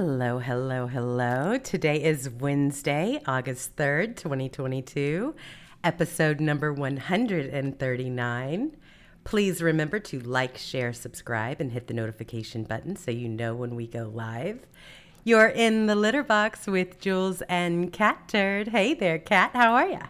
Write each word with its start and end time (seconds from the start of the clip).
Hello, 0.00 0.38
hello, 0.38 0.86
hello. 0.86 1.58
Today 1.58 2.00
is 2.00 2.30
Wednesday, 2.30 3.20
August 3.26 3.74
3rd, 3.74 4.14
2022, 4.14 5.34
episode 5.82 6.38
number 6.38 6.72
139. 6.72 8.76
Please 9.24 9.60
remember 9.60 9.98
to 9.98 10.20
like, 10.20 10.56
share, 10.56 10.92
subscribe, 10.92 11.60
and 11.60 11.72
hit 11.72 11.88
the 11.88 11.94
notification 11.94 12.62
button 12.62 12.94
so 12.94 13.10
you 13.10 13.28
know 13.28 13.56
when 13.56 13.74
we 13.74 13.88
go 13.88 14.08
live. 14.14 14.60
You're 15.24 15.48
in 15.48 15.86
the 15.86 15.96
litter 15.96 16.22
box 16.22 16.68
with 16.68 17.00
Jewels 17.00 17.42
and 17.48 17.92
Catturd. 17.92 18.68
Hey 18.68 18.94
there, 18.94 19.18
Cat. 19.18 19.50
How 19.52 19.74
are 19.74 19.88
ya? 19.88 20.02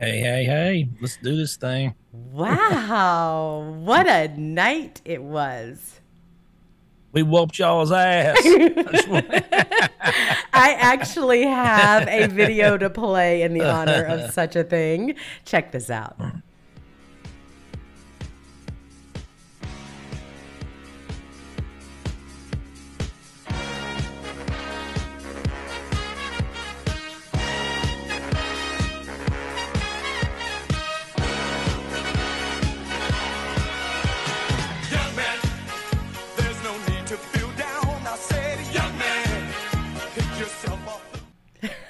Hey, 0.00 0.18
hey, 0.18 0.44
hey. 0.46 0.88
Let's 1.00 1.16
do 1.18 1.36
this 1.36 1.54
thing. 1.54 1.94
Wow, 2.10 3.78
what 3.84 4.08
a 4.08 4.36
night 4.36 5.00
it 5.04 5.22
was. 5.22 6.00
We 7.12 7.22
whooped 7.22 7.58
y'all's 7.58 7.92
ass. 7.92 8.38
I 10.54 10.76
actually 10.78 11.42
have 11.44 12.08
a 12.08 12.26
video 12.26 12.78
to 12.78 12.88
play 12.88 13.42
in 13.42 13.52
the 13.52 13.68
honor 13.68 14.04
of 14.04 14.32
such 14.32 14.56
a 14.56 14.64
thing. 14.64 15.14
Check 15.44 15.72
this 15.72 15.90
out. 15.90 16.16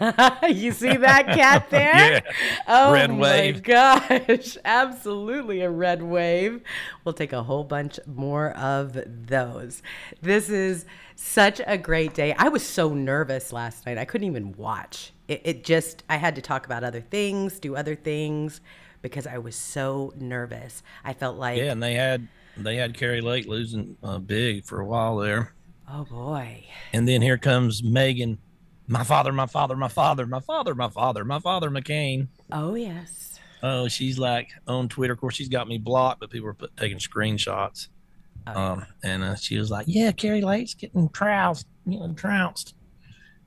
you 0.49 0.73
see 0.73 0.97
that 0.97 1.27
cat 1.27 1.67
there? 1.71 1.95
Yeah. 2.15 2.21
Oh 2.67 2.93
Red 2.93 3.11
my 3.11 3.17
wave. 3.19 3.63
gosh, 3.65 4.57
absolutely 4.65 5.61
a 5.61 5.71
red 5.71 6.03
wave. 6.03 6.63
We'll 7.05 7.13
take 7.13 7.33
a 7.33 7.43
whole 7.43 7.65
bunch 7.65 7.99
more 8.07 8.51
of 8.53 8.99
those. 9.07 9.83
This 10.21 10.49
is 10.49 10.85
such 11.15 11.61
a 11.67 11.79
great 11.79 12.15
day. 12.15 12.35
I 12.37 12.49
was 12.49 12.67
so 12.67 12.93
nervous 12.95 13.53
last 13.53 13.87
night. 13.87 13.99
I 13.99 14.05
couldn't 14.05 14.27
even 14.27 14.53
watch. 14.57 15.13
It, 15.29 15.41
it 15.45 15.65
just, 15.65 16.03
I 16.09 16.17
had 16.17 16.35
to 16.37 16.43
talk 16.43 16.67
about 16.67 16.83
other 16.85 17.01
things, 17.01 17.61
do 17.61 17.77
other 17.77 17.95
things 17.95 18.61
because 19.03 19.27
I 19.27 19.39
was 19.39 19.55
so 19.57 20.13
nervous. 20.17 20.83
I 21.05 21.13
felt 21.13 21.37
like, 21.37 21.59
yeah, 21.59 21.73
and 21.73 21.83
they 21.83 21.95
had 21.95 22.27
they 22.57 22.77
had 22.77 22.97
Kari 22.97 23.21
Lake 23.21 23.47
losing 23.47 23.97
uh, 24.03 24.19
big 24.19 24.65
for 24.65 24.81
a 24.81 24.85
while 24.85 25.17
there, 25.17 25.55
oh 25.91 26.05
boy. 26.05 26.65
and 26.93 27.09
then 27.09 27.23
here 27.23 27.39
comes 27.39 27.83
Meghan. 27.83 28.39
My 28.89 29.05
father, 29.05 29.33
my 29.33 29.47
father, 29.47 29.77
my 29.77 29.89
father, 29.89 30.27
my 30.27 30.41
father, 30.41 30.75
my 30.75 30.89
father, 30.89 31.25
my 31.25 31.39
father, 31.39 31.71
McCain. 31.71 32.29
Oh, 32.51 32.75
yes. 32.75 33.39
Oh, 33.63 33.87
she's 33.89 34.19
like 34.19 34.49
on 34.67 34.89
Twitter. 34.89 35.13
Of 35.13 35.21
course, 35.21 35.37
she's 35.37 35.49
got 35.49 35.69
me 35.69 35.79
blocked, 35.79 36.21
but 36.21 36.31
people 36.31 36.49
are 36.49 36.55
put, 36.55 36.77
taking 36.77 36.99
screenshots. 36.99 37.89
Oh, 38.47 38.61
Um, 38.61 38.87
and 39.05 39.23
uh, 39.23 39.37
she 39.37 39.57
was 39.57 39.71
like, 39.71 39.85
"Yeah, 39.89 40.11
Kari 40.11 40.41
Lake's 40.43 40.75
getting 40.75 41.09
trounced, 41.11 41.67
you 41.87 42.01
know, 42.01 42.13
trounced. 42.13 42.75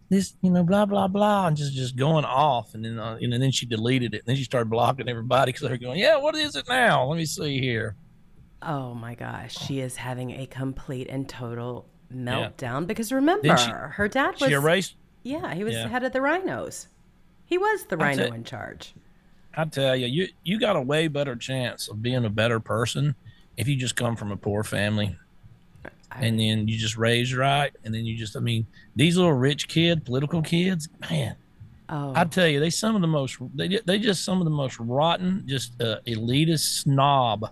This, 0.08 0.36
you 0.42 0.52
know, 0.52 0.64
blah 0.64 0.86
blah 0.86 1.10
blah, 1.10 1.48
and 1.48 1.58
just 1.58 1.74
just 1.74 1.98
going 1.98 2.24
off." 2.24 2.74
And 2.76 2.86
then, 2.86 2.98
uh, 2.98 3.18
and 3.22 3.34
then 3.34 3.52
she 3.52 3.66
deleted 3.66 4.14
it. 4.14 4.20
And 4.20 4.28
then 4.28 4.36
she 4.38 4.46
started 4.46 4.70
blocking 4.70 5.10
everybody 5.10 5.52
because 5.52 5.68
they're 5.68 5.78
going, 5.78 6.00
"Yeah, 6.00 6.16
what 6.16 6.34
is 6.38 6.56
it 6.56 6.66
now? 6.70 7.06
Let 7.08 7.18
me 7.18 7.26
see 7.26 7.60
here." 7.60 7.98
Oh 8.62 8.94
my 8.94 9.16
gosh, 9.16 9.58
she 9.58 9.82
is 9.82 9.98
having 9.98 10.32
a 10.32 10.46
complete 10.46 11.08
and 11.10 11.28
total 11.28 11.90
meltdown 12.14 12.88
because 12.88 13.12
remember, 13.12 13.58
she- 13.58 13.70
her 13.72 14.08
dad 14.08 14.36
was 14.40 14.48
She 14.48 14.54
erased. 14.56 14.96
Yeah, 15.26 15.54
he 15.54 15.64
was 15.64 15.74
Yeah. 15.74 15.88
head 15.88 16.04
of 16.04 16.14
the 16.14 16.22
rhinos. 16.22 16.88
He 17.46 17.58
was 17.58 17.86
the 17.86 17.98
rhino 17.98 18.24
it. 18.24 18.34
in 18.34 18.44
charge. 18.44 18.94
I 19.58 19.66
tell 19.66 19.96
you, 19.96 20.08
you 20.08 20.28
you 20.44 20.60
got 20.60 20.76
a 20.76 20.82
way 20.82 21.08
better 21.08 21.36
chance 21.36 21.88
of 21.88 22.02
being 22.02 22.24
a 22.26 22.30
better 22.30 22.60
person 22.60 23.16
if 23.58 23.68
you 23.68 23.76
just 23.76 23.96
come 23.96 24.16
from 24.16 24.32
a 24.32 24.38
poor 24.38 24.64
family, 24.64 25.18
and 26.12 26.40
then 26.40 26.68
you 26.68 26.78
just 26.78 26.98
raise 26.98 27.34
right, 27.34 27.74
and 27.84 27.94
then 27.94 28.06
you 28.06 28.18
just, 28.18 28.36
I 28.36 28.40
mean, 28.42 28.68
these 28.96 29.16
little 29.18 29.34
rich 29.34 29.68
kid, 29.68 30.06
political 30.06 30.42
kids, 30.42 30.90
man. 31.10 31.36
Oh, 31.88 32.14
I 32.16 32.26
tell 32.26 32.48
you, 32.48 32.60
they 32.60 32.70
some 32.70 32.96
of 32.96 33.02
the 33.02 33.08
most 33.08 33.38
they 33.56 33.80
they 33.86 34.00
just 34.00 34.24
some 34.26 34.40
of 34.40 34.46
the 34.46 34.52
most 34.52 34.80
rotten, 34.80 35.44
just 35.46 35.82
uh, 35.82 36.00
elitist 36.06 36.82
snob, 36.82 37.50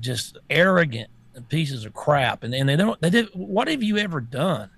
just 0.00 0.38
arrogant 0.48 1.10
pieces 1.48 1.84
of 1.84 1.92
crap, 1.92 2.42
and 2.42 2.54
and 2.54 2.68
they 2.68 2.76
don't 2.76 3.00
they 3.00 3.10
did. 3.10 3.28
What 3.34 3.68
have 3.68 3.82
you 3.82 3.98
ever 3.98 4.20
done? 4.20 4.70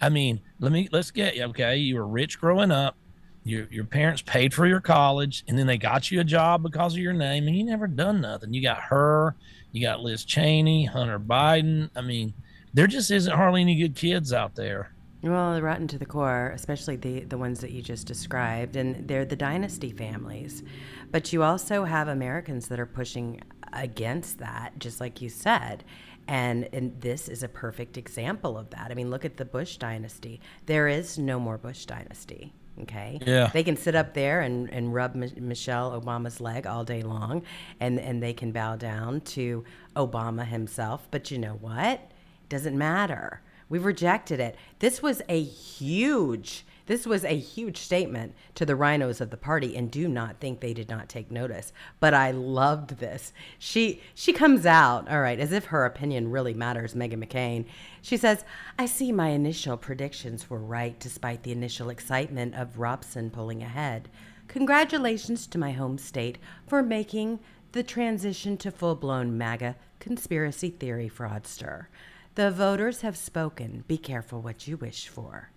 I 0.00 0.08
mean, 0.08 0.40
let 0.60 0.72
me 0.72 0.88
let's 0.92 1.10
get 1.10 1.36
you 1.36 1.44
okay. 1.44 1.76
You 1.76 1.96
were 1.96 2.06
rich 2.06 2.40
growing 2.40 2.70
up. 2.70 2.96
Your 3.44 3.66
your 3.70 3.84
parents 3.84 4.22
paid 4.22 4.52
for 4.52 4.66
your 4.66 4.80
college, 4.80 5.44
and 5.48 5.58
then 5.58 5.66
they 5.66 5.78
got 5.78 6.10
you 6.10 6.20
a 6.20 6.24
job 6.24 6.62
because 6.62 6.94
of 6.94 7.00
your 7.00 7.12
name, 7.12 7.46
and 7.46 7.56
you 7.56 7.64
never 7.64 7.86
done 7.86 8.20
nothing. 8.20 8.52
You 8.52 8.62
got 8.62 8.82
her, 8.82 9.36
you 9.72 9.80
got 9.82 10.00
Liz 10.00 10.24
Cheney, 10.24 10.84
Hunter 10.84 11.18
Biden. 11.18 11.90
I 11.96 12.02
mean, 12.02 12.34
there 12.74 12.86
just 12.86 13.10
isn't 13.10 13.34
hardly 13.34 13.62
any 13.62 13.76
good 13.76 13.96
kids 13.96 14.32
out 14.32 14.54
there. 14.54 14.92
well, 15.22 15.54
they're 15.54 15.62
rotten 15.62 15.88
to 15.88 15.98
the 15.98 16.06
core, 16.06 16.52
especially 16.54 16.96
the 16.96 17.20
the 17.20 17.38
ones 17.38 17.60
that 17.60 17.70
you 17.70 17.80
just 17.80 18.06
described, 18.06 18.76
and 18.76 19.08
they're 19.08 19.24
the 19.24 19.36
dynasty 19.36 19.90
families. 19.92 20.62
But 21.10 21.32
you 21.32 21.42
also 21.42 21.84
have 21.84 22.08
Americans 22.08 22.68
that 22.68 22.78
are 22.78 22.86
pushing 22.86 23.40
against 23.72 24.38
that, 24.38 24.78
just 24.78 25.00
like 25.00 25.22
you 25.22 25.28
said. 25.28 25.84
And, 26.28 26.68
and 26.74 27.00
this 27.00 27.28
is 27.28 27.42
a 27.42 27.48
perfect 27.48 27.96
example 27.96 28.56
of 28.58 28.70
that. 28.70 28.90
I 28.90 28.94
mean, 28.94 29.10
look 29.10 29.24
at 29.24 29.38
the 29.38 29.46
Bush 29.46 29.78
dynasty. 29.78 30.40
There 30.66 30.86
is 30.86 31.18
no 31.18 31.40
more 31.40 31.56
Bush 31.58 31.86
dynasty. 31.86 32.52
Okay. 32.82 33.18
Yeah. 33.26 33.48
They 33.52 33.64
can 33.64 33.76
sit 33.76 33.96
up 33.96 34.14
there 34.14 34.42
and, 34.42 34.70
and 34.70 34.94
rub 34.94 35.14
Mi- 35.14 35.32
Michelle 35.40 36.00
Obama's 36.00 36.40
leg 36.40 36.66
all 36.66 36.84
day 36.84 37.02
long, 37.02 37.42
and, 37.80 37.98
and 37.98 38.22
they 38.22 38.32
can 38.32 38.52
bow 38.52 38.76
down 38.76 39.22
to 39.22 39.64
Obama 39.96 40.46
himself. 40.46 41.08
But 41.10 41.30
you 41.30 41.38
know 41.38 41.54
what? 41.54 41.98
It 41.98 42.48
doesn't 42.48 42.78
matter. 42.78 43.40
We've 43.68 43.84
rejected 43.84 44.38
it. 44.38 44.54
This 44.78 45.02
was 45.02 45.22
a 45.28 45.42
huge, 45.42 46.64
this 46.88 47.06
was 47.06 47.22
a 47.22 47.36
huge 47.36 47.76
statement 47.76 48.34
to 48.54 48.64
the 48.64 48.74
rhinos 48.74 49.20
of 49.20 49.28
the 49.28 49.36
party, 49.36 49.76
and 49.76 49.90
do 49.90 50.08
not 50.08 50.40
think 50.40 50.60
they 50.60 50.72
did 50.72 50.88
not 50.88 51.06
take 51.06 51.30
notice. 51.30 51.70
But 52.00 52.14
I 52.14 52.30
loved 52.30 52.96
this. 52.96 53.34
She 53.58 54.00
she 54.14 54.32
comes 54.32 54.64
out, 54.64 55.06
all 55.08 55.20
right, 55.20 55.38
as 55.38 55.52
if 55.52 55.66
her 55.66 55.84
opinion 55.84 56.30
really 56.30 56.54
matters, 56.54 56.94
Meghan 56.94 57.22
McCain. 57.22 57.66
She 58.00 58.16
says, 58.16 58.42
I 58.78 58.86
see 58.86 59.12
my 59.12 59.28
initial 59.28 59.76
predictions 59.76 60.48
were 60.48 60.58
right 60.58 60.98
despite 60.98 61.42
the 61.42 61.52
initial 61.52 61.90
excitement 61.90 62.54
of 62.54 62.78
Robson 62.78 63.30
pulling 63.30 63.62
ahead. 63.62 64.08
Congratulations 64.48 65.46
to 65.48 65.58
my 65.58 65.72
home 65.72 65.98
state 65.98 66.38
for 66.66 66.82
making 66.82 67.38
the 67.72 67.82
transition 67.82 68.56
to 68.56 68.70
full 68.70 68.94
blown 68.94 69.36
MAGA 69.36 69.76
conspiracy 70.00 70.70
theory 70.70 71.10
fraudster. 71.14 71.88
The 72.34 72.50
voters 72.50 73.02
have 73.02 73.16
spoken. 73.18 73.84
Be 73.86 73.98
careful 73.98 74.40
what 74.40 74.66
you 74.66 74.78
wish 74.78 75.06
for. 75.06 75.50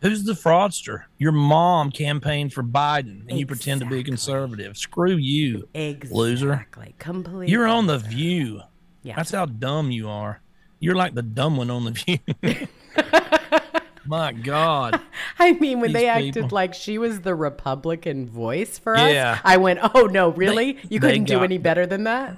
Who's 0.00 0.24
the 0.24 0.32
fraudster? 0.32 1.04
Your 1.18 1.32
mom 1.32 1.90
campaigned 1.90 2.52
for 2.54 2.62
Biden 2.62 3.28
and 3.28 3.38
you 3.38 3.46
pretend 3.46 3.80
to 3.82 3.86
be 3.86 3.98
a 4.00 4.02
conservative. 4.02 4.76
Screw 4.78 5.16
you, 5.16 5.68
Exactly. 5.74 6.16
loser. 6.18 6.66
Completely. 6.98 7.50
You're 7.50 7.66
on 7.68 7.86
The 7.86 7.98
View. 7.98 8.62
Yeah. 9.02 9.16
That's 9.16 9.30
how 9.30 9.44
dumb 9.46 9.90
you 9.90 10.08
are. 10.08 10.40
You're 10.78 10.94
like 10.94 11.14
the 11.14 11.22
dumb 11.22 11.56
one 11.58 11.70
on 11.70 11.84
The 11.84 11.90
View. 11.90 12.18
My 14.06 14.32
God. 14.32 14.98
I 15.38 15.52
mean, 15.52 15.80
when 15.80 15.88
These 15.92 16.00
they 16.02 16.08
acted 16.08 16.34
people. 16.34 16.48
like 16.52 16.72
she 16.74 16.96
was 16.98 17.20
the 17.20 17.34
Republican 17.34 18.28
voice 18.28 18.78
for 18.78 18.96
Yeah. 18.96 19.32
us, 19.32 19.40
I 19.44 19.58
went, 19.58 19.78
"Oh 19.94 20.06
no, 20.06 20.30
really? 20.30 20.78
you 20.88 20.98
couldn't 20.98 21.24
do 21.24 21.44
any 21.44 21.58
better 21.58 21.86
than 21.86 22.04
that." 22.04 22.36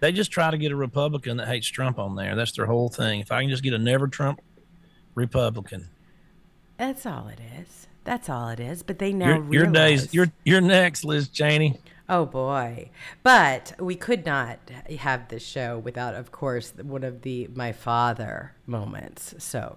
They 0.00 0.10
just 0.12 0.30
try 0.32 0.50
to 0.50 0.58
get 0.58 0.72
a 0.72 0.76
Republican 0.76 1.36
that 1.38 1.46
hates 1.48 1.68
Trump 1.68 1.98
on 1.98 2.16
there. 2.16 2.34
That's 2.34 2.52
their 2.52 2.66
whole 2.66 2.88
thing. 2.88 3.20
If 3.20 3.30
I 3.32 3.40
can 3.42 3.50
just 3.50 3.62
get 3.62 3.74
a 3.74 3.78
never 3.78 4.08
Trump 4.08 4.40
Republican. 5.14 5.88
That's 6.78 7.04
all 7.04 7.28
it 7.28 7.40
is. 7.60 7.86
That's 8.04 8.30
all 8.30 8.48
it 8.48 8.60
is. 8.60 8.82
But 8.82 8.98
they 8.98 9.12
now 9.12 9.36
Your, 9.36 9.52
your 9.52 9.66
days, 9.66 10.14
you're, 10.14 10.32
you're 10.44 10.62
next, 10.62 11.04
Liz 11.04 11.28
Cheney. 11.28 11.78
Oh 12.08 12.24
boy. 12.24 12.90
But 13.22 13.74
we 13.78 13.94
could 13.94 14.24
not 14.24 14.58
have 14.98 15.28
this 15.28 15.44
show 15.44 15.78
without, 15.78 16.14
of 16.14 16.32
course, 16.32 16.72
one 16.80 17.04
of 17.04 17.20
the 17.22 17.48
my 17.54 17.72
father 17.72 18.54
moments. 18.66 19.34
So 19.38 19.76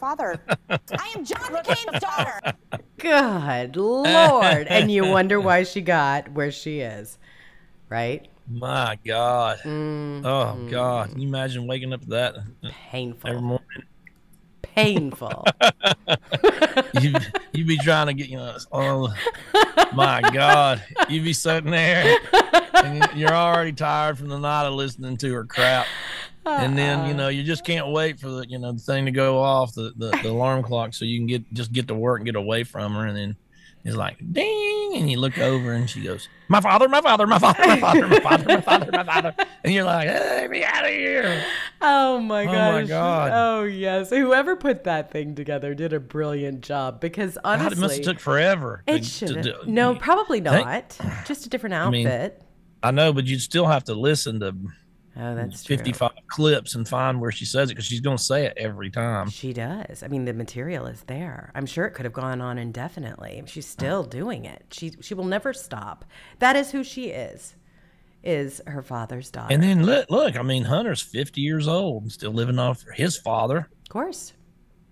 I 0.00 1.12
am 1.16 1.24
John 1.24 1.38
McCain's 1.52 2.00
daughter. 2.00 2.40
Good 2.98 3.76
Lord. 3.76 4.66
and 4.68 4.90
you 4.90 5.06
wonder 5.06 5.40
why 5.40 5.64
she 5.64 5.80
got 5.80 6.30
where 6.32 6.50
she 6.52 6.80
is, 6.80 7.18
right? 7.88 8.26
My 8.48 8.98
God. 9.06 9.58
Mm-hmm. 9.60 10.26
Oh 10.26 10.68
God. 10.70 11.10
Can 11.10 11.20
you 11.20 11.28
imagine 11.28 11.66
waking 11.66 11.92
up 11.92 12.02
to 12.02 12.08
that 12.08 12.34
every 12.36 12.72
Painful. 12.90 13.40
morning? 13.40 13.66
Painful. 14.62 15.44
You 17.00 17.14
you 17.52 17.64
be 17.64 17.76
trying 17.78 18.06
to 18.08 18.14
get 18.14 18.28
you 18.28 18.36
know. 18.36 18.56
Oh 18.70 19.12
my 19.94 20.20
God. 20.32 20.82
You'd 21.08 21.24
be 21.24 21.32
sitting 21.32 21.70
there, 21.70 22.18
and 22.74 23.08
you're 23.14 23.32
already 23.34 23.72
tired 23.72 24.18
from 24.18 24.28
the 24.28 24.38
night 24.38 24.66
of 24.66 24.74
listening 24.74 25.16
to 25.18 25.32
her 25.34 25.44
crap. 25.44 25.86
And 26.44 26.76
then 26.76 27.06
you 27.08 27.14
know 27.14 27.28
you 27.28 27.42
just 27.42 27.64
can't 27.64 27.88
wait 27.88 28.18
for 28.18 28.28
the 28.28 28.46
you 28.48 28.58
know 28.58 28.72
the 28.72 28.78
thing 28.78 29.04
to 29.06 29.10
go 29.10 29.38
off 29.40 29.74
the, 29.74 29.92
the, 29.96 30.10
the 30.22 30.30
alarm 30.30 30.62
clock 30.62 30.94
so 30.94 31.04
you 31.04 31.18
can 31.18 31.26
get 31.26 31.52
just 31.52 31.72
get 31.72 31.88
to 31.88 31.94
work 31.94 32.18
and 32.20 32.26
get 32.26 32.36
away 32.36 32.64
from 32.64 32.94
her 32.94 33.06
and 33.06 33.16
then 33.16 33.36
it's 33.84 33.96
like 33.96 34.16
ding 34.32 34.92
and 34.94 35.10
you 35.10 35.18
look 35.18 35.38
over 35.38 35.72
and 35.72 35.90
she 35.90 36.02
goes 36.02 36.28
my 36.48 36.60
father 36.60 36.88
my 36.88 37.00
father 37.00 37.26
my 37.26 37.38
father 37.38 37.66
my 37.66 37.80
father 37.80 38.06
my 38.06 38.20
father 38.20 38.44
my 38.46 38.60
father 38.60 38.90
my 38.92 39.04
father 39.04 39.34
and 39.64 39.74
you're 39.74 39.84
like 39.84 40.08
hey 40.08 40.46
me 40.48 40.62
out 40.64 40.84
of 40.84 40.90
here 40.90 41.44
Oh 41.84 42.20
my 42.20 42.44
oh 42.44 42.82
my. 42.82 42.84
God. 42.84 43.32
Oh 43.34 43.64
yes. 43.64 44.10
Whoever 44.10 44.54
put 44.54 44.84
that 44.84 45.10
thing 45.10 45.34
together 45.34 45.74
did 45.74 45.92
a 45.92 45.98
brilliant 45.98 46.60
job 46.60 47.00
because 47.00 47.34
God, 47.42 47.58
honestly 47.58 47.76
it 47.76 47.80
must 47.80 47.96
have 47.96 48.04
took 48.04 48.20
forever 48.20 48.84
it 48.86 48.98
to- 48.98 49.04
should 49.04 49.42
to 49.42 49.52
have. 49.52 49.66
No, 49.66 49.96
probably 49.96 50.40
Think- 50.40 50.64
not. 50.64 50.96
Just 51.26 51.44
a 51.46 51.48
different 51.48 51.90
mean, 51.90 52.06
outfit. 52.06 52.40
I 52.84 52.92
know 52.92 53.12
but 53.12 53.24
you'd 53.24 53.40
still 53.40 53.66
have 53.66 53.82
to 53.84 53.94
listen 53.94 54.38
to 54.40 54.54
oh, 55.16 55.20
mm, 55.20 55.36
that's 55.36 55.64
true. 55.64 55.76
55 55.76 56.10
clips 56.28 56.74
and 56.74 56.88
find 56.88 57.20
where 57.20 57.32
she 57.32 57.44
says 57.44 57.70
it 57.70 57.74
because 57.74 57.86
she's 57.86 58.00
going 58.00 58.16
to 58.16 58.22
say 58.22 58.46
it 58.46 58.54
every 58.56 58.90
time 58.90 59.30
She 59.30 59.52
does. 59.52 60.02
I 60.02 60.08
mean, 60.08 60.24
the 60.24 60.32
material 60.32 60.86
is 60.86 61.02
there. 61.04 61.50
I'm 61.54 61.66
sure 61.66 61.86
it 61.86 61.92
could 61.92 62.04
have 62.04 62.12
gone 62.12 62.40
on 62.40 62.58
indefinitely. 62.58 63.42
She's 63.46 63.66
mm. 63.66 63.70
still 63.70 64.04
doing 64.04 64.44
it. 64.44 64.64
She 64.70 64.92
she 65.00 65.14
will 65.14 65.24
never 65.24 65.52
stop. 65.52 66.04
That 66.38 66.56
is 66.56 66.70
who 66.70 66.84
she 66.84 67.06
is. 67.06 67.56
Is 68.24 68.60
her 68.68 68.82
father's 68.82 69.32
daughter. 69.32 69.52
and 69.52 69.60
then 69.60 69.84
look 69.84 70.08
look 70.08 70.36
I 70.36 70.42
mean 70.42 70.62
Hunter's 70.62 71.02
50 71.02 71.40
years 71.40 71.66
old 71.66 72.04
and 72.04 72.12
still 72.12 72.30
living 72.30 72.58
off 72.58 72.84
his 72.94 73.16
father 73.16 73.68
of 73.82 73.88
course. 73.88 74.32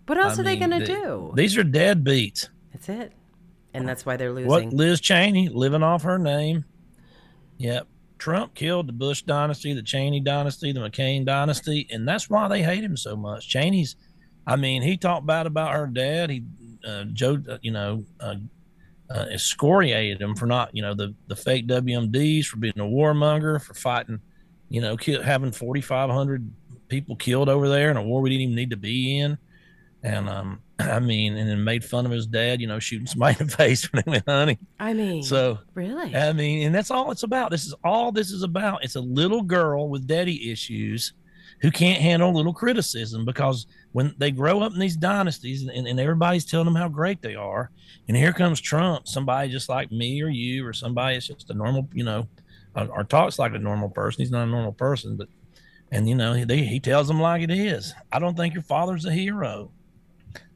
What 0.07 0.19
else 0.19 0.39
I 0.39 0.41
are 0.41 0.45
they 0.45 0.57
gonna 0.57 0.81
the- 0.81 0.87
do? 0.87 1.33
These 1.37 1.57
are 1.57 1.63
deadbeats. 1.63 2.49
That's 2.73 2.89
it. 2.89 3.13
And 3.73 3.89
that's 3.89 4.05
why 4.05 4.17
they're 4.17 4.33
losing. 4.33 4.49
What. 4.49 4.73
Liz 4.73 5.01
Cheney 5.01 5.49
living 5.49 5.83
off 5.83 6.03
her 6.03 6.19
name. 6.19 6.65
Yep. 7.59 7.87
Trump 8.21 8.55
killed 8.55 8.87
the 8.87 8.93
Bush 8.93 9.23
dynasty, 9.23 9.73
the 9.73 9.83
Cheney 9.83 10.21
dynasty, 10.21 10.73
the 10.73 10.81
McCain 10.81 11.25
dynasty, 11.25 11.89
and 11.91 12.07
that's 12.07 12.29
why 12.29 12.47
they 12.49 12.63
hate 12.63 12.85
him 12.85 12.97
so 12.97 13.17
much. 13.17 13.49
Cheney's, 13.49 13.97
I 14.47 14.57
mean, 14.57 14.83
he 14.83 14.97
talked 14.97 15.27
bad 15.27 15.47
about 15.47 15.73
her 15.73 15.87
dad. 15.87 16.31
He, 16.31 16.45
uh, 16.87 17.05
Joe, 17.13 17.43
uh, 17.49 17.57
you 17.63 17.73
know, 17.73 18.05
uh, 18.21 18.37
uh, 19.11 19.27
excoriated 19.33 20.21
him 20.21 20.37
for 20.37 20.47
not, 20.47 20.75
you 20.77 20.83
know, 20.83 20.95
the 20.95 21.15
the 21.27 21.35
fake 21.35 21.67
WMDs, 21.67 22.47
for 22.47 22.59
being 22.59 22.79
a 22.79 22.83
warmonger, 22.83 23.61
for 23.61 23.75
fighting, 23.75 24.21
you 24.69 24.81
know, 24.81 24.97
having 25.25 25.51
4,500 25.51 26.49
people 26.89 27.17
killed 27.17 27.49
over 27.49 27.69
there 27.69 27.91
in 27.91 27.97
a 27.97 28.03
war 28.03 28.21
we 28.21 28.31
didn't 28.31 28.43
even 28.43 28.55
need 28.55 28.71
to 28.71 28.77
be 28.77 29.19
in. 29.19 29.39
And 30.03 30.29
um, 30.29 30.61
I 30.97 30.99
mean, 31.01 31.37
and 31.37 31.49
then 31.49 31.63
made 31.63 31.85
fun 31.85 32.07
of 32.07 32.13
his 32.13 32.27
dad, 32.27 32.61
you 32.61 32.67
know, 32.67 32.79
shooting 32.79 33.07
somebody 33.07 33.37
in 33.41 33.47
the 33.47 33.53
face 33.57 33.91
when 33.93 34.03
they 34.05 34.11
went 34.11 34.29
hunting. 34.29 34.59
I 34.79 34.93
mean, 34.95 35.23
So 35.23 35.59
really? 35.75 36.15
I 36.15 36.33
mean, 36.33 36.67
and 36.67 36.75
that's 36.75 36.91
all 36.91 37.11
it's 37.11 37.23
about. 37.23 37.51
This 37.51 37.67
is 37.67 37.75
all 37.85 38.13
this 38.13 38.31
is 38.31 38.43
about. 38.43 38.85
It's 38.85 38.97
a 38.97 39.01
little 39.01 39.43
girl 39.43 39.89
with 39.89 40.07
daddy 40.07 40.51
issues 40.51 41.13
who 41.61 41.71
can't 41.71 42.01
handle 42.01 42.31
a 42.31 42.37
little 42.37 42.55
criticism 42.55 43.25
because 43.25 43.67
when 43.93 44.15
they 44.19 44.31
grow 44.31 44.61
up 44.61 44.73
in 44.73 44.79
these 44.79 44.97
dynasties 44.97 45.63
and, 45.67 45.87
and 45.87 46.01
everybody's 46.01 46.47
telling 46.47 46.65
them 46.65 46.75
how 46.75 46.89
great 46.89 47.21
they 47.21 47.35
are, 47.35 47.71
and 48.09 48.17
here 48.17 48.33
comes 48.33 48.61
Trump, 48.61 49.07
somebody 49.07 49.51
just 49.51 49.69
like 49.69 49.93
me 49.93 50.23
or 50.23 50.29
you 50.29 50.67
or 50.67 50.73
somebody 50.73 51.17
that's 51.17 51.27
just 51.27 51.51
a 51.51 51.55
normal, 51.55 51.89
you 51.93 52.05
know, 52.05 52.27
or, 52.75 52.87
or 52.89 53.05
talks 53.05 53.39
like 53.39 53.53
a 53.55 53.59
normal 53.59 53.91
person. 53.91 54.23
He's 54.23 54.31
not 54.31 54.45
a 54.45 54.51
normal 54.51 54.73
person, 54.73 55.17
but 55.17 55.29
and 55.93 56.09
you 56.09 56.15
know, 56.15 56.33
he, 56.33 56.45
he 56.65 56.81
tells 56.81 57.09
them 57.09 57.21
like 57.21 57.43
it 57.43 57.51
is. 57.51 57.95
I 58.13 58.21
don't 58.21 58.37
think 58.37 58.55
your 58.55 58.63
father's 58.63 59.05
a 59.05 59.13
hero. 59.13 59.73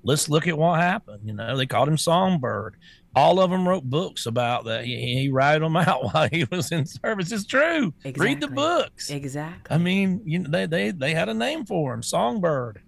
Let's 0.04 0.28
look 0.28 0.46
at 0.46 0.56
what 0.56 0.78
happened. 0.80 1.23
You 1.25 1.32
know, 1.34 1.56
they 1.56 1.66
called 1.66 1.88
him 1.88 1.99
Songbird 1.99 2.76
all 3.16 3.38
of 3.38 3.49
them 3.49 3.68
wrote 3.68 3.84
books 3.84 4.26
about 4.26 4.64
that. 4.64 4.84
He, 4.84 4.96
he 5.20 5.28
ratted 5.28 5.62
them 5.62 5.76
out 5.76 6.02
while 6.12 6.28
he 6.28 6.44
was 6.50 6.73
in 6.73 6.84
service. 6.84 7.30
It's 7.30 7.46
true. 7.46 7.94
Read 8.16 8.40
the 8.40 8.49
books. 8.49 9.08
exactly. 9.08 9.73
I 9.73 9.78
mean, 9.78 10.20
you 10.25 10.40
know, 10.40 10.50
they 10.50 10.66
they 10.66 10.90
they 10.90 11.14
had 11.14 11.28
a 11.28 11.34
name 11.34 11.64
for 11.64 11.94
him, 11.94 12.02
Songbird. 12.02 12.82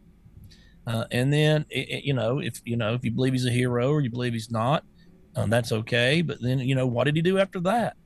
Uh, 0.85 1.05
and 1.13 1.33
then, 1.33 1.65
it, 1.71 1.89
it- 1.89 2.05
you 2.05 2.13
know, 2.13 2.41
if 2.41 2.61
you 2.65 2.77
know 2.77 2.95
if 2.95 3.05
you 3.05 3.13
believe 3.13 3.35
he's 3.35 3.47
a 3.47 3.51
hero 3.53 3.89
or 3.91 4.01
you 4.01 4.11
believe 4.11 4.33
he's 4.33 4.51
not, 4.51 4.83
um, 5.37 5.49
that's 5.49 5.71
okay. 5.71 6.23
But 6.23 6.43
then, 6.43 6.59
you 6.59 6.75
know, 6.75 6.89
what 6.89 7.05
did 7.05 7.15
he 7.15 7.23
do 7.23 7.39
after 7.39 7.61
that? 7.61 7.97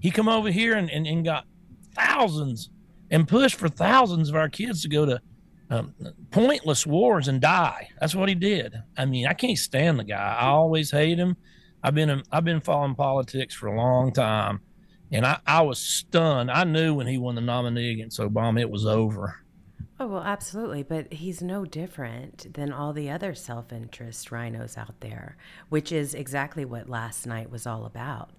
He 0.00 0.10
come 0.10 0.28
over 0.28 0.50
here 0.50 0.76
and, 0.76 0.90
and, 0.90 1.06
and 1.06 1.24
got 1.24 1.44
thousands 1.94 2.68
and 3.10 3.26
pushed 3.26 3.56
for 3.56 3.68
thousands 3.68 4.28
of 4.28 4.36
our 4.36 4.48
kids 4.48 4.82
to 4.82 4.88
go 4.88 5.04
to 5.06 5.20
um, 5.70 5.94
pointless 6.30 6.86
wars 6.86 7.28
and 7.28 7.40
die. 7.40 7.88
That's 8.00 8.14
what 8.14 8.28
he 8.28 8.34
did. 8.34 8.74
I 8.96 9.06
mean, 9.06 9.26
I 9.26 9.34
can't 9.34 9.56
stand 9.56 9.98
the 9.98 10.04
guy. 10.04 10.36
I 10.38 10.46
always 10.48 10.90
hate 10.90 11.18
him. 11.18 11.36
I've 11.82 11.94
been 11.94 12.22
I've 12.30 12.44
been 12.44 12.60
following 12.60 12.94
politics 12.94 13.54
for 13.54 13.68
a 13.68 13.76
long 13.76 14.12
time, 14.12 14.60
and 15.10 15.24
I, 15.24 15.38
I 15.46 15.62
was 15.62 15.78
stunned. 15.78 16.50
I 16.50 16.64
knew 16.64 16.92
when 16.92 17.06
he 17.06 17.16
won 17.16 17.36
the 17.36 17.40
nominee 17.40 17.92
against 17.92 18.18
Obama, 18.18 18.60
it 18.60 18.70
was 18.70 18.84
over. 18.84 19.36
Oh, 19.98 20.06
well, 20.06 20.22
absolutely. 20.22 20.82
But 20.82 21.12
he's 21.12 21.42
no 21.42 21.66
different 21.66 22.54
than 22.54 22.72
all 22.72 22.92
the 22.92 23.10
other 23.10 23.34
self 23.34 23.72
interest 23.72 24.32
rhinos 24.32 24.76
out 24.76 25.00
there, 25.00 25.36
which 25.68 25.92
is 25.92 26.14
exactly 26.14 26.64
what 26.64 26.88
last 26.88 27.26
night 27.26 27.50
was 27.50 27.66
all 27.66 27.86
about 27.86 28.30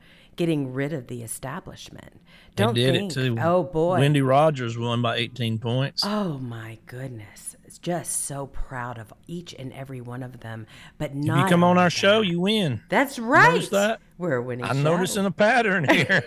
getting 0.41 0.73
rid 0.73 0.91
of 0.91 1.05
the 1.05 1.21
establishment. 1.21 2.19
Don't 2.55 2.73
they 2.73 2.81
did 2.81 2.95
think, 2.95 3.11
it 3.11 3.13
too. 3.13 3.37
oh 3.39 3.61
boy. 3.61 3.99
Wendy 3.99 4.23
Rogers 4.23 4.75
won 4.75 4.99
by 4.99 5.17
18 5.17 5.59
points. 5.59 6.01
Oh 6.03 6.39
my 6.39 6.79
goodness. 6.87 7.55
It's 7.63 7.77
just 7.77 8.25
so 8.25 8.47
proud 8.47 8.97
of 8.97 9.13
each 9.27 9.53
and 9.53 9.71
every 9.71 10.01
one 10.01 10.23
of 10.23 10.39
them. 10.39 10.65
But 10.97 11.11
if 11.13 11.23
you 11.25 11.45
come 11.45 11.63
on 11.63 11.77
our 11.77 11.91
show, 11.91 12.21
you 12.21 12.39
win. 12.41 12.81
That's 12.89 13.19
right. 13.19 13.53
Notice 13.53 13.69
that? 13.69 14.01
We're 14.17 14.37
a 14.37 14.41
winning 14.41 14.65
I'm 14.65 14.77
show. 14.77 14.95
noticing 14.95 15.25
a 15.27 15.31
pattern 15.31 15.87
here. 15.91 16.23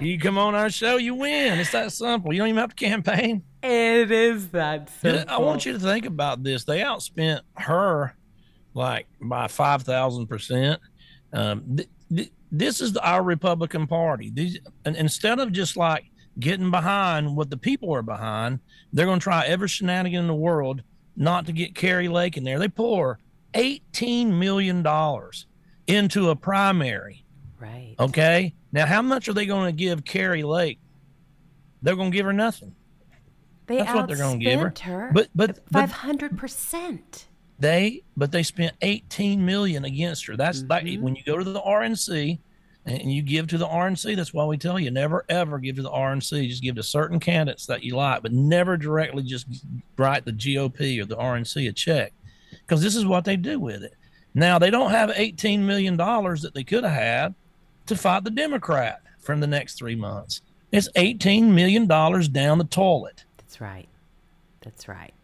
you 0.00 0.18
come 0.18 0.36
on 0.36 0.56
our 0.56 0.68
show, 0.68 0.96
you 0.96 1.14
win. 1.14 1.60
It's 1.60 1.70
that 1.70 1.92
simple. 1.92 2.32
You 2.32 2.40
don't 2.40 2.48
even 2.48 2.58
have 2.58 2.70
to 2.70 2.84
campaign. 2.84 3.44
It 3.62 4.10
is 4.10 4.48
that 4.48 4.90
simple. 4.90 5.32
I 5.32 5.38
want 5.38 5.64
you 5.64 5.72
to 5.74 5.78
think 5.78 6.04
about 6.04 6.42
this. 6.42 6.64
They 6.64 6.80
outspent 6.80 7.42
her 7.58 8.16
like 8.74 9.06
by 9.20 9.46
five 9.46 9.82
thousand 9.84 10.26
percent. 10.26 10.80
Um, 11.32 11.76
th- 11.76 11.88
th- 12.14 12.32
this 12.52 12.80
is 12.80 12.96
our 12.98 13.22
Republican 13.22 13.86
Party. 13.86 14.30
These, 14.32 14.58
and 14.84 14.96
instead 14.96 15.38
of 15.38 15.52
just 15.52 15.76
like 15.76 16.10
getting 16.38 16.70
behind 16.70 17.34
what 17.36 17.50
the 17.50 17.56
people 17.56 17.92
are 17.94 18.02
behind, 18.02 18.60
they're 18.92 19.06
going 19.06 19.18
to 19.18 19.24
try 19.24 19.46
every 19.46 19.68
shenanigan 19.68 20.20
in 20.20 20.26
the 20.26 20.34
world 20.34 20.82
not 21.16 21.46
to 21.46 21.52
get 21.52 21.74
Kari 21.74 22.08
Lake 22.08 22.36
in 22.36 22.44
there. 22.44 22.58
They 22.58 22.68
pour 22.68 23.18
eighteen 23.54 24.38
million 24.38 24.82
dollars 24.82 25.46
into 25.86 26.30
a 26.30 26.36
primary. 26.36 27.24
Right. 27.58 27.94
Okay, 27.98 28.54
now 28.72 28.84
how 28.86 29.00
much 29.02 29.28
are 29.28 29.32
they 29.32 29.46
going 29.46 29.66
to 29.66 29.72
give 29.72 30.04
Kari 30.04 30.42
Lake? 30.42 30.78
They're 31.82 31.96
going 31.96 32.10
to 32.10 32.16
give 32.16 32.26
her 32.26 32.32
nothing. 32.32 32.74
They 33.66 33.78
That's 33.78 33.94
what 33.94 34.06
they're 34.08 34.16
gonna 34.16 34.38
give 34.38 34.60
her. 34.60 34.72
her. 34.82 35.10
But- 35.12 35.28
but- 35.34 35.58
but- 35.72 35.90
500%. 35.90 37.26
They 37.58 38.02
but 38.16 38.32
they 38.32 38.42
spent 38.42 38.74
18 38.82 39.44
million 39.44 39.84
against 39.84 40.26
her 40.26 40.36
that's 40.36 40.62
like 40.68 40.84
Mm-hmm. 40.84 41.02
when 41.02 41.16
you 41.16 41.22
go 41.24 41.38
to 41.38 41.44
the 41.44 41.60
rnc 41.60 42.38
and 42.84 43.12
you 43.12 43.22
give 43.22 43.46
to 43.48 43.58
the 43.58 43.66
rnc 43.66 44.14
that's 44.14 44.34
why 44.34 44.44
we 44.44 44.56
tell 44.58 44.78
you 44.78 44.90
never 44.90 45.24
ever 45.28 45.58
give 45.58 45.76
to 45.76 45.82
the 45.82 45.90
rnc 45.90 46.48
just 46.48 46.62
give 46.62 46.74
to 46.76 46.82
certain 46.82 47.18
candidates 47.18 47.66
that 47.66 47.82
you 47.82 47.96
like 47.96 48.22
but 48.22 48.32
never 48.32 48.76
directly 48.76 49.22
just 49.22 49.46
write 49.96 50.24
the 50.24 50.32
gop 50.32 51.00
or 51.00 51.04
the 51.06 51.16
rnc 51.16 51.68
a 51.68 51.72
check 51.72 52.12
because 52.50 52.82
this 52.82 52.94
is 52.94 53.06
what 53.06 53.24
they 53.24 53.36
do 53.36 53.58
with 53.58 53.82
it 53.82 53.94
now 54.34 54.58
they 54.58 54.70
don't 54.70 54.90
have 54.90 55.10
18 55.14 55.64
million 55.66 55.96
dollars 55.96 56.42
that 56.42 56.52
they 56.54 56.64
could 56.64 56.84
have 56.84 56.92
had 56.92 57.34
to 57.86 57.96
fight 57.96 58.22
the 58.24 58.30
democrat 58.30 59.00
from 59.18 59.40
the 59.40 59.46
next 59.46 59.74
three 59.78 59.96
months 59.96 60.42
it's 60.72 60.88
18 60.96 61.54
million 61.54 61.86
dollars 61.86 62.28
down 62.28 62.58
the 62.58 62.64
toilet 62.64 63.24
That's 63.38 63.60
right. 63.62 63.88
That's 64.60 64.88
right. 64.88 65.14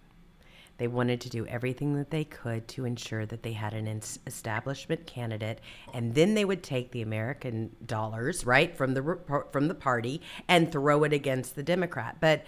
They 0.82 0.88
wanted 0.88 1.20
to 1.20 1.30
do 1.30 1.46
everything 1.46 1.94
that 1.94 2.10
they 2.10 2.24
could 2.24 2.66
to 2.66 2.84
ensure 2.84 3.24
that 3.26 3.44
they 3.44 3.52
had 3.52 3.72
an 3.72 4.02
establishment 4.26 5.06
candidate, 5.06 5.60
and 5.94 6.16
then 6.16 6.34
they 6.34 6.44
would 6.44 6.64
take 6.64 6.90
the 6.90 7.02
American 7.02 7.70
dollars, 7.86 8.44
right, 8.44 8.76
from 8.76 8.94
the 8.94 9.46
from 9.52 9.68
the 9.68 9.76
party 9.76 10.20
and 10.48 10.72
throw 10.72 11.04
it 11.04 11.12
against 11.12 11.54
the 11.54 11.62
Democrat. 11.62 12.16
But 12.18 12.42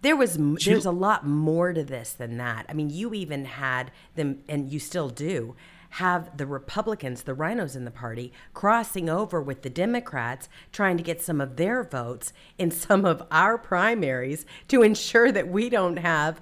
there 0.00 0.16
was 0.16 0.38
there's 0.64 0.86
a 0.86 0.90
lot 0.90 1.26
more 1.26 1.74
to 1.74 1.84
this 1.84 2.14
than 2.14 2.38
that. 2.38 2.64
I 2.70 2.72
mean, 2.72 2.88
you 2.88 3.12
even 3.12 3.44
had 3.44 3.90
them, 4.14 4.38
and 4.48 4.72
you 4.72 4.78
still 4.78 5.10
do 5.10 5.54
have 5.90 6.38
the 6.38 6.46
Republicans, 6.46 7.24
the 7.24 7.34
rhinos 7.34 7.76
in 7.76 7.84
the 7.84 7.90
party, 7.90 8.32
crossing 8.54 9.10
over 9.10 9.42
with 9.42 9.60
the 9.60 9.68
Democrats, 9.68 10.48
trying 10.72 10.96
to 10.96 11.02
get 11.02 11.20
some 11.20 11.38
of 11.38 11.56
their 11.56 11.84
votes 11.84 12.32
in 12.56 12.70
some 12.70 13.04
of 13.04 13.22
our 13.30 13.58
primaries 13.58 14.46
to 14.68 14.80
ensure 14.80 15.30
that 15.30 15.48
we 15.48 15.68
don't 15.68 15.98
have 15.98 16.40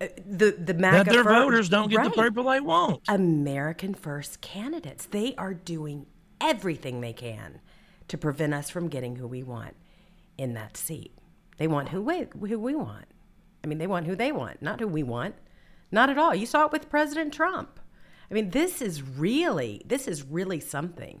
the 0.00 0.52
the 0.58 0.74
MAGA 0.74 1.04
That 1.04 1.06
their 1.12 1.24
fir- 1.24 1.30
voters 1.42 1.68
don't 1.68 1.90
get 1.90 2.02
the 2.02 2.10
Right. 2.10 2.28
people 2.28 2.44
they 2.44 2.60
want. 2.60 3.02
American 3.08 3.94
first 3.94 4.40
candidates. 4.40 5.06
They 5.06 5.34
are 5.36 5.52
doing 5.54 6.06
everything 6.40 7.00
they 7.00 7.12
can 7.12 7.60
to 8.08 8.16
prevent 8.18 8.54
us 8.54 8.70
from 8.70 8.88
getting 8.88 9.16
who 9.16 9.26
we 9.26 9.42
want 9.42 9.76
in 10.38 10.54
that 10.54 10.76
seat. 10.76 11.12
They 11.58 11.68
want 11.68 11.90
who 11.90 12.02
we 12.02 12.26
who 12.48 12.58
we 12.58 12.74
want. 12.74 13.04
I 13.62 13.66
mean, 13.66 13.78
they 13.78 13.86
want 13.86 14.06
who 14.06 14.16
they 14.16 14.32
want, 14.32 14.62
not 14.62 14.80
who 14.80 14.88
we 14.88 15.02
want. 15.02 15.34
Not 15.92 16.08
at 16.08 16.16
all. 16.18 16.34
You 16.34 16.46
saw 16.46 16.64
it 16.66 16.72
with 16.72 16.88
President 16.88 17.34
Trump. 17.34 17.78
I 18.30 18.34
mean, 18.34 18.50
this 18.50 18.80
is 18.80 19.02
really 19.02 19.82
this 19.84 20.08
is 20.08 20.22
really 20.22 20.60
something. 20.60 21.20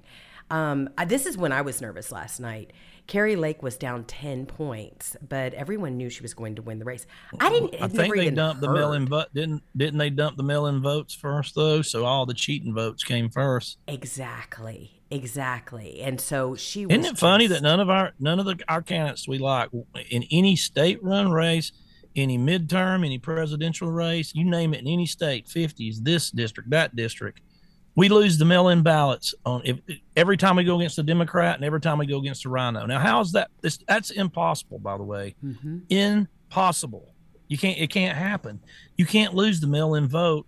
Um, 0.50 0.88
I- 0.96 1.04
this 1.04 1.26
is 1.26 1.36
when 1.36 1.52
I 1.52 1.60
was 1.60 1.80
nervous 1.82 2.10
last 2.10 2.40
night. 2.40 2.72
Kari 3.06 3.36
Lake 3.36 3.62
was 3.62 3.76
down 3.76 4.04
ten 4.04 4.46
points, 4.46 5.16
but 5.26 5.54
everyone 5.54 5.96
knew 5.96 6.10
she 6.10 6.22
was 6.22 6.34
going 6.34 6.54
to 6.56 6.62
win 6.62 6.78
the 6.78 6.84
race. 6.84 7.06
I 7.38 7.48
didn't. 7.48 7.74
I 7.80 7.88
think 7.88 8.14
they 8.14 8.30
dumped 8.30 8.60
the 8.60 8.68
heard. 8.68 8.74
mail-in 8.74 9.06
vote. 9.06 9.26
Didn't 9.34 9.62
didn't 9.76 9.98
they 9.98 10.10
dump 10.10 10.36
the 10.36 10.42
mail-in 10.42 10.80
votes 10.82 11.14
first 11.14 11.54
though? 11.54 11.82
So 11.82 12.04
all 12.04 12.26
the 12.26 12.34
cheating 12.34 12.74
votes 12.74 13.04
came 13.04 13.30
first. 13.30 13.78
Exactly, 13.88 15.02
exactly. 15.10 16.00
And 16.00 16.20
so 16.20 16.54
she 16.54 16.86
was. 16.86 16.96
Isn't 16.96 17.14
it 17.14 17.18
funny 17.18 17.46
that 17.48 17.62
none 17.62 17.80
of 17.80 17.90
our 17.90 18.12
none 18.18 18.38
of 18.38 18.46
the 18.46 18.58
our 18.68 18.82
candidates 18.82 19.26
we 19.28 19.38
like 19.38 19.70
in 20.10 20.24
any 20.30 20.56
state-run 20.56 21.30
race, 21.30 21.72
any 22.16 22.38
midterm, 22.38 23.04
any 23.04 23.18
presidential 23.18 23.90
race, 23.90 24.32
you 24.34 24.44
name 24.44 24.74
it 24.74 24.80
in 24.80 24.88
any 24.88 25.06
state, 25.06 25.48
fifties, 25.48 26.00
this 26.02 26.30
district, 26.30 26.70
that 26.70 26.96
district, 26.96 27.40
we 27.96 28.08
lose 28.08 28.38
the 28.38 28.44
mail-in 28.44 28.82
ballots 28.82 29.34
on 29.44 29.62
if 29.64 29.78
every 30.16 30.36
time 30.36 30.56
we 30.56 30.64
go 30.64 30.76
against 30.76 30.96
the 30.96 31.02
Democrat 31.02 31.56
and 31.56 31.64
every 31.64 31.80
time 31.80 31.98
we 31.98 32.06
go 32.06 32.18
against 32.18 32.44
the 32.44 32.48
Rhino. 32.48 32.86
Now, 32.86 32.98
how 33.00 33.20
is 33.20 33.32
that? 33.32 33.50
This 33.60 33.78
that's 33.88 34.10
impossible, 34.10 34.78
by 34.78 34.96
the 34.96 35.02
way. 35.02 35.34
Mm-hmm. 35.44 35.78
Impossible. 35.90 37.14
You 37.48 37.58
can't. 37.58 37.78
It 37.78 37.90
can't 37.90 38.16
happen. 38.16 38.60
You 38.96 39.06
can't 39.06 39.34
lose 39.34 39.60
the 39.60 39.66
mail-in 39.66 40.08
vote 40.08 40.46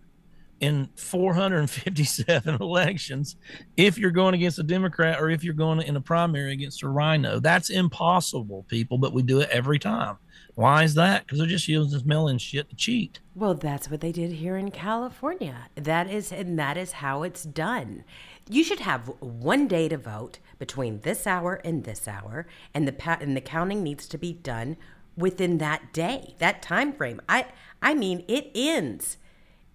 in 0.63 0.89
457 0.95 2.55
elections 2.61 3.37
if 3.77 3.99
you're 3.99 4.13
going 4.13 4.35
against 4.35 4.61
a 4.61 4.63
Democrat 4.63 5.21
or 5.21 5.29
if 5.29 5.43
you're 5.43 5.55
going 5.55 5.83
in 5.83 5.97
a 5.97 6.01
primary 6.01 6.53
against 6.53 6.85
a 6.85 6.89
rhino. 6.89 7.41
That's 7.41 7.69
impossible, 7.69 8.65
people, 8.69 8.97
but 8.97 9.13
we 9.13 9.23
do 9.23 9.41
it 9.41 9.51
every 9.51 9.81
time. 9.81 10.19
Why 10.55 10.83
is 10.85 10.95
that? 10.95 11.25
Because 11.25 11.39
they're 11.39 11.47
just 11.49 11.67
using 11.67 11.93
this 11.93 12.05
mail-in 12.05 12.37
shit 12.39 12.69
to 12.69 12.77
cheat. 12.77 13.21
Well, 13.35 13.55
that's 13.55 13.91
what 13.91 14.01
they 14.03 14.13
did 14.13 14.33
here 14.33 14.57
in 14.57 14.71
California. 14.71 15.69
That 15.77 16.11
is, 16.11 16.31
and 16.31 16.59
that 16.59 16.77
is 16.77 16.93
how 16.93 17.23
it's 17.23 17.43
done. 17.45 18.05
You 18.51 18.63
should 18.63 18.81
have 18.81 19.09
one 19.21 19.67
day 19.67 19.89
to 19.89 19.97
vote 19.97 20.41
between 20.59 21.01
this 21.01 21.27
hour 21.27 21.55
and 21.65 21.85
this 21.85 22.07
hour, 22.07 22.47
and 22.75 22.87
the 22.87 23.19
and 23.23 23.35
the 23.37 23.41
counting 23.41 23.83
needs 23.83 24.07
to 24.09 24.19
be 24.19 24.33
done 24.35 24.77
within 25.17 25.59
that 25.59 25.93
day, 25.93 26.35
that 26.39 26.61
time 26.61 26.93
frame. 26.93 27.21
I 27.29 27.47
I 27.81 27.95
mean, 27.95 28.23
it 28.29 28.51
ends. 28.55 29.17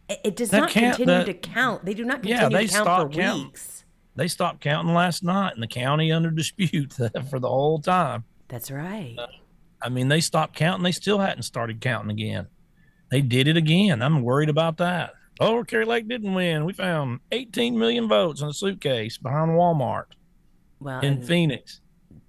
It, 0.07 0.19
it 0.23 0.35
does 0.35 0.51
That 0.51 0.59
not 0.59 0.69
continue 0.69 1.05
that- 1.05 1.25
to 1.25 1.33
count. 1.33 1.85
They 1.85 1.93
do 1.95 2.05
not 2.05 2.23
Yeah, 2.23 2.41
continue 2.41 2.57
they 2.59 2.67
to 2.67 2.73
count 2.73 2.85
for 2.85 3.17
counting. 3.19 3.45
weeks. 3.45 3.83
They 4.15 4.27
stopped 4.27 4.61
counting 4.61 4.93
last 4.93 5.23
night, 5.23 5.53
and 5.55 5.63
the 5.63 5.67
county 5.67 6.11
under 6.11 6.29
dispute 6.29 6.93
for 7.29 7.39
the 7.39 7.49
whole 7.49 7.79
time. 7.79 8.25
That's 8.47 8.69
right. 8.69 9.15
Uh, 9.17 9.27
I 9.81 9.89
mean, 9.89 10.07
they 10.07 10.21
stopped 10.21 10.55
counting. 10.55 10.83
They 10.83 10.91
still 10.91 11.19
hadn't 11.19 11.43
started 11.43 11.81
counting 11.81 12.11
again. 12.11 12.47
They 13.09 13.21
did 13.21 13.47
it 13.47 13.57
again. 13.57 14.01
I'm 14.01 14.21
worried 14.21 14.49
about 14.49 14.77
that. 14.77 15.13
Oh, 15.39 15.63
Kari 15.63 15.85
Lake 15.85 16.07
didn't 16.07 16.33
win. 16.33 16.65
We 16.65 16.73
found 16.73 17.19
18 17.31 17.77
million 17.77 18.07
votes 18.07 18.41
in 18.41 18.47
a 18.49 18.53
suitcase 18.53 19.17
behind 19.17 19.51
Walmart 19.51 20.05
Well, 20.79 20.99
in 21.01 21.21
Phoenix. 21.21 21.79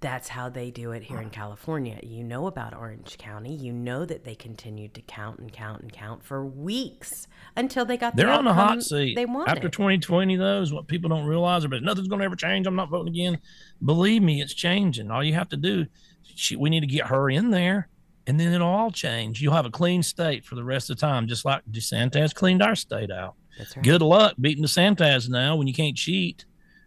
That's 0.01 0.29
how 0.29 0.47
they 0.47 0.71
do 0.71 0.91
it 0.91 1.03
here 1.03 1.19
in 1.19 1.29
California. 1.29 1.99
You 2.01 2.23
know 2.23 2.47
about 2.47 2.73
Orange 2.73 3.17
County. 3.17 3.53
You 3.53 3.73
know 3.73 4.05
that 4.05 4.23
they 4.23 4.33
continued 4.33 4.93
to 4.93 5.01
count 5.01 5.39
and 5.39 5.51
count 5.51 5.81
and 5.81 5.91
count 5.91 6.23
for 6.23 6.45
weeks 6.45 7.27
until 7.57 7.83
they 7.83 7.97
got. 7.97 8.15
They're 8.15 8.27
the 8.27 8.33
on 8.33 8.45
the 8.45 8.53
hot 8.53 8.81
seat. 8.81 9.15
They 9.15 9.25
wanted. 9.25 9.51
After 9.51 9.67
2020, 9.67 10.37
though, 10.37 10.61
is 10.61 10.71
what 10.71 10.87
people 10.87 11.09
don't 11.09 11.25
realize. 11.25 11.65
But 11.65 11.83
nothing's 11.83 12.07
going 12.07 12.19
to 12.19 12.25
ever 12.25 12.37
change. 12.37 12.65
I'm 12.65 12.75
not 12.75 12.89
voting 12.89 13.13
again. 13.13 13.39
Believe 13.83 14.21
me, 14.21 14.41
it's 14.41 14.53
changing. 14.53 15.11
All 15.11 15.23
you 15.23 15.33
have 15.33 15.49
to 15.49 15.57
do, 15.57 15.85
she, 16.23 16.55
we 16.55 16.69
need 16.69 16.81
to 16.81 16.87
get 16.87 17.07
her 17.07 17.29
in 17.29 17.51
there, 17.51 17.89
and 18.25 18.39
then 18.39 18.53
it'll 18.53 18.69
all 18.69 18.91
change. 18.91 19.41
You'll 19.41 19.53
have 19.53 19.65
a 19.65 19.71
clean 19.71 20.01
state 20.01 20.45
for 20.45 20.55
the 20.55 20.63
rest 20.63 20.89
of 20.89 20.97
the 20.97 21.01
time, 21.01 21.27
just 21.27 21.43
like 21.43 21.63
DeSantis 21.69 22.33
cleaned 22.33 22.63
our 22.63 22.75
state 22.75 23.11
out. 23.11 23.35
That's 23.57 23.75
right. 23.75 23.83
Good 23.83 24.01
luck 24.01 24.35
beating 24.39 24.63
DeSantis 24.63 25.27
now 25.27 25.57
when 25.57 25.67
you 25.67 25.73
can't 25.73 25.97
cheat, 25.97 26.45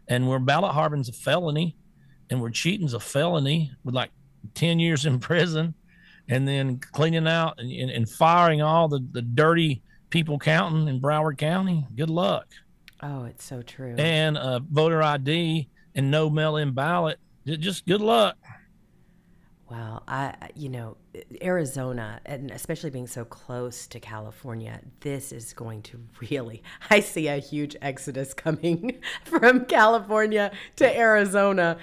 and 0.08 0.28
where 0.28 0.38
ballot 0.38 0.72
harboring's 0.72 1.10
a 1.10 1.12
felony, 1.12 1.76
and 2.32 2.40
where 2.40 2.50
cheating's 2.50 2.94
a 2.94 3.00
felony 3.00 3.70
with 3.84 3.94
like 3.94 4.10
10 4.54 4.78
years 4.78 5.06
in 5.06 5.20
prison, 5.20 5.74
and 6.28 6.48
then 6.48 6.78
cleaning 6.78 7.28
out 7.28 7.58
and, 7.58 7.70
and, 7.70 7.90
and 7.90 8.08
firing 8.08 8.62
all 8.62 8.88
the, 8.88 9.06
the 9.12 9.22
dirty 9.22 9.82
people 10.10 10.38
counting 10.38 10.88
in 10.88 11.00
Broward 11.00 11.36
County. 11.38 11.86
Good 11.94 12.10
luck. 12.10 12.46
Oh, 13.02 13.24
it's 13.24 13.44
so 13.44 13.62
true. 13.62 13.94
And 13.98 14.38
uh, 14.38 14.60
voter 14.70 15.02
ID 15.02 15.68
and 15.94 16.10
no 16.10 16.30
mail-in 16.30 16.72
ballot. 16.72 17.18
Just 17.44 17.86
good 17.86 18.00
luck. 18.00 18.36
Well, 19.72 20.02
I, 20.06 20.34
you 20.54 20.68
know, 20.68 20.98
Arizona, 21.40 22.20
and 22.26 22.50
especially 22.50 22.90
being 22.90 23.06
so 23.06 23.24
close 23.24 23.86
to 23.86 24.00
California, 24.00 24.78
this 25.00 25.32
is 25.32 25.54
going 25.54 25.80
to 25.84 25.98
really, 26.30 26.62
I 26.90 27.00
see 27.00 27.26
a 27.28 27.38
huge 27.38 27.74
exodus 27.80 28.34
coming 28.34 29.00
from 29.24 29.64
California 29.64 30.52
to 30.76 30.98
Arizona. 30.98 31.78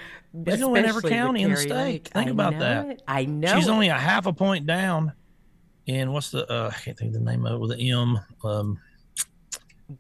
She's 0.46 0.60
gonna 0.60 0.70
win 0.70 0.86
every 0.86 1.10
county 1.10 1.42
in 1.42 1.50
the 1.50 1.58
state. 1.58 1.72
Lake. 1.74 2.08
Think 2.10 2.28
I 2.28 2.30
about 2.32 2.60
that. 2.60 2.86
it. 2.90 3.02
I 3.08 3.26
know. 3.26 3.56
She's 3.56 3.68
it. 3.68 3.72
only 3.72 3.88
a 3.88 3.96
half 3.98 4.28
a 4.28 4.34
point 4.34 4.68
down. 4.68 5.14
in 5.88 6.12
what's 6.14 6.30
the 6.30 6.46
uh, 6.48 6.70
I 6.72 6.80
can't 6.80 6.96
think 6.96 7.16
of 7.16 7.24
the 7.24 7.32
name 7.32 7.44
of 7.48 7.54
it 7.54 7.58
with 7.60 7.72
the 7.76 7.90
M. 7.92 8.20
Um, 8.44 8.80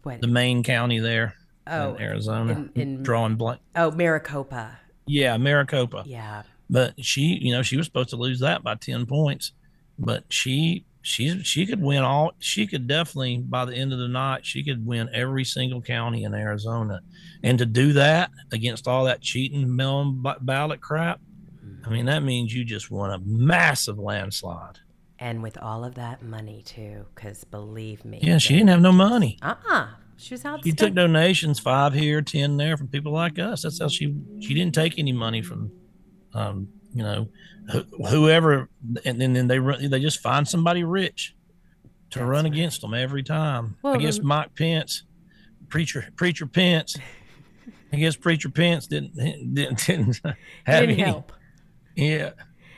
What? 0.03 0.22
the 0.22 0.27
main 0.27 0.62
county 0.62 1.00
there 1.00 1.34
Oh, 1.65 1.96
in 1.96 2.01
Arizona. 2.03 2.69
in- 2.75 2.81
in- 2.81 3.03
drawing 3.03 3.36
blank. 3.36 3.62
oh, 3.75 3.89
Maricopa. 3.89 4.77
Yeah, 5.08 5.38
Maricopa. 5.38 6.03
Yeah. 6.05 6.43
But 6.69 7.03
she, 7.03 7.21
you 7.41 7.51
know, 7.51 7.61
she 7.63 7.77
was 7.77 7.85
supposed 7.88 8.09
to 8.09 8.15
lose 8.15 8.39
that 8.41 8.63
by 8.63 8.75
ten 8.75 9.05
points, 9.05 9.53
but 9.97 10.23
she 10.29 10.85
she 11.01 11.41
she 11.43 11.65
could 11.65 11.81
win 11.81 12.03
all. 12.03 12.33
She 12.39 12.67
could 12.67 12.88
definitely 12.88 13.38
by 13.38 13.65
the 13.65 13.73
end 13.75 13.93
of 13.93 13.99
the 13.99 14.07
night 14.07 14.45
she 14.45 14.63
could 14.63 14.85
win 14.85 15.09
every 15.13 15.45
single 15.45 15.81
county 15.81 16.23
in 16.23 16.33
Arizona, 16.33 17.01
and 17.43 17.57
to 17.57 17.65
do 17.65 17.93
that 17.93 18.29
against 18.51 18.88
all 18.88 19.05
that 19.05 19.21
cheating 19.21 19.75
mail 19.75 20.15
ballot 20.41 20.81
crap, 20.81 21.21
I 21.85 21.89
mean 21.89 22.05
that 22.05 22.21
means 22.23 22.53
you 22.53 22.63
just 22.63 22.91
won 22.91 23.11
a 23.11 23.19
massive 23.19 23.97
landslide. 23.97 24.79
And 25.17 25.41
with 25.43 25.57
all 25.57 25.83
of 25.83 25.95
that 25.95 26.21
money 26.21 26.61
too, 26.63 27.05
because 27.15 27.43
believe 27.43 28.05
me. 28.05 28.19
Yeah, 28.21 28.38
she 28.38 28.53
didn't 28.53 28.69
have 28.69 28.81
no 28.81 28.91
money. 28.91 29.38
Uh 29.41 29.55
uh 29.69 29.88
She 30.17 30.33
was 30.33 30.45
out. 30.45 30.63
She 30.63 30.71
took 30.71 30.93
donations, 30.93 31.59
five 31.59 31.93
here, 31.93 32.21
ten 32.21 32.57
there, 32.57 32.77
from 32.77 32.88
people 32.89 33.11
like 33.11 33.39
us. 33.39 33.63
That's 33.63 33.79
how 33.81 33.88
she 33.88 34.15
she 34.39 34.53
didn't 34.53 34.75
take 34.75 34.99
any 34.99 35.13
money 35.13 35.41
from, 35.41 35.71
um, 36.33 36.67
you 36.93 37.03
know, 37.03 37.27
wh- 37.71 38.09
whoever, 38.09 38.69
and 39.05 39.19
then, 39.21 39.33
then 39.33 39.48
they 39.48 39.59
run, 39.59 39.89
they 39.89 40.00
just 40.00 40.19
find 40.21 40.48
somebody 40.48 40.83
rich 40.83 41.36
to 42.12 42.19
That's 42.19 42.27
run 42.29 42.45
right. 42.45 42.53
against 42.53 42.81
them 42.81 42.93
every 42.93 43.24
time. 43.24 43.77
Well, 43.81 43.93
I 43.93 43.98
guess 43.98 44.17
rem- 44.19 44.27
Mike 44.27 44.55
Pence, 44.55 45.03
preacher 45.69 46.05
preacher 46.15 46.45
Pence. 46.48 46.98
I 47.91 47.98
guess 47.98 48.15
preacher 48.15 48.50
Pence 48.50 48.88
didn't 48.88 49.15
didn't, 49.53 49.86
didn't 49.86 50.19
have 50.24 50.36
Didn't 50.81 50.91
any. 50.91 51.01
help. 51.01 51.31
Yeah, 51.95 52.31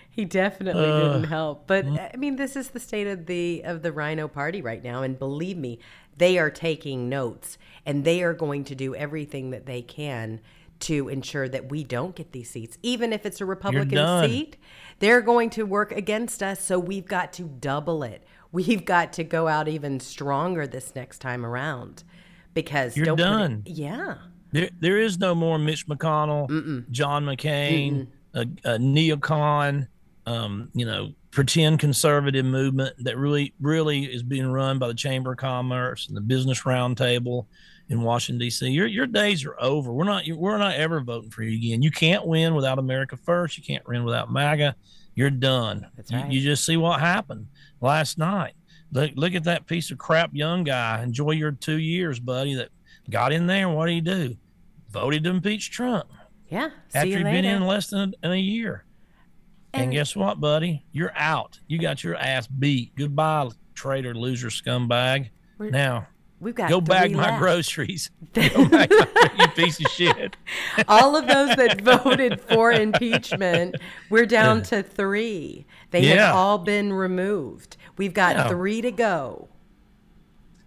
He 0.09 0.25
definitely 0.25 0.83
Uh, 0.89 1.13
didn't 1.13 1.25
help. 1.29 1.67
But 1.67 1.85
I 1.85 2.15
mean, 2.17 2.37
this 2.37 2.55
is 2.55 2.69
the 2.69 2.79
state 2.79 3.07
of 3.07 3.25
the 3.27 3.61
of 3.63 3.81
the 3.83 3.91
Rhino 3.91 4.27
Party 4.27 4.61
right 4.61 4.83
now, 4.83 5.03
and 5.03 5.17
believe 5.19 5.57
me, 5.57 5.79
they 6.17 6.37
are 6.39 6.49
taking 6.49 7.07
notes, 7.07 7.57
and 7.85 8.03
they 8.03 8.23
are 8.23 8.33
going 8.33 8.63
to 8.65 8.75
do 8.75 8.95
everything 8.95 9.51
that 9.51 9.65
they 9.65 9.81
can 9.81 10.41
to 10.81 11.09
ensure 11.09 11.47
that 11.49 11.69
we 11.71 11.83
don't 11.83 12.15
get 12.15 12.31
these 12.31 12.49
seats, 12.49 12.77
even 12.83 13.13
if 13.13 13.25
it's 13.25 13.41
a 13.41 13.45
Republican 13.45 14.29
seat. 14.29 14.57
They're 14.99 15.21
going 15.21 15.49
to 15.51 15.63
work 15.63 15.91
against 15.91 16.43
us, 16.43 16.63
so 16.63 16.77
we've 16.79 17.07
got 17.07 17.33
to 17.33 17.43
double 17.43 18.03
it. 18.03 18.23
We've 18.51 18.85
got 18.85 19.13
to 19.13 19.23
go 19.23 19.47
out 19.47 19.67
even 19.67 19.99
stronger 19.99 20.67
this 20.67 20.93
next 20.95 21.19
time 21.19 21.45
around, 21.45 22.03
because 22.53 22.95
You're 22.97 23.05
don't 23.05 23.17
put 23.17 23.23
it- 23.23 23.27
done. 23.27 23.63
yeah. 23.65 24.15
There, 24.51 24.69
there 24.81 24.99
is 24.99 25.17
no 25.17 25.33
more 25.33 25.57
Mitch 25.57 25.87
McConnell, 25.87 26.89
John 26.91 27.25
McCain, 27.25 28.07
a, 28.33 28.41
a 28.41 28.77
neocon, 28.77 29.87
um, 30.25 30.69
you 30.73 30.85
know, 30.85 31.13
pretend 31.31 31.79
conservative 31.79 32.45
movement 32.45 32.93
that 32.99 33.17
really, 33.17 33.53
really 33.61 34.03
is 34.03 34.23
being 34.23 34.51
run 34.51 34.77
by 34.77 34.87
the 34.89 34.93
Chamber 34.93 35.31
of 35.31 35.37
Commerce 35.37 36.09
and 36.09 36.17
the 36.17 36.21
Business 36.21 36.63
Roundtable 36.63 37.45
in 37.91 38.01
Washington 38.01 38.39
D.C. 38.39 38.69
Your 38.69 38.87
your 38.87 39.05
days 39.05 39.45
are 39.45 39.55
over. 39.61 39.91
We're 39.91 40.05
not 40.05 40.23
we're 40.35 40.57
not 40.57 40.75
ever 40.75 41.01
voting 41.01 41.29
for 41.29 41.43
you 41.43 41.55
again. 41.57 41.81
You 41.81 41.91
can't 41.91 42.25
win 42.25 42.55
without 42.55 42.79
America 42.79 43.17
First. 43.17 43.57
You 43.57 43.63
can't 43.63 43.87
win 43.87 44.03
without 44.03 44.31
MAGA. 44.31 44.75
You're 45.13 45.29
done. 45.29 45.87
That's 45.95 46.09
You- 46.09 46.17
right. 46.19 46.31
You, 46.31 46.41
just 46.41 46.65
see 46.65 46.77
what 46.77 46.99
happened 47.01 47.47
last 47.81 48.17
night. 48.17 48.53
Look 48.93 49.11
look 49.15 49.35
at 49.35 49.43
that 49.43 49.67
piece 49.67 49.91
of 49.91 49.97
crap 49.97 50.31
young 50.33 50.63
guy. 50.63 51.03
Enjoy 51.03 51.31
your 51.31 51.51
two 51.51 51.77
years, 51.79 52.19
buddy. 52.19 52.55
That 52.55 52.69
got 53.09 53.31
in 53.33 53.45
there. 53.45 53.67
What 53.69 53.87
did 53.87 53.93
he 53.93 54.01
do? 54.01 54.35
Voted 54.89 55.23
to 55.25 55.29
impeach 55.29 55.71
Trump 55.71 56.09
Yeah. 56.49 56.69
After 56.93 57.07
he'd 57.07 57.15
later. 57.17 57.23
been 57.31 57.45
in 57.45 57.65
less 57.65 57.87
than 57.87 57.99
a, 57.99 58.11
than 58.21 58.31
a 58.31 58.35
year. 58.39 58.85
And, 59.73 59.83
And- 59.83 59.91
guess 59.91 60.15
what, 60.15 60.39
buddy? 60.39 60.85
You're 60.91 61.13
out. 61.15 61.59
You 61.67 61.77
got 61.79 62.03
your 62.03 62.15
ass 62.15 62.47
beat. 62.47 62.93
Goodbye, 62.95 63.49
traitor, 63.73 64.13
loser, 64.13 64.47
scumbag. 64.49 65.29
Now 65.59 66.07
We've 66.41 66.55
got 66.55 66.69
go 66.69 66.81
bag 66.81 67.11
my 67.11 67.27
left. 67.29 67.39
groceries. 67.39 68.09
Go 68.33 68.67
bag 68.67 68.89
my, 68.89 69.29
you 69.39 69.47
piece 69.49 69.79
of 69.79 69.91
shit. 69.91 70.35
All 70.87 71.15
of 71.15 71.27
those 71.27 71.55
that 71.55 71.81
voted 71.81 72.41
for 72.41 72.71
impeachment, 72.71 73.75
we're 74.09 74.25
down 74.25 74.63
to 74.63 74.81
three. 74.81 75.65
They 75.91 76.01
Yeah. 76.01 76.27
have 76.27 76.35
all 76.35 76.57
been 76.57 76.93
removed. 76.93 77.77
We've 77.97 78.13
got 78.13 78.35
Yeah. 78.35 78.47
three 78.49 78.81
to 78.81 78.89
go. 78.91 79.49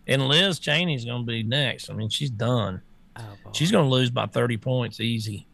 And 0.06 0.28
Liz 0.28 0.58
Cheney's 0.60 1.04
going 1.04 1.22
to 1.22 1.26
be 1.26 1.42
next. 1.42 1.90
I 1.90 1.94
mean, 1.94 2.08
she's 2.10 2.30
done. 2.30 2.82
Oh. 3.16 3.22
She's 3.52 3.70
going 3.72 3.84
to 3.86 3.90
lose 3.90 4.10
by 4.10 4.26
30 4.26 4.58
points 4.58 5.00
easy. 5.00 5.48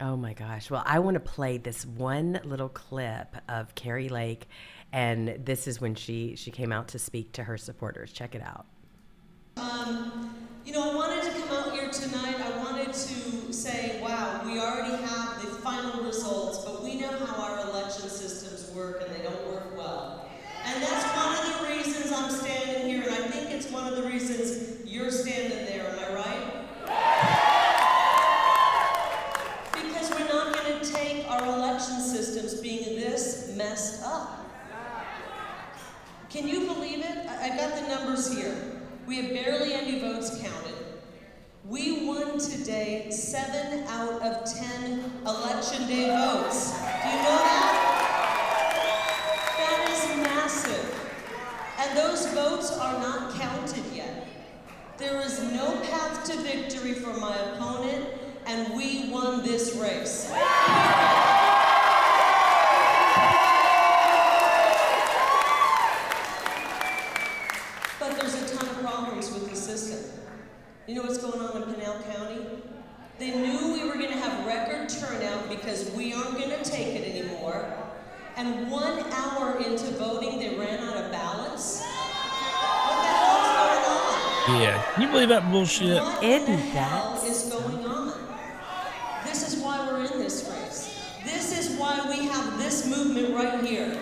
Oh 0.00 0.16
my 0.16 0.32
gosh. 0.32 0.70
Well, 0.70 0.82
I 0.86 0.98
want 1.00 1.14
to 1.14 1.20
play 1.20 1.58
this 1.58 1.84
one 1.84 2.40
little 2.44 2.68
clip 2.68 3.36
of 3.48 3.74
Kari 3.74 4.08
Lake 4.08 4.48
and 4.92 5.38
this 5.44 5.66
is 5.68 5.80
when 5.80 5.94
she 5.94 6.34
she 6.36 6.50
came 6.50 6.72
out 6.72 6.88
to 6.88 6.98
speak 6.98 7.32
to 7.32 7.44
her 7.44 7.58
supporters. 7.58 8.10
Check 8.12 8.34
it 8.34 8.42
out. 8.42 8.64
Um, 9.58 10.30
you 10.64 10.72
know, 10.72 10.92
I 10.92 10.94
wanted 10.94 11.24
to 11.24 11.30
come 11.40 11.50
out 11.50 11.72
here 11.72 11.88
tonight. 11.90 12.36
I 12.40 12.58
wanted 12.58 12.92
to 12.92 13.52
say, 13.52 14.00
wow, 14.00 14.42
we 14.44 14.60
already 14.60 15.02
have 15.02 15.42
the 15.42 15.48
final 15.48 16.04
results, 16.04 16.64
but 16.64 16.84
we 16.84 17.00
know 17.00 17.10
how 17.10 17.42
our 17.42 17.68
election 17.68 18.08
systems 18.08 18.70
work 18.74 19.02
and 19.04 19.12
they 19.14 19.22
don't 19.22 19.46
work 19.48 19.76
well. 19.76 20.28
And 20.64 20.82
that's 20.82 21.04
one 21.16 21.36
of 21.36 21.44
the 21.60 21.74
reasons 21.74 22.12
I'm 22.12 22.30
standing 22.30 22.88
here, 22.88 23.02
and 23.02 23.12
I 23.12 23.28
think 23.28 23.50
it's 23.50 23.70
one 23.70 23.86
of 23.88 23.96
the 23.96 24.04
reasons 24.08 24.86
you're 24.86 25.10
standing 25.10 25.66
there, 25.66 25.88
am 25.88 25.98
I 25.98 26.14
right? 26.14 26.44
Because 29.72 30.10
we're 30.10 30.28
not 30.28 30.54
going 30.54 30.78
to 30.78 30.92
take 30.92 31.28
our 31.28 31.44
election 31.44 32.00
systems 32.00 32.60
being 32.60 33.00
this 33.00 33.52
messed 33.56 34.04
up. 34.04 34.46
Can 36.30 36.46
you 36.46 36.66
believe 36.66 37.00
it? 37.00 37.26
I, 37.26 37.52
I 37.52 37.56
got 37.56 37.74
the 37.74 37.88
numbers 37.88 38.32
here. 38.32 38.77
We 39.08 39.16
have 39.22 39.32
barely 39.32 39.72
any 39.72 40.00
votes 40.00 40.38
counted. 40.38 40.74
We 41.64 42.04
won 42.06 42.38
today 42.38 43.08
seven 43.10 43.84
out 43.88 44.20
of 44.20 44.44
ten 44.44 45.10
election 45.24 45.88
day 45.88 46.08
votes. 46.08 46.72
Do 46.72 46.76
you 46.76 47.16
know 47.16 47.38
that? 47.40 47.72
That 49.56 49.88
is 49.90 50.02
massive. 50.22 50.86
And 51.78 51.96
those 51.96 52.26
votes 52.34 52.70
are 52.76 53.00
not 53.00 53.34
counted 53.34 53.84
yet. 53.94 54.28
There 54.98 55.22
is 55.22 55.42
no 55.54 55.80
path 55.84 56.24
to 56.24 56.36
victory 56.42 56.92
for 56.92 57.18
my 57.18 57.34
opponent, 57.34 58.10
and 58.44 58.76
we 58.76 59.08
won 59.08 59.42
this 59.42 59.74
race. 59.76 60.30
But 68.00 68.16
there's 68.20 68.34
a 68.34 68.56
ton 68.56 68.68
of 68.68 68.80
problems 68.80 69.30
with 69.32 69.50
the 69.50 69.56
system. 69.56 69.98
You 70.88 70.94
know 70.94 71.02
what's 71.02 71.18
going 71.18 71.38
on 71.38 71.62
in 71.62 71.74
Pinal 71.74 72.00
County? 72.14 72.46
They 73.18 73.32
knew 73.32 73.74
we 73.74 73.86
were 73.86 73.96
going 73.96 74.08
to 74.08 74.16
have 74.16 74.46
record 74.46 74.88
turnout 74.88 75.46
because 75.50 75.90
we 75.90 76.14
aren't 76.14 76.38
going 76.38 76.48
to 76.48 76.64
take 76.64 76.96
it 76.96 77.14
anymore. 77.14 77.70
And 78.36 78.70
one 78.70 79.00
hour 79.12 79.58
into 79.58 79.84
voting, 79.98 80.38
they 80.38 80.56
ran 80.56 80.78
out 80.88 80.96
of 80.96 81.12
ballots. 81.12 81.82
What 81.82 83.02
the 83.02 83.08
hell's 83.10 84.46
going 84.46 84.56
on? 84.56 84.62
Yeah. 84.62 84.82
Can 84.94 85.02
you 85.02 85.08
believe 85.10 85.28
that 85.28 85.50
bullshit? 85.50 86.00
What 86.02 86.24
Isn't 86.24 86.56
that 86.72 86.88
hell 86.88 87.22
is 87.22 87.42
going 87.42 87.84
on? 87.84 88.18
This 89.26 89.46
is 89.46 89.62
why 89.62 89.86
we're 89.86 90.06
in 90.10 90.18
this 90.18 90.50
race. 90.50 90.98
This 91.22 91.52
is 91.58 91.78
why 91.78 92.00
we 92.08 92.28
have 92.28 92.58
this 92.58 92.86
movement 92.86 93.34
right 93.34 93.62
here. 93.62 93.92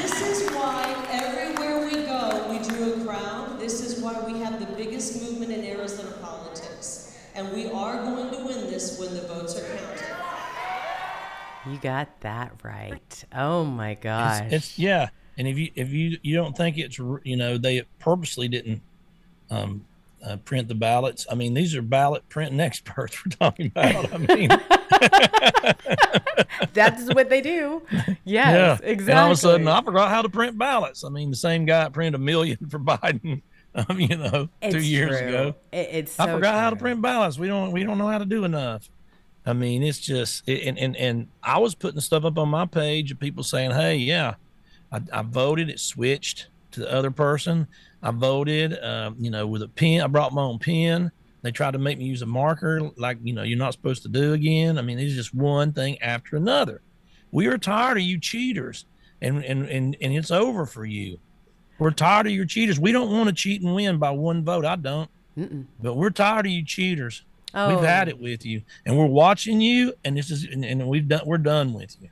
This 0.00 0.22
is 0.22 0.50
why 0.54 1.06
everywhere 1.10 1.84
we 1.84 2.06
go, 2.06 2.46
we 2.48 2.58
drew 2.60 2.94
a 2.94 3.04
crowd. 3.04 3.58
This 3.58 3.80
is 3.84 4.00
why 4.00 4.18
we 4.20 4.38
have 4.38 4.60
the 4.60 4.72
biggest 4.76 5.20
movement 5.20 5.52
in 5.52 5.64
Arizona 5.64 6.12
politics. 6.22 7.18
And 7.34 7.52
we 7.52 7.66
are 7.70 7.96
going 8.04 8.30
to 8.30 8.44
win 8.44 8.70
this 8.70 8.87
when 8.98 9.14
the 9.14 9.20
votes 9.22 9.56
are 9.58 9.62
counted. 9.62 10.04
You 11.70 11.78
got 11.78 12.20
that 12.20 12.52
right. 12.62 13.24
Oh 13.34 13.64
my 13.64 13.94
gosh. 13.94 14.42
It's, 14.46 14.54
it's 14.54 14.78
yeah. 14.78 15.08
And 15.36 15.46
if 15.46 15.58
you 15.58 15.70
if 15.74 15.90
you 15.90 16.18
you 16.22 16.34
don't 16.34 16.56
think 16.56 16.78
it's 16.78 16.98
you 16.98 17.36
know 17.36 17.58
they 17.58 17.82
purposely 17.98 18.48
didn't 18.48 18.82
um, 19.50 19.84
uh, 20.24 20.36
print 20.38 20.68
the 20.68 20.74
ballots. 20.74 21.26
I 21.30 21.34
mean 21.34 21.54
these 21.54 21.74
are 21.76 21.82
ballot 21.82 22.28
printing 22.28 22.60
experts 22.60 23.24
we're 23.24 23.30
talking 23.30 23.66
about. 23.66 24.12
I 24.12 24.18
mean 24.18 24.50
That's 26.72 27.12
what 27.14 27.28
they 27.28 27.40
do. 27.40 27.82
Yes, 28.24 28.80
yeah. 28.82 28.88
exactly. 28.88 29.12
And 29.12 29.18
all 29.20 29.26
of 29.26 29.32
a 29.32 29.36
sudden 29.36 29.68
I 29.68 29.82
forgot 29.82 30.10
how 30.10 30.22
to 30.22 30.28
print 30.28 30.56
ballots. 30.58 31.04
I 31.04 31.08
mean 31.08 31.30
the 31.30 31.36
same 31.36 31.64
guy 31.66 31.84
that 31.84 31.92
printed 31.92 32.14
a 32.14 32.18
million 32.22 32.58
for 32.68 32.78
Biden. 32.80 33.42
Um, 33.88 34.00
you 34.00 34.16
know, 34.16 34.48
two 34.62 34.80
years 34.80 35.18
true. 35.18 35.28
ago. 35.28 35.54
It- 35.72 35.88
it's 35.92 36.18
I 36.18 36.26
so 36.26 36.34
forgot 36.34 36.54
how 36.54 36.70
to 36.70 36.76
print 36.76 37.00
ballots. 37.02 37.38
We 37.38 37.46
don't 37.46 37.70
we 37.70 37.84
don't 37.84 37.98
know 37.98 38.08
how 38.08 38.18
to 38.18 38.24
do 38.24 38.44
enough. 38.44 38.88
I 39.46 39.52
mean, 39.52 39.82
it's 39.82 39.98
just 40.00 40.48
and 40.48 40.78
and 40.78 40.96
and 40.96 41.28
I 41.42 41.58
was 41.58 41.74
putting 41.74 42.00
stuff 42.00 42.24
up 42.24 42.38
on 42.38 42.48
my 42.48 42.66
page 42.66 43.12
of 43.12 43.20
people 43.20 43.44
saying, 43.44 43.70
"Hey, 43.72 43.96
yeah, 43.96 44.34
I, 44.90 45.00
I 45.12 45.22
voted. 45.22 45.68
It 45.70 45.80
switched 45.80 46.48
to 46.72 46.80
the 46.80 46.92
other 46.92 47.10
person. 47.10 47.66
I 48.02 48.10
voted, 48.10 48.82
um, 48.82 49.16
you 49.18 49.30
know, 49.30 49.46
with 49.46 49.62
a 49.62 49.68
pen. 49.68 50.00
I 50.00 50.06
brought 50.06 50.32
my 50.32 50.42
own 50.42 50.58
pen. 50.58 51.10
They 51.42 51.50
tried 51.52 51.72
to 51.72 51.78
make 51.78 51.98
me 51.98 52.04
use 52.06 52.22
a 52.22 52.26
marker, 52.26 52.90
like 52.96 53.18
you 53.22 53.32
know, 53.32 53.42
you're 53.42 53.58
not 53.58 53.74
supposed 53.74 54.02
to 54.02 54.08
do 54.08 54.32
again. 54.32 54.76
I 54.78 54.82
mean, 54.82 54.98
it's 54.98 55.14
just 55.14 55.34
one 55.34 55.72
thing 55.72 56.00
after 56.02 56.36
another. 56.36 56.80
We 57.30 57.46
are 57.46 57.58
tired 57.58 57.98
of 57.98 58.02
you 58.02 58.18
cheaters, 58.18 58.86
and 59.22 59.44
and 59.44 59.66
and 59.68 59.96
and 60.00 60.12
it's 60.14 60.30
over 60.30 60.66
for 60.66 60.84
you. 60.84 61.18
We're 61.78 61.90
tired 61.90 62.26
of 62.26 62.32
your 62.32 62.44
cheaters. 62.44 62.78
We 62.80 62.92
don't 62.92 63.10
want 63.10 63.28
to 63.28 63.34
cheat 63.34 63.62
and 63.62 63.74
win 63.74 63.98
by 63.98 64.10
one 64.10 64.44
vote. 64.44 64.64
I 64.64 64.76
don't. 64.76 65.10
But 65.80 65.94
we're 65.94 66.10
tired 66.10 66.46
of 66.46 66.52
you 66.52 66.64
cheaters. 66.64 67.22
Oh. 67.54 67.76
We've 67.76 67.84
had 67.84 68.08
it 68.08 68.18
with 68.20 68.44
you, 68.44 68.62
and 68.84 68.98
we're 68.98 69.06
watching 69.06 69.60
you, 69.60 69.94
and 70.04 70.18
this 70.18 70.30
is, 70.30 70.44
and, 70.44 70.64
and 70.64 70.86
we've 70.86 71.08
done, 71.08 71.22
we're 71.24 71.38
done 71.38 71.72
with 71.72 71.96
you. 72.00 72.10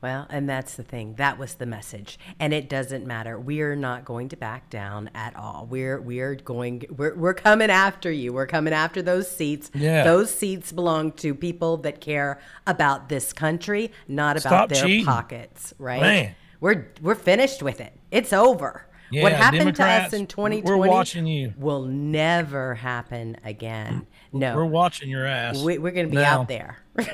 Well, 0.00 0.28
and 0.30 0.48
that's 0.48 0.76
the 0.76 0.84
thing. 0.84 1.14
That 1.16 1.38
was 1.38 1.54
the 1.54 1.66
message. 1.66 2.20
And 2.38 2.54
it 2.54 2.68
doesn't 2.68 3.04
matter. 3.04 3.36
We're 3.40 3.74
not 3.74 4.04
going 4.04 4.28
to 4.28 4.36
back 4.36 4.70
down 4.70 5.10
at 5.12 5.34
all. 5.34 5.66
We're 5.68 6.00
we're 6.00 6.36
going 6.36 6.84
we're 6.96 7.16
we're 7.16 7.34
coming 7.34 7.70
after 7.70 8.12
you. 8.12 8.32
We're 8.32 8.46
coming 8.46 8.72
after 8.72 9.02
those 9.02 9.28
seats. 9.28 9.72
Yeah. 9.74 10.04
Those 10.04 10.32
seats 10.32 10.70
belong 10.70 11.12
to 11.12 11.34
people 11.34 11.78
that 11.78 12.00
care 12.00 12.38
about 12.64 13.08
this 13.08 13.32
country, 13.32 13.90
not 14.06 14.36
about 14.36 14.50
Stop 14.50 14.68
their 14.68 14.84
cheating. 14.84 15.04
pockets, 15.04 15.74
right? 15.78 16.00
Man. 16.00 16.34
We're 16.60 16.92
we're 17.02 17.16
finished 17.16 17.62
with 17.62 17.80
it. 17.80 17.92
It's 18.12 18.32
over. 18.32 18.86
What 19.10 19.32
Yeah, 19.32 19.38
happened 19.38 19.62
to 19.62 19.68
us 19.70 19.76
Democrats, 20.10 20.12
in 20.14 20.20
we're 20.22 20.26
2020 20.26 20.88
watching 20.90 21.26
you. 21.26 21.54
will 21.56 21.82
never 21.84 22.74
happen 22.74 23.36
again. 23.44 24.06
No. 24.32 24.54
We're 24.56 24.64
watching 24.66 25.08
your 25.08 25.26
ass. 25.26 25.58
We, 25.62 25.78
we're 25.78 25.92
going 25.92 26.06
to 26.06 26.10
be 26.10 26.16
Now. 26.20 26.40
out 26.40 26.48
there. 26.48 26.78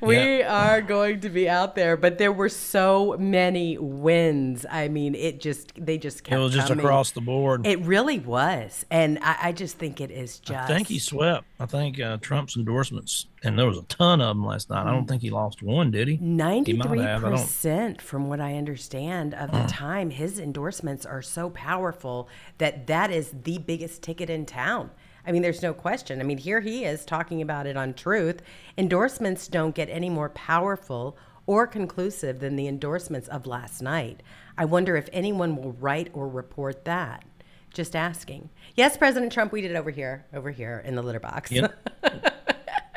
we 0.00 0.42
are 0.42 0.80
going 0.80 1.20
to 1.20 1.28
be 1.28 1.48
out 1.48 1.74
there, 1.74 1.96
but 1.96 2.18
there 2.18 2.32
were 2.32 2.48
so 2.48 3.16
many 3.18 3.78
wins. 3.78 4.64
I 4.70 4.88
mean, 4.88 5.14
it 5.14 5.40
just 5.40 5.72
they 5.76 5.98
just 5.98 6.26
It 6.28 6.36
was 6.36 6.54
just 6.54 6.68
coming. 6.68 6.84
across 6.84 7.10
the 7.12 7.20
board. 7.20 7.66
It 7.66 7.80
really 7.80 8.18
was, 8.18 8.84
and 8.90 9.18
I, 9.22 9.36
I 9.44 9.52
just 9.52 9.78
think 9.78 10.00
it 10.00 10.10
is 10.10 10.38
just. 10.38 10.70
I 10.70 10.74
think 10.74 10.88
he 10.88 10.98
swept. 10.98 11.44
I 11.60 11.66
think 11.66 12.00
uh, 12.00 12.18
Trump's 12.18 12.56
endorsements, 12.56 13.26
and 13.42 13.58
there 13.58 13.66
was 13.66 13.78
a 13.78 13.82
ton 13.84 14.20
of 14.20 14.36
them 14.36 14.46
last 14.46 14.70
night. 14.70 14.86
I 14.86 14.92
don't 14.92 15.04
mm. 15.04 15.08
think 15.08 15.22
he 15.22 15.30
lost 15.30 15.62
one, 15.62 15.90
did 15.90 16.08
he? 16.08 16.16
Ninety-three 16.18 17.00
he 17.00 17.20
percent, 17.20 18.00
from 18.00 18.28
what 18.28 18.40
I 18.40 18.54
understand, 18.54 19.34
of 19.34 19.50
the 19.50 19.58
mm. 19.58 19.68
time, 19.68 20.10
his 20.10 20.38
endorsements 20.38 21.04
are 21.04 21.22
so 21.22 21.50
powerful 21.50 22.28
that 22.58 22.86
that 22.86 23.10
is 23.10 23.32
the 23.42 23.58
biggest 23.58 24.02
ticket 24.02 24.30
in 24.30 24.46
town. 24.46 24.90
I 25.26 25.32
mean, 25.32 25.42
there's 25.42 25.62
no 25.62 25.74
question. 25.74 26.20
I 26.20 26.24
mean, 26.24 26.38
here 26.38 26.60
he 26.60 26.84
is 26.84 27.04
talking 27.04 27.42
about 27.42 27.66
it 27.66 27.76
on 27.76 27.94
Truth. 27.94 28.42
Endorsements 28.76 29.48
don't 29.48 29.74
get 29.74 29.88
any 29.90 30.08
more 30.08 30.30
powerful 30.30 31.16
or 31.46 31.66
conclusive 31.66 32.40
than 32.40 32.56
the 32.56 32.68
endorsements 32.68 33.28
of 33.28 33.46
last 33.46 33.80
night. 33.80 34.22
I 34.56 34.64
wonder 34.64 34.96
if 34.96 35.08
anyone 35.12 35.56
will 35.56 35.72
write 35.72 36.10
or 36.12 36.28
report 36.28 36.84
that. 36.84 37.24
Just 37.72 37.94
asking. 37.94 38.50
Yes, 38.74 38.96
President 38.96 39.32
Trump, 39.32 39.52
we 39.52 39.60
did 39.60 39.70
it 39.70 39.76
over 39.76 39.90
here, 39.90 40.26
over 40.32 40.50
here 40.50 40.82
in 40.84 40.94
the 40.94 41.02
litter 41.02 41.20
box. 41.20 41.50
Yep. 41.50 41.74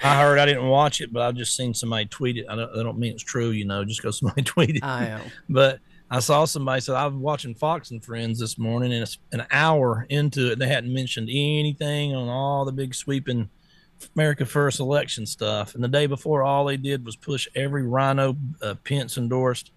I 0.03 0.19
heard. 0.19 0.39
I 0.39 0.45
didn't 0.45 0.67
watch 0.67 1.01
it, 1.01 1.13
but 1.13 1.21
I've 1.21 1.35
just 1.35 1.55
seen 1.55 1.73
somebody 1.73 2.05
tweet 2.05 2.37
it. 2.37 2.45
I 2.49 2.55
don't, 2.55 2.77
I 2.77 2.83
don't 2.83 2.97
mean 2.97 3.13
it's 3.13 3.23
true, 3.23 3.51
you 3.51 3.65
know, 3.65 3.85
just 3.85 4.01
because 4.01 4.19
somebody 4.19 4.41
tweeted. 4.43 4.83
I 4.83 5.07
know. 5.07 5.21
But 5.47 5.79
I 6.13 6.19
saw 6.19 6.43
somebody 6.43 6.81
said 6.81 6.95
I 6.95 7.07
was 7.07 7.15
watching 7.15 7.55
Fox 7.55 7.89
and 7.91 8.03
Friends 8.03 8.37
this 8.37 8.57
morning, 8.57 8.91
and 8.91 9.01
it's 9.01 9.17
an 9.31 9.45
hour 9.49 10.05
into 10.09 10.51
it, 10.51 10.59
they 10.59 10.67
hadn't 10.67 10.93
mentioned 10.93 11.29
anything 11.31 12.13
on 12.13 12.27
all 12.27 12.65
the 12.65 12.73
big 12.73 12.93
sweeping 12.93 13.49
America 14.13 14.45
First 14.45 14.81
election 14.81 15.25
stuff. 15.25 15.73
And 15.73 15.81
the 15.81 15.87
day 15.87 16.07
before, 16.07 16.43
all 16.43 16.65
they 16.65 16.75
did 16.75 17.05
was 17.05 17.15
push 17.15 17.47
every 17.55 17.83
Rhino 17.83 18.35
uh, 18.61 18.75
Pence 18.83 19.17
endorsed, 19.17 19.71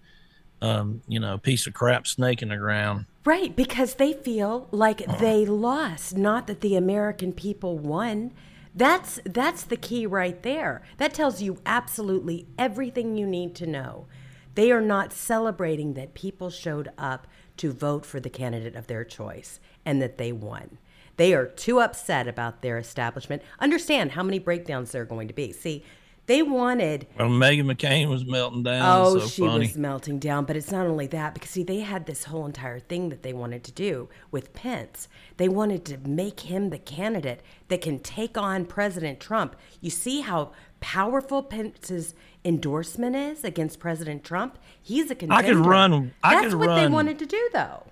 um, 0.61 1.01
you 1.07 1.21
know, 1.21 1.37
piece 1.37 1.67
of 1.67 1.73
crap 1.73 2.05
snake 2.05 2.41
in 2.41 2.49
the 2.49 2.57
ground. 2.57 3.05
Right, 3.23 3.55
because 3.55 3.95
they 3.95 4.11
feel 4.11 4.67
like 4.71 5.05
they 5.19 5.45
lost, 5.45 6.17
not 6.17 6.47
that 6.47 6.59
the 6.59 6.75
American 6.75 7.31
people 7.31 7.79
won. 7.79 8.33
That's 8.75 9.21
that's 9.23 9.63
the 9.63 9.77
key 9.77 10.05
right 10.05 10.43
there. 10.43 10.81
That 10.97 11.13
tells 11.13 11.41
you 11.41 11.59
absolutely 11.65 12.45
everything 12.57 13.15
you 13.15 13.25
need 13.25 13.55
to 13.55 13.65
know. 13.65 14.07
They 14.55 14.71
are 14.71 14.81
not 14.81 15.13
celebrating 15.13 15.93
that 15.93 16.13
people 16.13 16.49
showed 16.49 16.89
up 16.97 17.27
to 17.57 17.71
vote 17.71 18.05
for 18.05 18.19
the 18.19 18.29
candidate 18.29 18.75
of 18.75 18.87
their 18.87 19.03
choice 19.03 19.59
and 19.85 20.01
that 20.01 20.17
they 20.17 20.31
won. 20.31 20.77
They 21.17 21.33
are 21.33 21.45
too 21.45 21.79
upset 21.79 22.27
about 22.27 22.61
their 22.61 22.77
establishment. 22.77 23.41
Understand 23.59 24.11
how 24.11 24.23
many 24.23 24.39
breakdowns 24.39 24.91
there 24.91 25.03
are 25.03 25.05
going 25.05 25.27
to 25.29 25.33
be. 25.33 25.51
See, 25.53 25.83
they 26.27 26.41
wanted 26.41 27.05
Well, 27.17 27.29
Meghan 27.29 27.71
McCain 27.71 28.09
was 28.09 28.25
melting 28.25 28.63
down. 28.63 28.81
Oh, 28.83 29.19
so 29.19 29.27
she 29.27 29.41
funny. 29.43 29.67
was 29.67 29.77
melting 29.77 30.19
down. 30.19 30.45
But 30.45 30.57
it's 30.57 30.71
not 30.71 30.87
only 30.87 31.07
that, 31.07 31.33
because 31.33 31.51
see, 31.51 31.63
they 31.63 31.81
had 31.81 32.05
this 32.05 32.25
whole 32.25 32.45
entire 32.45 32.79
thing 32.79 33.09
that 33.09 33.23
they 33.23 33.31
wanted 33.31 33.63
to 33.65 33.71
do 33.71 34.09
with 34.31 34.53
Pence. 34.53 35.07
They 35.37 35.47
wanted 35.47 35.85
to 35.85 35.97
make 35.99 36.41
him 36.41 36.69
the 36.69 36.79
candidate 36.79 37.41
that 37.67 37.81
can 37.81 37.99
take 37.99 38.37
on 38.37 38.65
President 38.65 39.19
Trump. 39.19 39.55
You 39.81 39.91
see 39.91 40.21
how 40.21 40.51
powerful 40.79 41.43
Pence's 41.43 42.15
endorsement 42.45 43.15
is 43.15 43.43
against 43.43 43.79
President 43.79 44.23
Trump? 44.23 44.57
He's 44.81 45.11
a 45.11 45.15
contender. 45.15 45.43
I 45.43 45.47
could 45.47 45.65
run- 45.65 46.13
I 46.23 46.35
That's 46.35 46.53
could 46.53 46.59
what 46.59 46.75
they 46.75 46.87
wanted 46.87 47.19
to 47.19 47.25
do, 47.25 47.49
though. 47.51 47.83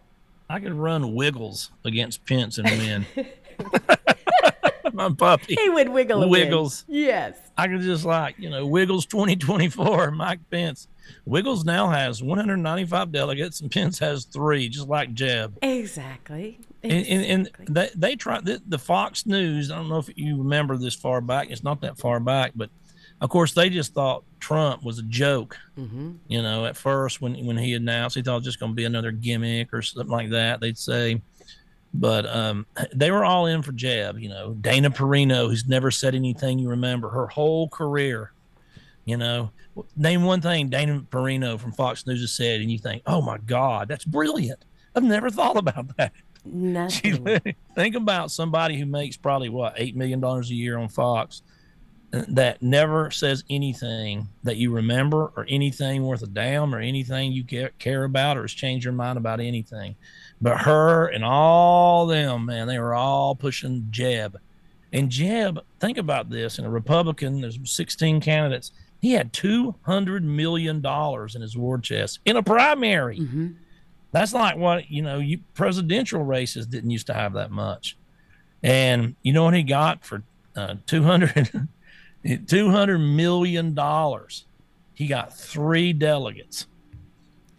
I 0.49 0.59
could 0.59 0.73
run 0.73 1.13
Wiggles 1.15 1.71
against 1.83 2.25
Pence 2.25 2.57
and 2.57 2.69
win. 2.69 3.05
My 4.93 5.09
puppy. 5.09 5.55
He 5.55 5.69
would 5.69 5.89
wiggle 5.89 6.19
win. 6.21 6.29
Wiggles. 6.29 6.85
Yes. 6.87 7.35
I 7.57 7.67
could 7.67 7.81
just 7.81 8.05
like, 8.05 8.35
you 8.37 8.49
know, 8.49 8.65
Wiggles 8.65 9.05
2024, 9.07 10.11
Mike 10.11 10.39
Pence. 10.51 10.87
Wiggles 11.25 11.65
now 11.65 11.89
has 11.89 12.21
195 12.21 13.11
delegates 13.11 13.61
and 13.61 13.71
Pence 13.71 13.99
has 13.99 14.25
three, 14.25 14.69
just 14.69 14.87
like 14.87 15.13
Jeb. 15.13 15.57
Exactly. 15.61 16.59
And, 16.81 17.05
and, 17.07 17.25
and 17.25 17.75
they, 17.75 17.89
they 17.95 18.15
try 18.15 18.39
the, 18.41 18.61
the 18.67 18.77
Fox 18.77 19.25
News. 19.25 19.71
I 19.71 19.75
don't 19.75 19.89
know 19.89 19.97
if 19.97 20.09
you 20.15 20.37
remember 20.37 20.77
this 20.77 20.95
far 20.95 21.21
back. 21.21 21.49
It's 21.49 21.63
not 21.63 21.81
that 21.81 21.97
far 21.97 22.19
back, 22.19 22.51
but 22.55 22.69
of 23.23 23.29
course 23.29 23.53
they 23.53 23.69
just 23.69 23.93
thought 23.95 24.23
Trump 24.39 24.83
was 24.83 24.99
a 24.99 25.03
joke. 25.03 25.57
You 26.27 26.41
know, 26.41 26.65
at 26.67 26.77
first 26.77 27.21
when 27.21 27.33
when 27.45 27.57
he 27.57 27.73
announced, 27.73 28.15
he 28.15 28.21
thought 28.21 28.33
it 28.33 28.39
was 28.39 28.45
just 28.45 28.59
going 28.59 28.73
to 28.73 28.75
be 28.75 28.85
another 28.85 29.11
gimmick 29.11 29.73
or 29.73 29.81
something 29.81 30.11
like 30.11 30.29
that. 30.29 30.59
They'd 30.59 30.77
say, 30.77 31.21
but 31.93 32.25
um, 32.27 32.65
they 32.93 33.09
were 33.11 33.23
all 33.25 33.45
in 33.47 33.61
for 33.61 33.71
Jeb. 33.71 34.19
You 34.19 34.29
know, 34.29 34.53
Dana 34.53 34.91
Perino, 34.91 35.47
who's 35.49 35.67
never 35.67 35.89
said 35.89 36.13
anything 36.15 36.59
you 36.59 36.69
remember 36.69 37.09
her 37.09 37.27
whole 37.27 37.69
career. 37.69 38.33
You 39.05 39.17
know, 39.17 39.51
name 39.97 40.23
one 40.23 40.41
thing 40.41 40.69
Dana 40.69 41.01
Perino 41.09 41.59
from 41.59 41.71
Fox 41.73 42.05
News 42.07 42.21
has 42.21 42.31
said, 42.31 42.61
and 42.61 42.71
you 42.71 42.77
think, 42.77 43.03
oh 43.05 43.21
my 43.21 43.37
God, 43.39 43.87
that's 43.87 44.05
brilliant. 44.05 44.63
I've 44.95 45.03
never 45.03 45.29
thought 45.29 45.57
about 45.57 45.95
that. 45.97 46.11
Nothing. 46.45 47.23
literally- 47.23 47.55
think 47.75 47.95
about 47.95 48.31
somebody 48.31 48.77
who 48.77 48.85
makes 48.85 49.15
probably 49.17 49.49
what 49.49 49.73
eight 49.77 49.95
million 49.95 50.19
dollars 50.19 50.51
a 50.51 50.53
year 50.55 50.77
on 50.77 50.89
Fox 50.89 51.41
that 52.13 52.61
never 52.61 53.09
says 53.09 53.43
anything 53.49 54.27
that 54.43 54.57
you 54.57 54.71
remember 54.71 55.31
or 55.35 55.47
anything 55.49 56.03
worth 56.03 56.21
a 56.21 56.27
damn 56.27 56.73
or 56.73 56.79
anything 56.79 57.31
you 57.31 57.43
care, 57.43 57.71
care 57.79 58.03
about 58.03 58.37
or 58.37 58.41
has 58.41 58.51
changed 58.51 58.85
your 58.85 58.93
mind 58.93 59.17
about 59.17 59.39
anything. 59.39 59.95
But 60.39 60.59
her 60.59 61.07
and 61.07 61.25
all 61.25 62.05
them, 62.05 62.45
man, 62.45 62.67
they 62.67 62.77
were 62.77 62.93
all 62.93 63.33
pushing 63.35 63.87
Jeb. 63.89 64.37
And 64.91 65.09
Jeb, 65.09 65.59
think 65.79 65.97
about 65.97 66.29
this: 66.29 66.59
in 66.59 66.65
a 66.65 66.69
Republican, 66.69 67.41
there's 67.41 67.57
16 67.63 68.21
candidates. 68.21 68.71
He 69.01 69.13
had 69.13 69.33
200 69.33 70.23
million 70.23 70.81
dollars 70.81 71.33
in 71.33 71.41
his 71.41 71.57
war 71.57 71.79
chest 71.79 72.19
in 72.25 72.37
a 72.37 72.43
primary. 72.43 73.17
That's 74.11 74.33
like 74.33 74.55
what 74.57 74.91
you 74.91 75.01
know. 75.01 75.17
You 75.17 75.39
presidential 75.55 76.23
races 76.23 76.67
didn't 76.67 76.91
used 76.91 77.07
to 77.07 77.15
have 77.15 77.33
that 77.33 77.49
much, 77.49 77.97
and 78.61 79.15
you 79.23 79.33
know 79.33 79.45
what 79.45 79.55
he 79.55 79.63
got 79.63 80.05
for 80.05 80.21
uh, 80.55 80.75
200 80.85 81.67
200 82.25 82.97
million 82.99 83.73
dollars. 83.73 84.45
He 84.93 85.07
got 85.07 85.35
three 85.35 85.91
delegates, 85.93 86.67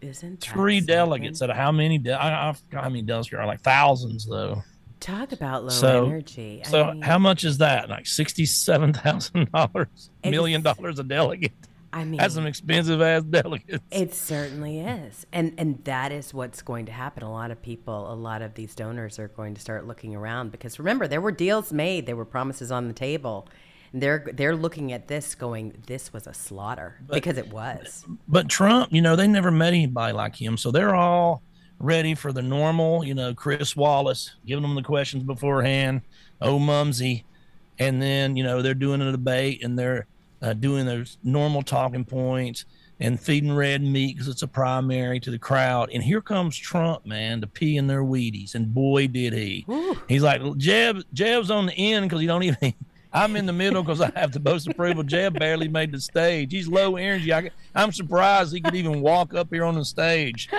Isn't 0.00 0.40
that 0.40 0.46
three 0.46 0.79
something? 0.81 0.94
delegates. 0.94 1.42
Out 1.42 1.50
of 1.50 1.57
how 1.57 1.72
many? 1.72 1.98
De- 1.98 2.12
I, 2.12 2.50
I 2.50 2.53
forgot 2.53 2.85
how 2.85 2.88
many 2.90 3.03
delegates 3.03 3.33
are. 3.35 3.46
Like 3.46 3.61
thousands, 3.61 4.24
though. 4.27 4.62
Talk 5.00 5.33
about 5.33 5.64
low 5.64 5.70
So- 5.70 6.07
energy. 6.07 6.62
I 6.64 6.68
So 6.68 6.92
mean- 6.92 7.03
how 7.03 7.18
much 7.18 7.44
is 7.44 7.59
that? 7.59 7.90
Like 7.90 8.07
sixty-seven 8.07 8.92
thousand 8.94 9.50
dollars, 9.53 10.11
million 10.24 10.62
dollars 10.62 10.98
a 10.98 11.05
delegate. 11.05 11.53
I 11.92 12.03
mean, 12.05 12.18
That's 12.18 12.35
some 12.35 12.46
expensive 12.46 13.00
ass 13.00 13.22
delegates. 13.22 13.85
It 13.92 14.14
certainly 14.14 14.81
is. 14.81 15.27
And 15.33 15.55
and 15.59 15.79
that 15.85 16.11
is 16.12 16.33
what's 16.35 16.61
going 16.62 16.87
to 16.87 16.92
happen. 16.92 17.22
A 17.22 17.31
lot 17.31 17.50
of 17.50 17.61
people, 17.62 18.12
a 18.12 18.14
lot 18.14 18.42
of 18.42 18.55
these 18.55 18.74
donors 18.74 19.18
are 19.20 19.29
going 19.29 19.55
to 19.55 19.61
start 19.61 19.87
looking 19.87 20.14
around 20.16 20.50
because 20.53 20.79
remember, 20.79 21.07
there 21.07 21.20
were 21.20 21.31
deals 21.33 21.72
made, 21.72 22.07
there 22.07 22.16
were 22.16 22.24
promises 22.24 22.72
on 22.72 22.88
the 22.88 22.94
table. 22.94 23.46
They're 23.97 24.27
they're 24.35 24.57
looking 24.57 24.93
at 24.93 25.07
this 25.07 25.37
going, 25.37 25.83
this 25.87 26.13
was 26.13 26.27
a 26.27 26.35
slaughter 26.35 27.01
because 27.09 27.39
it 27.39 27.53
was. 27.53 28.05
but 28.27 28.49
Trump, 28.49 28.93
you 28.93 29.01
know, 29.01 29.15
they 29.15 29.29
never 29.29 29.53
met 29.53 29.69
anybody 29.69 30.13
like 30.13 30.35
him, 30.35 30.57
so 30.57 30.73
they're 30.73 30.97
all 30.97 31.43
ready 31.79 32.15
for 32.17 32.33
the 32.33 32.43
normal, 32.43 33.05
you 33.05 33.15
know, 33.15 33.35
Chris 33.35 33.77
Wallace 33.77 34.35
giving 34.45 34.63
them 34.63 34.75
the 34.75 34.83
questions 34.83 35.23
beforehand, 35.23 36.01
oh 36.43 36.59
mumsy, 36.59 37.25
and 37.79 38.03
then 38.03 38.37
you 38.37 38.43
know 38.43 38.63
they're 38.63 38.75
doing 38.75 39.01
a 39.01 39.13
debate 39.13 39.63
and 39.63 39.79
they're 39.79 40.07
uh, 40.43 40.55
doing 40.55 40.87
their 40.87 41.05
normal 41.23 41.63
talking 41.63 42.05
points 42.05 42.65
and 43.01 43.19
feeding 43.21 43.55
red 43.55 43.83
meat 43.83 44.15
because 44.15 44.29
it's 44.29 44.43
a 44.43 44.49
primary 44.49 45.19
to 45.21 45.31
the 45.31 45.39
crowd. 45.39 45.91
And 45.93 46.03
here 46.03 46.21
comes 46.21 46.57
Trump, 46.57 47.07
man, 47.07 47.41
to 47.41 47.47
pee 47.47 47.77
in 47.77 47.87
their 47.87 48.03
Wheaties, 48.03 48.55
and 48.55 48.75
boy 48.75 49.07
did 49.07 49.33
he! 49.33 49.67
He's 50.09 50.23
like 50.23 50.43
Jeb, 50.57 51.03
Jeb's 51.13 51.51
on 51.51 51.67
the 51.67 51.75
end 51.75 52.07
because 52.07 52.21
he 52.21 52.27
don't 52.27 52.43
even. 52.43 52.75
I'm 53.14 53.37
in 53.37 53.46
the 53.46 53.53
middle 53.53 53.83
because 53.83 54.00
I 54.00 54.11
have 54.16 54.33
the 54.33 54.40
most 54.40 54.66
approval. 54.66 55.05
Jeb 55.05 55.38
barely 55.38 55.68
made 55.68 55.92
the 55.92 56.00
stage. 56.00 56.53
He's 56.53 56.68
low 56.68 56.96
energy. 56.96 57.33
I, 57.33 57.50
I'm 57.74 57.92
surprised 57.92 58.53
he 58.53 58.61
could 58.61 58.74
even 58.74 59.00
walk 59.00 59.35
up 59.35 59.48
here 59.50 59.64
on 59.64 59.77
the 59.77 59.85
stage. 59.85 60.50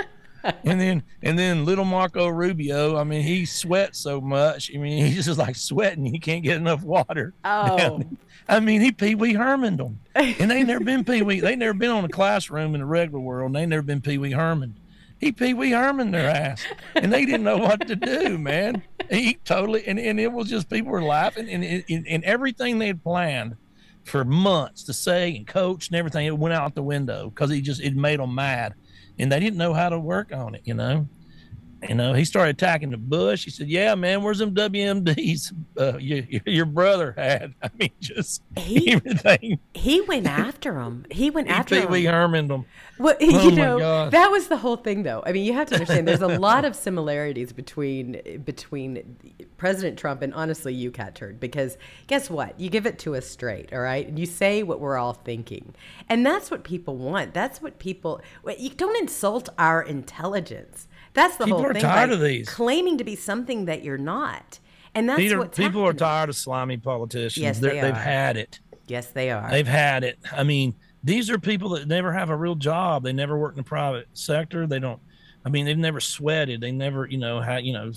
And 0.63 0.79
then, 0.79 1.03
and 1.23 1.37
then 1.39 1.65
little 1.65 1.85
Marco 1.85 2.27
Rubio. 2.27 2.97
I 2.97 3.03
mean, 3.03 3.23
he 3.23 3.45
sweats 3.45 3.99
so 3.99 4.21
much. 4.21 4.71
I 4.73 4.77
mean, 4.77 5.05
he's 5.05 5.25
just 5.25 5.39
like 5.39 5.55
sweating. 5.55 6.05
He 6.05 6.19
can't 6.19 6.43
get 6.43 6.57
enough 6.57 6.83
water. 6.83 7.33
Oh. 7.43 8.03
I 8.47 8.59
mean, 8.59 8.79
he 8.79 8.91
Pee 8.91 9.15
Wee 9.15 9.33
Herman 9.33 9.77
them, 9.77 9.99
and 10.13 10.51
they 10.51 10.63
never 10.63 10.85
been 10.85 11.03
Pee 11.03 11.23
Wee. 11.23 11.39
They 11.39 11.55
never 11.55 11.73
been 11.73 11.89
on 11.89 12.05
a 12.05 12.09
classroom 12.09 12.75
in 12.75 12.81
the 12.81 12.85
regular 12.85 13.19
world. 13.19 13.47
And 13.47 13.55
they 13.55 13.65
never 13.65 13.81
been 13.81 14.01
Pee 14.01 14.19
Wee 14.19 14.33
Herman. 14.33 14.75
He 15.19 15.31
Pee 15.31 15.55
Wee 15.55 15.71
Herman 15.71 16.11
their 16.11 16.29
ass, 16.29 16.63
and 16.93 17.11
they 17.11 17.25
didn't 17.25 17.43
know 17.43 17.57
what 17.57 17.87
to 17.87 17.95
do, 17.95 18.37
man. 18.37 18.83
He 19.09 19.35
totally, 19.45 19.85
and, 19.87 19.99
and 19.99 20.19
it 20.19 20.31
was 20.31 20.49
just 20.49 20.69
people 20.69 20.91
were 20.91 21.01
laughing, 21.01 21.49
and 21.49 21.63
and, 21.63 22.07
and 22.07 22.23
everything 22.23 22.79
they 22.79 22.87
had 22.87 23.03
planned 23.03 23.55
for 24.03 24.23
months 24.23 24.83
to 24.83 24.93
say 24.93 25.35
and 25.35 25.47
coach 25.47 25.87
and 25.87 25.95
everything, 25.95 26.27
it 26.27 26.37
went 26.37 26.53
out 26.53 26.75
the 26.75 26.83
window 26.83 27.29
because 27.29 27.49
he 27.49 27.61
just 27.61 27.81
it 27.81 27.95
made 27.95 28.19
them 28.19 28.35
mad, 28.35 28.73
and 29.17 29.31
they 29.31 29.39
didn't 29.39 29.57
know 29.57 29.73
how 29.73 29.89
to 29.89 29.99
work 29.99 30.33
on 30.33 30.55
it, 30.55 30.61
you 30.65 30.73
know. 30.73 31.07
You 31.89 31.95
know, 31.95 32.13
he 32.13 32.25
started 32.25 32.55
attacking 32.55 32.91
the 32.91 32.97
bush. 32.97 33.45
He 33.45 33.51
said, 33.51 33.67
"Yeah, 33.67 33.95
man, 33.95 34.23
where's 34.23 34.39
them 34.39 34.53
WMDs 34.53 35.53
uh, 35.79 35.97
your, 35.97 36.23
your 36.45 36.65
brother 36.65 37.13
had? 37.17 37.53
I 37.63 37.69
mean, 37.77 37.91
just 37.99 38.41
He- 38.57 38.91
everything." 38.93 39.59
He 39.73 40.01
went 40.01 40.27
after 40.27 40.79
him. 40.79 41.05
He 41.11 41.29
went 41.29 41.49
after 41.49 41.75
him. 41.75 41.91
Wee 41.91 42.05
Herman 42.05 42.47
them. 42.47 42.65
Well, 42.97 43.15
Oh 43.19 43.49
you 43.49 43.51
know, 43.51 43.77
God. 43.77 44.11
that 44.11 44.31
was 44.31 44.47
the 44.47 44.57
whole 44.57 44.77
thing, 44.77 45.03
though. 45.03 45.21
I 45.25 45.33
mean, 45.33 45.43
you 45.45 45.53
have 45.53 45.67
to 45.67 45.75
understand. 45.75 46.07
There's 46.07 46.21
a 46.21 46.27
lot 46.39 46.63
of 46.65 46.75
similarities 46.75 47.51
between 47.51 48.21
between 48.45 49.17
President 49.57 49.99
Trump 49.99 50.21
and 50.21 50.33
honestly 50.33 50.73
you, 50.73 50.91
Catturd. 50.91 51.39
Because 51.39 51.77
guess 52.07 52.29
what? 52.29 52.59
You 52.59 52.69
give 52.69 52.85
it 52.85 52.97
to 52.99 53.15
us 53.15 53.27
straight, 53.27 53.73
all 53.73 53.79
right, 53.81 54.07
and 54.07 54.17
you 54.17 54.25
say 54.25 54.63
what 54.63 54.79
we're 54.79 54.97
all 54.97 55.13
thinking, 55.13 55.75
and 56.09 56.25
that's 56.25 56.49
what 56.49 56.63
people 56.63 56.95
want. 56.95 57.33
That's 57.33 57.61
what 57.61 57.79
people. 57.79 58.21
You 58.57 58.69
don't 58.69 58.97
insult 58.97 59.49
our 59.57 59.81
intelligence. 59.83 60.87
That's 61.15 61.37
the 61.37 61.45
People 61.45 61.59
whole 61.59 61.67
are 61.69 61.73
thing. 61.73 61.81
tired 61.81 62.09
by 62.09 62.13
of 62.15 62.21
these. 62.21 62.47
claiming 62.49 62.97
to 62.99 63.03
be 63.03 63.15
something 63.15 63.65
that 63.65 63.83
you're 63.83 63.97
not, 63.97 64.59
and 64.93 65.09
that's 65.09 65.17
Peter, 65.19 65.39
what's 65.39 65.57
people 65.57 65.81
are 65.85 65.93
tired 65.93 66.29
of 66.29 66.35
slimy 66.35 66.77
politicians. 66.77 67.41
Yes, 67.41 67.59
They're- 67.59 67.73
they 67.73 67.81
They've 67.81 67.95
had 67.95 68.37
it. 68.37 68.59
Yes, 68.87 69.07
they 69.07 69.31
are. 69.31 69.49
They've 69.49 69.65
had 69.67 70.03
it. 70.03 70.19
I 70.31 70.43
mean, 70.43 70.75
these 71.03 71.29
are 71.31 71.39
people 71.39 71.69
that 71.69 71.87
never 71.87 72.13
have 72.13 72.29
a 72.29 72.35
real 72.35 72.53
job. 72.55 73.03
They 73.03 73.13
never 73.13 73.37
work 73.37 73.53
in 73.53 73.57
the 73.57 73.63
private 73.63 74.07
sector. 74.13 74.67
They 74.67 74.77
don't. 74.79 74.99
I 75.43 75.49
mean, 75.49 75.65
they've 75.65 75.77
never 75.77 75.99
sweated. 75.99 76.61
They 76.61 76.71
never, 76.71 77.07
you 77.07 77.17
know, 77.17 77.39
had 77.41 77.65
you 77.65 77.73
know, 77.73 77.91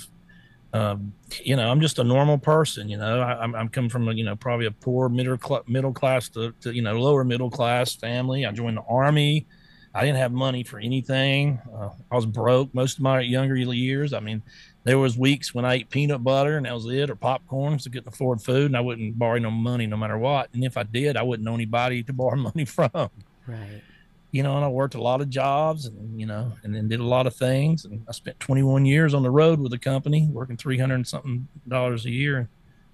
um, 0.72 1.12
you 1.42 1.56
know, 1.56 1.70
I'm 1.70 1.80
just 1.80 1.98
a 1.98 2.04
normal 2.04 2.38
person. 2.38 2.88
You 2.88 2.98
know, 2.98 3.20
I, 3.20 3.42
am 3.42 3.54
I'm 3.54 3.68
coming 3.68 3.90
from 3.90 4.08
a, 4.08 4.12
you 4.12 4.24
know 4.24 4.36
probably 4.36 4.66
a 4.66 4.70
poor 4.70 5.08
middle 5.08 5.38
cl- 5.38 5.64
middle 5.66 5.92
class 5.92 6.28
to, 6.30 6.52
to 6.60 6.72
you 6.74 6.82
know 6.82 6.92
lower 6.98 7.24
middle 7.24 7.50
class 7.50 7.94
family. 7.94 8.46
I 8.46 8.52
joined 8.52 8.76
the 8.76 8.82
army. 8.88 9.46
I 9.98 10.04
didn't 10.04 10.18
have 10.18 10.32
money 10.32 10.62
for 10.62 10.78
anything. 10.78 11.60
Uh, 11.74 11.90
I 12.10 12.16
was 12.16 12.26
broke 12.26 12.72
most 12.74 12.98
of 12.98 13.02
my 13.02 13.20
younger 13.20 13.56
years. 13.56 14.12
I 14.12 14.20
mean, 14.20 14.42
there 14.84 14.98
was 14.98 15.18
weeks 15.18 15.52
when 15.54 15.64
I 15.64 15.74
ate 15.74 15.90
peanut 15.90 16.22
butter 16.22 16.56
and 16.56 16.66
that 16.66 16.74
was 16.74 16.86
it, 16.86 17.10
or 17.10 17.16
popcorn 17.16 17.78
to 17.78 17.90
get 17.90 18.06
afford 18.06 18.40
food, 18.40 18.66
and 18.66 18.76
I 18.76 18.80
wouldn't 18.80 19.18
borrow 19.18 19.38
no 19.38 19.50
money 19.50 19.86
no 19.86 19.96
matter 19.96 20.16
what. 20.16 20.50
And 20.54 20.64
if 20.64 20.76
I 20.76 20.84
did, 20.84 21.16
I 21.16 21.22
wouldn't 21.22 21.44
know 21.44 21.54
anybody 21.54 22.02
to 22.04 22.12
borrow 22.12 22.36
money 22.54 22.64
from. 22.64 23.10
Right 23.46 23.82
you 24.30 24.42
know, 24.42 24.56
and 24.56 24.64
I 24.64 24.68
worked 24.68 24.94
a 24.94 25.00
lot 25.00 25.20
of 25.20 25.30
jobs 25.30 25.86
and, 25.86 26.20
you 26.20 26.26
know, 26.26 26.52
and 26.62 26.74
then 26.74 26.88
did 26.88 27.00
a 27.00 27.04
lot 27.04 27.26
of 27.26 27.34
things. 27.34 27.84
And 27.84 28.04
I 28.08 28.12
spent 28.12 28.38
21 28.40 28.84
years 28.84 29.14
on 29.14 29.22
the 29.22 29.30
road 29.30 29.58
with 29.58 29.70
the 29.70 29.78
company, 29.78 30.28
working 30.30 30.56
300 30.56 31.06
something 31.06 31.48
dollars 31.66 32.04
a 32.04 32.10
year, 32.10 32.48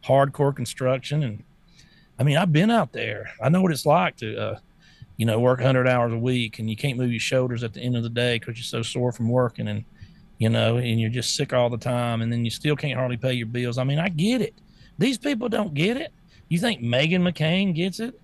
hardcore 0.04 0.54
construction. 0.54 1.22
And 1.24 1.42
I 2.18 2.22
mean, 2.22 2.36
I've 2.36 2.52
been 2.52 2.70
out 2.70 2.92
there. 2.92 3.30
I 3.42 3.48
know 3.48 3.62
what 3.62 3.72
it's 3.72 3.86
like 3.86 4.16
to, 4.18 4.36
uh, 4.36 4.58
you 5.16 5.26
know, 5.26 5.38
work 5.38 5.58
100 5.58 5.86
hours 5.86 6.12
a 6.12 6.18
week 6.18 6.58
and 6.58 6.68
you 6.68 6.76
can't 6.76 6.98
move 6.98 7.10
your 7.10 7.20
shoulders 7.20 7.62
at 7.62 7.72
the 7.72 7.80
end 7.80 7.96
of 7.96 8.02
the 8.02 8.08
day 8.08 8.38
because 8.38 8.56
you're 8.56 8.64
so 8.64 8.82
sore 8.82 9.12
from 9.12 9.28
working 9.28 9.68
and, 9.68 9.84
you 10.38 10.48
know, 10.48 10.78
and 10.78 11.00
you're 11.00 11.10
just 11.10 11.36
sick 11.36 11.52
all 11.52 11.70
the 11.70 11.78
time. 11.78 12.22
And 12.22 12.32
then 12.32 12.44
you 12.44 12.50
still 12.50 12.76
can't 12.76 12.98
hardly 12.98 13.16
pay 13.16 13.32
your 13.32 13.46
bills. 13.46 13.78
I 13.78 13.84
mean, 13.84 13.98
I 13.98 14.08
get 14.08 14.40
it. 14.40 14.54
These 14.98 15.18
people 15.18 15.48
don't 15.48 15.74
get 15.74 15.96
it. 15.96 16.12
You 16.48 16.58
think 16.58 16.82
Meghan 16.82 17.22
McCain 17.22 17.74
gets 17.74 18.00
it? 18.00 18.20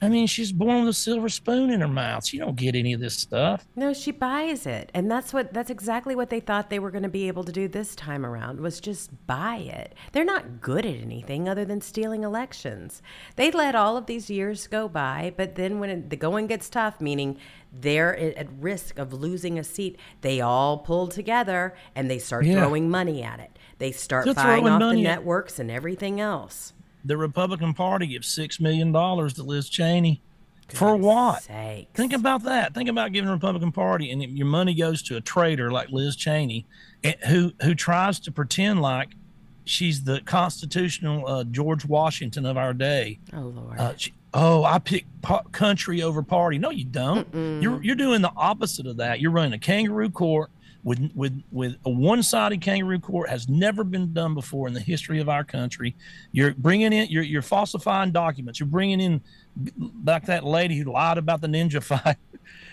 I 0.00 0.08
mean, 0.08 0.28
she's 0.28 0.52
born 0.52 0.80
with 0.80 0.90
a 0.90 0.92
silver 0.92 1.28
spoon 1.28 1.70
in 1.70 1.80
her 1.80 1.88
mouth. 1.88 2.24
She 2.24 2.38
don't 2.38 2.54
get 2.54 2.76
any 2.76 2.92
of 2.92 3.00
this 3.00 3.16
stuff. 3.16 3.66
No, 3.74 3.92
she 3.92 4.12
buys 4.12 4.64
it. 4.64 4.90
And 4.94 5.10
that's 5.10 5.32
what 5.32 5.52
that's 5.52 5.70
exactly 5.70 6.14
what 6.14 6.30
they 6.30 6.38
thought 6.38 6.70
they 6.70 6.78
were 6.78 6.92
going 6.92 7.02
to 7.02 7.08
be 7.08 7.26
able 7.26 7.42
to 7.44 7.52
do 7.52 7.66
this 7.66 7.96
time 7.96 8.24
around 8.24 8.60
was 8.60 8.80
just 8.80 9.26
buy 9.26 9.56
it. 9.56 9.94
They're 10.12 10.24
not 10.24 10.60
good 10.60 10.86
at 10.86 10.94
anything 10.94 11.48
other 11.48 11.64
than 11.64 11.80
stealing 11.80 12.22
elections. 12.22 13.02
They 13.34 13.50
let 13.50 13.74
all 13.74 13.96
of 13.96 14.06
these 14.06 14.30
years 14.30 14.68
go 14.68 14.88
by, 14.88 15.32
but 15.36 15.56
then 15.56 15.80
when 15.80 15.90
it, 15.90 16.10
the 16.10 16.16
going 16.16 16.46
gets 16.46 16.70
tough, 16.70 17.00
meaning 17.00 17.36
they're 17.72 18.16
at 18.16 18.48
risk 18.60 18.98
of 18.98 19.12
losing 19.12 19.58
a 19.58 19.64
seat, 19.64 19.98
they 20.20 20.40
all 20.40 20.78
pull 20.78 21.08
together 21.08 21.74
and 21.96 22.08
they 22.08 22.18
start 22.18 22.44
yeah. 22.44 22.54
throwing 22.60 22.88
money 22.88 23.22
at 23.24 23.40
it. 23.40 23.58
They 23.78 23.90
start 23.90 24.26
They're 24.26 24.34
buying 24.34 24.68
off 24.68 24.80
the 24.80 25.02
networks 25.02 25.58
and 25.58 25.70
everything 25.70 26.20
else 26.20 26.72
the 27.04 27.16
Republican 27.16 27.74
Party 27.74 28.06
gives 28.06 28.28
six 28.28 28.60
million 28.60 28.92
dollars 28.92 29.34
to 29.34 29.42
Liz 29.42 29.68
Cheney. 29.68 30.20
For 30.68 30.96
what? 30.96 31.44
Sakes. 31.44 31.88
Think 31.94 32.12
about 32.12 32.42
that. 32.44 32.74
Think 32.74 32.90
about 32.90 33.12
giving 33.12 33.26
the 33.26 33.32
Republican 33.32 33.72
Party 33.72 34.10
and 34.10 34.22
your 34.22 34.46
money 34.46 34.74
goes 34.74 35.02
to 35.04 35.16
a 35.16 35.20
traitor 35.20 35.70
like 35.70 35.88
Liz 35.90 36.14
Cheney, 36.14 36.66
eh, 37.04 37.14
who 37.28 37.52
who 37.62 37.74
tries 37.74 38.20
to 38.20 38.32
pretend 38.32 38.82
like 38.82 39.08
she's 39.64 40.04
the 40.04 40.20
constitutional 40.22 41.26
uh, 41.26 41.44
George 41.44 41.84
Washington 41.84 42.44
of 42.44 42.56
our 42.56 42.74
day. 42.74 43.18
Oh 43.32 43.40
Lord. 43.40 43.78
Uh, 43.78 43.94
she, 43.96 44.12
oh, 44.34 44.64
I 44.64 44.78
pick 44.78 45.06
po- 45.22 45.46
country 45.52 46.02
over 46.02 46.22
party. 46.22 46.58
No, 46.58 46.70
you 46.70 46.84
don't. 46.84 47.30
Mm-mm. 47.32 47.62
You're 47.62 47.82
you're 47.82 47.96
doing 47.96 48.20
the 48.20 48.32
opposite 48.36 48.86
of 48.86 48.98
that. 48.98 49.20
You're 49.20 49.30
running 49.30 49.54
a 49.54 49.58
kangaroo 49.58 50.10
court 50.10 50.50
with 50.88 51.10
with 51.14 51.42
with 51.52 51.76
a 51.84 51.90
one-sided 51.90 52.62
kangaroo 52.62 52.98
court 52.98 53.28
has 53.28 53.46
never 53.46 53.84
been 53.84 54.14
done 54.14 54.32
before 54.32 54.66
in 54.68 54.72
the 54.72 54.80
history 54.80 55.20
of 55.20 55.28
our 55.28 55.44
country. 55.44 55.94
You're 56.32 56.54
bringing 56.54 56.94
in 56.94 57.08
you're 57.10 57.22
you're 57.22 57.42
falsifying 57.42 58.10
documents. 58.10 58.58
You're 58.58 58.68
bringing 58.68 58.98
in 58.98 59.20
like 60.04 60.24
that 60.26 60.44
lady 60.44 60.78
who 60.78 60.90
lied 60.90 61.18
about 61.18 61.42
the 61.42 61.46
ninja 61.46 61.82
fight. 62.00 62.16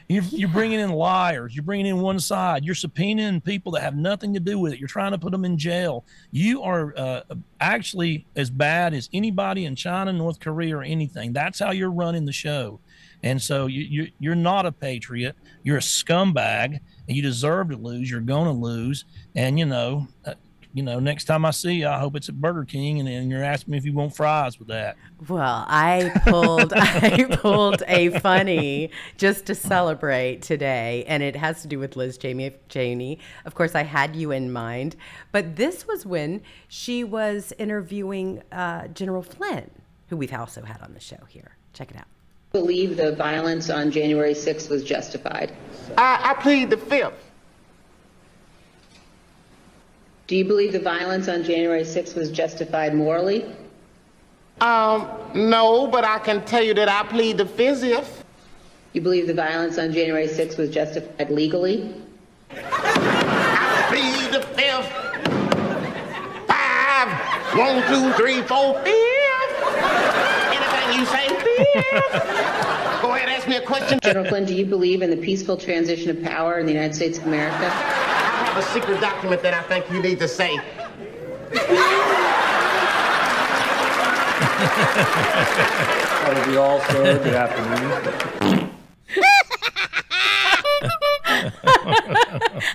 You're, 0.07 0.23
you're 0.25 0.49
bringing 0.49 0.79
in 0.79 0.91
liars. 0.91 1.55
You're 1.55 1.63
bringing 1.63 1.87
in 1.87 1.97
one 1.99 2.19
side. 2.19 2.63
You're 2.63 2.75
subpoenaing 2.75 3.43
people 3.43 3.73
that 3.73 3.81
have 3.81 3.97
nothing 3.97 4.33
to 4.35 4.39
do 4.39 4.59
with 4.59 4.71
it. 4.71 4.79
You're 4.79 4.87
trying 4.87 5.11
to 5.11 5.17
put 5.17 5.31
them 5.31 5.43
in 5.43 5.57
jail. 5.57 6.05
You 6.31 6.61
are 6.61 6.93
uh, 6.95 7.21
actually 7.59 8.25
as 8.35 8.49
bad 8.49 8.93
as 8.93 9.09
anybody 9.11 9.65
in 9.65 9.75
China, 9.75 10.13
North 10.13 10.39
Korea, 10.39 10.77
or 10.77 10.83
anything. 10.83 11.33
That's 11.33 11.59
how 11.59 11.71
you're 11.71 11.91
running 11.91 12.25
the 12.25 12.31
show. 12.31 12.79
And 13.23 13.41
so 13.41 13.65
you, 13.65 13.81
you, 13.81 14.11
you're 14.19 14.35
not 14.35 14.67
a 14.67 14.71
patriot. 14.71 15.35
You're 15.63 15.77
a 15.77 15.81
scumbag 15.81 16.79
you 17.07 17.21
deserve 17.21 17.69
to 17.69 17.77
lose. 17.77 18.09
You're 18.09 18.21
going 18.21 18.45
to 18.45 18.51
lose. 18.51 19.05
And, 19.35 19.59
you 19.59 19.65
know, 19.65 20.07
uh, 20.25 20.33
you 20.75 20.83
know, 20.83 20.99
next 20.99 21.23
time 21.23 21.45
I 21.45 21.51
see 21.51 21.75
you, 21.75 21.87
I 21.87 21.97
hope 21.99 22.17
it's 22.17 22.27
at 22.27 22.35
Burger 22.35 22.65
King, 22.65 22.99
and, 22.99 23.07
then 23.07 23.29
you're 23.29 23.41
asking 23.41 23.71
me 23.71 23.77
if 23.77 23.85
you 23.85 23.93
want 23.93 24.13
fries 24.13 24.59
with 24.59 24.67
that. 24.67 24.97
Well, 25.29 25.65
I 25.69 26.11
pulled 26.25 26.73
I 26.75 27.23
pulled 27.37 27.81
a 27.87 28.09
funny 28.19 28.91
just 29.15 29.45
to 29.45 29.55
celebrate 29.55 30.41
today, 30.41 31.05
and 31.07 31.23
it 31.23 31.37
has 31.37 31.61
to 31.61 31.69
do 31.69 31.79
with 31.79 31.95
Liz 31.95 32.17
Jamie 32.17 32.51
Cheney. 32.67 33.19
Of 33.45 33.55
course, 33.55 33.73
I 33.73 33.83
had 33.83 34.17
you 34.17 34.31
in 34.31 34.51
mind, 34.51 34.97
but 35.31 35.55
this 35.55 35.87
was 35.87 36.05
when 36.05 36.41
she 36.67 37.05
was 37.05 37.53
interviewing 37.57 38.43
uh, 38.51 38.89
General 38.89 39.23
Flynn, 39.23 39.71
who 40.09 40.17
we've 40.17 40.33
also 40.33 40.63
had 40.63 40.81
on 40.81 40.93
the 40.93 40.99
show 40.99 41.23
here. 41.29 41.55
Check 41.71 41.89
it 41.91 41.95
out 41.95 42.07
believe 42.55 42.95
the 42.95 43.11
violence 43.11 43.69
on 43.69 43.91
January 43.91 44.33
6th 44.33 44.69
was 44.69 44.81
justified? 44.81 45.51
I, 45.97 46.31
I 46.31 46.41
plead 46.41 46.69
the 46.69 46.77
fifth. 46.77 47.21
Do 50.27 50.37
you 50.37 50.45
believe 50.45 50.71
the 50.71 50.79
violence 50.79 51.27
on 51.27 51.43
January 51.43 51.83
6th 51.83 52.15
was 52.15 52.31
justified 52.31 52.95
morally? 52.95 53.43
Um, 54.61 55.09
no, 55.35 55.85
but 55.87 56.05
I 56.05 56.17
can 56.19 56.45
tell 56.45 56.63
you 56.63 56.73
that 56.75 56.87
I 56.87 57.03
plead 57.03 57.37
the 57.37 57.45
fifth. 57.45 58.23
You 58.93 59.01
believe 59.01 59.27
the 59.27 59.33
violence 59.33 59.77
on 59.77 59.91
January 59.91 60.27
6th 60.27 60.57
was 60.57 60.69
justified 60.69 61.29
legally? 61.29 61.93
I 62.51 63.85
plead 63.89 64.33
the 64.33 64.47
fifth. 64.55 64.89
Five, 66.47 67.09
one, 67.57 67.83
two, 67.89 68.13
three, 68.13 68.41
four, 68.43 68.81
fifth 68.83 69.05
you 70.95 71.05
say 71.05 71.34
Go 71.55 73.13
ahead, 73.13 73.29
ask 73.29 73.47
me 73.47 73.55
a 73.55 73.61
question. 73.61 73.99
General 74.03 74.25
Flynn, 74.25 74.45
do 74.45 74.53
you 74.53 74.65
believe 74.65 75.01
in 75.01 75.09
the 75.09 75.17
peaceful 75.17 75.55
transition 75.57 76.09
of 76.09 76.21
power 76.23 76.59
in 76.59 76.65
the 76.65 76.73
United 76.73 76.95
States 76.95 77.17
of 77.17 77.25
America? 77.27 77.65
I 77.65 78.51
have 78.51 78.57
a 78.57 78.61
secret 78.73 78.99
document 78.99 79.41
that 79.43 79.53
I 79.53 79.61
think 79.63 79.89
you 79.91 80.01
need 80.01 80.19
to 80.19 80.27
say. 80.27 80.59
Hello 86.27 86.51
you 86.51 86.59
all, 86.59 86.79
sir. 86.81 87.19
Good 87.23 87.35
afternoon. 87.35 88.71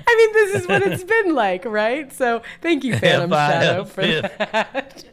I 0.07 0.15
mean, 0.17 0.33
this 0.33 0.55
is 0.63 0.69
what 0.69 0.83
it's 0.83 1.05
been 1.05 1.35
like, 1.35 1.65
right? 1.65 2.13
So 2.13 2.43
thank 2.63 2.85
you, 2.85 2.97
Phantom 2.97 3.31
Shadow, 3.31 3.85
for 3.85 4.03
that. 4.03 5.05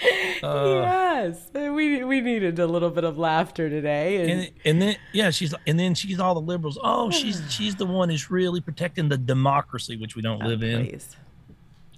Uh, 0.42 0.80
yes, 0.82 1.50
we 1.52 2.02
we 2.02 2.22
needed 2.22 2.58
a 2.58 2.66
little 2.66 2.88
bit 2.88 3.04
of 3.04 3.18
laughter 3.18 3.68
today, 3.68 4.22
and, 4.22 4.30
and, 4.30 4.50
and 4.64 4.82
then 4.82 4.96
yeah, 5.12 5.28
she's 5.28 5.54
and 5.66 5.78
then 5.78 5.94
she's 5.94 6.18
all 6.18 6.32
the 6.32 6.40
liberals. 6.40 6.78
Oh, 6.82 7.10
she's 7.10 7.42
she's 7.50 7.74
the 7.74 7.84
one 7.84 8.08
who's 8.08 8.30
really 8.30 8.62
protecting 8.62 9.10
the 9.10 9.18
democracy, 9.18 9.96
which 9.96 10.16
we 10.16 10.22
don't 10.22 10.42
oh, 10.42 10.46
live 10.46 10.62
in. 10.62 10.86
Please. 10.86 11.14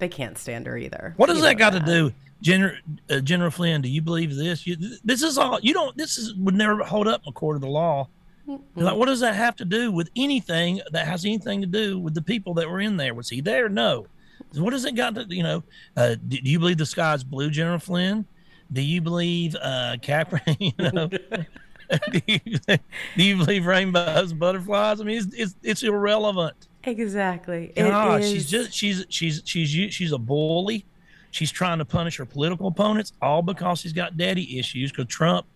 They 0.00 0.08
can't 0.08 0.36
stand 0.36 0.66
her 0.66 0.76
either. 0.76 1.14
What 1.16 1.28
does 1.28 1.40
that 1.42 1.56
got 1.56 1.74
that. 1.74 1.86
to 1.86 1.86
do, 1.86 2.12
General 2.40 2.76
uh, 3.08 3.20
General 3.20 3.52
Flynn? 3.52 3.80
Do 3.80 3.88
you 3.88 4.02
believe 4.02 4.34
this? 4.34 4.66
You, 4.66 4.76
this 5.04 5.22
is 5.22 5.38
all 5.38 5.60
you 5.60 5.72
don't. 5.72 5.96
This 5.96 6.18
is 6.18 6.34
would 6.34 6.56
never 6.56 6.82
hold 6.82 7.06
up 7.06 7.22
in 7.24 7.28
a 7.28 7.32
court 7.32 7.54
of 7.54 7.62
the 7.62 7.68
law. 7.68 8.08
Mm-hmm. 8.48 8.80
Like, 8.80 8.96
what 8.96 9.06
does 9.06 9.20
that 9.20 9.36
have 9.36 9.54
to 9.56 9.64
do 9.64 9.92
with 9.92 10.10
anything 10.16 10.80
that 10.90 11.06
has 11.06 11.24
anything 11.24 11.60
to 11.60 11.68
do 11.68 12.00
with 12.00 12.14
the 12.14 12.22
people 12.22 12.54
that 12.54 12.68
were 12.68 12.80
in 12.80 12.96
there? 12.96 13.14
Was 13.14 13.28
he 13.28 13.40
there? 13.40 13.68
No. 13.68 14.06
What 14.54 14.72
has 14.72 14.84
it 14.84 14.94
got 14.94 15.14
to, 15.14 15.26
you 15.28 15.42
know, 15.42 15.62
uh, 15.96 16.16
do, 16.28 16.40
do, 16.40 16.50
you 16.50 16.58
believe 16.58 16.78
the 16.78 16.86
sky 16.86 17.14
is 17.14 17.24
blue, 17.24 17.50
General 17.50 17.78
Flynn? 17.78 18.26
Do 18.72 18.82
you 18.82 19.00
believe 19.00 19.54
uh, 19.60 19.96
Capra, 20.00 20.40
you 20.58 20.72
know, 20.78 21.08
do, 22.12 22.20
you, 22.26 22.40
do 23.16 23.22
you 23.22 23.36
believe 23.36 23.66
rainbows 23.66 24.30
and 24.30 24.40
butterflies? 24.40 25.00
I 25.00 25.04
mean, 25.04 25.18
it's, 25.18 25.34
it's, 25.34 25.54
it's 25.62 25.82
irrelevant. 25.82 26.68
Exactly. 26.84 27.72
God, 27.76 28.24
she's 28.24 28.48
just, 28.48 28.72
she's, 28.72 29.04
she's, 29.08 29.42
she's, 29.44 29.94
she's 29.94 30.12
a 30.12 30.18
bully. 30.18 30.84
She's 31.30 31.50
trying 31.50 31.78
to 31.78 31.84
punish 31.84 32.18
her 32.18 32.26
political 32.26 32.66
opponents 32.66 33.12
all 33.22 33.40
because 33.40 33.80
she's 33.80 33.92
got 33.92 34.16
daddy 34.16 34.58
issues 34.58 34.90
because 34.90 35.06
Trump 35.06 35.46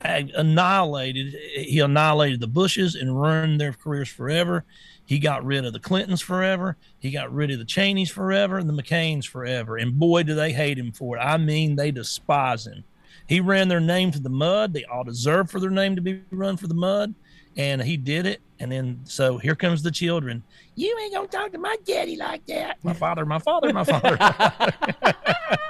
annihilated, 0.00 1.34
he 1.34 1.80
annihilated 1.80 2.40
the 2.40 2.46
Bushes 2.46 2.94
and 2.94 3.20
ruined 3.20 3.60
their 3.60 3.72
careers 3.72 4.08
forever. 4.08 4.64
He 5.08 5.18
got 5.18 5.42
rid 5.42 5.64
of 5.64 5.72
the 5.72 5.80
Clintons 5.80 6.20
forever. 6.20 6.76
He 6.98 7.10
got 7.10 7.32
rid 7.32 7.50
of 7.50 7.58
the 7.58 7.64
Cheneys 7.64 8.10
forever 8.10 8.58
and 8.58 8.68
the 8.68 8.74
McCains 8.74 9.26
forever. 9.26 9.78
And 9.78 9.98
boy, 9.98 10.22
do 10.22 10.34
they 10.34 10.52
hate 10.52 10.78
him 10.78 10.92
for 10.92 11.16
it. 11.16 11.20
I 11.20 11.38
mean, 11.38 11.76
they 11.76 11.90
despise 11.90 12.66
him. 12.66 12.84
He 13.26 13.40
ran 13.40 13.68
their 13.68 13.80
name 13.80 14.10
to 14.10 14.20
the 14.20 14.28
mud. 14.28 14.74
They 14.74 14.84
all 14.84 15.04
deserve 15.04 15.50
for 15.50 15.60
their 15.60 15.70
name 15.70 15.96
to 15.96 16.02
be 16.02 16.20
run 16.30 16.58
for 16.58 16.66
the 16.66 16.74
mud. 16.74 17.14
And 17.56 17.80
he 17.80 17.96
did 17.96 18.26
it. 18.26 18.42
And 18.58 18.70
then, 18.70 19.00
so 19.04 19.38
here 19.38 19.54
comes 19.54 19.82
the 19.82 19.90
children. 19.90 20.42
You 20.74 20.94
ain't 21.02 21.14
going 21.14 21.26
to 21.26 21.34
talk 21.34 21.52
to 21.52 21.58
my 21.58 21.76
daddy 21.86 22.16
like 22.16 22.44
that. 22.44 22.76
My 22.82 22.92
father, 22.92 23.24
my 23.24 23.38
father, 23.38 23.72
my 23.72 23.84
father. 23.84 24.18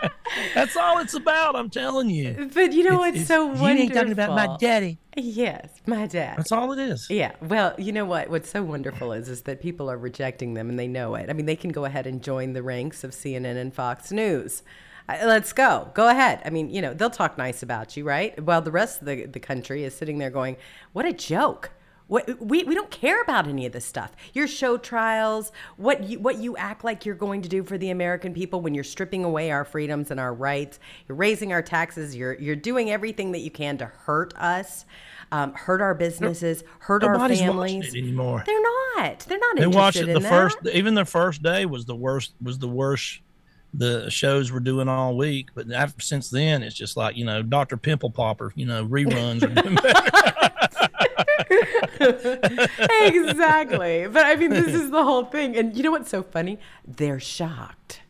That's 0.55 0.77
all 0.77 0.99
it's 0.99 1.15
about. 1.15 1.57
I'm 1.57 1.71
telling 1.71 2.11
you. 2.11 2.51
But 2.55 2.73
you 2.73 2.85
know 2.85 3.05
It's- 3.05 3.17
what's 3.19 3.29
so 3.29 3.43
you 3.43 3.49
wonderful? 3.61 3.69
ain't 3.69 3.95
talking 3.95 4.13
about 4.13 4.31
my 4.31 4.57
daddy. 4.59 4.99
Yes, 5.17 5.69
my 5.87 6.07
dad. 6.07 6.39
That's 6.39 6.53
all 6.53 6.73
it 6.73 6.79
is. 6.79 7.09
Yeah. 7.11 7.33
Well, 7.43 7.75
you 7.79 7.93
know 7.93 8.05
what? 8.05 8.31
What's 8.31 8.51
so 8.51 8.63
wonderful 8.63 9.13
is 9.13 9.29
is 9.29 9.43
that 9.43 9.61
people 9.61 9.91
are 9.91 9.99
rejecting 9.99 10.55
them 10.55 10.69
and 10.71 10.79
they 10.79 10.87
know 10.87 11.15
it. 11.17 11.29
I 11.29 11.33
mean, 11.33 11.47
they 11.47 11.57
can 11.57 11.71
go 11.71 11.85
ahead 11.85 12.07
and 12.07 12.23
join 12.23 12.53
the 12.53 12.63
ranks 12.63 13.03
of 13.05 13.11
CNN 13.13 13.57
and 13.57 13.75
Fox 13.75 14.13
News. 14.13 14.63
Uh, 15.09 15.17
Let's 15.25 15.53
go. 15.53 15.91
Go 15.95 16.09
ahead. 16.09 16.41
I 16.45 16.51
mean, 16.51 16.71
you 16.71 16.83
know, 16.83 16.95
they'll 16.95 17.11
talk 17.11 17.37
nice 17.39 17.63
about 17.63 17.97
you, 17.97 18.05
right? 18.05 18.41
While 18.43 18.63
the 18.63 18.71
rest 18.71 19.01
of 19.01 19.07
the, 19.07 19.25
the 19.27 19.41
country 19.41 19.83
is 19.85 19.95
sitting 19.95 20.19
there 20.19 20.31
going, 20.31 20.57
"What 20.93 21.05
a 21.07 21.13
joke." 21.13 21.71
What, 22.09 22.41
we, 22.41 22.65
we 22.65 22.75
don't 22.75 22.91
care 22.91 23.21
about 23.23 23.47
any 23.47 23.67
of 23.67 23.73
this 23.73 23.85
stuff. 23.85 24.13
Your 24.33 24.47
show 24.47 24.79
trials, 24.79 25.53
what 25.77 26.05
you, 26.05 26.19
what 26.19 26.39
you 26.39 26.57
act 26.57 26.83
like 26.83 27.05
you're 27.05 27.15
going 27.15 27.43
to 27.43 27.49
do 27.49 27.63
for 27.63 27.77
the 27.79 27.91
American 27.91 28.33
people 28.33 28.61
when 28.63 28.75
you're 28.75 28.83
stripping 28.83 29.25
away 29.25 29.51
our 29.51 29.65
freedoms 29.65 30.11
and 30.11 30.19
our 30.19 30.33
rights. 30.33 30.81
You're 31.07 31.17
raising 31.17 31.53
our 31.53 31.63
taxes. 31.63 32.17
You're, 32.17 32.35
you're 32.35 32.57
doing 32.57 32.91
everything 32.91 33.33
that 33.33 33.41
you 33.41 33.51
can 33.51 33.77
to 33.79 33.87
hurt 33.87 34.35
us, 34.37 34.87
um, 35.33 35.53
hurt 35.53 35.83
our 35.83 35.95
businesses, 35.95 36.65
hurt 36.81 37.05
our 37.05 37.13
Nobody's 37.13 37.41
watching 37.43 37.49
families. 37.83 37.95
anymore. 37.95 38.43
They're 38.47 38.63
not. 38.97 39.21
They're 39.21 39.39
not 39.39 39.57
They 39.57 39.65
interested 39.65 39.77
watched 39.79 39.97
it 39.99 40.15
the 40.15 40.21
that. 40.21 40.29
first, 40.31 40.59
even 40.73 40.95
the 40.95 41.05
first 41.05 41.43
day 41.43 41.67
was 41.67 41.85
the 41.85 41.97
worst. 41.97 42.33
Was 42.43 42.59
the 42.59 42.69
worst 42.69 43.21
the 43.75 44.09
shows 44.11 44.51
were 44.51 44.61
doing 44.61 44.89
all 44.89 45.15
week. 45.15 45.51
But 45.55 45.71
after, 45.71 46.01
since 46.01 46.31
then, 46.31 46.63
it's 46.63 46.75
just 46.75 46.97
like 46.97 47.17
you 47.17 47.27
know, 47.27 47.43
Doctor 47.43 47.77
Pimple 47.77 48.11
Popper. 48.11 48.51
You 48.57 48.65
know, 48.65 48.87
reruns 48.87 49.43
exactly. 53.03 54.07
But 54.07 54.27
I 54.27 54.37
mean, 54.37 54.51
this 54.51 54.75
is 54.75 54.91
the 54.91 55.03
whole 55.05 55.25
thing. 55.25 55.57
And 55.57 55.77
you 55.77 55.83
know 55.83 55.91
what's 55.91 56.11
so 56.11 56.23
funny? 56.23 56.59
They're 56.87 57.21
shocked. 57.21 58.03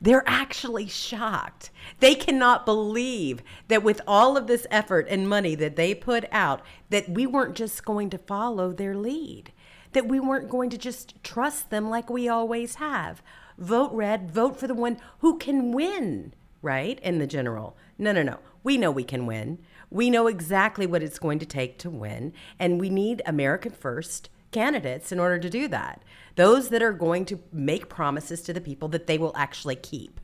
They're 0.00 0.24
actually 0.26 0.86
shocked. 0.86 1.70
They 2.00 2.14
cannot 2.14 2.66
believe 2.66 3.42
that 3.68 3.82
with 3.82 4.02
all 4.06 4.36
of 4.36 4.46
this 4.46 4.66
effort 4.70 5.06
and 5.08 5.28
money 5.28 5.54
that 5.54 5.76
they 5.76 5.94
put 5.94 6.26
out, 6.30 6.60
that 6.90 7.08
we 7.08 7.26
weren't 7.26 7.54
just 7.54 7.84
going 7.84 8.10
to 8.10 8.18
follow 8.18 8.72
their 8.72 8.94
lead, 8.94 9.52
that 9.92 10.06
we 10.06 10.20
weren't 10.20 10.50
going 10.50 10.68
to 10.70 10.76
just 10.78 11.22
trust 11.24 11.70
them 11.70 11.88
like 11.88 12.10
we 12.10 12.28
always 12.28 12.74
have. 12.74 13.22
Vote 13.56 13.92
red, 13.92 14.30
vote 14.30 14.58
for 14.58 14.66
the 14.66 14.74
one 14.74 14.98
who 15.20 15.38
can 15.38 15.72
win, 15.72 16.34
right? 16.60 17.00
In 17.00 17.18
the 17.18 17.26
general. 17.26 17.76
No, 17.96 18.12
no, 18.12 18.22
no. 18.22 18.40
We 18.64 18.76
know 18.76 18.90
we 18.90 19.04
can 19.04 19.26
win. 19.26 19.58
We 19.90 20.10
know 20.10 20.26
exactly 20.26 20.86
what 20.86 21.02
it's 21.02 21.20
going 21.20 21.38
to 21.38 21.46
take 21.46 21.78
to 21.78 21.90
win, 21.90 22.32
and 22.58 22.80
we 22.80 22.90
need 22.90 23.22
American 23.26 23.70
first 23.70 24.30
candidates 24.50 25.12
in 25.12 25.20
order 25.20 25.38
to 25.38 25.50
do 25.50 25.68
that. 25.68 26.02
Those 26.36 26.70
that 26.70 26.82
are 26.82 26.92
going 26.92 27.26
to 27.26 27.38
make 27.52 27.88
promises 27.88 28.42
to 28.42 28.52
the 28.52 28.60
people 28.60 28.88
that 28.88 29.06
they 29.06 29.18
will 29.18 29.32
actually 29.36 29.76
keep. 29.76 30.20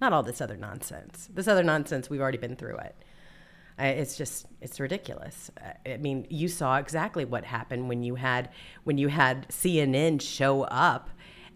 Not 0.00 0.12
all 0.12 0.22
this 0.22 0.40
other 0.40 0.56
nonsense. 0.56 1.28
This 1.32 1.46
other 1.48 1.62
nonsense, 1.62 2.08
we've 2.08 2.20
already 2.20 2.38
been 2.38 2.56
through 2.56 2.78
it. 2.78 2.96
It's 3.78 4.16
just, 4.16 4.46
it's 4.60 4.80
ridiculous. 4.80 5.50
I- 5.86 5.98
mean, 5.98 6.26
you 6.30 6.48
saw 6.48 6.78
exactly 6.78 7.24
what 7.24 7.44
happened 7.44 7.88
when 7.88 8.02
you 8.02 8.16
had 8.16 8.50
when 8.84 8.98
you 8.98 9.08
had 9.08 9.46
CNN 9.48 10.20
show 10.20 10.62
up 10.64 11.10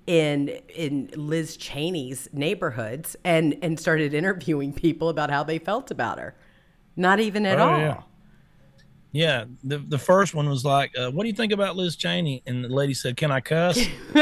in 0.07 0.49
in 0.75 1.11
Liz 1.15 1.57
Cheney's 1.57 2.29
neighborhoods 2.33 3.17
and 3.25 3.57
and 3.62 3.79
started 3.79 4.15
interviewing 4.15 4.73
people 4.73 5.09
about 5.09 5.31
how 5.31 5.43
they 5.45 5.59
felt 5.59 5.91
about 5.91 6.19
her. 6.19 6.35
Not 6.97 7.21
even 7.21 7.47
at 7.47 7.59
Oh, 7.59 7.65
all. 7.71 7.79
yeah. 7.79 8.01
Yeah, 9.15 9.45
the 9.62 9.77
the 9.79 9.99
first 9.99 10.35
one 10.35 10.49
was 10.49 10.65
like, 10.65 10.91
uh, 10.99 11.11
"What 11.11 11.25
do 11.25 11.29
you 11.29 11.35
think 11.35 11.53
about 11.53 11.77
Liz 11.77 11.97
Cheney?" 11.97 12.43
And 12.47 12.65
the 12.65 12.69
lady 12.69 12.95
said, 12.95 13.15
"Can 13.19 13.31
I 13.31 13.41
cuss?" 13.41 13.77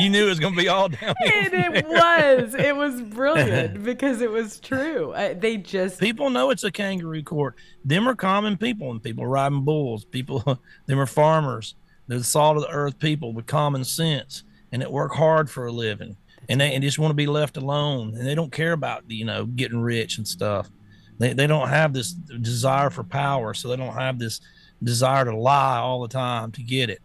you 0.00 0.10
knew 0.10 0.26
it 0.26 0.28
was 0.28 0.40
going 0.40 0.54
to 0.54 0.60
be 0.60 0.68
all 0.68 0.88
down. 0.88 1.14
And 1.24 1.54
it 1.54 1.86
was. 1.88 2.54
It 2.54 2.74
was 2.76 3.00
brilliant 3.14 3.84
because 3.84 4.20
it 4.22 4.30
was 4.30 4.58
true. 4.60 5.12
Uh, 5.12 5.34
they 5.38 5.56
just 5.56 6.00
People 6.00 6.30
know 6.30 6.50
it's 6.50 6.64
a 6.64 6.70
kangaroo 6.72 7.22
court. 7.22 7.54
Them 7.84 8.08
are 8.08 8.16
common 8.16 8.56
people, 8.56 8.90
and 8.90 9.00
people 9.02 9.24
riding 9.26 9.64
bulls. 9.64 10.04
People, 10.04 10.42
them 10.86 10.98
are 10.98 11.06
farmers. 11.06 11.74
They're 12.08 12.18
the 12.18 12.24
salt 12.24 12.56
of 12.56 12.62
the 12.62 12.70
earth 12.70 12.98
people 12.98 13.32
with 13.32 13.46
common 13.46 13.84
sense, 13.84 14.42
and 14.72 14.82
that 14.82 14.90
work 14.90 15.14
hard 15.14 15.50
for 15.50 15.66
a 15.66 15.72
living, 15.72 16.16
and 16.48 16.60
they 16.60 16.74
and 16.74 16.82
just 16.82 16.98
want 16.98 17.10
to 17.10 17.14
be 17.14 17.26
left 17.26 17.56
alone, 17.56 18.14
and 18.16 18.26
they 18.26 18.34
don't 18.34 18.52
care 18.52 18.72
about 18.72 19.04
you 19.08 19.24
know 19.24 19.46
getting 19.46 19.80
rich 19.80 20.18
and 20.18 20.26
stuff. 20.26 20.68
They 21.18 21.32
they 21.34 21.46
don't 21.46 21.68
have 21.68 21.92
this 21.92 22.12
desire 22.12 22.90
for 22.90 23.04
power, 23.04 23.54
so 23.54 23.68
they 23.68 23.76
don't 23.76 23.94
have 23.94 24.18
this 24.18 24.40
desire 24.82 25.24
to 25.24 25.36
lie 25.36 25.78
all 25.78 26.00
the 26.02 26.08
time 26.08 26.50
to 26.52 26.62
get 26.62 26.90
it. 26.90 27.02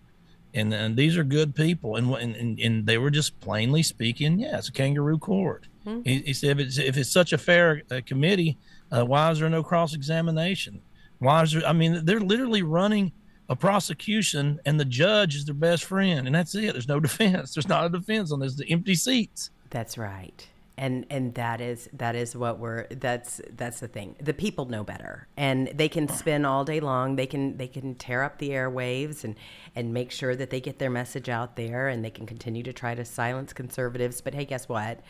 And, 0.56 0.72
and 0.72 0.96
these 0.96 1.18
are 1.18 1.24
good 1.24 1.56
people, 1.56 1.96
and, 1.96 2.14
and 2.14 2.60
and 2.60 2.86
they 2.86 2.98
were 2.98 3.10
just 3.10 3.40
plainly 3.40 3.84
speaking, 3.84 4.40
yeah, 4.40 4.58
it's 4.58 4.70
a 4.70 4.72
kangaroo 4.72 5.18
court. 5.18 5.68
He, 6.04 6.20
he 6.20 6.34
said, 6.34 6.60
if 6.60 6.68
it's, 6.68 6.78
if 6.78 6.96
it's 6.98 7.12
such 7.12 7.34
a 7.34 7.38
fair 7.38 7.82
uh, 7.92 8.02
committee, 8.06 8.58
uh, 8.92 9.04
why 9.04 9.32
is 9.32 9.40
there 9.40 9.50
no 9.50 9.64
cross 9.64 9.94
examination? 9.94 10.82
Why 11.20 11.44
is 11.44 11.54
there? 11.54 11.66
I 11.66 11.74
mean, 11.74 12.06
they're 12.06 12.20
literally 12.20 12.62
running 12.62 13.12
a 13.50 13.56
prosecution, 13.56 14.60
and 14.66 14.80
the 14.80 14.86
judge 14.86 15.36
is 15.36 15.46
their 15.46 15.56
best 15.56 15.84
friend, 15.84 16.28
and 16.28 16.36
that's 16.36 16.56
it. 16.56 16.74
There's 16.74 16.88
no 16.88 17.00
defense. 17.02 17.54
There's 17.54 17.68
not 17.68 17.86
a 17.86 17.90
defense 17.90 18.32
on 18.32 18.40
this. 18.40 18.56
The 18.56 18.70
empty 18.72 18.96
seats. 18.96 19.50
That's 19.70 19.98
right. 19.98 20.48
And 20.76 21.06
and 21.12 21.36
that 21.36 21.62
is 21.62 21.88
that 21.94 22.16
is 22.16 22.36
what 22.36 22.58
we're 22.58 22.88
that's 22.88 23.40
that's 23.56 23.80
the 23.80 23.88
thing. 23.88 24.16
The 24.20 24.34
people 24.34 24.66
know 24.66 24.84
better. 24.84 25.28
And 25.38 25.68
they 25.68 25.88
can 25.88 26.08
spin 26.08 26.46
all 26.46 26.66
day 26.66 26.80
long. 26.80 27.16
They 27.16 27.28
can 27.28 27.58
they 27.58 27.68
can 27.68 27.94
tear 27.94 28.24
up 28.24 28.40
the 28.40 28.50
airwaves 28.50 29.24
and 29.24 29.36
and 29.76 29.94
make 29.94 30.10
sure 30.10 30.36
that 30.36 30.50
they 30.50 30.60
get 30.60 30.80
their 30.80 30.90
message 30.90 31.30
out 31.30 31.58
there 31.58 31.90
and 31.90 32.04
they 32.04 32.10
can 32.10 32.26
continue 32.26 32.64
to 32.64 32.74
try 32.74 32.96
to 32.96 33.06
silence 33.06 33.54
conservatives. 33.54 34.20
But 34.20 34.34
hey, 34.34 34.46
guess 34.46 34.68
what? 34.68 35.02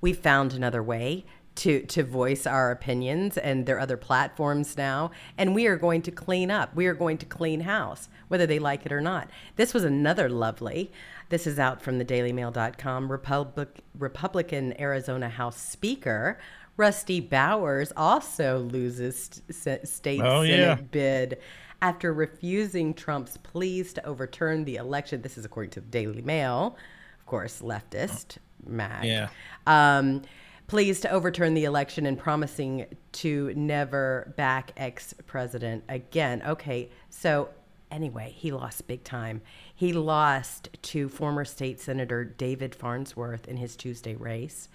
We 0.00 0.14
found 0.14 0.54
another 0.54 0.82
way 0.82 1.26
to 1.60 1.82
to 1.86 2.02
voice 2.02 2.46
our 2.46 2.70
opinions 2.70 3.36
and 3.36 3.66
there 3.66 3.76
are 3.76 3.80
other 3.80 3.96
platforms 3.96 4.76
now 4.76 5.10
and 5.36 5.54
we 5.54 5.66
are 5.66 5.76
going 5.76 6.00
to 6.02 6.10
clean 6.10 6.50
up. 6.50 6.74
We 6.74 6.86
are 6.86 6.94
going 6.94 7.18
to 7.18 7.26
clean 7.26 7.60
house 7.60 8.08
whether 8.28 8.46
they 8.46 8.58
like 8.58 8.86
it 8.86 8.92
or 8.92 9.00
not. 9.00 9.28
This 9.56 9.74
was 9.74 9.84
another 9.84 10.28
lovely 10.28 10.90
this 11.28 11.46
is 11.46 11.58
out 11.60 11.80
from 11.80 11.98
the 11.98 12.04
dailymail.com. 12.04 13.10
Republic, 13.12 13.84
Republican 13.96 14.78
Arizona 14.80 15.28
House 15.28 15.60
Speaker 15.60 16.38
Rusty 16.76 17.20
Bowers 17.20 17.92
also 17.94 18.58
loses 18.60 19.42
st- 19.50 19.86
state 19.86 20.20
Oh, 20.22 20.42
Senate 20.42 20.58
yeah. 20.58 20.74
bid 20.90 21.38
after 21.82 22.12
refusing 22.14 22.94
Trump's 22.94 23.36
pleas 23.36 23.92
to 23.94 24.06
overturn 24.06 24.64
the 24.64 24.76
election. 24.76 25.20
This 25.20 25.36
is 25.36 25.44
according 25.44 25.70
to 25.72 25.80
the 25.80 25.86
Daily 25.88 26.22
Mail, 26.22 26.76
of 27.18 27.26
course, 27.26 27.60
leftist, 27.60 28.38
mag. 28.66 29.04
Yeah. 29.04 29.28
Um, 29.66 30.22
pleas 30.70 31.00
to 31.00 31.10
overturn 31.10 31.54
the 31.54 31.64
election 31.64 32.06
and 32.06 32.16
promising 32.16 32.86
to 33.10 33.52
never 33.56 34.32
back 34.36 34.70
ex 34.76 35.12
president 35.26 35.82
again. 35.88 36.40
Okay, 36.46 36.88
so 37.08 37.48
anyway, 37.90 38.32
he 38.36 38.52
lost 38.52 38.86
big 38.86 39.02
time. 39.02 39.42
He 39.74 39.92
lost 39.92 40.68
to 40.82 41.08
former 41.08 41.44
state 41.44 41.80
senator 41.80 42.22
David 42.22 42.72
Farnsworth 42.72 43.48
in 43.48 43.56
his 43.56 43.74
Tuesday 43.74 44.14
race. 44.14 44.68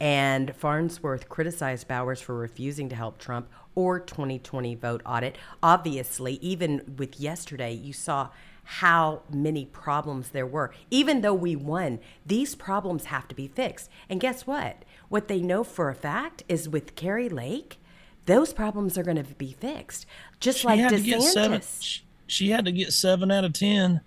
And 0.00 0.52
Farnsworth 0.56 1.28
criticized 1.28 1.86
Bowers 1.86 2.20
for 2.20 2.34
refusing 2.34 2.88
to 2.88 2.96
help 2.96 3.18
Trump 3.18 3.48
or 3.76 4.00
2020 4.00 4.74
vote 4.74 5.02
audit. 5.06 5.38
Obviously, 5.62 6.40
even 6.42 6.96
with 6.98 7.20
yesterday, 7.20 7.72
you 7.72 7.92
saw 7.92 8.30
how 8.68 9.22
many 9.32 9.64
problems 9.64 10.30
there 10.30 10.46
were. 10.46 10.72
Even 10.90 11.20
though 11.20 11.34
we 11.34 11.54
won, 11.54 12.00
these 12.26 12.56
problems 12.56 13.06
have 13.06 13.28
to 13.28 13.34
be 13.34 13.46
fixed. 13.46 13.88
And 14.08 14.20
guess 14.20 14.46
what? 14.46 14.84
What 15.08 15.28
they 15.28 15.40
know 15.40 15.62
for 15.62 15.88
a 15.88 15.94
fact 15.94 16.42
is 16.48 16.68
with 16.68 16.96
Kari 16.96 17.28
Lake, 17.28 17.78
those 18.26 18.52
problems 18.52 18.98
are 18.98 19.04
going 19.04 19.22
to 19.22 19.34
be 19.34 19.52
fixed. 19.52 20.04
Just 20.40 20.64
like 20.64 20.80
had 20.80 20.90
to 20.90 21.00
get 21.00 21.22
seven. 21.22 21.62
She, 21.80 22.02
she 22.26 22.50
had 22.50 22.64
to 22.64 22.72
get 22.72 22.92
seven 22.92 23.30
out 23.30 23.44
of 23.44 23.52
ten 23.52 24.00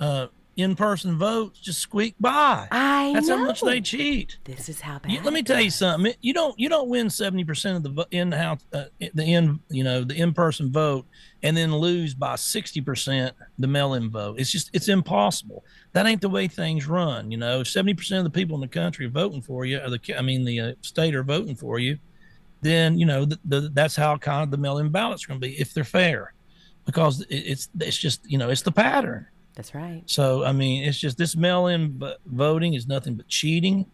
uh, 0.00 0.28
in-person 0.58 1.16
votes. 1.16 1.60
Just 1.60 1.78
squeak 1.78 2.16
by. 2.20 2.66
I 2.70 3.12
That's 3.14 3.28
how 3.28 3.36
much 3.36 3.62
they 3.62 3.80
cheat. 3.80 4.38
This 4.44 4.68
is 4.68 4.80
how 4.80 4.98
bad. 4.98 5.12
You, 5.12 5.22
let 5.22 5.32
me 5.32 5.42
tell 5.42 5.60
you 5.60 5.70
something. 5.70 6.12
You 6.20 6.34
don't 6.34 6.58
you 6.58 6.68
don't 6.68 6.88
win 6.88 7.08
seventy 7.08 7.44
percent 7.44 7.76
of 7.76 7.94
the 7.94 8.06
in 8.10 8.32
house 8.32 8.60
uh, 8.72 8.84
the 9.14 9.24
in 9.24 9.60
you 9.70 9.84
know 9.84 10.04
the 10.04 10.16
in 10.16 10.34
person 10.34 10.70
vote 10.70 11.06
and 11.42 11.56
then 11.56 11.74
lose 11.74 12.12
by 12.12 12.34
sixty 12.34 12.80
percent 12.80 13.34
the 13.58 13.68
mail 13.68 13.94
in 13.94 14.10
vote. 14.10 14.40
It's 14.40 14.50
just 14.50 14.70
it's 14.74 14.88
impossible. 14.88 15.64
That 15.92 16.06
ain't 16.06 16.20
the 16.20 16.28
way 16.28 16.48
things 16.48 16.86
run. 16.86 17.30
You 17.30 17.38
know, 17.38 17.62
seventy 17.62 17.94
percent 17.94 18.18
of 18.18 18.24
the 18.24 18.38
people 18.38 18.56
in 18.56 18.60
the 18.60 18.68
country 18.68 19.06
are 19.06 19.10
voting 19.10 19.40
for 19.40 19.64
you, 19.64 19.78
or 19.78 19.90
the 19.90 20.00
I 20.18 20.22
mean 20.22 20.44
the 20.44 20.60
uh, 20.60 20.72
state 20.82 21.14
are 21.14 21.22
voting 21.22 21.54
for 21.54 21.78
you. 21.78 21.98
Then 22.60 22.98
you 22.98 23.06
know 23.06 23.24
the, 23.24 23.38
the, 23.44 23.70
that's 23.72 23.94
how 23.94 24.16
kind 24.16 24.42
of 24.42 24.50
the 24.50 24.56
mail 24.56 24.78
in 24.78 24.90
ballots 24.90 25.24
are 25.24 25.28
going 25.28 25.40
to 25.40 25.46
be 25.46 25.58
if 25.60 25.72
they're 25.72 25.84
fair, 25.84 26.34
because 26.84 27.20
it, 27.22 27.36
it's 27.36 27.68
it's 27.80 27.96
just 27.96 28.28
you 28.28 28.36
know 28.36 28.50
it's 28.50 28.62
the 28.62 28.72
pattern. 28.72 29.28
That's 29.58 29.74
right. 29.74 30.04
So 30.06 30.44
I 30.44 30.52
mean, 30.52 30.84
it's 30.84 30.98
just 31.00 31.18
this 31.18 31.34
mail-in 31.36 31.98
v- 31.98 32.14
voting 32.26 32.74
is 32.74 32.86
nothing 32.86 33.16
but 33.16 33.26
cheating, 33.26 33.86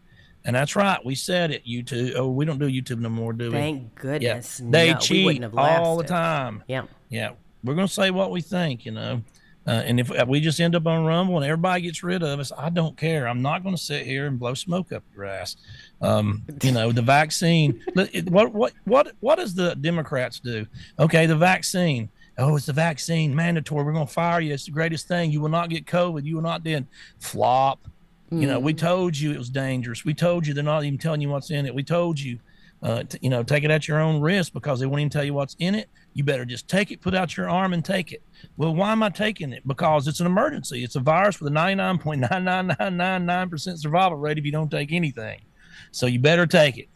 and 0.44 0.54
that's 0.54 0.76
right. 0.76 1.02
We 1.02 1.14
said 1.14 1.50
it. 1.50 1.64
YouTube. 1.66 2.12
Oh, 2.16 2.28
we 2.28 2.44
don't 2.44 2.58
do 2.58 2.68
YouTube 2.68 2.98
no 2.98 3.08
more, 3.08 3.32
do 3.32 3.46
we? 3.46 3.52
Thank 3.52 3.94
goodness. 3.94 4.60
yeah, 4.60 4.70
they 4.70 4.92
no, 4.92 4.98
cheat 4.98 5.42
all 5.56 5.96
the 5.96 6.04
time. 6.04 6.62
Yeah. 6.68 6.82
Yeah, 7.08 7.30
we're 7.64 7.74
gonna 7.74 7.88
say 7.88 8.10
what 8.10 8.30
we 8.30 8.42
think. 8.42 8.84
You 8.84 8.92
know, 8.92 9.22
Uh, 9.66 9.82
and 9.86 9.98
if 9.98 10.10
we 10.28 10.40
just 10.40 10.60
end 10.60 10.74
up 10.74 10.86
on 10.86 11.06
Rumble 11.06 11.36
and 11.36 11.44
everybody 11.46 11.80
gets 11.80 12.02
rid 12.02 12.22
of 12.22 12.38
us, 12.38 12.52
I 12.58 12.68
don't 12.68 12.94
care. 12.98 13.26
I'm 13.26 13.40
not 13.40 13.62
going 13.62 13.74
to 13.74 13.80
sit 13.82 14.04
here 14.04 14.26
and 14.26 14.38
blow 14.38 14.52
smoke 14.52 14.92
up 14.92 15.02
your 15.14 15.24
ass. 15.24 15.56
Um, 16.02 16.44
you 16.62 16.72
know, 16.72 16.92
the 16.92 17.00
vaccine. 17.00 17.82
what 18.28 18.52
what 18.52 18.74
what 18.84 19.12
what 19.20 19.36
does 19.38 19.54
the 19.54 19.74
Democrats 19.76 20.40
do? 20.40 20.66
Okay, 20.98 21.24
the 21.24 21.36
vaccine. 21.36 22.10
Oh, 22.36 22.56
it's 22.56 22.66
the 22.66 22.72
vaccine 22.72 23.32
mandatory. 23.34 23.84
We're 23.84 23.92
going 23.92 24.06
to 24.06 24.12
fire 24.12 24.40
you. 24.40 24.52
It's 24.52 24.64
the 24.64 24.72
greatest 24.72 25.06
thing. 25.06 25.30
You 25.30 25.40
will 25.40 25.48
not 25.48 25.70
get 25.70 25.86
COVID. 25.86 26.24
You 26.24 26.34
will 26.36 26.42
not 26.42 26.64
then 26.64 26.88
flop. 27.18 27.86
Mm. 28.32 28.40
You 28.40 28.48
know, 28.48 28.58
we 28.58 28.74
told 28.74 29.16
you 29.16 29.30
it 29.30 29.38
was 29.38 29.50
dangerous. 29.50 30.04
We 30.04 30.14
told 30.14 30.44
you 30.46 30.54
they're 30.54 30.64
not 30.64 30.84
even 30.84 30.98
telling 30.98 31.20
you 31.20 31.28
what's 31.28 31.50
in 31.50 31.66
it. 31.66 31.74
We 31.74 31.84
told 31.84 32.18
you, 32.18 32.40
uh, 32.82 33.04
t- 33.04 33.18
you 33.22 33.30
know, 33.30 33.44
take 33.44 33.64
it 33.64 33.70
at 33.70 33.86
your 33.86 34.00
own 34.00 34.20
risk 34.20 34.52
because 34.52 34.80
they 34.80 34.86
won't 34.86 35.00
even 35.00 35.10
tell 35.10 35.22
you 35.24 35.34
what's 35.34 35.54
in 35.58 35.76
it. 35.76 35.88
You 36.12 36.24
better 36.24 36.44
just 36.44 36.68
take 36.68 36.90
it, 36.90 37.00
put 37.00 37.14
out 37.14 37.36
your 37.36 37.48
arm 37.48 37.72
and 37.72 37.84
take 37.84 38.10
it. 38.12 38.22
Well, 38.56 38.74
why 38.74 38.90
am 38.92 39.02
I 39.02 39.10
taking 39.10 39.52
it? 39.52 39.66
Because 39.66 40.08
it's 40.08 40.20
an 40.20 40.26
emergency. 40.26 40.84
It's 40.84 40.96
a 40.96 41.00
virus 41.00 41.40
with 41.40 41.52
a 41.52 41.56
99.99999% 41.56 43.78
survival 43.78 44.18
rate 44.18 44.38
if 44.38 44.44
you 44.44 44.52
don't 44.52 44.70
take 44.70 44.92
anything. 44.92 45.40
So 45.92 46.06
you 46.06 46.18
better 46.18 46.46
take 46.46 46.78
it. 46.78 46.88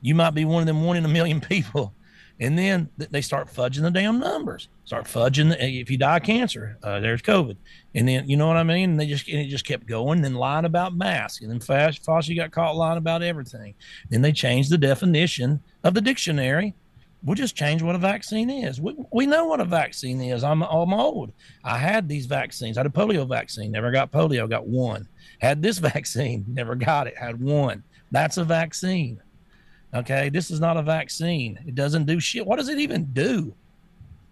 You 0.00 0.14
might 0.14 0.34
be 0.34 0.44
one 0.44 0.62
of 0.62 0.66
them 0.66 0.84
one 0.84 0.96
in 0.96 1.04
a 1.04 1.08
million 1.08 1.40
people. 1.48 1.92
And 2.38 2.58
then 2.58 2.90
they 2.96 3.22
start 3.22 3.48
fudging 3.48 3.82
the 3.82 3.90
damn 3.90 4.20
numbers. 4.20 4.68
Start 4.84 5.06
fudging. 5.06 5.48
The, 5.48 5.64
if 5.64 5.90
you 5.90 5.96
die 5.96 6.18
of 6.18 6.22
cancer, 6.22 6.76
uh, 6.82 7.00
there's 7.00 7.22
COVID. 7.22 7.56
And 7.94 8.06
then 8.06 8.28
you 8.28 8.36
know 8.36 8.46
what 8.46 8.58
I 8.58 8.62
mean. 8.62 8.90
And 8.90 9.00
they 9.00 9.06
just 9.06 9.26
and 9.28 9.40
it 9.40 9.48
just 9.48 9.64
kept 9.64 9.86
going. 9.86 10.18
And 10.18 10.24
then 10.24 10.34
lying 10.34 10.66
about 10.66 10.94
masks. 10.94 11.42
And 11.42 11.50
then 11.50 11.60
Fauci 11.60 12.36
got 12.36 12.52
caught 12.52 12.76
lying 12.76 12.98
about 12.98 13.22
everything. 13.22 13.74
Then 14.10 14.20
they 14.20 14.32
changed 14.32 14.70
the 14.70 14.78
definition 14.78 15.60
of 15.82 15.94
the 15.94 16.00
dictionary 16.02 16.74
we'll 17.26 17.34
just 17.34 17.56
change 17.56 17.82
what 17.82 17.96
a 17.96 17.98
vaccine 17.98 18.48
is. 18.48 18.80
We, 18.80 18.94
we 19.12 19.26
know 19.26 19.46
what 19.46 19.60
a 19.60 19.64
vaccine 19.64 20.20
is. 20.20 20.44
I'm, 20.44 20.62
I'm 20.62 20.94
old. 20.94 21.32
I 21.64 21.76
had 21.76 22.08
these 22.08 22.26
vaccines. 22.26 22.78
I 22.78 22.80
had 22.80 22.86
a 22.86 22.90
polio 22.90 23.28
vaccine, 23.28 23.72
never 23.72 23.90
got 23.90 24.12
polio, 24.12 24.48
got 24.48 24.66
one. 24.66 25.08
Had 25.40 25.60
this 25.60 25.78
vaccine, 25.92 26.44
never 26.48 26.74
got 26.74 27.06
it, 27.08 27.18
had 27.18 27.40
one. 27.40 27.82
That's 28.12 28.36
a 28.36 28.44
vaccine. 28.44 29.20
Okay. 29.96 30.28
This 30.28 30.50
is 30.50 30.60
not 30.60 30.76
a 30.76 30.82
vaccine. 30.82 31.58
It 31.66 31.74
doesn't 31.74 32.06
do 32.06 32.20
shit. 32.20 32.46
What 32.46 32.56
does 32.56 32.68
it 32.68 32.78
even 32.78 33.06
do? 33.12 33.54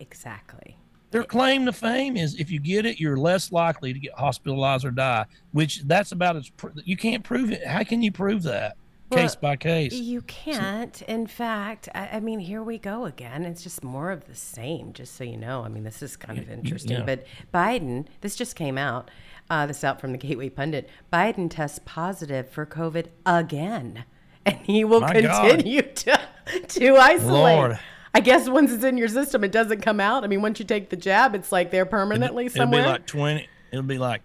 Exactly. 0.01 0.77
Their 1.11 1.25
claim 1.25 1.65
to 1.67 1.73
fame 1.73 2.17
is 2.17 2.35
if 2.41 2.51
you 2.51 2.59
get 2.59 2.87
it, 2.87 2.99
you're 2.99 3.17
less 3.17 3.53
likely 3.53 3.93
to 3.93 3.99
get 3.99 4.15
hospitalized 4.15 4.85
or 4.85 4.91
die, 4.91 5.27
which 5.53 5.83
that's 5.83 6.11
about 6.11 6.37
as 6.37 6.51
you 6.85 6.97
can't 6.97 7.23
prove 7.23 7.53
it. 7.53 7.65
How 7.65 7.85
can 7.85 8.03
you 8.03 8.11
prove 8.11 8.43
that? 8.43 8.77
case 9.15 9.37
by 9.37 9.57
case. 9.57 9.93
You 9.95 10.23
can't. 10.23 11.01
In 11.03 11.27
fact, 11.27 11.89
I, 11.95 12.09
I, 12.15 12.21
mean, 12.21 12.41
here 12.41 12.63
we 12.63 12.79
go 12.79 13.05
again. 13.05 13.45
It's 13.45 13.63
just 13.63 13.85
more 13.85 14.11
of 14.11 14.27
the 14.27 14.35
same, 14.35 14.93
just 14.93 15.15
so 15.15 15.25
you 15.25 15.37
know. 15.37 15.63
I 15.63 15.69
mean, 15.69 15.85
this 15.85 16.03
is 16.03 16.17
kind 16.17 16.39
of 16.39 16.51
interesting. 16.51 16.99
Yeah. 16.99 17.05
But 17.05 17.27
Biden, 17.53 18.07
this 18.21 18.37
just 18.37 18.57
came 18.57 18.79
out. 18.79 19.11
Uh, 19.51 19.67
this 19.67 19.85
out 19.85 20.01
from 20.01 20.13
the 20.13 20.19
Gateway 20.19 20.49
Pundit. 20.49 20.89
Biden 21.13 21.51
tests 21.51 21.79
positive 21.85 22.49
for 22.49 22.65
COVID 22.65 23.09
again, 23.27 24.05
and 24.47 24.57
he 24.59 24.85
will 24.85 25.01
My 25.01 25.13
continue 25.13 25.83
God. 25.83 25.97
to 25.97 26.21
to 26.69 26.97
isolate. 26.97 27.57
Lord. 27.57 27.79
I 28.17 28.21
guess 28.21 28.49
once 28.49 28.71
it's 28.71 28.85
in 28.85 28.97
your 28.97 29.09
system, 29.09 29.43
it 29.43 29.51
doesn't 29.51 29.81
come 29.81 29.99
out. 29.99 30.23
I 30.23 30.29
mean, 30.29 30.41
once 30.41 30.61
you 30.61 30.65
take 30.65 30.91
the 30.91 30.97
jab, 30.97 31.35
it's 31.35 31.51
like 31.51 31.71
they're 31.71 31.87
permanently 31.87 32.47
it'll, 32.47 32.57
somewhere. 32.57 32.81
It'll 32.81 32.93
be 32.93 32.93
like 32.93 33.07
twenty. 33.07 33.49
It'll 33.73 33.83
be 33.83 33.99
like, 33.99 34.23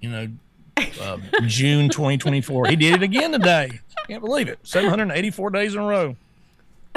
you 0.00 0.10
know, 0.10 0.28
uh, 1.00 1.18
June 1.46 1.88
2024. 1.88 2.68
He 2.68 2.76
did 2.76 2.94
it 2.94 3.02
again 3.02 3.32
today. 3.32 3.80
Can't 4.06 4.22
believe 4.22 4.48
it. 4.48 4.60
784 4.62 5.50
days 5.50 5.74
in 5.74 5.80
a 5.80 5.86
row. 5.86 6.16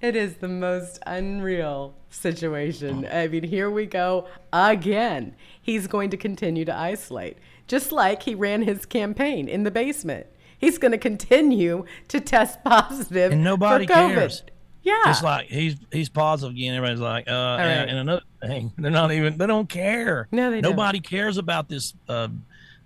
it 0.00 0.16
is 0.16 0.36
the 0.36 0.48
most 0.48 0.98
unreal 1.06 1.94
situation. 2.10 3.06
I 3.10 3.28
mean, 3.28 3.44
here 3.44 3.70
we 3.70 3.86
go 3.86 4.26
again. 4.52 5.34
He's 5.60 5.86
going 5.86 6.10
to 6.10 6.16
continue 6.16 6.64
to 6.64 6.74
isolate, 6.74 7.36
just 7.66 7.92
like 7.92 8.22
he 8.22 8.34
ran 8.34 8.62
his 8.62 8.86
campaign 8.86 9.48
in 9.48 9.62
the 9.62 9.70
basement. 9.70 10.26
He's 10.58 10.78
going 10.78 10.92
to 10.92 10.98
continue 10.98 11.84
to 12.08 12.20
test 12.20 12.62
positive 12.64 13.32
and 13.32 13.44
nobody 13.44 13.86
for 13.86 13.92
COVID. 13.92 14.14
cares. 14.14 14.42
Yeah, 14.82 15.10
it's 15.10 15.22
like 15.22 15.48
he's 15.48 15.76
he's 15.92 16.08
positive 16.08 16.54
again. 16.54 16.74
Everybody's 16.74 17.00
like, 17.00 17.28
uh, 17.28 17.30
and, 17.30 17.60
right. 17.60 17.88
and, 17.88 17.98
another 17.98 18.22
thing, 18.40 18.72
they're 18.78 18.90
not 18.90 19.12
even 19.12 19.36
they 19.36 19.46
don't 19.46 19.68
care. 19.68 20.28
No, 20.32 20.50
they 20.50 20.60
nobody 20.60 20.98
don't. 20.98 21.10
cares 21.10 21.36
about 21.36 21.68
this 21.68 21.94
uh, 22.08 22.28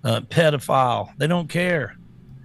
uh, 0.02 0.20
pedophile. 0.22 1.10
They 1.18 1.26
don't 1.26 1.48
care. 1.48 1.96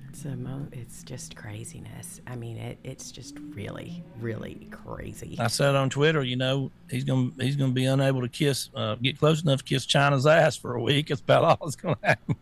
It's, 0.09 0.25
mo- 0.25 0.67
it's 0.71 1.01
just 1.03 1.36
craziness. 1.36 2.21
I 2.28 2.36
mean, 2.36 2.57
it, 2.57 2.78
it's 2.84 3.11
just 3.11 3.38
really, 3.39 4.03
really 4.19 4.67
crazy. 4.69 5.38
I 5.39 5.47
said 5.47 5.75
on 5.75 5.89
Twitter, 5.89 6.23
you 6.23 6.36
know, 6.36 6.71
he's 6.89 7.03
gonna 7.03 7.32
he's 7.39 7.55
gonna 7.55 7.71
be 7.71 7.86
unable 7.86 8.21
to 8.21 8.30
kiss, 8.30 8.69
uh, 8.75 8.95
get 8.95 9.17
close 9.17 9.41
enough 9.43 9.59
to 9.59 9.65
kiss 9.65 9.86
China's 9.86 10.28
ass 10.28 10.55
for 10.55 10.75
a 10.75 10.82
week. 10.82 11.09
It's 11.09 11.21
about 11.21 11.43
all 11.43 11.57
that's 11.63 11.75
gonna 11.75 11.97
happen. 12.03 12.36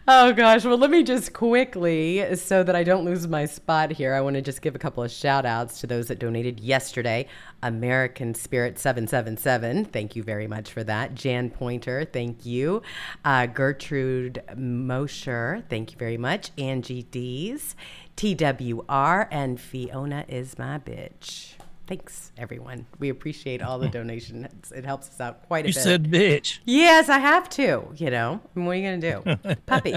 oh 0.08 0.32
gosh. 0.32 0.64
Well 0.64 0.78
let 0.78 0.90
me 0.90 1.02
just 1.02 1.32
quickly 1.32 2.36
so 2.36 2.62
that 2.62 2.74
i 2.76 2.82
don't 2.82 3.04
lose 3.04 3.26
my 3.26 3.46
spot 3.46 3.90
here 3.90 4.14
i 4.14 4.20
want 4.20 4.34
to 4.34 4.42
just 4.42 4.62
give 4.62 4.74
a 4.74 4.78
couple 4.78 5.02
of 5.02 5.10
shout 5.10 5.46
outs 5.46 5.80
to 5.80 5.86
those 5.86 6.08
that 6.08 6.18
donated 6.18 6.60
yesterday. 6.60 7.26
American 7.62 8.34
spirit 8.34 8.78
777 8.78 9.86
thank 9.86 10.16
you 10.16 10.22
very 10.22 10.46
much 10.46 10.70
for 10.70 10.84
that. 10.84 11.14
Jan 11.14 11.50
pointer 11.50 12.04
thank 12.04 12.44
you. 12.44 12.82
Uh, 13.24 13.46
gertrude 13.46 14.42
mosher 14.56 15.64
thank 15.68 15.92
you 15.92 15.98
very 15.98 16.18
much. 16.18 16.50
Angie 16.58 17.04
dees 17.04 17.74
twr 18.16 19.28
and 19.30 19.60
fiona 19.60 20.24
is 20.28 20.58
my 20.58 20.78
bitch 20.78 21.54
Thanks, 21.86 22.32
everyone. 22.38 22.86
We 22.98 23.10
appreciate 23.10 23.60
all 23.60 23.78
the 23.78 23.86
hmm. 23.86 23.92
donations. 23.92 24.72
It 24.72 24.86
helps 24.86 25.08
us 25.08 25.20
out 25.20 25.46
quite 25.46 25.66
a 25.66 25.68
you 25.68 25.74
bit. 25.74 25.76
You 25.76 25.82
said 25.82 26.10
bitch. 26.10 26.58
Yes, 26.64 27.10
I 27.10 27.18
have 27.18 27.48
to. 27.50 27.88
You 27.96 28.10
know, 28.10 28.40
what 28.54 28.70
are 28.70 28.74
you 28.74 28.88
going 28.88 29.00
to 29.02 29.12
do? 29.12 29.54
Puppy, 29.66 29.94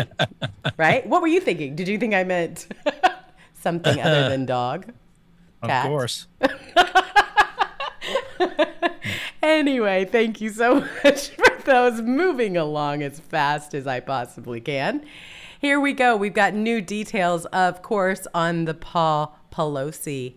right? 0.77 1.07
What 1.07 1.21
were 1.21 1.29
you 1.29 1.39
thinking? 1.39 1.75
Did 1.75 1.87
you 1.87 1.97
think 1.97 2.13
I 2.13 2.25
meant 2.25 2.67
something 3.53 4.01
other 4.01 4.27
than 4.27 4.45
dog? 4.45 4.91
Cat? 5.63 5.85
Of 5.85 5.89
course. 5.89 6.27
anyway, 9.41 10.03
thank 10.03 10.41
you 10.41 10.49
so 10.49 10.81
much 11.03 11.29
for 11.29 11.61
those. 11.63 12.01
Moving 12.01 12.57
along 12.57 13.01
as 13.01 13.21
fast 13.21 13.73
as 13.73 13.87
I 13.87 14.01
possibly 14.01 14.59
can. 14.59 15.05
Here 15.59 15.79
we 15.79 15.93
go. 15.93 16.17
We've 16.17 16.33
got 16.33 16.53
new 16.53 16.81
details, 16.81 17.45
of 17.47 17.81
course, 17.81 18.27
on 18.33 18.65
the 18.65 18.73
Paul 18.73 19.39
Pelosi 19.51 20.35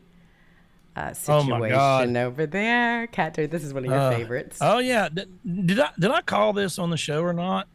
uh, 0.97 1.11
oh 1.11 1.13
situation 1.13 2.17
oh 2.17 2.27
over 2.27 2.47
there. 2.47 3.07
Catter, 3.09 3.47
this 3.47 3.65
is 3.65 3.73
one 3.73 3.85
of 3.85 3.91
your 3.91 3.99
uh, 3.99 4.11
favorites. 4.11 4.59
Oh 4.61 4.79
yeah, 4.79 5.09
did, 5.09 5.29
did, 5.67 5.81
I 5.81 5.91
did 5.99 6.11
I 6.11 6.21
call 6.23 6.53
this 6.53 6.79
on 6.79 6.91
the 6.91 6.97
show 6.97 7.23
or 7.23 7.33
not? 7.33 7.69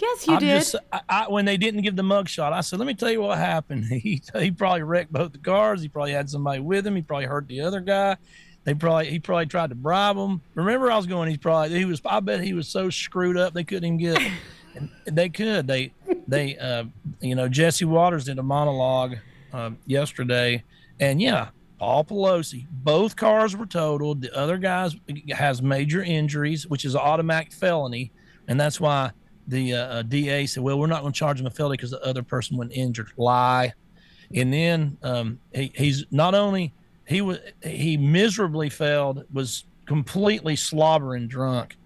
Yes, 0.00 0.26
you 0.26 0.34
I'm 0.34 0.40
did. 0.40 0.58
Just, 0.58 0.76
I, 0.92 1.00
I, 1.08 1.28
when 1.28 1.44
they 1.46 1.56
didn't 1.56 1.82
give 1.82 1.96
the 1.96 2.02
mugshot, 2.02 2.52
I 2.52 2.60
said, 2.60 2.78
"Let 2.78 2.86
me 2.86 2.94
tell 2.94 3.10
you 3.10 3.22
what 3.22 3.38
happened. 3.38 3.84
He 3.90 4.22
he 4.38 4.50
probably 4.50 4.82
wrecked 4.82 5.12
both 5.12 5.32
the 5.32 5.38
cars. 5.38 5.80
He 5.80 5.88
probably 5.88 6.12
had 6.12 6.28
somebody 6.28 6.60
with 6.60 6.86
him. 6.86 6.96
He 6.96 7.02
probably 7.02 7.26
hurt 7.26 7.48
the 7.48 7.60
other 7.62 7.80
guy. 7.80 8.16
They 8.64 8.74
probably 8.74 9.10
he 9.10 9.18
probably 9.20 9.46
tried 9.46 9.70
to 9.70 9.76
bribe 9.76 10.16
him. 10.16 10.42
Remember, 10.54 10.90
I 10.90 10.96
was 10.96 11.06
going. 11.06 11.28
He's 11.28 11.38
probably 11.38 11.78
he 11.78 11.84
was. 11.84 12.02
I 12.04 12.20
bet 12.20 12.40
he 12.40 12.52
was 12.52 12.68
so 12.68 12.90
screwed 12.90 13.36
up 13.36 13.54
they 13.54 13.64
couldn't 13.64 13.84
even 13.84 13.98
get. 13.98 14.32
they 15.06 15.28
could. 15.28 15.66
They 15.66 15.92
they 16.26 16.58
uh, 16.58 16.84
you 17.20 17.34
know 17.34 17.48
Jesse 17.48 17.84
Watters 17.84 18.24
did 18.24 18.38
a 18.38 18.42
monologue 18.42 19.16
uh, 19.52 19.70
yesterday, 19.86 20.64
and 21.00 21.22
yeah, 21.22 21.48
Paul 21.78 22.04
Pelosi. 22.04 22.66
Both 22.70 23.16
cars 23.16 23.56
were 23.56 23.66
totaled. 23.66 24.22
The 24.22 24.36
other 24.36 24.58
guy 24.58 24.90
has 25.30 25.62
major 25.62 26.02
injuries, 26.02 26.66
which 26.66 26.84
is 26.84 26.94
an 26.94 27.00
automatic 27.00 27.52
felony, 27.52 28.12
and 28.48 28.58
that's 28.58 28.80
why 28.80 29.12
the 29.48 29.74
uh, 29.74 29.86
uh 29.86 30.02
DA 30.02 30.46
said, 30.46 30.62
"Well, 30.62 30.78
we're 30.78 30.86
not 30.86 31.02
going 31.02 31.12
to 31.12 31.18
charge 31.18 31.40
him 31.40 31.46
a 31.46 31.50
felony 31.50 31.76
because 31.76 31.90
the 31.90 32.02
other 32.02 32.22
person 32.22 32.56
went 32.56 32.72
injured." 32.72 33.12
Lie. 33.16 33.72
And 34.34 34.52
then 34.52 34.98
um, 35.04 35.38
he, 35.54 35.70
he's 35.74 36.04
not 36.10 36.34
only 36.34 36.74
he 37.06 37.20
was 37.20 37.38
he 37.62 37.96
miserably 37.96 38.68
failed, 38.68 39.24
was 39.32 39.64
completely 39.86 40.56
slobbering 40.56 41.28
drunk, 41.28 41.76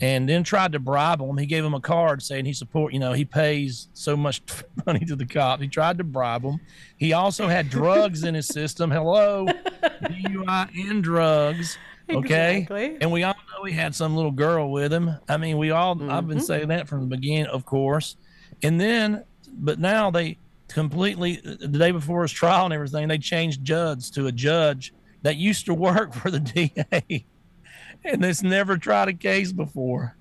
and 0.00 0.28
then 0.28 0.42
tried 0.42 0.72
to 0.72 0.78
bribe 0.78 1.20
him. 1.20 1.36
He 1.36 1.46
gave 1.46 1.64
him 1.64 1.74
a 1.74 1.80
card 1.80 2.22
saying 2.22 2.46
he 2.46 2.54
support, 2.54 2.92
you 2.92 2.98
know, 2.98 3.12
he 3.12 3.24
pays 3.24 3.88
so 3.92 4.16
much 4.16 4.42
money 4.86 5.04
to 5.04 5.14
the 5.14 5.26
cop. 5.26 5.60
He 5.60 5.68
tried 5.68 5.98
to 5.98 6.04
bribe 6.04 6.42
him. 6.42 6.60
He 6.96 7.12
also 7.12 7.46
had 7.46 7.68
drugs 7.68 8.24
in 8.24 8.34
his 8.34 8.46
system. 8.46 8.90
Hello, 8.90 9.46
DUI 10.02 10.90
and 10.90 11.02
drugs. 11.02 11.78
Okay, 12.10 12.62
exactly. 12.62 12.96
and 13.00 13.12
we 13.12 13.22
all 13.22 13.36
know 13.52 13.62
he 13.62 13.72
had 13.72 13.94
some 13.94 14.16
little 14.16 14.32
girl 14.32 14.72
with 14.72 14.92
him. 14.92 15.14
I 15.28 15.36
mean, 15.36 15.58
we 15.58 15.70
all 15.70 15.94
mm-hmm. 15.94 16.10
I've 16.10 16.26
been 16.26 16.38
mm-hmm. 16.38 16.44
saying 16.44 16.66
that 16.66 16.88
from 16.88 17.02
the 17.02 17.06
beginning, 17.06 17.46
of 17.46 17.64
course. 17.64 18.16
And 18.64 18.80
then, 18.80 19.22
but 19.52 19.78
now 19.78 20.10
they 20.10 20.36
completely 20.66 21.36
the 21.36 21.68
day 21.68 21.92
before 21.92 22.22
his 22.22 22.32
trial 22.32 22.64
and 22.64 22.74
everything, 22.74 23.06
they 23.06 23.18
changed 23.18 23.64
judge 23.64 24.10
to 24.10 24.26
a 24.26 24.32
judge 24.32 24.92
that 25.22 25.36
used 25.36 25.66
to 25.66 25.74
work 25.74 26.12
for 26.14 26.32
the 26.32 26.40
DA 26.40 27.24
and 28.04 28.22
that's 28.22 28.42
never 28.42 28.76
tried 28.76 29.08
a 29.08 29.14
case 29.14 29.52
before. 29.52 30.16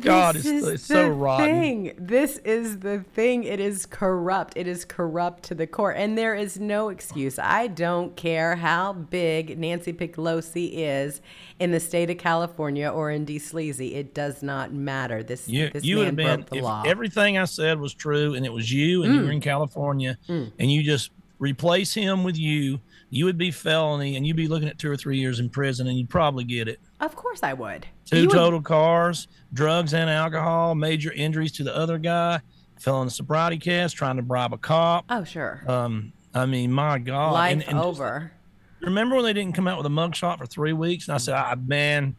God, 0.00 0.34
this 0.34 0.46
it's, 0.46 0.62
is 0.66 0.68
it's 0.68 0.86
so 0.86 1.08
rotten. 1.10 1.46
thing. 1.46 1.92
This 1.98 2.38
is 2.38 2.78
the 2.80 3.00
thing. 3.14 3.44
It 3.44 3.60
is 3.60 3.84
corrupt. 3.86 4.54
It 4.56 4.66
is 4.66 4.84
corrupt 4.84 5.44
to 5.44 5.54
the 5.54 5.66
core, 5.66 5.92
and 5.92 6.16
there 6.18 6.34
is 6.34 6.58
no 6.58 6.88
excuse. 6.88 7.38
I 7.38 7.66
don't 7.68 8.16
care 8.16 8.56
how 8.56 8.94
big 8.94 9.56
Nancy 9.58 9.92
Pelosi 9.92 10.70
is 10.72 11.20
in 11.60 11.70
the 11.70 11.78
state 11.78 12.08
of 12.10 12.16
California 12.18 12.88
or 12.88 13.10
in 13.10 13.24
D. 13.26 13.38
Sleazy. 13.38 13.94
It 13.94 14.14
does 14.14 14.42
not 14.42 14.72
matter. 14.72 15.22
This 15.22 15.48
You, 15.48 15.68
this 15.68 15.84
you 15.84 15.96
man 15.98 16.14
broke 16.14 16.16
been 16.16 16.46
the 16.50 16.56
if 16.56 16.64
law. 16.64 16.82
everything 16.86 17.36
I 17.38 17.44
said 17.44 17.78
was 17.78 17.92
true, 17.94 18.34
and 18.34 18.44
it 18.46 18.52
was 18.52 18.72
you, 18.72 19.02
and 19.04 19.14
you 19.14 19.20
Mm. 19.20 19.24
were 19.26 19.32
in 19.32 19.40
California, 19.40 20.18
and 20.28 20.72
you 20.72 20.82
just 20.82 21.10
replace 21.38 21.92
him 21.94 22.24
with 22.24 22.38
you. 22.38 22.80
You 23.10 23.26
would 23.26 23.38
be 23.38 23.50
felony, 23.50 24.16
and 24.16 24.26
you'd 24.26 24.34
be 24.36 24.48
looking 24.48 24.68
at 24.68 24.78
two 24.78 24.90
or 24.90 24.96
three 24.96 25.18
years 25.18 25.38
in 25.40 25.50
prison, 25.50 25.86
and 25.86 25.96
you'd 25.98 26.10
probably 26.10 26.42
get 26.44 26.68
it. 26.68 26.80
Of 27.00 27.16
course, 27.16 27.42
I 27.42 27.52
would. 27.52 27.86
Two 28.06 28.20
You 28.22 28.28
would- 28.28 28.34
total 28.34 28.62
cars, 28.62 29.28
drugs 29.52 29.94
and 29.94 30.08
alcohol, 30.10 30.74
major 30.74 31.12
injuries 31.12 31.52
to 31.52 31.64
the 31.64 31.74
other 31.76 31.98
guy, 31.98 32.40
fell 32.78 33.00
in 33.02 33.06
the 33.06 33.10
sobriety 33.10 33.58
cast, 33.58 33.96
trying 33.96 34.16
to 34.16 34.22
bribe 34.22 34.52
a 34.52 34.58
cop. 34.58 35.04
Oh, 35.10 35.24
sure. 35.24 35.62
Um, 35.66 36.12
I 36.34 36.46
mean, 36.46 36.72
my 36.72 36.98
God. 36.98 37.32
Life 37.32 37.52
And- 37.52 37.62
and 37.62 37.72
just- 37.72 37.84
over. 37.84 38.32
remember 38.80 39.16
when 39.16 39.24
they 39.24 39.32
didn't 39.32 39.54
come 39.54 39.66
out 39.68 39.76
with 39.78 39.86
a 39.86 39.90
mugshot 39.90 40.38
for 40.38 40.46
three 40.46 40.72
weeks? 40.72 41.08
And 41.08 41.14
I 41.14 41.18
said, 41.18 41.34
I, 41.34 41.54
man, 41.54 42.16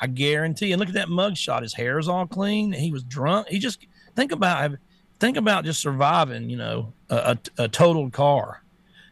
I 0.00 0.06
guarantee. 0.06 0.72
And 0.72 0.80
look 0.80 0.88
at 0.88 0.94
that 0.94 1.08
mugshot. 1.08 1.62
His 1.62 1.74
hair 1.74 1.98
is 1.98 2.08
all 2.08 2.26
clean. 2.26 2.72
He 2.72 2.90
was 2.90 3.02
drunk. 3.04 3.48
He 3.48 3.58
just 3.58 3.86
think 4.16 4.32
about 4.32 4.72
think 5.20 5.36
about 5.36 5.64
just 5.64 5.80
surviving. 5.80 6.50
You 6.50 6.56
know, 6.56 6.92
a, 7.10 7.38
a, 7.58 7.64
a 7.64 7.68
totaled 7.68 8.12
car, 8.12 8.62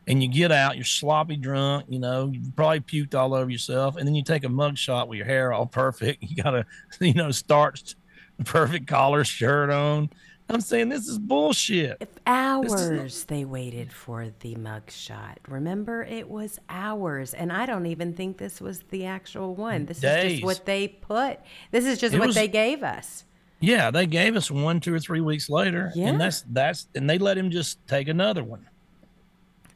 and 0.07 0.23
you 0.23 0.29
get 0.29 0.51
out, 0.53 0.77
you're 0.77 0.85
sloppy 0.85 1.37
drunk. 1.37 1.87
You 1.89 1.99
know, 1.99 2.31
you 2.33 2.41
probably 2.57 2.81
puked 2.81 3.15
all 3.15 3.35
over 3.35 3.51
yourself, 3.51 3.97
and 3.97 4.07
then 4.07 4.15
you 4.15 4.23
take 4.25 4.45
a 4.45 4.49
mug 4.49 4.77
shot 4.77 5.09
with 5.09 5.17
your 5.17 5.27
hair 5.27 5.53
all 5.53 5.67
perfect. 5.67 6.23
You 6.29 6.43
got 6.43 6.55
a 6.55 6.67
you 7.01 7.15
know 7.15 7.31
starched, 7.31 7.97
perfect 8.45 8.87
collar 8.87 9.25
shirt 9.25 9.71
on. 9.71 10.11
I'm 10.51 10.61
saying 10.61 10.91
this 10.91 11.07
is 11.09 11.19
bullshit. 11.19 11.97
If 12.01 12.09
Hours 12.27 13.25
they 13.25 13.45
waited 13.45 13.91
for 13.93 14.29
the 14.41 14.55
mug 14.57 14.91
shot. 14.91 15.39
Remember, 15.49 16.03
it 16.05 16.29
was 16.29 16.59
hours, 16.69 17.33
and 17.33 17.51
I 17.53 17.65
don't 17.65 17.87
even 17.87 18.13
think 18.13 18.37
this 18.39 18.61
was 18.61 18.81
the 18.91 19.07
actual 19.07 19.55
one. 19.55 19.87
This 19.87 19.99
is 19.99 20.03
just 20.33 20.45
what 20.45 20.67
they 20.67 20.89
put. 20.89 21.39
This 21.71 21.87
is 21.87 21.99
just 21.99 22.15
It 22.15 22.19
what 22.19 22.27
was- 22.29 22.35
they 22.37 22.49
gave 22.49 22.83
us. 22.83 23.25
Yeah, 23.61 23.93
they 23.93 24.07
gave 24.07 24.35
us 24.35 24.51
one 24.51 24.81
two 24.81 24.93
or 24.93 24.99
three 24.99 25.21
weeks 25.21 25.49
later, 25.49 25.93
Yeah. 25.95 26.09
and 26.09 26.21
that's 26.21 26.43
that's 26.51 26.89
and 26.97 27.09
they 27.09 27.17
let 27.19 27.39
him 27.39 27.51
just 27.51 27.79
take 27.87 28.09
another 28.09 28.43
one, 28.43 28.67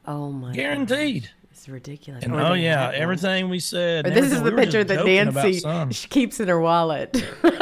Oh 0.07 0.31
my! 0.31 0.47
God. 0.47 0.55
Guaranteed. 0.55 1.23
gosh, 1.23 1.31
It's 1.51 1.69
ridiculous. 1.69 2.23
And 2.23 2.33
oh 2.35 2.53
yeah, 2.53 2.79
had 2.85 2.93
one. 2.93 2.95
everything 3.01 3.49
we 3.49 3.59
said. 3.59 4.07
Or 4.07 4.11
this 4.11 4.31
is 4.31 4.41
the 4.41 4.51
we 4.51 4.57
picture 4.63 4.83
that 4.83 5.05
Nancy 5.05 5.61
she 5.93 6.07
keeps 6.09 6.39
in 6.39 6.47
her 6.47 6.59
wallet. 6.59 7.23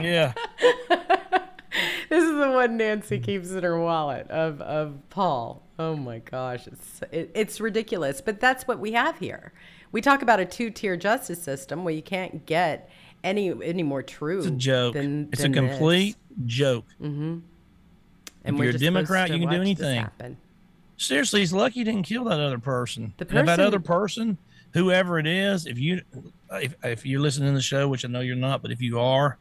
Yeah, 0.00 0.32
this 2.10 2.24
is 2.24 2.30
the 2.36 2.50
one 2.52 2.76
Nancy 2.76 3.18
keeps 3.18 3.52
in 3.52 3.62
her 3.62 3.78
wallet 3.80 4.28
of, 4.30 4.60
of 4.60 4.98
Paul. 5.08 5.62
Oh 5.78 5.96
my 5.96 6.18
gosh, 6.18 6.66
it's 6.66 7.00
it, 7.10 7.30
it's 7.34 7.58
ridiculous. 7.60 8.20
But 8.20 8.38
that's 8.38 8.66
what 8.68 8.80
we 8.80 8.92
have 8.92 9.18
here. 9.18 9.54
We 9.92 10.02
talk 10.02 10.20
about 10.20 10.40
a 10.40 10.44
two 10.44 10.68
tier 10.70 10.96
justice 10.98 11.42
system 11.42 11.84
where 11.84 11.94
you 11.94 12.02
can't 12.02 12.44
get 12.44 12.90
any 13.22 13.50
any 13.62 13.82
more 13.82 14.02
true. 14.02 14.38
it's 14.38 14.48
a 14.48 14.50
joke. 14.50 14.92
Than, 14.94 15.30
it's 15.32 15.40
a 15.40 15.44
than 15.44 15.52
this. 15.52 15.70
complete 15.78 16.16
joke. 16.44 16.84
And 17.00 17.42
if 18.44 18.54
we're 18.56 18.64
you're 18.64 18.74
a 18.74 18.78
Democrat, 18.78 19.30
you 19.30 19.38
can 19.38 19.48
do 19.48 19.58
watch 19.58 19.78
this 19.78 19.86
anything. 19.86 20.36
Seriously, 20.96 21.40
he's 21.40 21.52
lucky 21.52 21.80
he 21.80 21.84
didn't 21.84 22.04
kill 22.04 22.24
that 22.24 22.40
other 22.40 22.58
person. 22.58 23.14
The 23.16 23.38
And 23.38 23.48
that 23.48 23.60
other 23.60 23.80
person, 23.80 24.38
whoever 24.72 25.18
it 25.18 25.26
is, 25.26 25.66
if 25.66 25.78
you 25.78 26.02
if, 26.52 26.74
if 26.84 27.06
you're 27.06 27.20
listening 27.20 27.50
to 27.50 27.54
the 27.54 27.62
show, 27.62 27.88
which 27.88 28.04
I 28.04 28.08
know 28.08 28.20
you're 28.20 28.36
not, 28.36 28.62
but 28.62 28.70
if 28.70 28.80
you 28.80 29.00
are, 29.00 29.38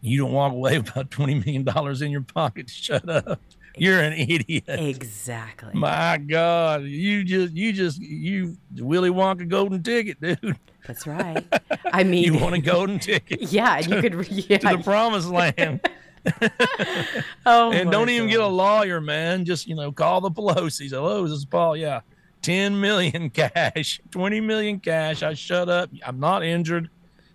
you 0.00 0.18
don't 0.18 0.32
walk 0.32 0.52
away 0.52 0.78
with 0.78 0.90
about 0.90 1.10
twenty 1.10 1.34
million 1.34 1.64
dollars 1.64 2.02
in 2.02 2.10
your 2.10 2.22
pocket. 2.22 2.68
Shut 2.70 3.08
up. 3.08 3.40
You're 3.78 4.00
an 4.00 4.14
idiot. 4.14 4.64
Exactly. 4.68 5.70
My 5.74 6.16
God, 6.16 6.84
you 6.84 7.24
just 7.24 7.52
you 7.52 7.72
just 7.72 8.00
you 8.00 8.56
Willy 8.78 9.10
Wonka 9.10 9.46
golden 9.48 9.82
ticket, 9.82 10.20
dude. 10.20 10.58
That's 10.86 11.06
right. 11.06 11.44
I 11.92 12.04
mean, 12.04 12.24
You 12.24 12.38
want 12.38 12.54
a 12.54 12.60
golden 12.60 12.98
ticket 12.98 13.42
yeah, 13.52 13.76
and 13.76 13.86
you 13.86 14.00
could 14.00 14.28
yeah. 14.30 14.58
to 14.58 14.76
the 14.78 14.82
promised 14.82 15.28
land, 15.28 15.80
oh 17.46 17.72
and 17.72 17.90
don't 17.90 18.08
even 18.10 18.28
get 18.28 18.40
a 18.40 18.46
lawyer, 18.46 19.00
man. 19.00 19.44
Just 19.44 19.66
you 19.66 19.74
know, 19.74 19.92
call 19.92 20.20
the 20.20 20.30
Pelosi's. 20.30 20.92
Hello, 20.92 21.22
this 21.26 21.32
is 21.38 21.44
Paul. 21.44 21.76
Yeah, 21.76 22.00
ten 22.42 22.80
million 22.80 23.30
cash, 23.34 24.00
twenty 24.10 24.40
million 24.40 24.80
cash. 24.80 25.22
I 25.22 25.34
shut 25.34 25.68
up. 25.68 25.90
I'm 26.04 26.20
not 26.20 26.42
injured. 26.44 26.90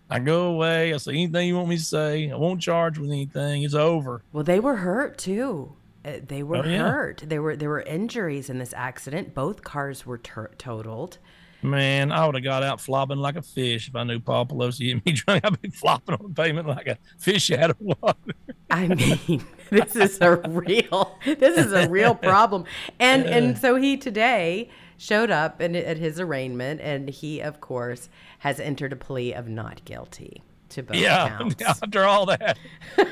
I 0.10 0.20
go 0.20 0.48
away. 0.48 0.94
I 0.94 0.98
say 0.98 1.14
anything 1.14 1.48
you 1.48 1.56
want 1.56 1.70
me 1.70 1.78
to 1.78 1.84
say. 1.84 2.30
I 2.30 2.36
won't 2.36 2.62
charge 2.62 2.98
with 2.98 3.10
anything. 3.10 3.64
It's 3.64 3.74
over. 3.74 4.22
Well, 4.34 4.44
they 4.44 4.60
were 4.60 4.76
hurt 4.78 5.18
too. 5.18 5.74
Uh, 6.04 6.14
They 6.28 6.44
were 6.44 6.58
Oh, 6.58 6.64
yeah. 6.66 6.90
hurt. 6.92 7.24
There 7.26 7.42
were 7.42 7.56
there 7.56 7.70
were 7.70 7.82
injuries 7.82 8.50
in 8.50 8.58
this 8.58 8.74
accident. 8.76 9.34
Both 9.34 9.64
cars 9.64 10.06
were 10.06 10.18
tur 10.18 10.52
totaled. 10.58 11.18
Man, 11.64 12.12
I 12.12 12.26
would 12.26 12.36
have 12.36 12.44
got 12.44 12.64
out 12.64 12.82
flopping 12.82 13.18
like 13.20 13.36
a 13.36 13.42
fish 13.42 13.88
if 13.88 13.96
I 13.96 14.04
knew 14.04 14.20
Paul 14.20 14.46
Pelosi 14.48 14.88
hit 14.94 15.06
me 15.06 15.12
drunk. 15.14 15.46
I'd 15.46 15.62
be 15.62 15.70
flopping 15.70 16.16
on 16.16 16.24
the 16.24 16.42
pavement 16.42 16.68
like 16.68 16.88
a 16.88 16.98
fish 17.20 17.52
out 17.52 17.72
of 17.72 17.78
water. 17.80 18.16
I 18.72 18.88
mean, 18.88 19.44
this 19.70 19.96
is 19.96 20.20
a 20.22 20.38
real 20.38 21.18
this 21.26 21.58
is 21.58 21.74
a 21.74 21.88
real 21.90 22.16
problem. 22.16 22.66
And 23.00 23.26
and 23.26 23.58
so 23.58 23.76
he 23.76 23.98
today 23.98 24.70
showed 24.98 25.30
up 25.32 25.62
in, 25.62 25.76
at 25.76 25.98
his 25.98 26.20
arraignment, 26.20 26.82
and 26.82 27.10
he 27.10 27.40
of 27.42 27.62
course 27.62 28.10
has 28.40 28.60
entered 28.60 28.94
a 28.94 28.96
plea 28.96 29.34
of 29.34 29.48
not 29.48 29.84
guilty 29.86 30.42
to 30.70 30.84
both 30.84 30.96
Yeah, 30.96 31.30
counts. 31.38 31.62
after 31.62 32.06
all 32.06 32.26
that, 32.28 32.58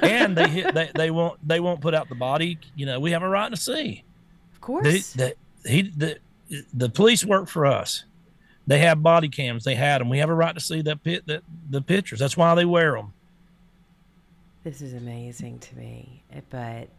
and 0.01 0.35
they 0.35 0.47
hit, 0.49 0.73
they 0.73 0.89
they 0.95 1.11
won't 1.11 1.45
they 1.47 1.59
won't 1.59 1.81
put 1.81 1.93
out 1.93 2.09
the 2.09 2.15
body. 2.15 2.57
You 2.75 2.85
know, 2.85 2.99
we 2.99 3.11
have 3.11 3.21
a 3.21 3.29
right 3.29 3.49
to 3.51 3.57
see. 3.57 4.03
Of 4.53 4.61
course. 4.61 5.13
The, 5.13 5.35
the, 5.63 5.69
he, 5.69 5.81
the, 5.83 6.17
the 6.73 6.89
police 6.89 7.23
work 7.25 7.47
for 7.47 7.65
us. 7.65 8.05
They 8.69 8.77
have 8.77 9.01
body 9.01 9.29
cams. 9.29 9.63
They 9.63 9.73
had 9.73 9.99
them. 9.99 10.09
We 10.09 10.19
have 10.19 10.29
a 10.29 10.33
right 10.35 10.53
to 10.53 10.61
see 10.61 10.83
that 10.83 11.03
pit 11.03 11.23
that 11.25 11.41
the 11.71 11.81
pictures. 11.81 12.19
That's 12.19 12.37
why 12.37 12.53
they 12.53 12.65
wear 12.65 12.93
them. 12.93 13.13
This 14.63 14.83
is 14.83 14.93
amazing 14.93 15.57
to 15.57 15.75
me. 15.75 16.21
eh, 16.31 16.41
But 16.51 16.89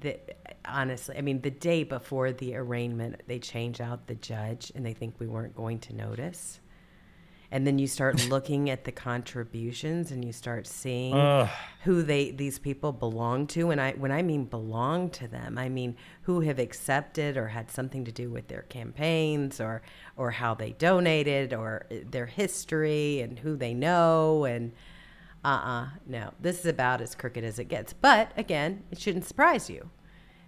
the, 0.00 0.18
honestly, 0.64 1.16
I 1.16 1.20
mean, 1.20 1.40
the 1.40 1.52
day 1.52 1.84
before 1.84 2.32
the 2.32 2.56
arraignment, 2.56 3.20
they 3.28 3.38
change 3.38 3.80
out 3.80 4.08
the 4.08 4.16
judge 4.16 4.72
and 4.74 4.84
they 4.84 4.92
think 4.92 5.14
we 5.20 5.28
weren't 5.28 5.54
going 5.54 5.78
to 5.80 5.94
notice. 5.94 6.58
And 7.54 7.64
then 7.64 7.78
you 7.78 7.86
start 7.86 8.28
looking 8.28 8.68
at 8.68 8.82
the 8.82 8.90
contributions 8.90 10.10
and 10.10 10.24
you 10.24 10.32
start 10.32 10.66
seeing 10.66 11.14
who 11.84 12.02
they 12.02 12.32
these 12.32 12.58
people 12.58 12.90
belong 12.90 13.46
to. 13.46 13.70
And 13.70 13.80
I 13.80 13.92
when 13.92 14.10
I 14.10 14.22
mean 14.22 14.44
belong 14.46 15.08
to 15.10 15.28
them, 15.28 15.56
I 15.56 15.68
mean 15.68 15.96
who 16.22 16.40
have 16.40 16.58
accepted 16.58 17.36
or 17.36 17.46
had 17.46 17.70
something 17.70 18.04
to 18.06 18.10
do 18.10 18.28
with 18.28 18.48
their 18.48 18.62
campaigns 18.62 19.60
or 19.60 19.82
or 20.16 20.32
how 20.32 20.54
they 20.54 20.72
donated 20.72 21.54
or 21.54 21.86
eh, 21.92 22.00
their 22.10 22.26
history 22.26 23.20
and 23.20 23.38
who 23.38 23.56
they 23.56 23.72
know. 23.72 24.44
And 24.44 24.72
uh-uh 25.44 25.90
no 26.06 26.32
this 26.40 26.58
is 26.58 26.66
about 26.66 27.00
as 27.00 27.14
crooked 27.14 27.44
as 27.44 27.60
it 27.60 27.68
gets. 27.68 27.92
But 27.92 28.32
again 28.36 28.82
it 28.90 28.98
shouldn't 28.98 29.26
surprise 29.26 29.70
you. 29.70 29.90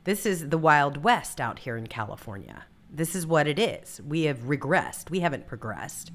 This 0.02 0.26
is 0.26 0.48
the 0.48 0.58
wild 0.58 1.04
west 1.04 1.40
out 1.40 1.60
here 1.60 1.76
in 1.76 1.86
california. 1.86 2.64
This 2.90 3.14
is 3.14 3.28
what 3.28 3.46
it 3.46 3.60
is. 3.60 4.00
We 4.04 4.22
have 4.22 4.38
regressed. 4.38 5.08
We 5.08 5.20
haven't 5.20 5.46
progressed 5.46 6.10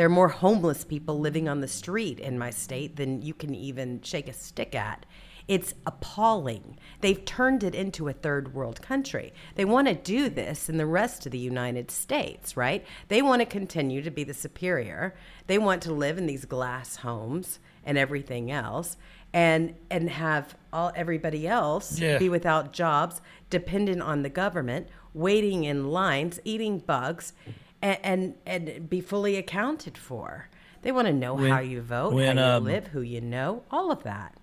there 0.00 0.06
are 0.06 0.08
more 0.08 0.28
homeless 0.28 0.82
people 0.82 1.20
living 1.20 1.46
on 1.46 1.60
the 1.60 1.68
street 1.68 2.18
in 2.20 2.38
my 2.38 2.48
state 2.48 2.96
than 2.96 3.20
you 3.20 3.34
can 3.34 3.54
even 3.54 4.00
shake 4.00 4.28
a 4.28 4.32
stick 4.32 4.74
at 4.74 5.04
it's 5.46 5.74
appalling. 5.84 6.78
They've 7.00 7.22
turned 7.24 7.64
it 7.64 7.74
into 7.74 8.08
a 8.08 8.12
third 8.14 8.54
world 8.54 8.80
country. 8.80 9.34
They 9.56 9.64
want 9.66 9.88
to 9.88 9.94
do 9.94 10.30
this 10.30 10.70
in 10.70 10.78
the 10.78 10.86
rest 10.86 11.26
of 11.26 11.32
the 11.32 11.38
United 11.38 11.90
States, 11.90 12.56
right? 12.56 12.86
They 13.08 13.20
want 13.20 13.40
to 13.40 13.46
continue 13.46 14.00
to 14.02 14.10
be 14.10 14.22
the 14.24 14.32
superior. 14.32 15.14
They 15.48 15.58
want 15.58 15.82
to 15.82 15.92
live 15.92 16.16
in 16.18 16.26
these 16.26 16.44
glass 16.46 16.96
homes 16.96 17.58
and 17.84 17.98
everything 17.98 18.50
else 18.50 18.96
and 19.34 19.74
and 19.90 20.08
have 20.08 20.56
all 20.72 20.92
everybody 20.94 21.46
else 21.46 21.98
Yeah. 21.98 22.18
be 22.18 22.28
without 22.28 22.72
jobs, 22.72 23.20
dependent 23.50 24.00
on 24.00 24.22
the 24.22 24.30
government, 24.30 24.86
waiting 25.12 25.64
in 25.64 25.90
lines, 25.90 26.40
eating 26.44 26.78
bugs 26.78 27.32
and 27.82 27.98
and, 28.02 28.34
and 28.46 28.90
be 28.90 29.00
fully 29.00 29.36
accounted 29.36 29.96
for. 29.98 30.48
They 30.82 30.92
want 30.92 31.06
to 31.08 31.12
know 31.12 31.34
When- 31.34 31.50
how 31.50 31.60
you 31.60 31.82
vote, 31.82 32.14
when, 32.14 32.36
how 32.38 32.46
you 32.52 32.56
um, 32.56 32.64
live, 32.64 32.86
who 32.88 33.00
you 33.02 33.20
know, 33.20 33.62
all 33.70 33.90
of 33.92 34.02
that. 34.04 34.34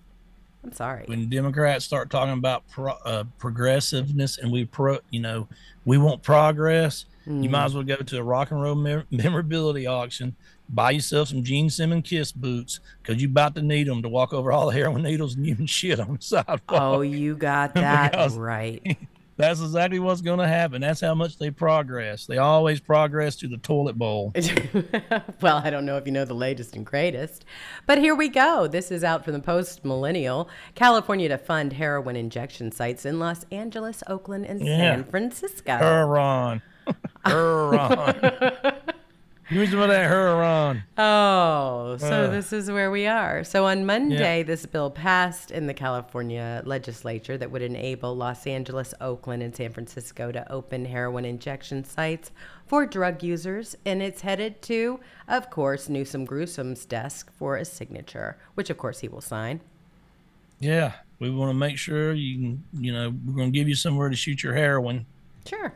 I'm 0.63 0.71
sorry. 0.73 1.05
when 1.07 1.29
Democrats 1.29 1.85
start 1.85 2.09
talking 2.09 2.33
about 2.33 2.67
pro, 2.69 2.91
uh, 3.05 3.23
progressiveness 3.38 4.38
and 4.38 4.51
we 4.51 4.65
pro, 4.65 4.99
you 5.11 5.19
know, 5.21 5.47
we 5.85 5.97
want 5.97 6.23
progress, 6.23 7.05
you 7.25 7.49
might 7.49 7.65
as 7.65 7.73
well 7.73 7.83
go 7.83 7.95
to 7.97 8.17
a 8.17 8.23
rock 8.23 8.51
and 8.51 8.61
roll 8.61 8.75
mem- 8.75 9.05
memorability 9.11 9.85
auction, 9.88 10.35
buy 10.69 10.91
yourself 10.91 11.29
some 11.29 11.43
Gene 11.43 11.69
Simmons 11.69 12.07
Kiss 12.09 12.31
boots 12.31 12.79
because 13.01 13.21
you 13.21 13.27
about 13.29 13.55
to 13.55 13.61
need 13.61 13.88
them 13.88 14.01
to 14.01 14.09
walk 14.09 14.33
over 14.33 14.51
all 14.51 14.67
the 14.67 14.73
heroin 14.77 15.03
needles 15.03 15.35
and 15.35 15.45
can 15.57 15.65
shit 15.67 15.99
on 15.99 16.15
the 16.15 16.21
sidewalk. 16.21 16.61
Oh, 16.69 17.01
you 17.01 17.35
got 17.35 17.73
that 17.75 18.11
Because- 18.11 18.38
right. 18.38 18.97
That's 19.38 19.61
exactly 19.61 19.99
what's 19.99 20.21
going 20.21 20.39
to 20.39 20.47
happen. 20.47 20.81
That's 20.81 20.99
how 21.01 21.13
much 21.13 21.38
they 21.38 21.51
progress. 21.51 22.25
They 22.25 22.38
always 22.39 22.79
progress 22.79 23.35
to 23.38 23.47
the 23.47 23.57
toilet 23.57 23.95
bowl. 23.97 24.33
well, 25.41 25.61
I 25.63 25.69
don't 25.69 25.85
know 25.85 25.97
if 25.97 26.05
you 26.07 26.11
know 26.11 26.25
the 26.25 26.33
latest 26.33 26.75
and 26.75 26.83
greatest, 26.85 27.45
but 27.85 27.99
here 27.99 28.15
we 28.15 28.29
go. 28.29 28.67
This 28.67 28.91
is 28.91 29.03
out 29.03 29.23
from 29.23 29.33
the 29.33 29.39
Post 29.39 29.85
Millennial. 29.85 30.49
California 30.73 31.29
to 31.29 31.38
fund 31.38 31.73
heroin 31.73 32.15
injection 32.15 32.71
sites 32.71 33.05
in 33.05 33.19
Los 33.19 33.45
Angeles, 33.51 34.03
Oakland, 34.07 34.45
and 34.47 34.59
Yeah. 34.65 34.77
San 34.77 35.03
Francisco. 35.03 35.77
Huron. 35.77 36.61
Huron. 37.25 38.15
Give 39.50 39.60
me 39.60 39.68
some 39.68 39.80
of 39.80 39.88
that 39.88 40.10
Huron. 40.10 40.84
Oh, 40.98 41.95
so 41.98 42.24
Uh. 42.26 42.28
this 42.28 42.52
is 42.52 42.70
where 42.70 42.91
we 42.91 43.08
are. 43.08 43.45
So 43.45 43.66
on 43.66 43.86
Monday, 43.86 44.43
this 44.43 44.66
bill 44.66 44.91
passed 44.91 45.52
in 45.52 45.68
the 45.68 45.74
California 45.74 46.62
legislature 46.66 47.38
that 47.38 47.50
would 47.50 47.62
enable 47.62 48.14
Los 48.16 48.45
Angeles, 48.45 48.93
Oakland, 49.00 49.41
and 49.41 49.56
San 49.56 49.72
Francisco 49.72 50.34
to 50.34 50.52
open 50.52 50.84
heroin 50.84 51.24
injection 51.24 51.86
sites 51.86 52.32
for 52.66 52.86
drug 52.86 53.24
users. 53.24 53.78
And 53.86 54.02
it's 54.02 54.20
headed 54.22 54.62
to, 54.64 55.00
of 55.30 55.50
course, 55.50 55.88
Newsom 55.88 56.28
Gruesome's 56.28 56.84
desk 56.84 57.32
for 57.32 57.56
a 57.56 57.64
signature, 57.64 58.36
which, 58.56 58.70
of 58.70 58.78
course, 58.78 59.00
he 59.00 59.08
will 59.08 59.22
sign. 59.22 59.62
Yeah, 60.60 60.91
we 61.20 61.30
want 61.30 61.52
to 61.52 61.54
make 61.58 61.78
sure 61.78 62.12
you 62.14 62.36
can, 62.36 62.64
you 62.74 62.91
know, 62.91 63.14
we're 63.26 63.34
going 63.36 63.54
to 63.54 63.58
give 63.58 63.70
you 63.70 63.76
somewhere 63.76 64.10
to 64.10 64.16
shoot 64.16 64.43
your 64.43 64.56
heroin. 64.56 65.06
Sure. 65.48 65.72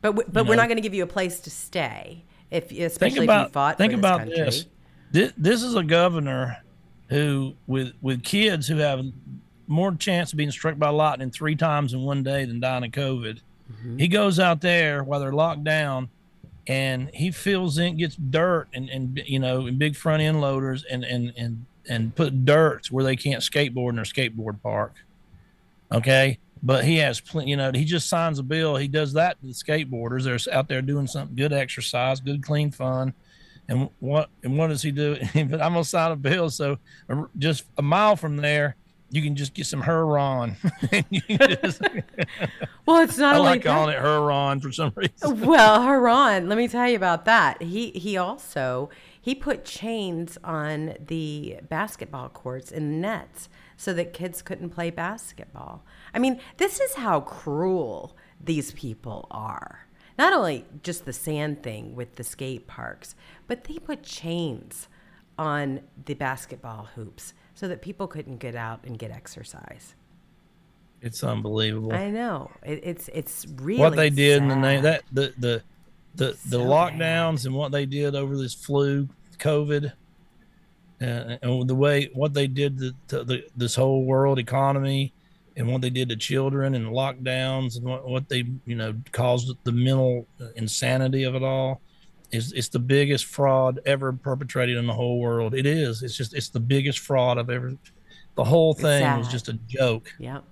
But, 0.00 0.10
w- 0.10 0.28
but 0.32 0.44
You 0.44 0.48
we're 0.50 0.54
know. 0.56 0.62
not 0.62 0.68
going 0.68 0.76
to 0.76 0.82
give 0.82 0.94
you 0.94 1.02
a 1.02 1.06
place 1.08 1.40
to 1.40 1.50
stay, 1.50 2.22
if 2.50 2.70
Think 2.96 3.16
about 3.18 3.46
if 3.46 3.48
you 3.50 3.52
fought 3.52 3.78
think 3.78 3.92
this 3.92 3.98
about 3.98 4.18
country. 4.20 4.36
this. 4.36 4.66
this. 5.12 5.32
This 5.36 5.62
is 5.62 5.74
a 5.74 5.82
governor 5.82 6.58
who, 7.08 7.54
with 7.66 7.92
with 8.00 8.22
kids 8.22 8.66
who 8.66 8.76
have 8.76 9.04
more 9.66 9.94
chance 9.94 10.32
of 10.32 10.36
being 10.36 10.50
struck 10.50 10.78
by 10.78 10.88
lightning 10.88 11.30
three 11.30 11.54
times 11.56 11.92
in 11.92 12.02
one 12.02 12.22
day 12.22 12.44
than 12.44 12.60
dying 12.60 12.84
of 12.84 12.90
COVID. 12.90 13.40
Mm-hmm. 13.72 13.98
He 13.98 14.08
goes 14.08 14.40
out 14.40 14.60
there 14.60 15.04
while 15.04 15.20
they're 15.20 15.32
locked 15.32 15.64
down, 15.64 16.08
and 16.66 17.08
he 17.14 17.30
fills 17.30 17.78
in, 17.78 17.96
gets 17.96 18.16
dirt 18.16 18.68
and 18.74 18.88
and 18.90 19.22
you 19.26 19.38
know, 19.38 19.66
in 19.66 19.78
big 19.78 19.96
front 19.96 20.22
end 20.22 20.40
loaders 20.40 20.84
and 20.84 21.04
and 21.04 21.32
and 21.36 21.66
and 21.88 22.14
put 22.14 22.44
dirt 22.44 22.90
where 22.90 23.04
they 23.04 23.16
can't 23.16 23.42
skateboard 23.42 23.90
in 23.90 23.96
their 23.96 24.04
skateboard 24.04 24.60
park. 24.62 24.94
Okay. 25.92 26.38
But 26.62 26.84
he 26.84 26.96
has 26.98 27.20
plenty, 27.20 27.50
you 27.50 27.56
know, 27.56 27.70
he 27.74 27.84
just 27.86 28.08
signs 28.08 28.38
a 28.38 28.42
bill. 28.42 28.76
He 28.76 28.86
does 28.86 29.14
that 29.14 29.40
to 29.40 29.46
the 29.46 29.52
skateboarders. 29.54 30.24
They're 30.24 30.54
out 30.54 30.68
there 30.68 30.82
doing 30.82 31.06
something 31.06 31.34
good 31.34 31.52
exercise, 31.54 32.20
good, 32.20 32.42
clean 32.42 32.70
fun. 32.70 33.14
And 33.68 33.88
what 34.00 34.28
and 34.42 34.58
what 34.58 34.66
does 34.68 34.82
he 34.82 34.90
do? 34.90 35.16
but 35.34 35.62
I'm 35.62 35.72
gonna 35.72 35.84
sign 35.84 36.12
a 36.12 36.16
bill. 36.16 36.50
So 36.50 36.78
just 37.38 37.64
a 37.78 37.82
mile 37.82 38.16
from 38.16 38.36
there, 38.36 38.76
you 39.10 39.22
can 39.22 39.36
just 39.36 39.54
get 39.54 39.66
some 39.66 39.82
Huron. 39.82 40.56
And 40.92 41.04
you 41.10 41.22
can 41.22 41.56
just- 41.62 41.80
Well, 42.86 43.02
it's 43.02 43.16
not 43.18 43.36
I 43.36 43.38
like 43.38 43.62
that. 43.62 43.68
calling 43.68 43.94
it 43.94 44.00
Huron 44.00 44.60
for 44.60 44.72
some 44.72 44.92
reason. 44.96 45.40
well, 45.46 45.80
Haran, 45.82 46.48
let 46.48 46.58
me 46.58 46.66
tell 46.68 46.88
you 46.88 46.96
about 46.96 47.24
that. 47.26 47.62
He 47.62 47.90
he 47.92 48.16
also 48.16 48.90
he 49.22 49.34
put 49.34 49.64
chains 49.64 50.36
on 50.42 50.94
the 51.06 51.58
basketball 51.68 52.28
courts 52.30 52.72
and 52.72 53.00
nets 53.00 53.48
so 53.80 53.94
that 53.94 54.12
kids 54.12 54.42
couldn't 54.42 54.68
play 54.68 54.90
basketball. 54.90 55.82
I 56.12 56.18
mean, 56.18 56.38
this 56.58 56.80
is 56.80 56.96
how 56.96 57.22
cruel 57.22 58.14
these 58.38 58.72
people 58.72 59.26
are. 59.30 59.86
Not 60.18 60.34
only 60.34 60.66
just 60.82 61.06
the 61.06 61.14
sand 61.14 61.62
thing 61.62 61.96
with 61.96 62.16
the 62.16 62.22
skate 62.22 62.66
parks, 62.66 63.14
but 63.46 63.64
they 63.64 63.78
put 63.78 64.02
chains 64.02 64.86
on 65.38 65.80
the 66.04 66.12
basketball 66.12 66.90
hoops 66.94 67.32
so 67.54 67.68
that 67.68 67.80
people 67.80 68.06
couldn't 68.06 68.36
get 68.36 68.54
out 68.54 68.80
and 68.84 68.98
get 68.98 69.10
exercise. 69.10 69.94
It's 71.00 71.24
unbelievable. 71.24 71.94
I 71.94 72.10
know. 72.10 72.50
It, 72.62 72.80
it's 72.82 73.08
it's 73.14 73.46
really 73.56 73.80
what 73.80 73.96
they 73.96 74.10
did 74.10 74.42
in 74.42 74.48
the 74.48 74.56
name 74.56 74.82
that 74.82 75.04
the 75.10 75.32
the 75.38 75.62
the, 76.16 76.26
the 76.26 76.36
So 76.36 76.66
lockdowns 76.66 77.46
and 77.46 77.54
what 77.54 77.72
they 77.72 77.86
did 77.86 78.14
over 78.14 78.36
this 78.36 78.52
flu 78.52 79.08
covid 79.38 79.92
uh, 81.00 81.36
and 81.42 81.68
the 81.68 81.74
way 81.74 82.10
what 82.14 82.34
they 82.34 82.46
did 82.46 82.78
to, 82.78 82.94
to 83.08 83.24
the, 83.24 83.44
this 83.56 83.74
whole 83.74 84.04
world 84.04 84.38
economy 84.38 85.12
and 85.56 85.66
what 85.66 85.80
they 85.80 85.90
did 85.90 86.08
to 86.08 86.16
children 86.16 86.74
and 86.74 86.86
lockdowns 86.86 87.76
and 87.76 87.84
what, 87.84 88.08
what 88.08 88.28
they 88.28 88.44
you 88.66 88.76
know 88.76 88.94
caused 89.12 89.52
the 89.64 89.72
mental 89.72 90.26
insanity 90.56 91.24
of 91.24 91.34
it 91.34 91.42
all 91.42 91.80
is 92.32 92.52
it's 92.52 92.68
the 92.68 92.78
biggest 92.78 93.24
fraud 93.24 93.80
ever 93.86 94.12
perpetrated 94.12 94.76
in 94.76 94.86
the 94.86 94.92
whole 94.92 95.18
world 95.20 95.54
it 95.54 95.66
is 95.66 96.02
it's 96.02 96.16
just 96.16 96.34
it's 96.34 96.48
the 96.48 96.60
biggest 96.60 97.00
fraud 97.00 97.38
i've 97.38 97.50
ever 97.50 97.74
the 98.36 98.44
whole 98.44 98.72
thing 98.74 99.02
was 99.18 99.28
just 99.28 99.48
a 99.48 99.54
joke 99.66 100.14
Yep. 100.18 100.44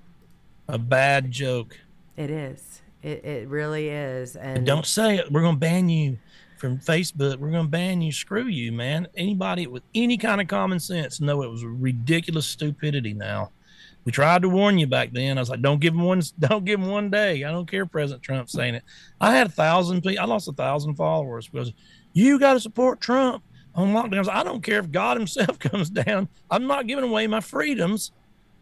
a 0.68 0.78
bad 0.78 1.30
joke 1.30 1.78
It 2.16 2.30
is. 2.30 2.82
It, 3.00 3.24
it 3.24 3.48
really 3.48 3.88
is. 3.88 4.34
And 4.34 4.58
And 4.58 4.66
don't 4.66 4.84
say 4.84 5.18
it. 5.18 5.30
We're 5.30 5.42
going 5.42 5.54
to 5.54 5.60
ban 5.60 5.88
you 5.88 6.18
from 6.58 6.78
Facebook. 6.78 7.36
We're 7.36 7.50
going 7.50 7.64
to 7.64 7.70
ban 7.70 8.02
you. 8.02 8.12
Screw 8.12 8.46
you, 8.46 8.72
man. 8.72 9.08
Anybody 9.16 9.66
with 9.66 9.82
any 9.94 10.16
kind 10.16 10.40
of 10.40 10.48
common 10.48 10.80
sense 10.80 11.20
know 11.20 11.42
it 11.42 11.50
was 11.50 11.64
ridiculous 11.64 12.46
stupidity. 12.46 13.14
Now, 13.14 13.50
we 14.04 14.12
tried 14.12 14.42
to 14.42 14.48
warn 14.48 14.78
you 14.78 14.86
back 14.86 15.12
then. 15.12 15.38
I 15.38 15.40
was 15.40 15.50
like, 15.50 15.62
don't 15.62 15.80
give 15.80 15.94
him 15.94 16.02
one. 16.02 16.22
Don't 16.38 16.64
give 16.64 16.80
him 16.80 16.88
one 16.88 17.10
day. 17.10 17.44
I 17.44 17.50
don't 17.50 17.70
care. 17.70 17.84
President 17.84 18.22
Trump 18.22 18.48
saying 18.48 18.76
it. 18.76 18.84
I 19.20 19.32
had 19.32 19.48
a 19.48 19.50
thousand 19.50 20.02
people. 20.02 20.22
I 20.22 20.26
lost 20.26 20.48
a 20.48 20.52
thousand 20.52 20.94
followers 20.94 21.48
because 21.48 21.72
you 22.12 22.38
got 22.38 22.54
to 22.54 22.60
support 22.60 23.00
Trump 23.00 23.42
on 23.74 23.92
lockdowns. 23.92 24.28
I 24.28 24.44
don't 24.44 24.62
care 24.62 24.78
if 24.78 24.90
God 24.90 25.16
Himself 25.16 25.58
comes 25.58 25.90
down. 25.90 26.28
I'm 26.50 26.66
not 26.66 26.86
giving 26.86 27.04
away 27.04 27.26
my 27.26 27.40
freedoms 27.40 28.12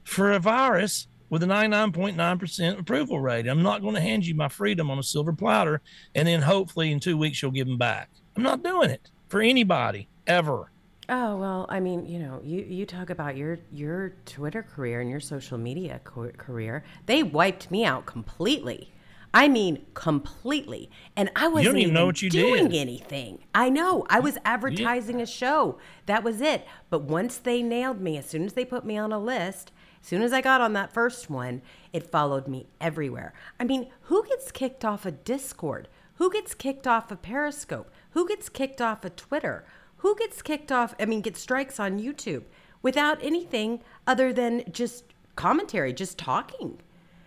for 0.05 0.33
a 0.33 0.39
virus 0.39 1.07
with 1.29 1.43
a 1.43 1.47
99.9% 1.47 2.79
approval 2.79 3.20
rate. 3.20 3.47
I'm 3.47 3.62
not 3.62 3.83
going 3.83 3.95
to 3.95 4.01
hand 4.01 4.27
you 4.27 4.35
my 4.35 4.49
freedom 4.49 4.91
on 4.91 4.99
a 4.99 5.03
silver 5.03 5.33
platter 5.33 5.81
and 6.14 6.27
then 6.27 6.43
hopefully 6.43 6.93
in 6.93 7.01
two 7.01 7.16
weeks 7.16 7.43
you'll 7.43 7.51
give 7.51 7.66
them 7.66 7.79
back. 7.79 8.11
I'm 8.37 8.43
not 8.43 8.62
doing 8.62 8.91
it 8.91 9.11
for 9.29 9.41
anybody 9.41 10.09
ever. 10.27 10.70
oh 11.09 11.37
well, 11.37 11.66
I 11.68 11.81
mean, 11.81 12.07
you 12.07 12.18
know, 12.18 12.41
you 12.45 12.62
you 12.62 12.85
talk 12.87 13.11
about 13.11 13.37
your 13.37 13.59
your 13.72 14.11
Twitter 14.27 14.62
career 14.62 15.01
and 15.01 15.09
your 15.11 15.20
social 15.20 15.57
media 15.59 16.01
co- 16.05 16.31
career. 16.37 16.85
They 17.07 17.22
wiped 17.22 17.70
me 17.70 17.85
out 17.85 18.07
completely. 18.07 18.93
I 19.35 19.49
mean, 19.49 19.85
completely. 19.93 20.91
And 21.14 21.31
I 21.37 21.49
wasn't 21.49 21.77
even 21.77 21.93
know 21.95 22.07
what 22.07 22.22
you 22.22 22.31
doing 22.31 22.68
did. 22.68 22.81
anything. 22.81 23.41
I 23.55 23.68
know. 23.68 24.07
I 24.09 24.18
was 24.18 24.39
advertising 24.47 25.20
a 25.20 25.27
show. 25.27 25.79
That 26.07 26.24
was 26.24 26.41
it. 26.41 26.66
But 26.89 27.03
once 27.03 27.37
they 27.37 27.62
nailed 27.62 28.01
me, 28.01 28.16
as 28.16 28.24
soon 28.27 28.45
as 28.45 28.55
they 28.55 28.64
put 28.64 28.87
me 28.87 28.97
on 28.97 29.12
a 29.12 29.18
list, 29.18 29.72
soon 30.07 30.23
as 30.23 30.33
I 30.33 30.41
got 30.41 30.61
on 30.61 30.73
that 30.75 30.95
first 30.95 31.29
one, 31.29 31.63
it 31.93 32.09
followed 32.09 32.47
me 32.47 32.67
everywhere. 32.81 33.35
I 33.59 33.65
mean, 33.65 33.89
who 34.03 34.25
gets 34.29 34.53
kicked 34.53 34.85
off 34.85 35.05
of 35.05 35.25
Discord? 35.25 35.89
Who 36.15 36.31
gets 36.31 36.55
kicked 36.55 36.87
off 36.87 37.11
of 37.11 37.23
Periscope? 37.23 37.91
Who 38.11 38.29
gets 38.29 38.49
kicked 38.49 38.81
off 38.81 39.05
of 39.05 39.17
Twitter? 39.17 39.67
Who 39.99 40.15
gets 40.15 40.43
kicked 40.43 40.71
off, 40.71 40.95
I 41.01 41.07
mean, 41.07 41.23
get 41.23 41.37
strikes 41.37 41.81
on 41.81 41.99
YouTube 41.99 42.45
without 42.83 43.19
anything 43.21 43.81
other 44.07 44.33
than 44.33 44.63
just 44.71 45.07
commentary, 45.35 45.93
just 45.93 46.19
talking? 46.19 46.79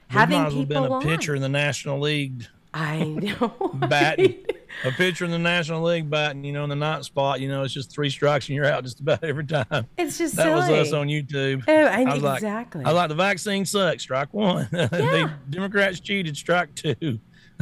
Having 0.08 0.46
as 0.46 0.54
well 0.54 0.64
people 0.64 0.82
been 0.84 0.92
a 0.92 0.96
on. 0.96 1.02
pitcher 1.02 1.36
in 1.36 1.42
the 1.42 1.50
National 1.50 2.00
League 2.00 2.48
I 2.74 3.04
know. 3.04 3.72
batting. 3.90 4.46
a 4.86 4.92
pitcher 4.92 5.26
in 5.26 5.32
the 5.32 5.40
National 5.40 5.82
League 5.84 6.10
batting, 6.10 6.44
you 6.44 6.54
know, 6.54 6.64
in 6.64 6.70
the 6.70 6.76
ninth 6.76 7.06
spot, 7.06 7.40
you 7.42 7.48
know, 7.48 7.64
it's 7.64 7.74
just 7.74 7.92
three 7.92 8.10
strikes 8.10 8.48
and 8.48 8.56
you're 8.56 8.66
out 8.66 8.84
just 8.84 9.00
about 9.00 9.24
every 9.24 9.46
time. 9.46 9.88
It's 9.98 10.18
just 10.18 10.36
that 10.36 10.54
was 10.56 10.70
us 10.70 10.94
on 10.94 11.08
YouTube. 11.08 11.64
Oh, 11.68 11.74
I- 11.74 12.04
was 12.14 12.22
like- 12.24 12.38
exactly. 12.38 12.86
I 12.86 12.90
was 12.90 12.96
like 12.96 13.10
the 13.10 13.16
vaccine 13.16 13.66
sucks. 13.66 14.04
Strike 14.04 14.34
one. 14.34 14.68
they 14.72 15.26
Democrats 15.50 16.00
cheated. 16.00 16.38
Strike 16.38 16.76
two. 16.76 17.20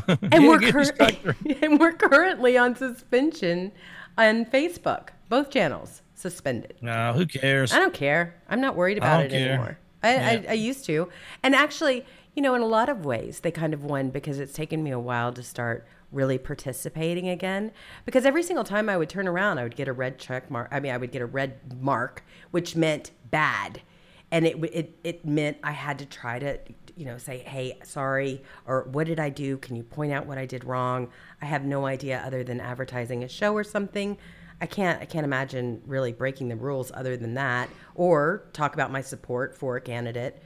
and 0.08 0.48
we're 0.48 0.60
cur- 0.60 1.34
and 1.62 1.80
we're 1.80 1.94
currently 1.94 2.58
on 2.58 2.76
suspension 2.76 3.72
on 4.18 4.46
Facebook. 4.46 5.10
Both 5.30 5.50
channels 5.50 6.02
suspended. 6.16 6.76
No, 6.82 7.14
who 7.14 7.26
cares? 7.26 7.72
I 7.74 7.80
don't 7.80 7.94
care. 7.94 8.36
I'm 8.50 8.62
not 8.62 8.76
worried 8.76 8.98
about 8.98 9.26
it 9.26 9.32
care. 9.32 9.50
anymore. 9.54 9.78
I, 10.04 10.14
Yeah. 10.14 10.44
I, 10.50 10.52
I 10.52 10.54
used 10.54 10.86
to, 10.86 11.10
and 11.44 11.56
actually, 11.56 12.06
you 12.38 12.44
know, 12.44 12.54
in 12.54 12.62
a 12.62 12.68
lot 12.68 12.88
of 12.88 13.04
ways, 13.04 13.40
they 13.40 13.50
kind 13.50 13.74
of 13.74 13.84
won 13.84 14.12
because 14.12 14.40
it's 14.40 14.54
taken 14.54 14.84
me 14.84 14.92
a 14.92 15.00
while 15.00 15.34
to 15.34 15.42
start 15.42 15.88
really 16.12 16.38
participating 16.38 17.28
again. 17.28 17.72
Because 18.06 18.28
every 18.28 18.44
single 18.44 18.64
time 18.64 18.90
I 18.90 18.96
would 18.96 19.10
turn 19.10 19.28
around, 19.28 19.58
I 19.58 19.64
would 19.64 19.76
get 19.76 19.88
a 19.88 19.94
red 19.94 20.20
check 20.20 20.52
mark. 20.52 20.68
I 20.72 20.80
mean, 20.80 20.92
I 20.92 20.98
would 20.98 21.12
get 21.12 21.24
a 21.24 21.26
red 21.26 21.82
mark, 21.82 22.24
which 22.52 22.76
meant 22.76 23.10
bad, 23.32 23.82
and 24.30 24.46
it 24.46 24.64
it 24.66 25.00
it 25.04 25.26
meant 25.26 25.58
I 25.64 25.72
had 25.72 25.98
to 25.98 26.06
try 26.06 26.38
to, 26.38 26.60
you 26.96 27.06
know, 27.06 27.18
say, 27.18 27.40
hey, 27.40 27.80
sorry, 27.84 28.44
or 28.68 28.84
what 28.84 29.08
did 29.08 29.20
I 29.20 29.30
do? 29.30 29.58
Can 29.58 29.76
you 29.76 29.82
point 29.82 30.14
out 30.14 30.28
what 30.28 30.38
I 30.38 30.46
did 30.46 30.64
wrong? 30.64 31.10
I 31.42 31.46
have 31.48 31.66
no 31.66 31.88
idea 31.88 32.22
other 32.24 32.44
than 32.44 32.62
advertising 32.62 33.24
a 33.24 33.28
show 33.28 33.56
or 33.56 33.64
something. 33.64 34.16
I 34.62 34.68
can't 34.68 35.02
I 35.02 35.06
can't 35.06 35.26
imagine 35.26 35.82
really 35.88 36.12
breaking 36.12 36.50
the 36.50 36.56
rules 36.56 36.92
other 36.94 37.18
than 37.18 37.34
that 37.34 37.72
or 37.96 38.44
talk 38.54 38.76
about 38.76 38.92
my 38.92 39.02
support 39.02 39.56
for 39.56 39.76
a 39.78 39.82
candidate 39.82 40.44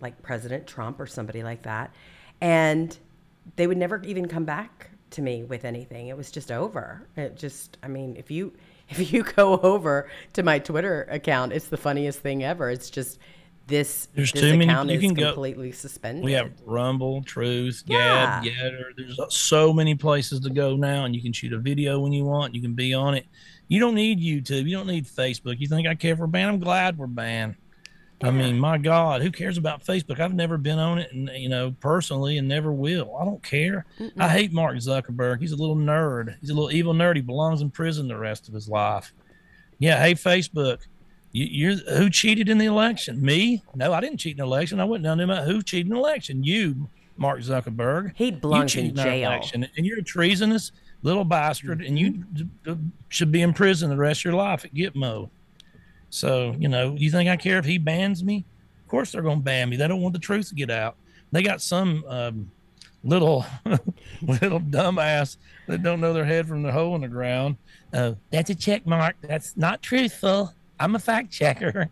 like 0.00 0.20
President 0.22 0.66
Trump 0.66 0.98
or 1.00 1.06
somebody 1.06 1.42
like 1.42 1.62
that. 1.62 1.92
And 2.40 2.96
they 3.56 3.66
would 3.66 3.76
never 3.78 4.02
even 4.04 4.28
come 4.28 4.44
back 4.44 4.90
to 5.10 5.22
me 5.22 5.44
with 5.44 5.64
anything. 5.64 6.08
It 6.08 6.16
was 6.16 6.30
just 6.30 6.50
over. 6.52 7.06
It 7.16 7.36
just 7.36 7.76
I 7.82 7.88
mean, 7.88 8.16
if 8.16 8.30
you 8.30 8.52
if 8.90 9.12
you 9.12 9.22
go 9.22 9.58
over 9.58 10.08
to 10.32 10.42
my 10.42 10.58
Twitter 10.58 11.06
account, 11.10 11.52
it's 11.52 11.68
the 11.68 11.76
funniest 11.76 12.20
thing 12.20 12.42
ever. 12.42 12.70
It's 12.70 12.90
just 12.90 13.18
this 13.66 14.08
There's 14.16 14.32
this 14.32 14.42
too 14.42 14.50
many- 14.58 14.64
account 14.64 14.88
you 14.88 14.96
is 14.96 15.00
can 15.00 15.14
go- 15.14 15.26
completely 15.32 15.70
suspended. 15.70 16.24
We 16.24 16.32
have 16.32 16.50
Rumble, 16.66 17.22
Truth, 17.22 17.84
Yeah. 17.86 18.42
Gab, 18.42 18.52
GETTR. 18.52 18.82
There's 18.96 19.20
so 19.36 19.72
many 19.72 19.94
places 19.94 20.40
to 20.40 20.50
go 20.50 20.74
now, 20.74 21.04
and 21.04 21.14
you 21.14 21.22
can 21.22 21.32
shoot 21.32 21.52
a 21.52 21.58
video 21.58 22.00
when 22.00 22.12
you 22.12 22.24
want. 22.24 22.52
You 22.54 22.60
can 22.62 22.74
be 22.74 22.94
on 22.94 23.14
it. 23.14 23.26
You 23.68 23.78
don't 23.78 23.94
need 23.94 24.18
YouTube. 24.18 24.68
You 24.68 24.76
don't 24.76 24.88
need 24.88 25.06
Facebook. 25.06 25.60
You 25.60 25.68
think 25.68 25.86
I 25.86 25.94
care 25.94 26.16
for 26.16 26.22
we're 26.22 26.26
banned? 26.26 26.50
I'm 26.50 26.58
glad 26.58 26.98
we're 26.98 27.06
banned. 27.06 27.54
I 28.22 28.30
mean, 28.30 28.58
my 28.58 28.76
God, 28.76 29.22
who 29.22 29.30
cares 29.30 29.56
about 29.56 29.84
Facebook? 29.84 30.20
I've 30.20 30.34
never 30.34 30.58
been 30.58 30.78
on 30.78 30.98
it, 30.98 31.10
and 31.12 31.30
you 31.34 31.48
know, 31.48 31.74
personally, 31.80 32.36
and 32.36 32.46
never 32.46 32.72
will. 32.72 33.16
I 33.16 33.24
don't 33.24 33.42
care. 33.42 33.86
I 34.18 34.28
hate 34.28 34.52
Mark 34.52 34.76
Zuckerberg. 34.76 35.40
He's 35.40 35.52
a 35.52 35.56
little 35.56 35.76
nerd. 35.76 36.36
He's 36.40 36.50
a 36.50 36.54
little 36.54 36.70
evil 36.70 36.92
nerd. 36.92 37.16
He 37.16 37.22
belongs 37.22 37.62
in 37.62 37.70
prison 37.70 38.08
the 38.08 38.18
rest 38.18 38.48
of 38.48 38.54
his 38.54 38.68
life. 38.68 39.12
Yeah. 39.78 40.02
Hey, 40.02 40.14
Facebook. 40.14 40.80
You, 41.32 41.46
you're 41.46 41.96
who 41.96 42.10
cheated 42.10 42.48
in 42.48 42.58
the 42.58 42.66
election? 42.66 43.22
Me? 43.22 43.62
No, 43.74 43.92
I 43.92 44.00
didn't 44.00 44.18
cheat 44.18 44.32
in 44.32 44.38
the 44.38 44.44
election. 44.44 44.80
I 44.80 44.84
went 44.84 45.02
down 45.02 45.18
to 45.18 45.24
him. 45.24 45.44
Who 45.44 45.62
cheated 45.62 45.86
in 45.86 45.94
the 45.94 45.98
election? 45.98 46.42
You, 46.44 46.88
Mark 47.16 47.40
Zuckerberg. 47.40 48.12
He 48.16 48.30
belongs 48.32 48.74
in 48.74 48.94
jail. 48.94 49.30
election, 49.30 49.66
and 49.76 49.86
you're 49.86 50.00
a 50.00 50.02
treasonous 50.02 50.72
little 51.02 51.24
bastard, 51.24 51.82
and 51.82 51.98
you 51.98 52.12
mm-hmm. 52.12 52.34
d- 52.34 52.48
d- 52.64 52.76
should 53.08 53.32
be 53.32 53.42
in 53.42 53.52
prison 53.52 53.90
the 53.90 53.96
rest 53.96 54.20
of 54.20 54.24
your 54.24 54.34
life 54.34 54.64
at 54.64 54.74
Gitmo. 54.74 55.30
So 56.10 56.54
you 56.58 56.68
know, 56.68 56.94
you 56.96 57.10
think 57.10 57.30
I 57.30 57.36
care 57.36 57.58
if 57.58 57.64
he 57.64 57.78
bans 57.78 58.22
me? 58.22 58.44
Of 58.82 58.88
course 58.88 59.12
they're 59.12 59.22
going 59.22 59.38
to 59.38 59.44
ban 59.44 59.68
me. 59.68 59.76
They 59.76 59.88
don't 59.88 60.02
want 60.02 60.12
the 60.12 60.20
truth 60.20 60.48
to 60.48 60.54
get 60.54 60.70
out. 60.70 60.96
They 61.32 61.42
got 61.42 61.62
some 61.62 62.04
um, 62.08 62.50
little 63.04 63.46
little 64.22 64.60
dumbass 64.60 65.36
that 65.68 65.82
don't 65.82 66.00
know 66.00 66.12
their 66.12 66.24
head 66.24 66.48
from 66.48 66.62
the 66.62 66.72
hole 66.72 66.94
in 66.96 67.02
the 67.02 67.08
ground. 67.08 67.56
Uh, 67.92 68.14
that's 68.30 68.50
a 68.50 68.54
check 68.54 68.86
mark. 68.86 69.16
That's 69.20 69.56
not 69.56 69.82
truthful. 69.82 70.52
I'm 70.78 70.94
a 70.94 70.98
fact 70.98 71.30
checker. 71.30 71.88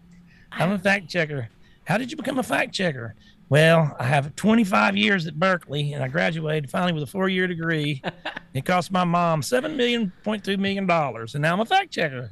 I'm 0.53 0.73
a 0.73 0.79
fact 0.79 1.09
checker. 1.09 1.49
How 1.85 1.99
did 1.99 2.11
you 2.11 2.17
become 2.17 2.39
a 2.39 2.43
fact 2.43 2.75
checker? 2.75 3.15
Well, 3.51 3.97
I 3.99 4.05
have 4.05 4.37
25 4.37 4.97
years 4.97 5.27
at 5.27 5.39
Berkeley, 5.39 5.95
and 5.95 6.05
I 6.05 6.09
graduated 6.09 6.69
finally 6.71 6.93
with 6.93 7.03
a 7.03 7.07
four-year 7.07 7.47
degree. 7.47 8.03
it 8.55 8.65
cost 8.67 8.93
my 8.93 9.05
mom 9.05 9.43
seven 9.43 9.77
million 9.77 10.13
point 10.23 10.45
two 10.45 10.59
million 10.59 10.87
dollars, 10.87 11.35
and 11.35 11.43
now 11.43 11.55
I'm 11.55 11.61
a 11.61 11.65
fact 11.65 11.91
checker. 11.91 12.31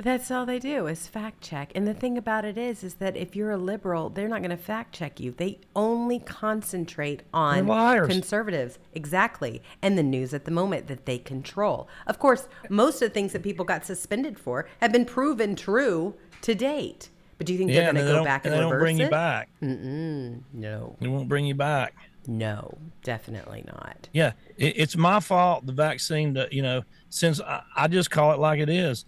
That's 0.00 0.30
all 0.30 0.46
they 0.46 0.58
do 0.60 0.86
is 0.86 1.08
fact 1.08 1.40
check. 1.42 1.72
And 1.74 1.86
the 1.86 1.92
thing 1.94 2.16
about 2.16 2.44
it 2.44 2.56
is, 2.56 2.84
is 2.84 2.94
that 2.94 3.16
if 3.16 3.34
you're 3.34 3.50
a 3.50 3.56
liberal, 3.56 4.10
they're 4.10 4.28
not 4.28 4.40
going 4.42 4.50
to 4.50 4.56
fact 4.56 4.94
check 4.94 5.18
you. 5.18 5.32
They 5.32 5.58
only 5.74 6.20
concentrate 6.20 7.24
on 7.34 7.66
conservatives. 8.06 8.78
Exactly. 8.94 9.60
And 9.82 9.98
the 9.98 10.02
news 10.04 10.32
at 10.32 10.44
the 10.44 10.50
moment 10.52 10.86
that 10.86 11.04
they 11.04 11.18
control. 11.18 11.88
Of 12.06 12.18
course, 12.20 12.48
most 12.68 13.02
of 13.02 13.08
the 13.08 13.14
things 13.14 13.32
that 13.32 13.42
people 13.42 13.64
got 13.64 13.84
suspended 13.84 14.38
for 14.38 14.68
have 14.80 14.92
been 14.92 15.04
proven 15.04 15.56
true 15.56 16.14
to 16.42 16.54
date. 16.54 17.10
But 17.36 17.46
do 17.48 17.52
you 17.52 17.58
think 17.58 17.70
Yeah, 17.70 17.76
they're 17.76 17.92
going 17.92 17.94
they 17.96 18.00
to 18.02 18.08
go 18.08 18.14
don't, 18.16 18.24
back 18.24 18.44
and 18.44 18.54
and, 18.54 18.58
they 18.58 18.62
don't 18.62 18.72
reverse 18.72 18.84
bring 18.84 18.98
it? 19.00 19.04
you 19.04 19.10
back. 19.10 19.48
No, 19.60 20.96
They 21.00 21.08
won't 21.08 21.28
bring 21.28 21.44
you 21.46 21.54
back. 21.54 21.94
no, 22.26 22.76
definitely 23.02 23.64
not. 23.66 24.08
Yeah, 24.12 24.32
it, 24.56 24.74
it's 24.76 24.96
my 24.96 25.20
fault. 25.20 25.66
The 25.66 25.72
vaccine, 25.72 26.34
that 26.34 26.52
you 26.52 26.62
know, 26.62 26.82
since 27.10 27.40
I, 27.40 27.62
I 27.76 27.88
just 27.88 28.10
call 28.10 28.32
it 28.32 28.38
like 28.38 28.60
it 28.60 28.68
is. 28.68 29.04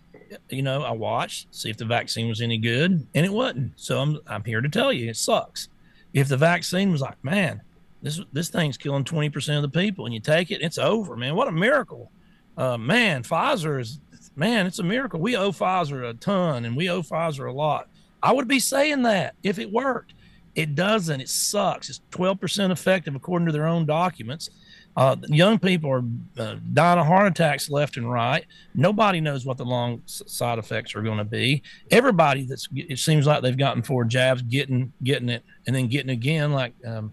You 0.48 0.62
know, 0.62 0.82
I 0.82 0.92
watched 0.92 1.54
see 1.54 1.70
if 1.70 1.76
the 1.76 1.84
vaccine 1.84 2.28
was 2.28 2.40
any 2.40 2.58
good, 2.58 3.06
and 3.14 3.26
it 3.26 3.32
wasn't. 3.32 3.72
So 3.76 4.00
I'm 4.00 4.18
I'm 4.26 4.44
here 4.44 4.60
to 4.60 4.68
tell 4.68 4.92
you, 4.92 5.10
it 5.10 5.16
sucks. 5.16 5.68
If 6.12 6.28
the 6.28 6.36
vaccine 6.36 6.92
was 6.92 7.00
like, 7.00 7.22
man, 7.24 7.62
this 8.02 8.20
this 8.32 8.48
thing's 8.48 8.76
killing 8.76 9.04
twenty 9.04 9.30
percent 9.30 9.64
of 9.64 9.70
the 9.70 9.80
people, 9.80 10.04
and 10.04 10.14
you 10.14 10.20
take 10.20 10.50
it, 10.50 10.62
it's 10.62 10.78
over, 10.78 11.16
man. 11.16 11.34
What 11.34 11.48
a 11.48 11.52
miracle, 11.52 12.10
uh, 12.56 12.78
man. 12.78 13.22
Pfizer 13.22 13.80
is, 13.80 14.00
man, 14.36 14.66
it's 14.66 14.78
a 14.78 14.84
miracle. 14.84 15.20
We 15.20 15.36
owe 15.36 15.52
Pfizer 15.52 16.08
a 16.08 16.14
ton, 16.14 16.64
and 16.64 16.76
we 16.76 16.88
owe 16.88 17.02
Pfizer 17.02 17.48
a 17.48 17.52
lot. 17.52 17.88
I 18.22 18.32
would 18.32 18.48
be 18.48 18.60
saying 18.60 19.02
that 19.02 19.34
if 19.42 19.58
it 19.58 19.72
worked. 19.72 20.14
It 20.56 20.74
doesn't. 20.74 21.20
It 21.20 21.28
sucks. 21.28 21.88
It's 21.88 22.00
12% 22.10 22.72
effective 22.72 23.14
according 23.14 23.46
to 23.46 23.52
their 23.52 23.68
own 23.68 23.86
documents. 23.86 24.50
Uh, 24.96 25.16
young 25.28 25.58
people 25.58 25.90
are 25.90 26.04
uh, 26.38 26.56
dying 26.72 26.98
of 26.98 27.06
heart 27.06 27.26
attacks 27.28 27.70
left 27.70 27.96
and 27.96 28.10
right. 28.10 28.44
Nobody 28.74 29.20
knows 29.20 29.46
what 29.46 29.56
the 29.56 29.64
long 29.64 30.02
side 30.06 30.58
effects 30.58 30.94
are 30.94 31.02
going 31.02 31.18
to 31.18 31.24
be. 31.24 31.62
Everybody 31.90 32.44
that's 32.44 32.68
it 32.74 32.98
seems 32.98 33.26
like 33.26 33.42
they've 33.42 33.56
gotten 33.56 33.82
four 33.82 34.04
jabs, 34.04 34.42
getting 34.42 34.92
getting 35.02 35.28
it, 35.28 35.44
and 35.66 35.74
then 35.74 35.86
getting 35.86 36.10
again, 36.10 36.52
like 36.52 36.74
um, 36.84 37.12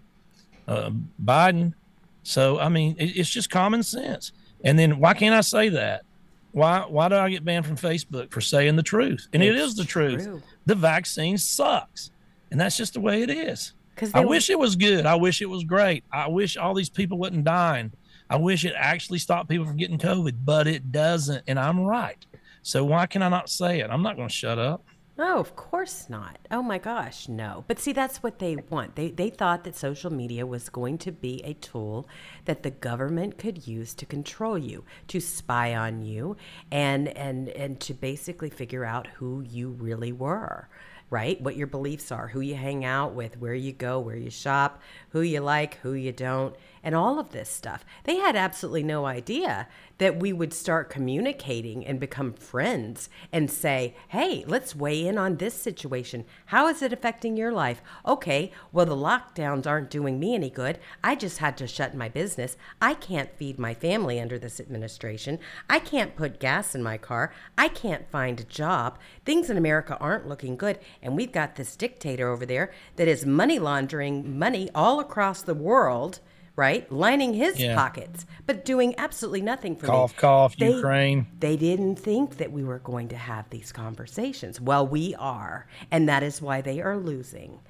uh, 0.66 0.90
Biden. 1.24 1.72
So 2.24 2.58
I 2.58 2.68
mean, 2.68 2.96
it, 2.98 3.16
it's 3.16 3.30
just 3.30 3.48
common 3.48 3.82
sense. 3.82 4.32
And 4.64 4.78
then 4.78 4.98
why 4.98 5.14
can't 5.14 5.34
I 5.34 5.40
say 5.40 5.68
that? 5.70 6.02
Why 6.52 6.80
why 6.80 7.08
do 7.08 7.14
I 7.14 7.30
get 7.30 7.44
banned 7.44 7.64
from 7.64 7.76
Facebook 7.76 8.32
for 8.32 8.40
saying 8.40 8.74
the 8.76 8.82
truth? 8.82 9.28
And 9.32 9.42
it 9.42 9.54
It's 9.54 9.74
the 9.74 9.84
truth. 9.84 10.24
true. 10.24 10.42
The 10.66 10.74
vaccine 10.74 11.38
sucks, 11.38 12.10
and 12.50 12.60
that's 12.60 12.76
just 12.76 12.94
the 12.94 13.00
way 13.00 13.22
it 13.22 13.30
is. 13.30 13.72
'Cause 13.98 14.12
I 14.14 14.24
wish 14.24 14.48
it 14.48 14.58
was 14.58 14.76
good. 14.76 15.06
I 15.06 15.16
wish 15.16 15.42
it 15.42 15.46
was 15.50 15.64
great. 15.64 16.04
I 16.12 16.28
wish 16.28 16.56
all 16.56 16.74
these 16.74 16.88
people 16.90 17.18
wasn't 17.18 17.44
dying. 17.44 17.92
I 18.30 18.36
wish 18.36 18.64
it 18.64 18.74
actually 18.76 19.18
stopped 19.18 19.48
people 19.48 19.66
from 19.66 19.76
getting 19.76 19.98
COVID, 19.98 20.36
but 20.44 20.66
it 20.66 20.92
doesn't, 20.92 21.44
and 21.46 21.58
I'm 21.58 21.80
right. 21.80 22.24
So 22.62 22.84
why 22.84 23.06
can 23.06 23.22
I 23.22 23.28
not 23.28 23.48
say 23.48 23.80
it? 23.80 23.90
I'm 23.90 24.02
not 24.02 24.16
going 24.16 24.28
to 24.28 24.34
shut 24.34 24.58
up. 24.58 24.84
Oh, 25.20 25.40
of 25.40 25.56
course 25.56 26.08
not. 26.08 26.38
Oh 26.48 26.62
my 26.62 26.78
gosh, 26.78 27.28
no. 27.28 27.64
But 27.66 27.80
see, 27.80 27.92
that's 27.92 28.22
what 28.22 28.38
they 28.38 28.54
want. 28.70 28.94
They, 28.94 29.10
they 29.10 29.30
thought 29.30 29.64
that 29.64 29.74
social 29.74 30.12
media 30.12 30.46
was 30.46 30.68
going 30.68 30.96
to 30.98 31.10
be 31.10 31.42
a 31.42 31.54
tool 31.54 32.06
that 32.44 32.62
the 32.62 32.70
government 32.70 33.36
could 33.36 33.66
use 33.66 33.94
to 33.94 34.06
control 34.06 34.56
you, 34.56 34.84
to 35.08 35.18
spy 35.18 35.74
on 35.74 36.02
you, 36.02 36.36
and 36.70 37.08
and 37.16 37.48
and 37.48 37.80
to 37.80 37.94
basically 37.94 38.50
figure 38.50 38.84
out 38.84 39.08
who 39.08 39.40
you 39.40 39.70
really 39.70 40.12
were, 40.12 40.68
right? 41.10 41.40
What 41.40 41.56
your 41.56 41.66
beliefs 41.66 42.12
are, 42.12 42.28
who 42.28 42.40
you 42.40 42.54
hang 42.54 42.84
out 42.84 43.14
with, 43.14 43.38
where 43.38 43.54
you 43.54 43.72
go, 43.72 43.98
where 43.98 44.16
you 44.16 44.30
shop, 44.30 44.82
who 45.10 45.20
you 45.20 45.40
like, 45.40 45.76
who 45.76 45.92
you 45.92 46.12
don't, 46.12 46.54
and 46.88 46.96
all 46.96 47.18
of 47.18 47.32
this 47.32 47.50
stuff. 47.50 47.84
They 48.04 48.16
had 48.16 48.34
absolutely 48.34 48.82
no 48.82 49.04
idea 49.04 49.68
that 49.98 50.18
we 50.18 50.32
would 50.32 50.54
start 50.54 50.88
communicating 50.88 51.84
and 51.84 52.00
become 52.00 52.32
friends 52.32 53.10
and 53.30 53.50
say, 53.50 53.94
hey, 54.08 54.42
let's 54.46 54.74
weigh 54.74 55.06
in 55.06 55.18
on 55.18 55.36
this 55.36 55.52
situation. 55.52 56.24
How 56.46 56.66
is 56.66 56.80
it 56.80 56.90
affecting 56.90 57.36
your 57.36 57.52
life? 57.52 57.82
Okay, 58.06 58.52
well, 58.72 58.86
the 58.86 58.96
lockdowns 58.96 59.66
aren't 59.66 59.90
doing 59.90 60.18
me 60.18 60.34
any 60.34 60.48
good. 60.48 60.78
I 61.04 61.14
just 61.14 61.38
had 61.38 61.58
to 61.58 61.66
shut 61.66 61.94
my 61.94 62.08
business. 62.08 62.56
I 62.80 62.94
can't 62.94 63.36
feed 63.36 63.58
my 63.58 63.74
family 63.74 64.18
under 64.18 64.38
this 64.38 64.58
administration. 64.58 65.40
I 65.68 65.80
can't 65.80 66.16
put 66.16 66.40
gas 66.40 66.74
in 66.74 66.82
my 66.82 66.96
car. 66.96 67.34
I 67.58 67.68
can't 67.68 68.10
find 68.10 68.40
a 68.40 68.44
job. 68.44 68.98
Things 69.26 69.50
in 69.50 69.58
America 69.58 69.98
aren't 70.00 70.26
looking 70.26 70.56
good. 70.56 70.78
And 71.02 71.16
we've 71.16 71.32
got 71.32 71.56
this 71.56 71.76
dictator 71.76 72.30
over 72.30 72.46
there 72.46 72.72
that 72.96 73.08
is 73.08 73.26
money 73.26 73.58
laundering 73.58 74.38
money 74.38 74.70
all 74.74 75.00
across 75.00 75.42
the 75.42 75.52
world 75.52 76.20
right? 76.58 76.90
Lining 76.90 77.34
his 77.34 77.58
Yeah. 77.60 77.76
pockets, 77.76 78.26
but 78.44 78.64
doing 78.64 78.92
absolutely 78.98 79.40
nothing 79.42 79.76
for 79.76 79.86
Cough, 79.86 80.10
me. 80.12 80.18
cough, 80.18 80.56
They- 80.56 80.74
Ukraine. 80.74 81.28
They 81.38 81.56
didn't 81.56 81.96
think 81.96 82.38
that 82.38 82.50
we 82.50 82.64
were 82.64 82.80
going 82.80 83.06
to 83.10 83.16
have 83.16 83.48
these 83.50 83.70
conversations. 83.70 84.60
Well, 84.60 84.84
we 84.84 85.14
are, 85.14 85.68
and 85.92 86.08
that 86.08 86.24
is 86.24 86.42
why 86.42 86.60
they 86.60 86.80
are 86.82 86.96
losing. 86.98 87.60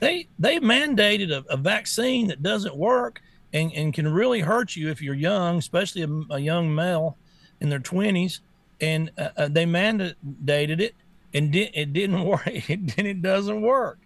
They 0.00 0.26
they 0.36 0.58
mandated 0.58 1.30
a, 1.30 1.44
a 1.48 1.56
vaccine 1.56 2.26
that 2.26 2.42
doesn't 2.42 2.76
work 2.76 3.22
and, 3.52 3.72
and 3.72 3.94
can 3.94 4.08
really 4.12 4.40
hurt 4.40 4.74
you 4.74 4.90
if 4.90 5.00
you're 5.00 5.14
young, 5.14 5.58
especially 5.58 6.02
a, 6.02 6.34
a 6.34 6.40
young 6.40 6.74
male 6.74 7.16
in 7.60 7.68
their 7.68 7.78
20s. 7.78 8.40
And 8.80 9.12
uh, 9.16 9.28
uh, 9.36 9.48
they 9.48 9.64
mandated 9.64 10.80
it, 10.80 10.96
and 11.32 11.52
di- 11.52 11.70
it 11.72 11.92
didn't 11.92 12.24
work. 12.32 12.44
It, 12.48 12.98
and 12.98 13.06
it 13.06 13.22
doesn't 13.22 13.62
work. 13.62 14.00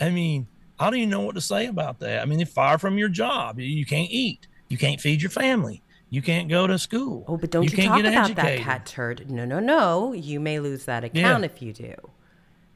I 0.00 0.10
mean, 0.10 0.46
I 0.78 0.86
don't 0.86 0.96
even 0.98 1.10
know 1.10 1.20
what 1.20 1.34
to 1.36 1.40
say 1.40 1.66
about 1.66 2.00
that. 2.00 2.20
I 2.20 2.24
mean, 2.24 2.38
they 2.38 2.44
fire 2.44 2.78
from 2.78 2.98
your 2.98 3.08
job. 3.08 3.58
You- 3.60 3.66
You 3.66 3.84
can't 3.86 4.10
eat. 4.10 4.46
You 4.68 4.78
can't 4.78 5.00
feed 5.00 5.22
your 5.22 5.30
family. 5.30 5.82
You 6.10 6.22
can't 6.22 6.48
go 6.48 6.66
to 6.66 6.78
school. 6.78 7.24
Oh, 7.28 7.36
but 7.36 7.50
don't 7.50 7.64
you, 7.64 7.70
can't 7.70 7.88
talk 7.88 8.02
get 8.02 8.12
about 8.12 8.30
educated. 8.30 8.66
that 8.66 8.84
Catturd. 8.86 9.28
No, 9.30 9.44
no, 9.44 9.58
no. 9.60 10.12
You 10.12 10.38
may 10.40 10.58
lose 10.60 10.84
that 10.84 11.04
account 11.04 11.40
Yeah. 11.42 11.46
if 11.46 11.60
you 11.62 11.72
do. 11.72 11.94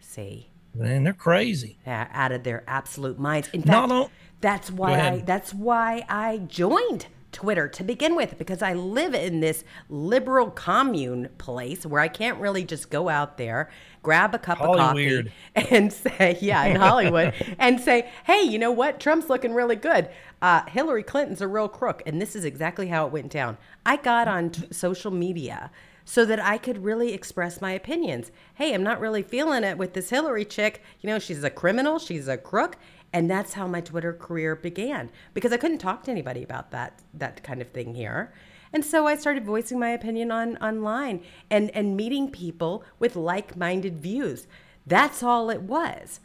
See, 0.01 0.49
Man, 0.74 1.05
they're 1.05 1.12
crazy. 1.12 1.78
uh, 1.86 2.07
out 2.12 2.32
of 2.32 2.42
their 2.44 2.64
absolute 2.66 3.18
minds. 3.18 3.49
In 3.53 3.61
No, 3.61 3.72
fact, 3.72 3.88
no. 3.88 4.11
that's 4.40 4.70
why 4.70 4.99
I 5.01 5.18
that's 5.18 5.53
why 5.55 6.05
I 6.09 6.38
joined 6.38 7.07
Twitter 7.32 7.68
to 7.68 7.84
begin 7.84 8.16
with 8.16 8.38
because 8.38 8.62
I 8.62 8.72
live 8.72 9.14
in 9.14 9.40
this 9.40 9.64
liberal 9.88 10.50
commune 10.50 11.28
place 11.38 11.84
where 11.84 12.00
I 12.00 12.08
can't 12.08 12.38
really 12.38 12.64
just 12.64 12.90
go 12.90 13.08
out 13.08 13.36
there, 13.36 13.70
grab 14.02 14.34
a 14.34 14.38
cup 14.38 14.60
of 14.60 14.76
coffee, 14.76 15.30
and 15.54 15.92
say, 15.92 16.38
yeah, 16.40 16.64
in 16.64 16.76
Hollywood, 16.76 17.34
and 17.58 17.80
say, 17.80 18.10
hey, 18.24 18.42
you 18.42 18.58
know 18.58 18.72
what? 18.72 19.00
Trump's 19.00 19.28
looking 19.28 19.54
really 19.54 19.76
good. 19.76 20.08
Uh, 20.40 20.62
Hillary 20.68 21.02
Clinton's 21.02 21.40
a 21.40 21.48
real 21.48 21.68
crook, 21.68 22.02
and 22.06 22.20
this 22.20 22.34
is 22.34 22.44
exactly 22.44 22.88
how 22.88 23.06
it 23.06 23.12
went 23.12 23.30
down. 23.30 23.58
I 23.84 23.96
got 23.96 24.28
on 24.28 24.50
t- 24.50 24.68
social 24.70 25.10
media 25.10 25.70
so 26.08 26.24
that 26.24 26.40
I 26.40 26.56
could 26.56 26.82
really 26.82 27.12
express 27.12 27.60
my 27.60 27.72
opinions. 27.72 28.32
Hey, 28.54 28.72
I'm 28.72 28.82
not 28.82 28.98
really 28.98 29.22
feeling 29.22 29.62
it 29.62 29.76
with 29.76 29.92
this 29.92 30.08
Hillary 30.08 30.46
chick. 30.46 30.82
You 31.02 31.10
know, 31.10 31.18
she's 31.18 31.44
a 31.44 31.50
criminal, 31.50 31.98
she's 31.98 32.28
a 32.28 32.38
crook. 32.38 32.78
And 33.12 33.30
that's 33.30 33.54
how 33.54 33.66
my 33.66 33.80
Twitter 33.80 34.12
career 34.12 34.54
began 34.54 35.11
because 35.32 35.52
I 35.52 35.56
couldn't 35.56 35.78
talk 35.78 36.04
to 36.04 36.11
anybody 36.11 36.42
about 36.42 36.70
that 36.72 37.00
that 37.14 37.42
kind 37.42 37.62
of 37.62 37.68
thing 37.68 37.94
here. 37.94 38.32
And 38.72 38.84
so 38.84 39.06
I 39.06 39.16
started 39.16 39.46
voicing 39.46 39.78
my 39.78 39.88
opinion 39.90 40.30
on 40.30 40.56
online 40.59 41.22
and 41.50 41.70
and 41.70 41.96
meeting 41.96 42.30
people 42.30 42.84
with 42.98 43.16
like-minded 43.16 44.00
views. 44.00 44.46
That's 44.86 45.22
all 45.22 45.48
it 45.50 45.62
was. 45.62 46.20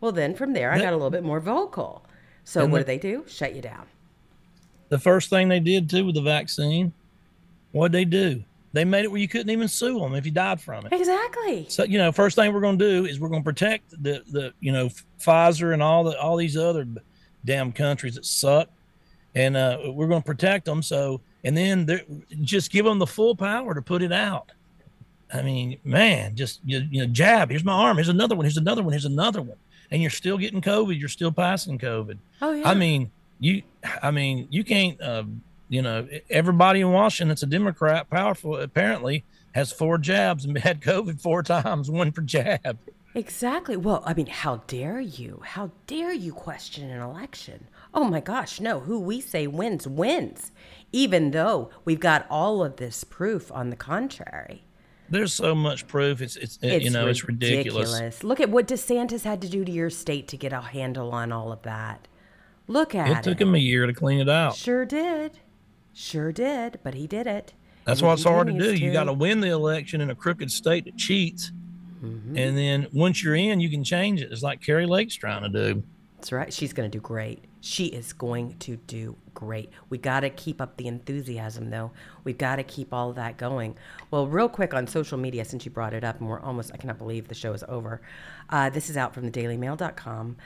Well, 0.00 0.12
then 0.12 0.34
from 0.34 0.52
there, 0.52 0.72
I 0.72 0.78
got 0.78 0.92
a 0.92 0.96
little 0.96 1.10
bit 1.10 1.24
more 1.24 1.40
vocal. 1.40 2.04
So 2.44 2.62
And 2.62 2.70
what 2.72 2.78
the- 2.78 2.84
do 2.84 2.86
they 2.86 2.98
do? 2.98 3.24
Shut 3.26 3.54
you 3.54 3.62
down. 3.62 3.86
The 4.88 4.98
first 4.98 5.30
thing 5.30 5.48
they 5.48 5.58
did 5.58 5.88
too 5.90 6.04
with 6.06 6.14
the 6.14 6.22
vaccine, 6.22 6.92
what'd 7.72 7.92
they 7.92 8.04
do? 8.04 8.44
They 8.76 8.84
made 8.84 9.04
it 9.04 9.10
where 9.10 9.20
you 9.20 9.26
couldn't 9.26 9.48
even 9.48 9.68
sue 9.68 9.98
them 9.98 10.14
if 10.14 10.26
you 10.26 10.32
died 10.32 10.60
from 10.60 10.84
it. 10.84 10.92
Exactly. 10.92 11.64
So 11.70 11.84
you 11.84 11.96
know, 11.96 12.12
first 12.12 12.36
thing 12.36 12.52
we're 12.52 12.60
going 12.60 12.78
to 12.78 12.84
do 12.84 13.06
is 13.06 13.18
we're 13.18 13.30
going 13.30 13.40
to 13.40 13.44
protect 13.44 13.90
the 14.02 14.22
the 14.30 14.52
you 14.60 14.70
know 14.70 14.90
Pfizer 15.18 15.72
and 15.72 15.82
all 15.82 16.04
the 16.04 16.20
all 16.20 16.36
these 16.36 16.58
other 16.58 16.86
damn 17.46 17.72
countries 17.72 18.16
that 18.16 18.26
suck, 18.26 18.68
and 19.34 19.56
uh, 19.56 19.78
we're 19.86 20.08
going 20.08 20.20
to 20.20 20.26
protect 20.26 20.66
them. 20.66 20.82
So 20.82 21.22
and 21.42 21.56
then 21.56 21.86
just 22.42 22.70
give 22.70 22.84
them 22.84 22.98
the 22.98 23.06
full 23.06 23.34
power 23.34 23.72
to 23.72 23.80
put 23.80 24.02
it 24.02 24.12
out. 24.12 24.52
I 25.32 25.40
mean, 25.40 25.78
man, 25.82 26.36
just 26.36 26.60
you, 26.64 26.86
you 26.90 27.00
know, 27.00 27.12
jab. 27.12 27.48
Here's 27.48 27.64
my 27.64 27.72
arm. 27.72 27.96
Here's 27.96 28.10
another 28.10 28.36
one. 28.36 28.44
Here's 28.44 28.58
another 28.58 28.82
one. 28.82 28.92
Here's 28.92 29.06
another 29.06 29.40
one. 29.40 29.56
And 29.90 30.02
you're 30.02 30.10
still 30.10 30.36
getting 30.36 30.60
COVID. 30.60 31.00
You're 31.00 31.08
still 31.08 31.32
passing 31.32 31.78
COVID. 31.78 32.18
Oh 32.42 32.52
yeah. 32.52 32.68
I 32.68 32.74
mean, 32.74 33.10
you. 33.40 33.62
I 34.02 34.10
mean, 34.10 34.48
you 34.50 34.64
can't. 34.64 35.00
Uh, 35.00 35.24
you 35.68 35.82
know, 35.82 36.08
everybody 36.30 36.80
in 36.80 36.92
Washington 36.92 37.28
that's 37.28 37.42
a 37.42 37.46
Democrat, 37.46 38.08
powerful, 38.10 38.56
apparently 38.56 39.24
has 39.54 39.72
four 39.72 39.98
jabs 39.98 40.44
and 40.44 40.56
had 40.58 40.80
COVID 40.80 41.20
four 41.20 41.42
times, 41.42 41.90
one 41.90 42.12
per 42.12 42.22
jab. 42.22 42.78
Exactly. 43.14 43.78
Well, 43.78 44.02
I 44.04 44.12
mean, 44.12 44.26
how 44.26 44.58
dare 44.66 45.00
you? 45.00 45.40
How 45.42 45.70
dare 45.86 46.12
you 46.12 46.34
question 46.34 46.90
an 46.90 47.00
election? 47.00 47.66
Oh 47.94 48.04
my 48.04 48.20
gosh, 48.20 48.60
no. 48.60 48.80
Who 48.80 49.00
we 49.00 49.22
say 49.22 49.46
wins, 49.46 49.88
wins. 49.88 50.52
Even 50.92 51.30
though 51.30 51.70
we've 51.86 51.98
got 51.98 52.26
all 52.28 52.62
of 52.62 52.76
this 52.76 53.04
proof 53.04 53.50
on 53.50 53.70
the 53.70 53.76
contrary. 53.76 54.64
There's 55.08 55.32
so 55.32 55.54
much 55.54 55.86
proof. 55.86 56.20
It's 56.20 56.36
it's, 56.36 56.58
you 56.62 56.90
know 56.90 57.06
it's 57.06 57.24
ridiculous. 57.26 58.22
Look 58.22 58.40
at 58.40 58.50
what 58.50 58.68
DeSantis 58.68 59.22
had 59.22 59.40
to 59.42 59.48
do 59.48 59.64
to 59.64 59.72
your 59.72 59.88
state 59.88 60.28
to 60.28 60.36
get 60.36 60.52
a 60.52 60.60
handle 60.60 61.12
on 61.12 61.32
all 61.32 61.52
of 61.52 61.62
that. 61.62 62.08
Look 62.66 62.94
at 62.94 63.08
it. 63.08 63.16
It 63.18 63.22
took 63.22 63.40
him 63.40 63.54
a 63.54 63.58
year 63.58 63.86
to 63.86 63.94
clean 63.94 64.20
it 64.20 64.28
out. 64.28 64.56
Sure 64.56 64.84
did. 64.84 65.38
Sure 65.98 66.30
did, 66.30 66.78
but 66.82 66.92
he 66.92 67.06
did 67.06 67.26
it. 67.26 67.54
That's 67.86 68.00
And 68.00 68.08
why 68.08 68.12
it's 68.12 68.24
hard 68.24 68.48
to 68.48 68.52
do. 68.52 68.58
continues 68.58 68.80
You 68.82 68.92
got 68.92 69.04
to 69.04 69.14
win 69.14 69.40
the 69.40 69.48
election 69.48 70.02
in 70.02 70.10
a 70.10 70.14
crooked 70.14 70.50
state 70.52 70.84
that 70.84 70.96
cheats, 70.96 71.52
Mm-hmm. 72.04 72.36
and 72.36 72.58
then 72.58 72.86
once 72.92 73.24
you're 73.24 73.34
in, 73.34 73.58
you 73.58 73.70
can 73.70 73.82
change 73.82 74.20
it. 74.20 74.30
It's 74.30 74.42
like 74.42 74.60
Kari 74.60 74.84
Lake's 74.84 75.14
trying 75.14 75.42
to 75.44 75.48
do. 75.48 75.82
That's 76.18 76.30
right. 76.30 76.52
She's 76.52 76.74
going 76.74 76.90
to 76.90 76.94
do 76.94 77.00
great. 77.00 77.42
She 77.62 77.86
is 77.86 78.12
going 78.12 78.54
to 78.58 78.76
do 78.86 79.16
great. 79.32 79.70
We 79.88 79.96
got 79.96 80.20
to 80.20 80.28
keep 80.30 80.60
up 80.60 80.76
the 80.76 80.88
enthusiasm, 80.88 81.70
though. 81.70 81.92
We've 82.22 82.36
got 82.36 82.56
to 82.56 82.62
keep 82.64 82.92
all 82.92 83.14
that 83.14 83.38
going. 83.38 83.76
Well, 84.10 84.26
real 84.26 84.48
quick 84.50 84.74
on 84.74 84.86
social 84.86 85.16
media, 85.16 85.46
since 85.46 85.64
you 85.64 85.70
brought 85.70 85.94
it 85.94 86.04
up, 86.04 86.20
and 86.20 86.28
we're 86.28 86.40
almost, 86.40 86.70
I 86.74 86.76
cannot 86.76 86.98
believe 86.98 87.28
the 87.28 87.34
show 87.34 87.54
is 87.54 87.64
over. 87.66 88.02
Uh, 88.50 88.68
this 88.68 88.90
is 88.90 88.98
out 88.98 89.14
from 89.14 89.32
thedailymail.com. 89.32 90.36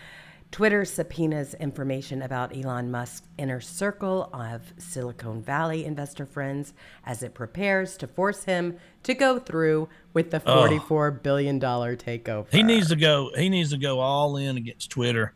Twitter 0.50 0.84
subpoenas 0.84 1.54
information 1.54 2.22
about 2.22 2.56
Elon 2.56 2.90
Musk's 2.90 3.22
inner 3.38 3.60
circle 3.60 4.28
of 4.32 4.72
Silicon 4.78 5.42
Valley 5.42 5.84
investor 5.84 6.26
friends 6.26 6.74
as 7.06 7.22
it 7.22 7.34
prepares 7.34 7.96
to 7.98 8.08
force 8.08 8.44
him 8.44 8.76
to 9.04 9.14
go 9.14 9.38
through 9.38 9.88
with 10.12 10.32
the 10.32 10.40
$44 10.40 11.22
billion 11.22 11.60
takeover. 11.60 12.52
He 12.52 12.64
needs 12.64 12.88
to 12.88 12.96
go. 12.96 13.30
He 13.36 13.48
needs 13.48 13.70
to 13.70 13.78
go 13.78 14.00
all 14.00 14.36
in 14.36 14.56
against 14.56 14.90
Twitter. 14.90 15.34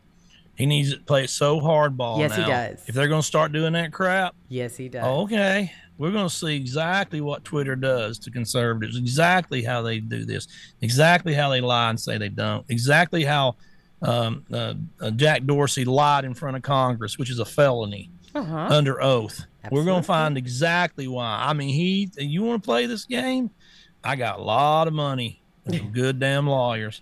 He 0.57 0.65
needs 0.65 0.93
to 0.93 0.99
play 0.99 1.23
it 1.23 1.29
so 1.29 1.61
hardball. 1.61 2.19
Yes, 2.19 2.35
he 2.35 2.43
does. 2.43 2.83
If 2.87 2.95
they're 2.95 3.07
going 3.07 3.21
to 3.21 3.27
start 3.27 3.53
doing 3.53 3.73
that 3.73 3.93
crap, 3.93 4.35
Yes, 4.49 4.75
he 4.75 4.89
does. 4.89 5.03
okay, 5.05 5.71
we're 5.97 6.11
going 6.11 6.27
to 6.27 6.33
see 6.33 6.55
exactly 6.57 7.21
what 7.21 7.45
Twitter 7.45 7.75
does 7.77 8.19
to 8.19 8.31
conservatives. 8.31 8.97
Exactly 8.97 9.63
how 9.63 9.81
they 9.81 9.99
do 9.99 10.25
this. 10.25 10.47
Exactly 10.81 11.33
how 11.33 11.49
they 11.49 11.61
lie 11.61 11.89
and 11.89 11.99
say 11.99 12.17
they 12.17 12.29
don't. 12.29 12.65
Exactly 12.69 13.23
how 13.23 13.55
um, 14.01 14.45
uh, 14.51 14.73
uh, 14.99 15.11
Jack 15.11 15.43
Dorsey 15.45 15.85
lied 15.85 16.25
in 16.25 16.33
front 16.33 16.55
of 16.57 16.63
Congress, 16.63 17.17
which 17.17 17.29
is 17.29 17.39
a 17.39 17.45
felony 17.45 18.09
Uh-huh. 18.33 18.67
under 18.69 19.01
oath. 19.01 19.45
We're 19.71 19.85
going 19.85 20.01
to 20.01 20.05
find 20.07 20.37
exactly 20.37 21.07
why. 21.07 21.43
I 21.47 21.53
mean, 21.53 21.69
he. 21.69 22.09
You 22.17 22.43
want 22.43 22.61
to 22.61 22.65
play 22.65 22.85
this 22.85 23.05
game? 23.05 23.49
I 24.03 24.15
got 24.15 24.37
a 24.37 24.41
lot 24.43 24.87
of 24.87 24.93
money. 24.93 25.41
and 25.65 25.75
some 25.75 25.91
good 25.91 26.19
damn 26.19 26.45
lawyers. 26.45 27.01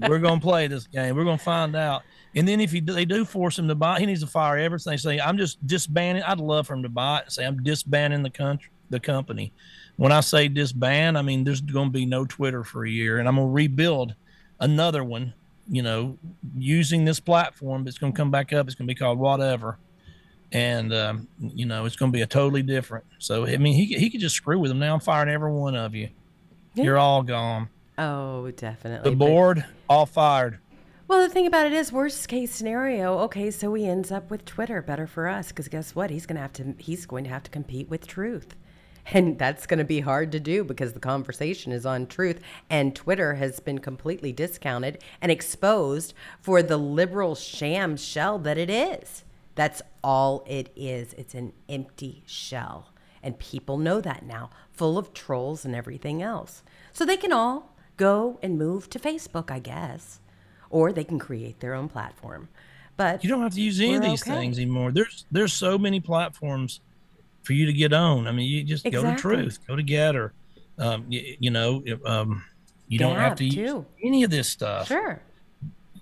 We're 0.00 0.18
going 0.18 0.40
to 0.40 0.44
play 0.44 0.66
this 0.66 0.86
game. 0.88 1.14
We're 1.14 1.22
going 1.24 1.38
to 1.38 1.44
find 1.44 1.76
out. 1.76 2.02
And 2.34 2.48
then 2.48 2.60
if 2.60 2.72
he, 2.72 2.80
they 2.80 3.04
do 3.04 3.24
force 3.24 3.56
him 3.58 3.68
to 3.68 3.74
buy, 3.76 4.00
he 4.00 4.06
needs 4.06 4.22
to 4.22 4.26
fire 4.26 4.56
everything. 4.58 4.98
Say, 4.98 5.20
I'm 5.20 5.36
just 5.38 5.64
disbanding. 5.64 6.24
I'd 6.24 6.40
love 6.40 6.66
for 6.66 6.74
him 6.74 6.82
to 6.82 6.88
buy 6.88 7.18
it. 7.18 7.30
Say, 7.30 7.44
I'm 7.46 7.62
disbanding 7.62 8.22
the 8.24 8.30
country, 8.30 8.70
the 8.90 8.98
company. 8.98 9.52
When 9.96 10.10
I 10.10 10.20
say 10.20 10.48
disband, 10.48 11.16
I 11.18 11.22
mean 11.22 11.44
there's 11.44 11.60
going 11.60 11.88
to 11.88 11.92
be 11.92 12.06
no 12.06 12.24
Twitter 12.24 12.64
for 12.64 12.84
a 12.84 12.90
year, 12.90 13.18
and 13.18 13.28
I'm 13.28 13.36
going 13.36 13.46
to 13.48 13.52
rebuild 13.52 14.14
another 14.58 15.04
one. 15.04 15.34
You 15.74 15.80
know, 15.82 16.18
using 16.54 17.04
this 17.06 17.18
platform, 17.18 17.88
it's 17.88 17.96
going 17.96 18.12
to 18.12 18.16
come 18.16 18.30
back 18.30 18.52
up. 18.52 18.66
It's 18.66 18.74
going 18.74 18.86
to 18.86 18.94
be 18.94 18.98
called 18.98 19.18
whatever, 19.18 19.78
and 20.52 20.92
um, 20.92 21.28
you 21.40 21.64
know, 21.64 21.86
it's 21.86 21.96
going 21.96 22.12
to 22.12 22.16
be 22.16 22.20
a 22.22 22.26
totally 22.26 22.62
different. 22.62 23.04
So 23.18 23.46
I 23.46 23.56
mean, 23.56 23.74
he 23.74 23.86
he 23.86 24.10
could 24.10 24.20
just 24.20 24.36
screw 24.36 24.58
with 24.58 24.70
them. 24.70 24.78
Now 24.78 24.92
I'm 24.94 25.00
firing 25.00 25.30
every 25.32 25.50
one 25.50 25.74
of 25.74 25.94
you. 25.94 26.10
You're 26.74 26.98
all 26.98 27.22
gone. 27.22 27.70
Oh, 27.98 28.50
definitely. 28.50 29.10
The 29.10 29.16
But- 29.16 29.26
board 29.26 29.64
all 29.88 30.06
fired. 30.06 30.58
well, 31.08 31.20
the 31.22 31.28
thing 31.28 31.46
about 31.46 31.66
it 31.66 31.72
is, 31.72 31.90
worst 31.92 32.28
case 32.28 32.54
scenario. 32.54 33.18
Okay, 33.20 33.50
so 33.50 33.72
he 33.74 33.86
ends 33.86 34.10
up 34.12 34.30
with 34.30 34.44
Twitter. 34.44 34.82
Better 34.82 35.06
for 35.06 35.26
us, 35.26 35.48
because 35.48 35.68
guess 35.68 35.94
what? 35.94 36.10
He's 36.10 36.26
gonna 36.26 36.40
have 36.40 36.52
to. 36.54 36.74
He's 36.78 37.06
going 37.06 37.24
to 37.24 37.30
have 37.30 37.42
to 37.44 37.50
compete 37.50 37.88
with 37.88 38.06
truth, 38.06 38.54
and 39.06 39.38
that's 39.38 39.66
going 39.66 39.78
to 39.78 39.84
be 39.84 40.00
hard 40.00 40.32
to 40.32 40.40
do 40.40 40.64
because 40.64 40.92
the 40.92 41.00
conversation 41.00 41.72
is 41.72 41.84
on 41.84 42.06
truth, 42.06 42.40
and 42.70 42.94
Twitter 42.94 43.34
has 43.34 43.60
been 43.60 43.78
completely 43.78 44.32
discounted 44.32 45.02
and 45.20 45.32
exposed 45.32 46.14
for 46.40 46.62
the 46.62 46.76
liberal 46.76 47.34
sham 47.34 47.96
shell 47.96 48.38
that 48.38 48.58
it 48.58 48.70
is. 48.70 49.24
That's 49.54 49.82
all 50.02 50.44
it 50.46 50.72
is. 50.76 51.14
It's 51.14 51.34
an 51.34 51.52
empty 51.68 52.22
shell. 52.26 52.88
And 53.22 53.38
people 53.38 53.76
know 53.78 54.00
that 54.00 54.24
now, 54.24 54.50
full 54.70 54.98
of 54.98 55.12
trolls 55.14 55.64
and 55.64 55.74
everything 55.74 56.22
else. 56.22 56.62
So 56.92 57.04
they 57.04 57.16
can 57.16 57.32
all 57.32 57.76
go 57.96 58.38
and 58.42 58.58
move 58.58 58.88
to 58.90 58.98
Facebook, 58.98 59.50
I 59.50 59.58
guess. 59.58 60.20
Or 60.70 60.92
they 60.92 61.04
can 61.04 61.18
create 61.18 61.60
their 61.60 61.74
own 61.74 61.88
platform. 61.88 62.48
But 62.96 63.22
You 63.22 63.30
don't 63.30 63.42
have 63.42 63.54
to 63.54 63.60
use 63.60 63.80
any 63.80 63.94
of 63.94 64.02
these 64.02 64.22
okay. 64.22 64.38
things 64.38 64.58
anymore. 64.58 64.92
There's 64.92 65.24
there's 65.30 65.52
so 65.52 65.78
many 65.78 66.00
platforms 66.00 66.80
for 67.42 67.52
you 67.52 67.66
to 67.66 67.72
get 67.72 67.92
on. 67.92 68.26
I 68.26 68.32
mean, 68.32 68.48
you 68.48 68.64
just 68.64 68.84
go 68.90 69.02
to 69.02 69.16
Truth, 69.16 69.58
go 69.66 69.76
to 69.76 69.82
GETTR. 69.82 70.30
Um, 70.78 71.04
you, 71.08 71.36
you 71.38 71.50
know, 71.50 71.82
um, 72.06 72.44
you 72.88 72.98
don't 72.98 73.16
have 73.16 73.32
Gab, 73.32 73.38
to 73.38 73.44
use 73.44 73.70
too. 73.70 73.86
any 74.02 74.22
of 74.24 74.30
this 74.30 74.48
stuff. 74.48 74.88
sure. 74.88 75.20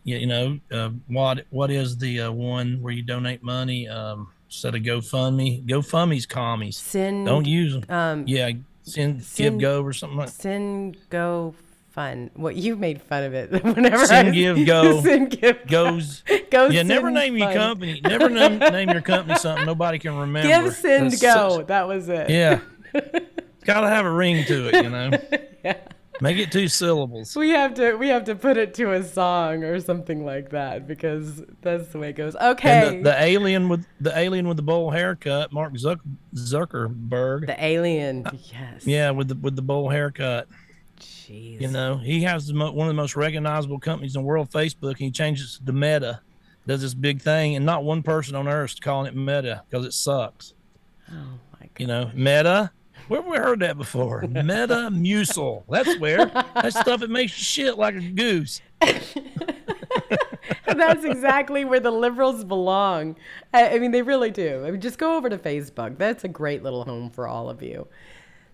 You, 0.04 0.16
you 0.16 0.26
know, 0.26 0.58
uh, 0.72 0.90
what 1.08 1.44
what 1.50 1.70
is 1.70 1.98
the 1.98 2.22
uh, 2.22 2.32
one 2.32 2.80
where 2.80 2.92
you 2.92 3.02
donate 3.02 3.42
money 3.42 3.86
um, 3.88 4.28
instead 4.46 4.74
of 4.74 4.82
GoFundMe? 4.82 5.66
GoFundMe's 5.66 6.24
commies. 6.26 6.78
Send 6.78 7.26
Don't 7.26 7.46
use 7.46 7.74
them. 7.74 7.84
um 7.90 8.24
yeah, 8.26 8.50
send, 8.82 9.22
send- 9.22 9.60
give 9.60 9.60
go 9.60 9.82
or 9.82 9.92
something 9.92 10.16
like. 10.18 10.28
Send 10.30 10.96
go 11.10 11.54
fun. 11.90 12.30
What 12.34 12.56
you 12.56 12.76
made 12.76 13.02
fun 13.02 13.24
of 13.24 13.34
it 13.34 13.50
whenever 13.64 14.06
Send, 14.06 14.28
I 14.28 14.30
give, 14.30 14.66
go. 14.66 15.00
Send 15.02 15.30
give 15.30 15.66
Goes. 15.66 16.22
go. 16.50 16.68
Yeah, 16.68 16.82
never 16.82 17.06
send, 17.08 17.14
name 17.14 17.36
your 17.36 17.52
company. 17.52 18.00
Never 18.02 18.28
name, 18.28 18.58
name 18.58 18.90
your 18.90 19.02
company 19.02 19.38
something 19.38 19.66
nobody 19.66 19.98
can 19.98 20.16
remember. 20.16 20.48
Give 20.48 20.74
send 20.74 21.12
That's 21.12 21.22
go. 21.22 21.58
such- 21.58 21.66
that 21.66 21.88
was 21.88 22.08
it. 22.08 22.30
Yeah. 22.30 22.60
it's 22.94 23.64
got 23.64 23.80
to 23.80 23.88
have 23.88 24.06
a 24.06 24.10
ring 24.10 24.44
to 24.46 24.68
it, 24.68 24.84
you 24.84 24.90
know. 24.90 25.10
yeah. 25.64 25.76
Make 26.22 26.36
it 26.36 26.52
two 26.52 26.68
syllables. 26.68 27.34
We 27.34 27.50
have 27.50 27.72
to 27.74 27.94
we 27.94 28.08
have 28.08 28.24
to 28.24 28.34
put 28.34 28.58
it 28.58 28.74
to 28.74 28.92
a 28.92 29.02
song 29.02 29.64
or 29.64 29.80
something 29.80 30.26
like 30.26 30.50
that 30.50 30.86
because 30.86 31.42
that's 31.62 31.88
the 31.88 31.98
way 31.98 32.10
it 32.10 32.12
goes. 32.12 32.36
Okay. 32.36 32.88
And 32.88 33.06
the, 33.06 33.10
the 33.10 33.22
alien 33.22 33.70
with 33.70 33.86
the 34.00 34.16
alien 34.16 34.46
with 34.46 34.58
the 34.58 34.62
bowl 34.62 34.90
haircut, 34.90 35.50
Mark 35.50 35.72
Zuck, 35.74 36.00
Zuckerberg. 36.34 37.46
The 37.46 37.64
alien. 37.64 38.26
Uh, 38.26 38.32
yes. 38.34 38.86
yeah, 38.86 39.10
with 39.10 39.28
the 39.28 39.34
with 39.36 39.56
the 39.56 39.62
bowl 39.62 39.88
haircut. 39.88 40.46
Jeez. 41.00 41.60
You 41.60 41.68
know, 41.68 41.96
he 41.96 42.22
has 42.22 42.46
the 42.46 42.54
mo- 42.54 42.72
one 42.72 42.86
of 42.86 42.94
the 42.94 43.00
most 43.00 43.16
recognizable 43.16 43.78
companies 43.78 44.14
in 44.14 44.22
the 44.22 44.26
world, 44.26 44.50
Facebook, 44.50 44.90
and 44.90 44.98
he 44.98 45.10
changes 45.10 45.60
to 45.64 45.72
Meta. 45.72 46.20
Does 46.66 46.82
this 46.82 46.94
big 46.94 47.22
thing, 47.22 47.56
and 47.56 47.64
not 47.64 47.84
one 47.84 48.02
person 48.02 48.36
on 48.36 48.46
earth 48.46 48.72
is 48.72 48.80
calling 48.80 49.06
it 49.06 49.16
Meta 49.16 49.64
because 49.68 49.86
it 49.86 49.92
sucks. 49.92 50.54
Oh 51.10 51.14
my 51.52 51.60
god. 51.60 51.70
You 51.78 51.86
know, 51.86 52.10
Meta. 52.14 52.70
Where 53.08 53.22
have 53.22 53.30
we 53.30 53.38
heard 53.38 53.60
that 53.60 53.76
before? 53.76 54.20
Meta 54.22 54.88
Mucil. 54.92 55.64
That's 55.68 55.98
where. 55.98 56.26
That 56.26 56.72
stuff 56.72 57.02
it 57.02 57.10
makes 57.10 57.36
you 57.36 57.42
shit 57.42 57.78
like 57.78 57.96
a 57.96 58.00
goose. 58.00 58.60
That's 60.66 61.04
exactly 61.04 61.64
where 61.64 61.80
the 61.80 61.90
liberals 61.90 62.44
belong. 62.44 63.16
I, 63.52 63.70
I 63.70 63.78
mean, 63.78 63.90
they 63.90 64.02
really 64.02 64.30
do. 64.30 64.64
I 64.64 64.70
mean, 64.70 64.80
just 64.80 64.98
go 64.98 65.16
over 65.16 65.28
to 65.28 65.38
Facebook. 65.38 65.98
That's 65.98 66.24
a 66.24 66.28
great 66.28 66.62
little 66.62 66.84
home 66.84 67.10
for 67.10 67.26
all 67.26 67.50
of 67.50 67.62
you. 67.62 67.88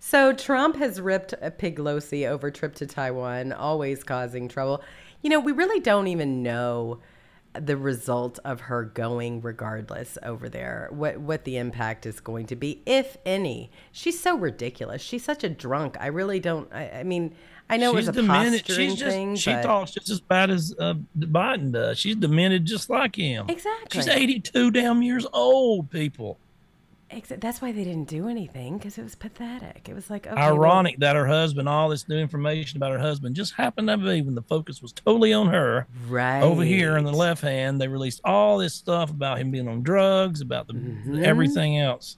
So 0.08 0.32
Trump 0.32 0.76
has 0.76 1.00
ripped 1.00 1.34
a 1.42 1.50
Piglosi 1.50 2.28
over 2.28 2.48
trip 2.52 2.76
to 2.76 2.86
Taiwan, 2.86 3.52
always 3.52 4.04
causing 4.04 4.46
trouble. 4.46 4.84
You 5.20 5.30
know, 5.30 5.40
we 5.40 5.50
really 5.50 5.80
don't 5.80 6.06
even 6.06 6.44
know 6.44 7.00
the 7.54 7.76
result 7.76 8.38
of 8.44 8.60
her 8.60 8.84
going 8.84 9.40
regardless 9.40 10.16
over 10.22 10.46
there 10.46 10.88
what 10.92 11.18
what 11.18 11.44
the 11.44 11.56
impact 11.56 12.04
is 12.04 12.20
going 12.20 12.44
to 12.44 12.54
be 12.54 12.82
if 12.84 13.16
any 13.24 13.70
she's 13.90 14.20
so 14.20 14.36
ridiculous 14.36 15.00
she's 15.00 15.24
such 15.24 15.42
a 15.42 15.48
drunk 15.48 15.96
i 15.98 16.06
really 16.06 16.38
don't 16.38 16.70
i, 16.70 16.98
I 16.98 17.02
mean 17.02 17.34
I 17.70 17.78
know 17.78 17.92
she's 17.92 17.94
it 17.94 17.96
was 17.96 18.08
a 18.08 18.12
demented. 18.20 18.66
posturing 18.66 18.90
She's 18.90 18.98
just, 18.98 19.10
thing, 19.10 19.36
she 19.36 19.52
but 19.52 19.62
talks 19.62 19.92
just 19.92 20.10
as 20.10 20.20
bad 20.20 20.50
as 20.50 20.72
uh, 20.78 20.94
Biden 21.18 21.72
does. 21.72 21.98
She's 21.98 22.14
demented 22.14 22.64
just 22.64 22.88
like 22.88 23.16
him. 23.16 23.46
exactly. 23.48 24.00
She's 24.00 24.06
82 24.06 24.70
damn 24.70 25.02
years 25.02 25.26
old, 25.32 25.90
people. 25.90 26.38
Exa- 27.10 27.40
that's 27.40 27.62
why 27.62 27.70
they 27.70 27.84
didn't 27.84 28.08
do 28.08 28.28
anything 28.28 28.78
because 28.78 28.98
it 28.98 29.02
was 29.04 29.14
pathetic. 29.14 29.88
It 29.88 29.94
was 29.94 30.10
like 30.10 30.26
okay, 30.26 30.34
well, 30.34 30.54
Ironic 30.54 30.98
that 30.98 31.14
her 31.14 31.26
husband, 31.26 31.68
all 31.68 31.88
this 31.88 32.08
new 32.08 32.18
information 32.18 32.78
about 32.78 32.90
her 32.90 32.98
husband, 32.98 33.36
just 33.36 33.54
happened 33.54 33.86
to 33.88 33.96
be 33.96 34.22
when 34.22 34.34
the 34.34 34.42
focus 34.42 34.82
was 34.82 34.90
totally 34.92 35.32
on 35.32 35.46
her. 35.48 35.86
right 36.08 36.42
Over 36.42 36.64
here 36.64 36.96
in 36.96 37.04
the 37.04 37.12
left 37.12 37.42
hand, 37.42 37.80
they 37.80 37.86
released 37.86 38.20
all 38.24 38.58
this 38.58 38.74
stuff 38.74 39.10
about 39.10 39.38
him 39.38 39.52
being 39.52 39.68
on 39.68 39.82
drugs, 39.82 40.40
about 40.40 40.66
the 40.66 40.72
Mm-hmm. 40.74 41.22
everything 41.24 41.78
else. 41.78 42.16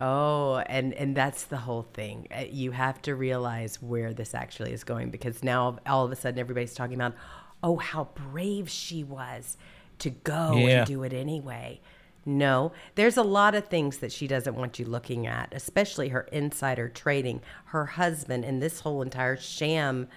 Oh, 0.00 0.56
and 0.66 0.92
and 0.94 1.16
that's 1.16 1.44
the 1.44 1.56
whole 1.58 1.86
thing. 1.94 2.28
Uh, 2.36 2.40
You 2.50 2.72
have 2.72 3.00
to 3.02 3.14
realize 3.14 3.80
where 3.80 4.12
this 4.12 4.34
actually 4.34 4.72
is 4.72 4.84
going 4.84 5.10
because 5.10 5.42
now 5.42 5.78
all 5.86 6.04
of 6.04 6.12
a 6.12 6.16
sudden 6.16 6.38
everybody's 6.38 6.74
talking 6.74 6.96
about, 6.96 7.14
oh, 7.62 7.76
how 7.76 8.08
brave 8.14 8.68
she 8.68 9.04
was 9.04 9.56
to 10.00 10.10
go 10.10 10.56
Yeah. 10.56 10.78
and 10.80 10.86
do 10.86 11.02
it 11.04 11.12
anyway. 11.12 11.80
No, 12.24 12.72
there's 12.94 13.16
a 13.16 13.22
lot 13.22 13.54
of 13.54 13.66
things 13.66 13.98
that 13.98 14.12
she 14.12 14.26
doesn't 14.28 14.54
want 14.54 14.78
you 14.78 14.84
looking 14.84 15.26
at, 15.26 15.52
especially 15.52 16.08
her 16.10 16.22
insider 16.32 16.88
trading, 16.88 17.40
her 17.66 17.84
husband, 17.86 18.44
and 18.44 18.62
this 18.62 18.80
whole 18.80 19.02
entire 19.02 19.36
sham 19.36 20.08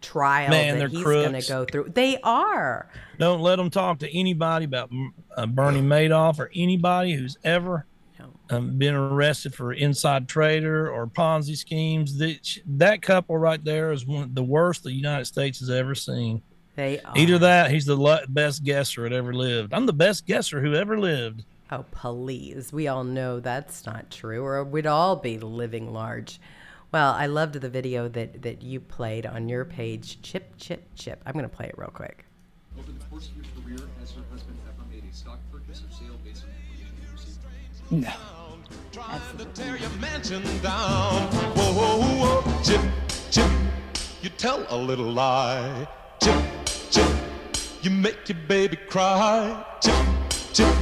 trial 0.00 0.50
Man, 0.50 0.78
that 0.78 0.90
he's 0.90 1.02
going 1.02 1.32
to 1.32 1.48
go 1.48 1.64
through. 1.64 1.90
They 1.94 2.20
are. 2.22 2.88
Don't 3.18 3.40
let 3.40 3.56
them 3.56 3.70
talk 3.70 3.98
to 3.98 4.16
anybody 4.16 4.64
about 4.64 4.92
uh, 5.36 5.46
Bernie 5.46 5.82
Madoff 5.82 6.38
or 6.38 6.50
anybody 6.54 7.14
who's 7.14 7.36
ever 7.42 7.84
No. 8.20 8.32
um, 8.50 8.78
been 8.78 8.94
arrested 8.94 9.56
for 9.56 9.72
inside 9.72 10.28
trader 10.28 10.88
or 10.88 11.08
Ponzi 11.08 11.56
schemes. 11.56 12.16
That, 12.18 12.38
that 12.66 13.02
couple 13.02 13.36
right 13.36 13.62
there 13.64 13.90
is 13.90 14.06
one 14.06 14.22
of 14.22 14.34
the 14.36 14.44
worst 14.44 14.84
the 14.84 14.92
United 14.92 15.24
States 15.24 15.58
has 15.58 15.70
ever 15.70 15.96
seen. 15.96 16.42
They 16.78 17.00
are. 17.00 17.12
Either 17.16 17.38
that, 17.38 17.72
he's 17.72 17.86
the 17.86 18.24
best 18.28 18.62
guesser 18.62 19.02
that 19.02 19.12
ever 19.12 19.34
lived. 19.34 19.74
I'm 19.74 19.86
the 19.86 19.92
best 19.92 20.26
guesser 20.26 20.60
who 20.60 20.74
ever 20.74 20.96
lived. 20.96 21.44
Oh, 21.72 21.84
please. 21.90 22.72
We 22.72 22.86
all 22.86 23.02
know 23.02 23.40
that's 23.40 23.84
not 23.84 24.12
true, 24.12 24.44
or 24.44 24.62
we'd 24.62 24.86
all 24.86 25.16
be 25.16 25.38
living 25.38 25.92
large. 25.92 26.40
Well, 26.92 27.14
I 27.14 27.26
loved 27.26 27.54
the 27.54 27.68
video 27.68 28.06
that, 28.10 28.42
that 28.42 28.62
you 28.62 28.78
played 28.78 29.26
on 29.26 29.48
your 29.48 29.64
page, 29.64 30.22
Chip, 30.22 30.52
Chip, 30.56 30.84
Chip. 30.94 31.20
I'm 31.26 31.32
going 31.32 31.42
to 31.42 31.48
play 31.48 31.66
it 31.66 31.74
real 31.76 31.90
quick. 31.90 32.24
Over 32.78 32.92
the 32.92 33.04
course 33.06 33.28
of 33.28 33.34
your 33.38 33.46
career, 33.60 33.88
has 33.98 34.14
your 34.14 34.24
husband 34.30 34.56
ever 34.68 34.88
made 34.88 35.02
a 35.02 35.12
stock 35.12 35.40
purchase 35.50 35.82
or 35.82 35.90
sale 35.92 36.16
based 36.24 36.44
on 36.44 36.50
information 36.70 36.94
you 37.02 37.10
received? 37.10 38.14
Trying 38.92 39.38
to 39.38 39.44
tear 39.46 39.76
your 39.78 39.90
mansion 39.98 40.44
down. 40.62 41.22
Whoa, 41.56 41.72
whoa, 41.72 42.40
whoa. 42.40 42.62
Chip, 42.62 42.80
chip, 43.32 43.50
you 44.22 44.30
tell 44.30 44.64
a 44.68 44.76
little 44.78 45.10
lie. 45.10 45.88
Chip, 46.22 46.34
chip, 46.34 46.57
you 47.82 47.90
make 47.90 48.28
your 48.28 48.38
baby 48.48 48.76
cry. 48.76 49.64
Chip, 49.80 50.06
chip, 50.52 50.74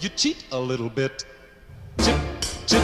you 0.00 0.08
cheat 0.10 0.44
a 0.52 0.58
little 0.58 0.90
bit. 0.90 1.24
Chip, 2.02 2.18
chip, 2.66 2.82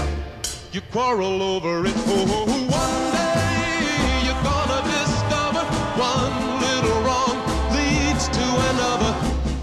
you 0.72 0.80
quarrel 0.92 1.42
over 1.42 1.84
it. 1.86 1.94
Oh, 1.96 2.46
one 2.70 3.12
day 3.12 4.22
you're 4.26 4.42
gonna 4.42 4.80
discover 4.94 5.64
one 5.98 6.60
little 6.60 7.00
wrong 7.02 7.36
leads 7.74 8.28
to 8.28 8.46
another. 8.70 9.12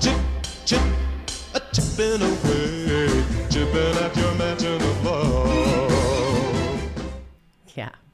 Chip, 0.01 0.19
chip, 0.65 0.81
a 1.53 1.59
chipping 1.71 2.21
away, 2.21 3.23
chipping 3.49 3.95
at 4.03 4.15
your 4.17 4.26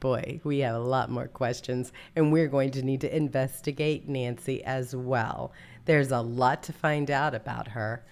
boy, 0.04 0.38
we 0.44 0.58
have 0.58 0.74
a 0.74 0.78
lot 0.78 1.10
more 1.10 1.28
questions, 1.28 1.90
and 2.14 2.30
we're 2.30 2.46
going 2.46 2.70
to 2.70 2.82
need 2.82 3.00
to 3.00 3.16
investigate 3.16 4.06
Nancy 4.06 4.62
as 4.62 4.94
well. 4.94 5.50
There's 5.86 6.10
a 6.10 6.20
lot 6.20 6.62
to 6.64 6.74
find 6.74 7.10
out 7.10 7.34
about 7.34 7.68
her. 7.68 8.04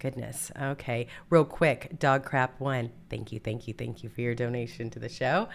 Goodness. 0.00 0.50
Okay. 0.60 1.06
Real 1.30 1.44
quick, 1.44 2.00
Dog 2.00 2.24
Crap 2.24 2.58
One. 2.58 2.90
Thank 3.10 3.30
you, 3.30 3.38
thank 3.38 3.68
you, 3.68 3.74
thank 3.74 4.02
you 4.02 4.08
for 4.08 4.22
your 4.22 4.34
donation 4.34 4.90
to 4.90 4.98
the 4.98 5.08
show. 5.08 5.48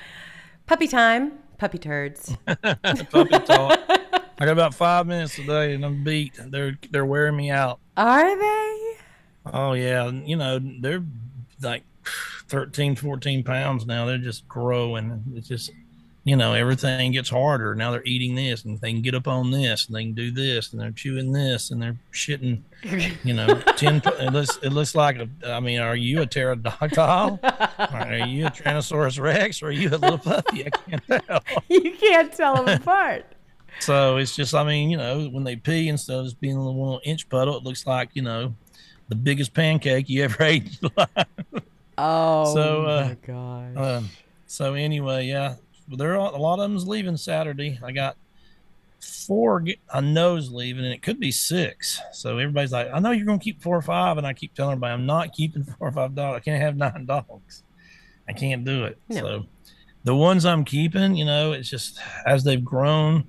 Puppy 0.66 0.88
time. 0.88 1.34
Puppy 1.58 1.78
turds. 1.78 2.38
Puppy 2.46 3.39
talk. 3.39 3.78
I 3.89 4.46
got 4.46 4.48
about 4.48 4.74
five 4.74 5.06
minutes 5.08 5.36
today 5.36 5.74
and 5.74 5.84
I'm 5.84 6.06
beat. 6.06 6.39
They're 6.39 6.78
they're 6.89 7.06
wearing 7.06 7.36
me 7.36 7.52
out. 7.52 7.82
Are 7.98 8.39
they? 8.39 8.94
Oh 9.54 9.74
yeah, 9.74 10.10
you 10.10 10.38
know 10.38 10.58
they're 10.58 11.04
like 11.62 11.84
13, 12.47 12.95
14 12.95 13.43
pounds 13.43 13.86
now. 13.86 14.06
They're 14.06 14.18
just 14.18 14.47
growing. 14.47 15.24
It's 15.36 15.47
just 15.47 15.72
you 16.24 16.36
know 16.36 16.54
everything 16.54 17.12
gets 17.12 17.30
harder. 17.30 17.74
Now 17.74 17.91
they're 17.91 18.04
eating 18.06 18.36
this 18.36 18.64
and 18.64 18.80
they 18.80 18.91
can 18.91 19.02
get 19.02 19.16
up 19.16 19.28
on 19.28 19.49
this 19.49 19.88
and 19.88 19.95
they 19.95 20.04
can 20.04 20.14
do 20.14 20.32
this 20.32 20.72
and 20.72 20.82
they're 20.82 20.91
chewing 20.91 21.32
this 21.32 21.72
and 21.72 21.82
they're 21.82 21.97
shitting. 22.14 22.62
You 23.24 23.34
know, 23.34 23.56
ten. 23.76 24.02
It 24.06 24.32
looks 24.32 24.58
it 24.62 24.70
looks 24.70 24.93
like 24.93 25.18
a. 25.18 25.30
I 25.45 25.60
mean, 25.60 25.80
are 25.80 25.95
you 25.95 26.22
a 26.22 26.26
pterodactyl? 26.26 27.39
are 27.41 28.28
you 28.28 28.47
a 28.47 28.52
Tyrannosaurus 28.52 29.20
Rex? 29.20 29.64
Or 29.64 29.68
are 29.68 29.72
you 29.72 29.89
a 29.89 29.97
little 29.97 30.18
puppy? 30.18 30.68
I 30.68 30.70
can't 30.70 31.26
tell. 31.28 31.43
you 31.70 31.91
can't 31.99 32.32
tell 32.34 32.64
them 32.64 32.82
apart. 32.82 33.26
So 33.80 34.18
it's 34.18 34.36
just, 34.36 34.54
I 34.54 34.64
mean, 34.64 34.91
you 34.91 34.97
know, 34.97 35.28
when 35.30 35.43
they 35.43 35.56
pee 35.56 35.88
instead 35.88 36.20
of 36.20 36.26
just 36.26 36.39
being 36.39 36.56
a 36.56 36.60
little, 36.60 36.80
little 36.80 37.02
inch 37.04 37.28
puddle, 37.30 37.58
it 37.58 37.64
looks 37.64 37.88
like, 37.88 38.10
you 38.14 38.22
know, 38.22 38.54
the 39.10 39.16
biggest 39.16 39.54
pancake 39.54 40.08
you 40.08 40.24
ever 40.24 40.43
ate. 40.43 40.78
In 42.02 42.08
your 42.10 42.16
life. 42.18 42.47
Oh 42.47 42.54
So, 42.54 42.86
uh, 42.86 43.08
my 43.10 43.16
gosh. 43.76 43.97
um, 43.97 44.10
so 44.47 44.74
anyway, 44.74 45.26
yeah, 45.28 45.56
there 45.89 46.14
are 46.20 46.34
a 46.34 46.38
lot 46.38 46.56
of 46.56 46.60
them's 46.70 46.88
leaving 46.88 47.18
Saturday. 47.18 47.80
I 47.84 47.91
got 47.91 48.18
four 48.99 49.64
I 49.91 49.99
know's 50.02 50.52
leaving, 50.52 50.84
and 50.86 50.93
it 50.93 51.02
could 51.02 51.20
be 51.20 51.32
six. 51.32 51.99
So 52.14 52.38
everybody's 52.38 52.72
like, 52.72 52.89
I 52.93 52.99
know 52.99 53.12
you're 53.12 53.26
gonna 53.26 53.39
keep 53.39 53.62
four 53.62 53.78
or 53.78 53.82
five, 53.82 54.18
and 54.18 54.28
I 54.28 54.34
keep 54.34 54.54
telling 54.54 54.74
everybody 54.74 54.93
I'm 54.93 55.06
not 55.06 55.34
keeping 55.34 55.64
four 55.80 55.88
or 55.88 55.91
five 55.91 56.16
dogs. 56.16 56.38
I 56.38 56.39
can't 56.39 56.62
have 56.62 56.78
nine 56.78 57.06
dogs. 57.08 57.64
I 58.28 58.34
can't 58.34 58.64
do 58.64 58.86
it. 58.86 58.97
No. 59.10 59.20
So 59.20 59.45
the 60.04 60.16
ones 60.16 60.45
I'm 60.45 60.64
keeping, 60.64 61.16
you 61.16 61.26
know, 61.26 61.52
it's 61.52 61.70
just 61.70 61.99
as 62.26 62.43
they've 62.43 62.64
grown, 62.64 63.26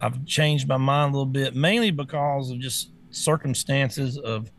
I've 0.00 0.24
changed 0.26 0.68
my 0.68 0.76
mind 0.76 1.14
a 1.14 1.18
little 1.18 1.26
bit, 1.32 1.54
mainly 1.56 1.90
because 1.90 2.50
of 2.50 2.58
just 2.60 2.90
circumstances 3.10 4.16
of 4.18 4.50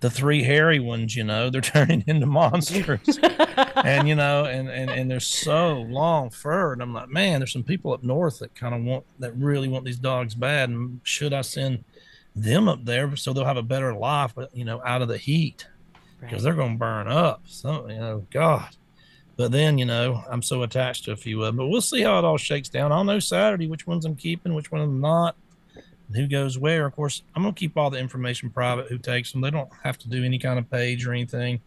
the 0.00 0.10
three 0.10 0.42
hairy 0.42 0.78
ones, 0.78 1.16
you 1.16 1.24
know, 1.24 1.48
they're 1.50 1.60
turning 1.62 2.04
into 2.06 2.26
monsters. 2.26 3.18
and 3.76 4.08
you 4.08 4.14
know, 4.14 4.44
and, 4.44 4.68
and 4.68 4.90
and 4.90 5.10
they're 5.10 5.20
so 5.20 5.80
long 5.88 6.30
furred. 6.30 6.80
I'm 6.80 6.92
like, 6.92 7.08
man, 7.08 7.40
there's 7.40 7.52
some 7.52 7.64
people 7.64 7.92
up 7.92 8.02
north 8.02 8.38
that 8.40 8.54
kind 8.54 8.74
of 8.74 8.82
want 8.82 9.04
that 9.18 9.34
really 9.36 9.68
want 9.68 9.84
these 9.84 9.98
dogs 9.98 10.34
bad. 10.34 10.68
And 10.70 11.00
should 11.02 11.32
I 11.32 11.40
send 11.40 11.84
them 12.34 12.68
up 12.68 12.84
there 12.84 13.16
so 13.16 13.32
they'll 13.32 13.44
have 13.46 13.56
a 13.56 13.62
better 13.62 13.94
life, 13.94 14.32
but 14.34 14.54
you 14.54 14.64
know, 14.64 14.82
out 14.84 15.02
of 15.02 15.08
the 15.08 15.18
heat 15.18 15.66
because 16.20 16.32
Right. 16.32 16.42
they're 16.42 16.54
gonna 16.54 16.76
burn 16.76 17.08
up. 17.08 17.42
So 17.46 17.88
you 17.88 17.98
know, 17.98 18.26
God. 18.30 18.68
But 19.38 19.52
then, 19.52 19.76
you 19.76 19.84
know, 19.84 20.24
I'm 20.30 20.40
so 20.40 20.62
attached 20.62 21.04
to 21.04 21.12
a 21.12 21.16
few 21.16 21.40
of 21.42 21.46
them. 21.48 21.56
But 21.56 21.66
we'll 21.66 21.82
see 21.82 22.00
how 22.00 22.18
it 22.18 22.24
all 22.24 22.38
shakes 22.38 22.70
down. 22.70 22.90
I'll 22.90 23.04
know 23.04 23.18
Saturday 23.18 23.66
which 23.66 23.86
ones 23.86 24.06
I'm 24.06 24.16
keeping, 24.16 24.54
which 24.54 24.72
one 24.72 24.80
I'm 24.80 24.98
not, 24.98 25.36
and 26.08 26.16
who 26.16 26.26
goes 26.26 26.58
where. 26.58 26.86
Of 26.86 26.94
course, 26.94 27.22
I'm 27.34 27.42
gonna 27.42 27.54
keep 27.54 27.76
all 27.76 27.90
the 27.90 27.98
information 27.98 28.50
private. 28.50 28.88
Who 28.88 28.98
takes 28.98 29.32
them? 29.32 29.40
They 29.40 29.50
don't 29.50 29.70
have 29.82 29.98
to 29.98 30.08
do 30.08 30.24
any 30.24 30.38
kind 30.38 30.58
of 30.58 30.70
page 30.70 31.06
or 31.06 31.12
anything. 31.12 31.60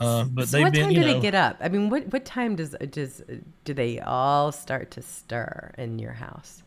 Uh, 0.00 0.24
but 0.24 0.48
so 0.48 0.56
they've 0.56 0.66
what 0.66 0.72
been, 0.72 0.84
time 0.84 0.94
do 0.94 1.00
know, 1.00 1.06
they 1.14 1.20
get 1.20 1.34
up? 1.34 1.56
I 1.60 1.68
mean, 1.68 1.90
what 1.90 2.10
what 2.12 2.24
time 2.24 2.56
does 2.56 2.74
does 2.90 3.22
do 3.64 3.74
they 3.74 4.00
all 4.00 4.50
start 4.50 4.90
to 4.92 5.02
stir 5.02 5.72
in 5.76 5.98
your 5.98 6.12
house? 6.12 6.62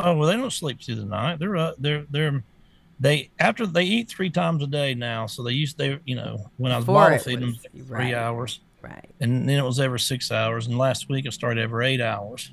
Oh 0.00 0.16
well, 0.16 0.28
they 0.28 0.36
don't 0.36 0.52
sleep 0.52 0.80
through 0.82 0.96
the 0.96 1.04
night. 1.04 1.38
They're 1.38 1.56
uh, 1.56 1.72
they're 1.78 2.04
they're 2.10 2.42
they 3.00 3.30
after 3.38 3.66
they 3.66 3.84
eat 3.84 4.08
three 4.08 4.30
times 4.30 4.62
a 4.62 4.66
day 4.66 4.94
now. 4.94 5.26
So 5.26 5.44
they 5.44 5.52
used 5.52 5.78
they 5.78 5.98
you 6.04 6.16
know 6.16 6.50
when 6.56 6.72
I 6.72 6.76
was 6.76 6.84
Before 6.86 7.02
bottle 7.02 7.18
feeding 7.18 7.40
them 7.40 7.56
three 7.72 7.82
right. 7.88 8.14
hours, 8.14 8.60
Right. 8.82 9.08
and 9.20 9.48
then 9.48 9.58
it 9.58 9.64
was 9.64 9.78
every 9.78 10.00
six 10.00 10.32
hours. 10.32 10.66
And 10.66 10.76
last 10.78 11.08
week 11.08 11.26
it 11.26 11.32
started 11.32 11.62
every 11.62 11.86
eight 11.86 12.00
hours. 12.00 12.52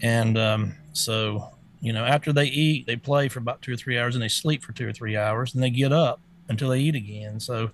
And 0.00 0.36
um, 0.38 0.74
so 0.94 1.50
you 1.84 1.92
know 1.92 2.06
after 2.06 2.32
they 2.32 2.46
eat, 2.46 2.86
they 2.86 2.96
play 2.96 3.28
for 3.28 3.40
about 3.40 3.60
two 3.60 3.74
or 3.74 3.76
three 3.76 3.98
hours, 3.98 4.16
and 4.16 4.22
they 4.22 4.28
sleep 4.28 4.62
for 4.62 4.72
two 4.72 4.88
or 4.88 4.92
three 4.92 5.18
hours, 5.18 5.52
and 5.52 5.62
they 5.62 5.68
get 5.68 5.92
up 5.92 6.18
until 6.48 6.70
they 6.70 6.80
eat 6.80 6.94
again. 6.94 7.38
So 7.38 7.70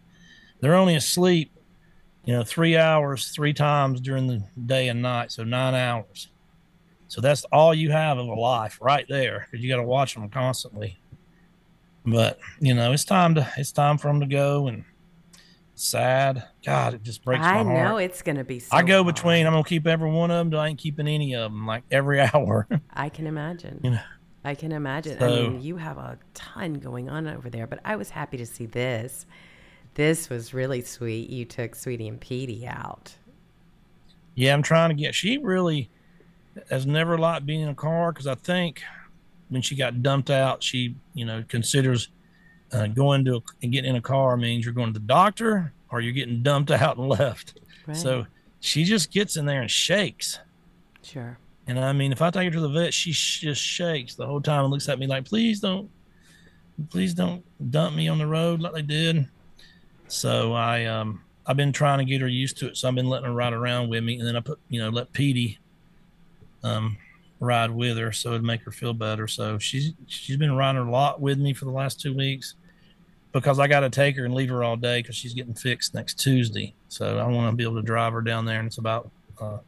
they're 0.59 0.75
only 0.75 0.97
asleep, 0.97 1.53
you 2.25 2.33
know, 2.33 2.43
three 2.43 2.77
hours 2.77 3.29
three 3.29 3.53
times 3.53 4.01
during 4.01 4.27
the 4.27 4.43
day 4.67 4.89
and 4.89 5.01
night, 5.01 5.31
so 5.31 5.45
nine 5.45 5.77
hours. 5.77 6.27
So 7.07 7.21
that's 7.21 7.45
all 7.53 7.73
you 7.73 7.93
have 7.93 8.19
of 8.19 8.27
a 8.27 8.35
life 8.35 8.79
right 8.83 9.07
there 9.09 9.47
because 9.49 9.63
you 9.63 9.71
got 9.71 9.77
to 9.77 9.87
watch 9.87 10.15
them 10.15 10.29
constantly. 10.29 10.99
But 12.05 12.41
you 12.59 12.75
know, 12.75 12.91
it's 12.91 13.05
time 13.05 13.37
to 13.37 13.49
it's 13.57 13.71
time 13.71 13.97
for 13.97 14.09
them 14.09 14.19
to 14.19 14.27
go, 14.27 14.67
and 14.67 14.85
sad. 15.81 16.45
God, 16.65 16.95
it 16.95 17.03
just 17.03 17.25
breaks 17.25 17.45
I 17.45 17.63
my 17.63 17.73
heart. 17.73 17.87
I 17.87 17.89
know 17.91 17.97
it's 17.97 18.23
gonna 18.23 18.45
be. 18.45 18.59
So 18.61 18.69
I 18.77 18.83
go 18.83 19.03
hard. 19.03 19.15
between. 19.15 19.47
I'm 19.47 19.53
gonna 19.53 19.65
keep 19.65 19.87
every 19.87 20.11
one 20.11 20.31
of 20.31 20.39
them. 20.39 20.51
Till 20.51 20.61
I 20.61 20.69
ain't 20.69 20.79
keeping 20.79 21.09
any 21.09 21.35
of 21.35 21.51
them. 21.51 21.67
Like 21.67 21.85
every 21.91 22.21
hour. 22.35 22.69
I 22.93 23.09
can 23.09 23.27
imagine. 23.27 23.81
You 23.83 23.91
know, 23.93 24.01
I 24.45 24.55
can 24.55 24.73
imagine. 24.73 25.23
I 25.23 25.27
mean, 25.27 25.63
you 25.63 25.77
have 25.77 25.99
a 25.99 26.19
ton 26.35 26.75
going 26.75 27.09
on 27.09 27.27
over 27.27 27.51
there, 27.51 27.67
but 27.67 27.81
I 27.85 27.97
was 27.97 28.11
happy 28.11 28.37
to 28.39 28.47
see 28.47 28.67
this. 28.67 29.27
This 29.95 30.31
was 30.31 30.55
really 30.55 30.83
sweet. 30.83 31.31
You 31.31 31.45
took 31.45 31.75
Sweetie 31.75 32.09
and 32.09 32.21
Petey 32.21 32.67
out. 32.67 33.17
yeah, 34.35 34.55
I'm 34.55 34.63
trying 34.63 34.91
to 34.91 34.95
get. 34.95 35.15
She 35.15 35.39
really, 35.39 35.91
has 36.71 36.87
never 36.87 37.19
liked 37.19 37.45
being 37.45 37.61
in 37.61 37.69
a 37.69 37.75
car 37.75 38.13
because 38.13 38.27
I 38.27 38.37
think 38.37 38.83
when 39.49 39.63
she 39.63 39.75
got 39.75 40.03
dumped 40.03 40.31
out, 40.31 40.63
she 40.63 40.95
you 41.15 41.25
know 41.25 41.45
considers 41.49 42.09
uh, 42.73 42.87
going 42.87 43.25
to 43.25 43.37
a, 43.37 43.41
and 43.63 43.73
getting 43.73 43.91
in 43.91 43.97
a 43.97 44.01
car 44.01 44.37
means 44.37 44.65
you're 44.65 44.75
going 44.75 44.93
to 44.93 44.99
the 44.99 45.07
doctor 45.07 45.73
or 45.91 46.01
you're 46.01 46.13
getting 46.13 46.43
dumped 46.43 46.71
out 46.71 46.97
and 46.97 47.09
left. 47.09 47.61
Right. 47.87 47.97
So 47.97 48.27
she 48.61 48.85
just 48.85 49.11
gets 49.11 49.37
in 49.37 49.47
there 49.47 49.63
and 49.63 49.71
shakes. 49.71 50.39
Sure. 51.03 51.39
And 51.67 51.79
I 51.79 51.93
mean, 51.93 52.13
if 52.13 52.23
I 52.23 52.31
take 52.31 52.47
her 52.47 52.51
to 52.51 52.61
the 52.61 52.69
vet, 52.69 52.93
she 52.93 53.13
sh- 53.13 53.41
just 53.41 53.63
shakes 53.63 54.15
the 54.15 54.27
whole 54.27 54.41
time 54.41 54.65
and 54.65 54.73
looks 54.73 54.89
at 54.89 54.99
me 54.99 55.07
like, 55.07 55.25
"Please 55.25 55.61
don't, 55.61 55.89
please 56.89 57.15
don't 57.15 57.45
dump 57.71 57.95
me 57.95 58.09
on 58.09 58.19
the 58.19 58.27
road 58.27 58.61
like 58.61 58.73
they 58.73 58.83
did." 58.83 59.29
So 60.09 60.53
I, 60.53 60.87
um, 60.87 61.23
I've 61.47 61.57
been 61.57 61.73
trying 61.73 61.99
to 61.99 62.05
get 62.05 62.21
her 62.23 62.29
used 62.29 62.59
to 62.59 62.69
it. 62.69 62.77
So 62.77 62.89
I've 62.89 62.95
been 62.95 63.09
letting 63.09 63.27
her 63.27 63.33
ride 63.33 63.53
around 63.53 63.89
with 63.89 64.03
me, 64.03 64.19
and 64.19 64.27
then 64.27 64.37
I 64.37 64.41
put, 64.41 64.59
you 64.69 64.81
know, 64.81 64.89
let 64.89 65.13
Petey, 65.13 65.59
um, 66.65 66.97
ride 67.41 67.71
with 67.71 67.97
her 67.97 68.13
so 68.13 68.31
it'd 68.31 68.45
make 68.45 68.63
her 68.63 68.71
feel 68.71 68.93
better. 68.93 69.27
So 69.27 69.59
she's 69.59 69.93
she's 70.07 70.37
been 70.37 70.55
riding 70.55 70.83
a 70.83 70.91
lot 70.91 71.21
with 71.21 71.39
me 71.39 71.55
for 71.55 71.65
the 71.65 71.71
last 71.71 72.01
two 72.01 72.15
weeks 72.15 72.55
because 73.33 73.59
I 73.59 73.67
got 73.69 73.81
to 73.81 73.91
take 73.91 74.17
her 74.17 74.25
and 74.25 74.35
leave 74.35 74.49
her 74.51 74.65
all 74.65 74.77
day 74.77 75.01
because 75.01 75.17
she's 75.17 75.35
getting 75.35 75.55
fixed 75.55 75.95
next 75.95 76.15
Tuesday. 76.15 76.75
So 76.89 77.19
I 77.19 77.27
want 77.27 77.51
to 77.51 77.57
be 77.57 77.63
able 77.63 77.77
to 77.77 77.83
drive 77.83 78.13
her 78.13 78.23
down 78.23 78.45
there, 78.45 78.59
and 78.59 78.67
it's 78.67 78.79
about 78.79 79.11
uh, 79.41 79.59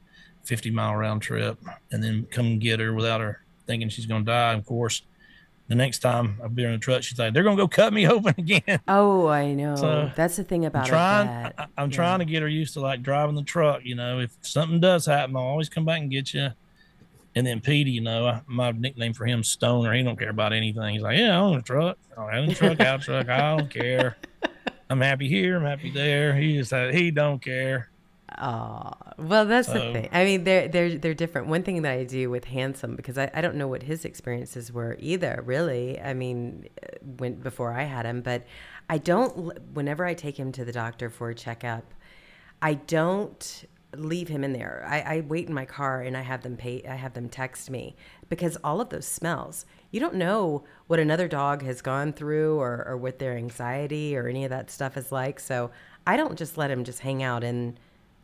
50 0.45 0.71
mile 0.71 0.95
round 0.97 1.23
trip, 1.23 1.59
and 1.91 2.03
then 2.03 2.27
come 2.31 2.59
get 2.59 2.81
her 2.81 2.93
without 2.93 3.21
her 3.21 3.43
thinking 3.67 3.89
she's 3.89 4.07
going 4.07 4.25
to 4.25 4.31
die. 4.31 4.55
Of 4.55 4.67
course, 4.67 5.03
the 5.69 5.75
next 5.77 6.01
time 6.01 6.39
I'll 6.43 6.49
be 6.49 6.65
in 6.65 6.73
the 6.73 6.79
truck, 6.79 7.03
she's 7.03 7.19
like, 7.19 7.33
"They're 7.33 7.45
going 7.45 7.57
to 7.57 7.63
go 7.63 7.69
cut 7.69 7.93
me 7.93 8.07
open 8.09 8.35
again." 8.37 8.81
Oh, 8.89 9.29
I 9.29 9.53
know. 9.55 9.77
So, 9.77 10.11
That's 10.17 10.37
the 10.37 10.45
thing 10.45 10.65
I'm 10.65 10.69
about 10.69 10.87
trying. 10.87 11.29
it. 11.29 11.55
I, 11.57 11.67
I'm 11.79 11.91
trying 11.91 12.19
to 12.19 12.25
get 12.25 12.43
her 12.43 12.49
used 12.49 12.75
to 12.75 12.81
like 12.81 13.03
driving 13.03 13.37
the 13.37 13.45
truck. 13.45 13.83
You 13.85 13.95
know, 13.95 14.19
if 14.21 14.37
something 14.43 14.81
does 14.81 15.07
happen, 15.07 15.37
I'll 15.37 15.43
always 15.43 15.69
come 15.69 15.85
back 15.85 16.01
and 16.01 16.11
get 16.11 16.35
you. 16.35 16.49
And 17.35 17.47
then 17.47 17.61
Petey, 17.61 17.93
you 17.93 18.03
know, 18.03 18.27
I, 18.27 18.43
my 18.47 18.73
nickname 18.73 19.15
for 19.15 19.25
him, 19.25 19.43
Stoner. 19.43 19.95
He 19.95 20.03
don't 20.03 20.19
care 20.19 20.31
about 20.31 20.53
anything. 20.53 20.95
He's 20.95 21.03
like, 21.03 21.19
yeah, 21.19 21.39
I 21.39 21.41
own 21.41 21.59
a 21.59 21.63
truck. 21.63 21.97
I 22.17 22.37
own 22.39 22.51
a 22.51 22.55
truck, 22.55 22.81
out 22.81 23.03
truck. 23.03 23.29
I 23.29 23.57
don't 23.57 23.71
care. 23.71 24.17
I'm 24.91 25.01
happy 25.01 25.29
here. 25.29 25.57
I'm 25.57 25.65
happy 25.65 25.91
there. 25.91 26.35
He 26.35 26.59
just 26.59 26.71
said 26.71 26.95
he 26.95 27.11
don't 27.11 27.41
care. 27.41 27.89
Oh, 28.39 28.93
well, 29.19 29.47
that's 29.47 29.69
the 29.69 29.81
thing. 29.93 30.09
I 30.13 30.25
mean, 30.25 30.45
they're 30.45 30.69
they're 30.69 30.97
they're 30.97 31.15
different. 31.15 31.49
One 31.49 31.63
thing 31.63 31.83
that 31.83 31.93
I 31.93 32.05
do 32.05 32.31
with 32.31 32.45
Handsome 32.45 32.97
because 32.97 33.19
I, 33.19 33.31
I 33.35 33.41
don't 33.41 33.57
know 33.57 33.69
what 33.69 33.83
his 33.83 34.05
experiences 34.05 34.73
were 34.73 34.97
either. 35.01 35.43
Really, 35.45 36.01
I 36.01 36.15
mean, 36.15 36.69
uh, 36.83 36.97
when 37.19 37.35
before 37.35 37.73
I 37.73 37.85
had 37.85 38.07
him, 38.07 38.23
but 38.23 38.45
I 38.89 38.99
don't. 38.99 39.59
Whenever 39.75 40.05
I 40.05 40.15
take 40.15 40.39
him 40.39 40.53
to 40.53 40.65
the 40.65 40.73
doctor 40.73 41.11
for 41.11 41.31
a 41.31 41.35
checkup, 41.35 41.85
I 42.61 42.75
don't 42.75 43.65
leave 43.95 44.29
him 44.29 44.45
in 44.45 44.53
there. 44.53 44.85
I, 44.89 45.17
I 45.17 45.21
wait 45.21 45.49
in 45.49 45.55
my 45.55 45.65
car 45.65 46.01
and 46.03 46.17
I 46.17 46.23
have 46.23 46.43
them 46.43 46.57
pay. 46.57 46.83
I 46.89 46.95
have 46.95 47.15
them 47.15 47.29
text 47.29 47.71
me 47.71 47.95
because 48.29 48.57
all 48.65 48.81
of 48.81 48.89
those 48.91 49.07
smells. 49.07 49.67
You 49.91 50.01
don't 50.01 50.15
know 50.15 50.65
what 50.87 50.99
another 50.99 51.29
dog 51.29 51.63
has 51.63 51.83
gone 51.83 52.13
through 52.13 52.59
or, 52.59 52.85
or 52.87 52.97
what 52.97 53.19
their 53.19 53.37
anxiety 53.37 54.17
or 54.17 54.29
any 54.29 54.45
of 54.45 54.51
that 54.51 54.71
stuff 54.71 54.97
is 54.97 55.13
like. 55.13 55.39
So 55.41 55.71
I 56.07 56.17
don't 56.17 56.39
just 56.39 56.57
let 56.57 56.71
him 56.71 56.85
just 56.85 57.01
hang 57.01 57.23
out 57.23 57.45
in 57.45 57.77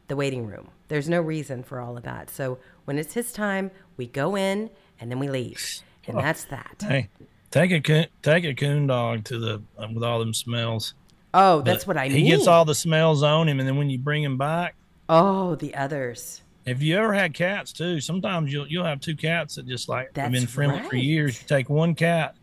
the 0.08 0.16
waiting 0.16 0.46
room. 0.46 0.68
There's 0.88 1.08
no 1.08 1.20
reason 1.20 1.62
for 1.62 1.80
all 1.80 1.96
of 1.96 2.02
that. 2.04 2.30
So 2.30 2.58
when 2.86 2.98
it's 2.98 3.12
his 3.14 3.32
time, 3.32 3.70
we 3.98 4.06
go 4.06 4.36
in 4.36 4.70
and 4.98 5.10
then 5.10 5.18
we 5.18 5.28
leave, 5.28 5.82
and 6.06 6.18
that's 6.18 6.44
that. 6.46 6.76
Hey, 6.80 7.08
take 7.50 7.70
a 7.70 7.80
coon, 7.80 8.06
take 8.22 8.44
a 8.44 8.54
coon 8.54 8.86
dog 8.86 9.24
to 9.24 9.38
the 9.38 9.62
uh, 9.78 9.86
with 9.92 10.02
all 10.02 10.18
them 10.18 10.32
smells. 10.32 10.94
Oh, 11.34 11.60
that's 11.60 11.84
But 11.84 11.88
what 11.96 11.96
I 11.98 12.08
He 12.08 12.22
mean. 12.22 12.30
gets 12.30 12.46
all 12.46 12.64
the 12.64 12.74
smells 12.74 13.22
on 13.22 13.48
him, 13.48 13.60
and 13.60 13.68
then 13.68 13.76
when 13.76 13.90
you 13.90 13.98
bring 13.98 14.22
him 14.22 14.38
back, 14.38 14.74
Oh, 15.08 15.54
the 15.54 15.74
others. 15.74 16.42
If 16.66 16.82
you 16.82 16.98
ever 16.98 17.14
had 17.14 17.32
cats 17.32 17.72
too, 17.72 18.00
sometimes 18.00 18.52
you'll 18.52 18.66
you'll 18.66 18.84
have 18.84 19.00
two 19.00 19.16
cats 19.16 19.54
that 19.54 19.66
just 19.66 19.88
like 19.88 20.14
have 20.16 20.32
been 20.32 20.42
That's 20.42 20.52
friendly 20.52 20.82
for 20.82 20.96
years. 20.96 21.40
You 21.40 21.48
take 21.48 21.70
one 21.70 21.94
cat, 21.94 22.36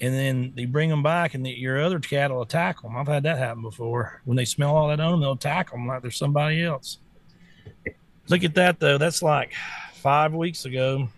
and 0.00 0.12
then 0.12 0.52
you 0.56 0.68
bring 0.68 0.90
them 0.90 1.02
back, 1.02 1.32
and 1.34 1.44
the, 1.46 1.50
your 1.50 1.80
other 1.80 1.98
cat 1.98 2.30
will 2.30 2.42
attack 2.42 2.82
them. 2.82 2.96
I've 2.96 3.08
had 3.08 3.22
that 3.22 3.38
happen 3.38 3.62
before. 3.62 4.20
When 4.26 4.36
they 4.36 4.44
smell 4.44 4.76
all 4.76 4.88
that 4.88 5.00
on 5.00 5.12
them, 5.12 5.20
they'll 5.20 5.32
attack 5.32 5.70
them 5.70 5.86
like 5.86 6.02
there's 6.02 6.18
somebody 6.18 6.62
else. 6.62 6.98
Look 8.28 8.44
at 8.44 8.54
that 8.56 8.78
though. 8.78 8.98
That's 8.98 9.22
like 9.22 9.52
five 9.94 10.34
weeks 10.34 10.66
ago, 10.66 11.08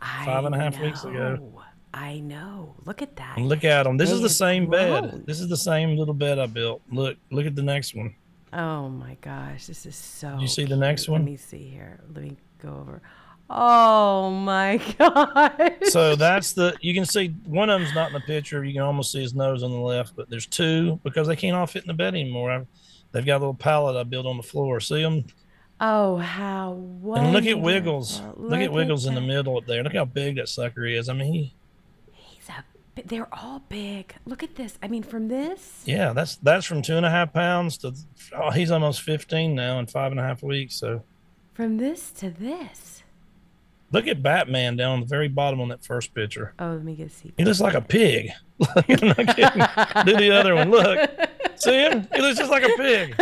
five 0.00 0.44
and 0.44 0.54
a 0.54 0.58
half 0.58 0.80
weeks 0.80 1.02
ago. 1.04 1.36
know. 1.36 1.50
I 1.92 2.18
know. 2.18 2.74
Look 2.84 3.02
at 3.02 3.14
that. 3.16 3.38
And 3.38 3.48
look 3.48 3.62
at 3.62 3.84
them. 3.84 3.96
This 3.96 4.10
They 4.10 4.16
is 4.16 4.22
the 4.22 4.28
same 4.28 4.66
grown. 4.66 5.10
bed. 5.10 5.26
This 5.26 5.40
is 5.40 5.48
the 5.48 5.56
same 5.56 5.96
little 5.96 6.12
bed 6.14 6.40
I 6.40 6.46
built. 6.46 6.82
Look, 6.90 7.16
look 7.30 7.46
at 7.46 7.54
the 7.54 7.62
next 7.62 7.94
one. 7.94 8.14
Oh 8.54 8.88
my 8.88 9.16
gosh, 9.20 9.66
this 9.66 9.84
is 9.84 9.96
so. 9.96 10.38
you 10.38 10.46
see 10.46 10.64
the 10.64 10.76
next 10.76 11.08
one? 11.08 11.22
Let 11.22 11.30
me 11.30 11.36
see 11.36 11.68
here. 11.68 12.00
Let 12.14 12.22
me 12.22 12.36
go 12.62 12.68
over. 12.68 13.02
Oh 13.50 14.30
my 14.30 14.76
gosh. 14.98 15.90
So 15.90 16.14
that's 16.14 16.52
the 16.52 16.76
you 16.80 16.94
can 16.94 17.04
see 17.04 17.34
one 17.44 17.68
of 17.68 17.80
them's 17.80 17.94
not 17.94 18.08
in 18.08 18.14
the 18.14 18.20
picture. 18.20 18.64
You 18.64 18.72
can 18.72 18.82
almost 18.82 19.12
see 19.12 19.20
his 19.20 19.34
nose 19.34 19.62
on 19.62 19.70
the 19.70 19.76
left, 19.78 20.14
but 20.16 20.30
there's 20.30 20.46
two 20.46 21.00
because 21.02 21.26
they 21.26 21.36
can't 21.36 21.56
all 21.56 21.66
fit 21.66 21.82
in 21.82 21.88
the 21.88 21.94
bed 21.94 22.14
anymore. 22.14 22.52
I, 22.52 22.66
they've 23.12 23.26
got 23.26 23.36
a 23.36 23.40
little 23.40 23.54
pallet 23.54 23.96
I 23.96 24.04
built 24.04 24.26
on 24.26 24.36
the 24.36 24.42
floor. 24.42 24.80
See 24.80 25.02
them? 25.02 25.24
Oh, 25.80 26.16
how 26.16 26.72
wonderful. 26.72 27.26
And 27.26 27.32
look 27.32 27.46
at 27.46 27.60
Wiggles. 27.60 28.22
Look, 28.36 28.60
at 28.60 28.72
Wiggles 28.72 29.06
in 29.06 29.14
the 29.14 29.20
middle 29.20 29.58
up 29.58 29.66
there. 29.66 29.82
Look 29.82 29.94
how 29.94 30.04
big 30.04 30.36
that 30.36 30.48
sucker 30.48 30.86
is. 30.86 31.08
I 31.08 31.14
mean, 31.14 31.32
he, 31.32 31.54
but 32.94 33.08
they're 33.08 33.28
all 33.32 33.60
big. 33.68 34.14
Look 34.24 34.42
at 34.42 34.54
this. 34.56 34.78
I 34.82 34.88
mean, 34.88 35.02
from 35.02 35.28
this. 35.28 35.82
yeah, 35.84 36.12
that's 36.12 36.36
that's 36.36 36.64
from 36.66 36.82
two 36.82 36.96
and 36.96 37.04
a 37.06 37.10
half 37.10 37.32
pounds 37.32 37.78
to 37.78 37.92
oh, 38.36 38.50
he's 38.50 38.70
almost 38.70 39.02
15 39.02 39.54
now 39.54 39.78
in 39.78 39.86
five 39.86 40.10
and 40.12 40.20
a 40.20 40.22
half 40.22 40.42
weeks. 40.42 40.76
So 40.76 41.02
From 41.54 41.76
this 41.78 42.10
to 42.12 42.30
this. 42.30 43.02
look 43.92 44.06
at 44.06 44.22
Batman 44.22 44.76
down 44.76 44.92
on 44.92 45.00
the 45.00 45.06
very 45.06 45.28
bottom 45.28 45.60
on 45.60 45.68
that 45.68 45.84
first 45.84 46.14
picture. 46.14 46.52
Oh, 46.58 46.72
let 46.72 46.84
me 46.84 46.94
get 46.94 47.08
a 47.08 47.10
see. 47.10 47.32
He 47.36 47.44
looks 47.44 47.60
like 47.60 47.74
a 47.74 47.80
pig. 47.80 48.30
I'm 48.60 49.08
not 49.08 49.36
kidding. 49.36 50.06
Do 50.06 50.16
the 50.16 50.30
other 50.32 50.54
one. 50.54 50.70
Look, 50.70 51.10
see 51.56 51.72
him? 51.76 52.06
He 52.14 52.20
looks 52.20 52.38
just 52.38 52.50
like 52.50 52.62
a 52.62 52.76
pig, 52.76 53.16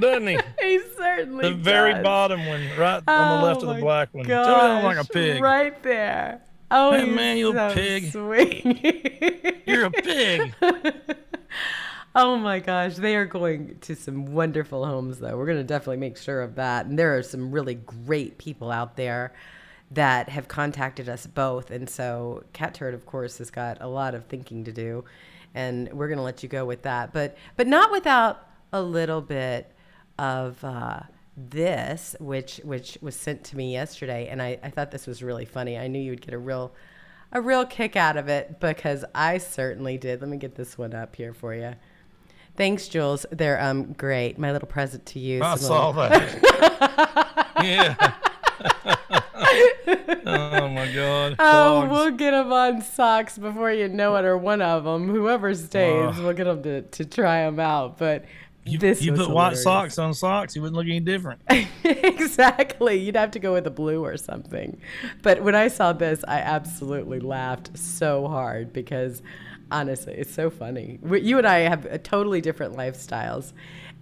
doesn't 0.00 0.26
he? 0.26 0.38
He 0.60 0.80
certainly 0.96 1.48
The 1.50 1.54
very 1.54 2.02
bottom 2.02 2.44
one, 2.46 2.62
right 2.76 3.02
on 3.06 3.40
the 3.40 3.46
oh 3.46 3.48
left 3.48 3.62
of 3.62 3.68
Oh 3.68 3.74
the 3.74 3.80
black 3.80 4.12
one. 4.12 4.24
Tell 4.24 4.44
me 4.44 4.50
that 4.82 4.84
like 4.84 4.98
a 4.98 5.04
pig. 5.08 5.40
Right 5.42 5.80
there. 5.82 6.40
Oh, 6.70 6.92
Hey, 6.92 7.04
man, 7.06 7.36
you 7.36 7.52
so 7.52 7.74
pig. 7.74 8.10
Sweet. 8.10 9.62
You're 9.66 9.86
a 9.86 9.90
pig. 9.90 10.54
oh 12.14 12.36
my 12.36 12.58
gosh, 12.58 12.96
they 12.96 13.14
are 13.16 13.24
going 13.24 13.78
to 13.82 13.94
some 13.94 14.26
wonderful 14.26 14.84
homes, 14.84 15.18
though. 15.18 15.36
We're 15.36 15.46
going 15.46 15.58
to 15.58 15.64
definitely 15.64 15.98
make 15.98 16.16
sure 16.16 16.42
of 16.42 16.56
that. 16.56 16.86
And 16.86 16.98
there 16.98 17.16
are 17.16 17.22
some 17.22 17.52
really 17.52 17.74
great 17.74 18.38
people 18.38 18.72
out 18.72 18.96
there 18.96 19.32
that 19.92 20.28
have 20.28 20.48
contacted 20.48 21.08
us 21.08 21.26
both. 21.26 21.70
And 21.70 21.88
so, 21.88 22.42
Catturd, 22.52 22.94
of 22.94 23.06
course, 23.06 23.38
has 23.38 23.50
got 23.50 23.80
a 23.80 23.86
lot 23.86 24.14
of 24.14 24.26
thinking 24.26 24.64
to 24.64 24.72
do, 24.72 25.04
and 25.54 25.92
we're 25.92 26.08
going 26.08 26.18
to 26.18 26.24
let 26.24 26.42
you 26.42 26.48
go 26.48 26.64
with 26.64 26.82
that. 26.82 27.12
But 27.12 27.36
but 27.56 27.68
not 27.68 27.92
without 27.92 28.48
a 28.72 28.82
little 28.82 29.20
bit 29.20 29.72
of. 30.18 30.62
Uh, 30.64 31.00
this 31.36 32.16
which 32.18 32.60
which 32.64 32.96
was 33.02 33.14
sent 33.14 33.44
to 33.44 33.56
me 33.56 33.72
yesterday 33.72 34.26
and 34.28 34.40
I, 34.40 34.58
I 34.62 34.70
thought 34.70 34.90
this 34.90 35.06
was 35.06 35.22
really 35.22 35.44
funny 35.44 35.76
i 35.76 35.86
knew 35.86 35.98
you 35.98 36.10
would 36.12 36.22
get 36.22 36.32
a 36.32 36.38
real 36.38 36.72
a 37.30 37.40
real 37.42 37.66
kick 37.66 37.94
out 37.94 38.16
of 38.16 38.28
it 38.28 38.58
because 38.58 39.04
i 39.14 39.36
certainly 39.36 39.98
did 39.98 40.22
let 40.22 40.30
me 40.30 40.38
get 40.38 40.54
this 40.54 40.78
one 40.78 40.94
up 40.94 41.14
here 41.14 41.34
for 41.34 41.54
you 41.54 41.74
thanks 42.56 42.88
Jewels 42.88 43.26
they're 43.30 43.60
um 43.60 43.92
great 43.92 44.38
my 44.38 44.50
little 44.50 44.68
present 44.68 45.04
to 45.06 45.18
you 45.18 45.42
I 45.42 45.56
saw 45.56 45.88
little- 45.90 46.08
that. 46.08 47.46
yeah. 47.62 48.12
oh 50.26 50.68
my 50.68 50.90
god. 50.92 51.32
Oh, 51.32 51.36
Clogs. 51.86 51.90
we'll 51.90 52.10
get 52.12 52.30
them 52.32 52.52
on 52.52 52.82
socks 52.82 53.38
before 53.38 53.72
you 53.72 53.88
know 53.88 54.16
it, 54.16 54.24
or 54.24 54.36
one 54.36 54.60
of 54.62 54.84
them. 54.84 55.08
Whoever 55.08 55.54
stays, 55.54 56.16
Ugh. 56.16 56.18
we'll 56.22 56.32
get 56.32 56.44
them 56.44 56.62
to, 56.62 56.82
to 56.82 57.04
try 57.04 57.44
them 57.44 57.60
out. 57.60 57.98
But 57.98 58.24
you, 58.66 58.78
this 58.78 59.02
you 59.02 59.12
put 59.12 59.30
white 59.30 59.56
socks 59.56 59.98
on 59.98 60.14
socks, 60.14 60.56
you 60.56 60.62
wouldn't 60.62 60.76
look 60.76 60.86
any 60.86 61.00
different. 61.00 61.40
exactly. 61.84 62.96
You'd 62.96 63.16
have 63.16 63.30
to 63.32 63.38
go 63.38 63.52
with 63.52 63.66
a 63.66 63.70
blue 63.70 64.04
or 64.04 64.16
something. 64.16 64.80
But 65.22 65.42
when 65.42 65.54
I 65.54 65.68
saw 65.68 65.92
this, 65.92 66.24
I 66.26 66.38
absolutely 66.40 67.20
laughed 67.20 67.76
so 67.78 68.26
hard 68.28 68.72
because 68.72 69.22
honestly, 69.70 70.14
it's 70.14 70.34
so 70.34 70.50
funny. 70.50 70.98
You 71.04 71.38
and 71.38 71.46
I 71.46 71.60
have 71.60 72.02
totally 72.02 72.40
different 72.40 72.76
lifestyles 72.76 73.52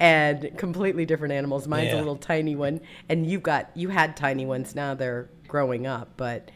and 0.00 0.50
completely 0.58 1.06
different 1.06 1.32
animals. 1.32 1.68
Mine's 1.68 1.92
a 1.92 1.96
little 1.96 2.16
tiny 2.16 2.56
one, 2.56 2.80
and 3.08 3.26
you've 3.26 3.42
got 3.42 3.70
you 3.74 3.88
had 3.88 4.16
tiny 4.16 4.46
ones. 4.46 4.74
Now 4.74 4.94
they're 4.94 5.28
growing 5.46 5.86
up, 5.86 6.12
but 6.16 6.50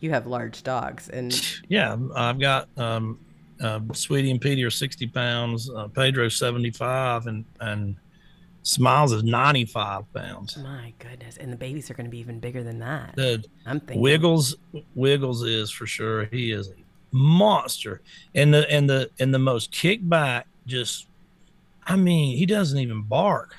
you 0.00 0.10
have 0.10 0.26
large 0.26 0.62
dogs, 0.62 1.08
and 1.08 1.60
Yeah, 1.68 1.96
I've 2.14 2.40
got 2.40 2.68
um, 2.76 3.18
uh, 3.60 3.80
Sweetie 3.92 4.30
and 4.30 4.40
Petey 4.40 4.62
are 4.64 4.70
sixty 4.70 5.06
pounds, 5.06 5.70
uh, 5.70 5.88
Pedro's 5.88 6.36
seventy 6.36 6.70
five, 6.70 7.26
and 7.26 7.44
and 7.60 7.96
Smiles 8.62 9.12
is 9.12 9.22
ninety 9.24 9.64
five 9.64 10.12
pounds. 10.12 10.56
my 10.58 10.92
goodness, 10.98 11.36
and 11.38 11.52
the 11.52 11.56
babies 11.56 11.90
are 11.90 11.94
going 11.94 12.04
to 12.06 12.10
be 12.10 12.18
even 12.18 12.38
bigger 12.38 12.62
than 12.62 12.78
that. 12.80 13.14
The 13.16 13.44
I'm 13.66 13.80
thinking. 13.80 14.00
Wiggles 14.00 14.56
Wiggles 14.94 15.42
is 15.44 15.70
for 15.70 15.86
sure. 15.86 16.24
He 16.26 16.52
is 16.52 16.68
a 16.68 16.72
monster, 17.10 18.00
and 18.34 18.52
the 18.52 18.70
and 18.70 18.88
the 18.88 19.10
and 19.18 19.32
the 19.32 19.38
most 19.38 19.72
kickback. 19.72 20.44
Just, 20.66 21.06
I 21.86 21.96
mean, 21.96 22.36
he 22.36 22.44
doesn't 22.44 22.78
even 22.78 23.00
bark. 23.02 23.54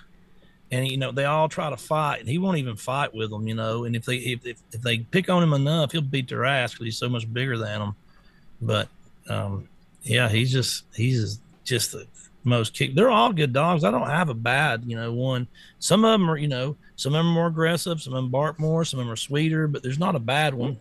and 0.72 0.88
you 0.88 0.98
know 0.98 1.12
they 1.12 1.26
all 1.26 1.50
try 1.50 1.72
to 1.72 1.78
fight, 1.78 2.20
and 2.20 2.30
he 2.30 2.38
won't 2.38 2.58
even 2.60 2.76
fight 2.76 3.12
with 3.14 3.32
them, 3.32 3.48
you 3.48 3.56
know. 3.56 3.86
And 3.86 3.96
if 3.96 4.06
they 4.06 4.18
if 4.18 4.46
if, 4.46 4.60
if 4.72 4.82
they 4.82 5.00
pick 5.00 5.28
on 5.30 5.42
him 5.42 5.54
enough, 5.54 5.92
he'll 5.92 6.02
beat 6.02 6.30
their 6.30 6.46
ass 6.46 6.74
because 6.74 6.86
he's 6.86 6.98
so 6.98 7.10
much 7.10 7.32
bigger 7.34 7.58
than 7.58 7.80
them. 7.80 7.96
But 8.62 8.90
um, 9.28 9.68
yeah, 10.04 10.30
he's 10.30 10.52
just 10.52 10.86
he's 10.94 11.40
just 11.64 11.92
the 11.92 12.08
most 12.44 12.74
kick. 12.74 12.96
They're 12.96 13.10
all 13.10 13.34
good 13.34 13.54
dogs. 13.54 13.84
I 13.84 13.92
don't 13.92 14.10
have 14.10 14.30
a 14.30 14.34
bad, 14.34 14.84
you 14.86 14.96
know, 14.96 15.14
one. 15.14 15.48
Some 15.80 16.06
of 16.06 16.12
them 16.12 16.30
are, 16.30 16.38
you 16.38 16.48
know, 16.48 16.76
some 16.96 17.14
of 17.14 17.20
them 17.20 17.28
are 17.28 17.34
more 17.34 17.48
aggressive, 17.48 18.02
some 18.02 18.14
of 18.14 18.18
them 18.18 18.30
bark 18.30 18.60
more, 18.60 18.84
some 18.86 19.00
of 19.00 19.06
them 19.06 19.14
are 19.14 19.18
sweeter, 19.18 19.68
but 19.68 19.84
there's 19.84 20.00
not 20.00 20.16
a 20.16 20.20
bad 20.20 20.54
one. 20.54 20.78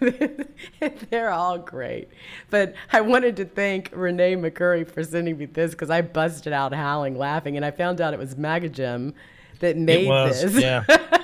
They're 1.10 1.30
all 1.30 1.58
great. 1.58 2.08
But 2.50 2.74
I 2.92 3.00
wanted 3.00 3.36
to 3.36 3.44
thank 3.44 3.90
Renee 3.92 4.36
McCurry 4.36 4.88
for 4.88 5.02
sending 5.04 5.38
me 5.38 5.46
this 5.46 5.72
because 5.72 5.90
I 5.90 6.02
busted 6.02 6.52
out 6.52 6.74
howling 6.74 7.16
laughing 7.16 7.56
and 7.56 7.64
I 7.64 7.70
found 7.70 8.00
out 8.00 8.12
it 8.12 8.18
was 8.18 8.34
Magagem 8.34 9.14
that 9.60 9.76
made 9.76 10.06
it 10.06 10.08
was, 10.08 10.42
this. 10.42 10.62
Yeah. 10.62 10.84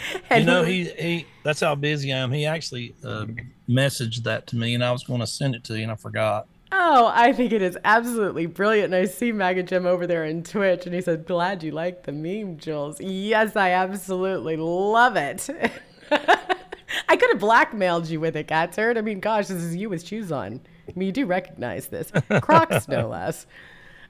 you 0.30 0.44
know, 0.44 0.62
he, 0.62 0.84
he, 0.84 1.26
that's 1.42 1.60
how 1.60 1.74
busy 1.74 2.12
I 2.12 2.18
am. 2.18 2.32
He 2.32 2.46
actually 2.46 2.94
uh, 3.04 3.26
messaged 3.68 4.24
that 4.24 4.46
to 4.48 4.56
me 4.56 4.74
and 4.74 4.84
I 4.84 4.92
was 4.92 5.04
going 5.04 5.20
to 5.20 5.26
send 5.26 5.54
it 5.54 5.64
to 5.64 5.76
you 5.76 5.82
and 5.82 5.92
I 5.92 5.96
forgot. 5.96 6.46
Oh, 6.70 7.10
I 7.14 7.32
think 7.32 7.52
it 7.52 7.62
is 7.62 7.78
absolutely 7.84 8.46
brilliant. 8.46 8.92
And 8.92 9.02
I 9.02 9.06
see 9.06 9.32
Maga 9.32 9.62
Jim 9.62 9.86
over 9.86 10.06
there 10.06 10.24
in 10.24 10.42
Twitch 10.42 10.84
and 10.84 10.94
he 10.94 11.00
said, 11.00 11.26
Glad 11.26 11.62
you 11.62 11.70
like 11.70 12.04
the 12.04 12.12
meme, 12.12 12.58
Jewels. 12.58 13.00
Yes, 13.00 13.56
I 13.56 13.70
absolutely 13.70 14.56
love 14.56 15.16
it. 15.16 15.48
I 16.10 17.16
could 17.16 17.30
have 17.30 17.40
blackmailed 17.40 18.08
you 18.08 18.20
with 18.20 18.36
it, 18.36 18.48
turd. 18.72 18.98
I 18.98 19.00
mean, 19.00 19.20
gosh, 19.20 19.48
this 19.48 19.62
is 19.62 19.76
you 19.76 19.88
with 19.88 20.06
shoes 20.06 20.30
on. 20.30 20.60
I 20.88 20.92
mean, 20.98 21.06
you 21.06 21.12
do 21.12 21.26
recognize 21.26 21.86
this. 21.86 22.10
Crocs, 22.40 22.88
no 22.88 23.08
less. 23.10 23.46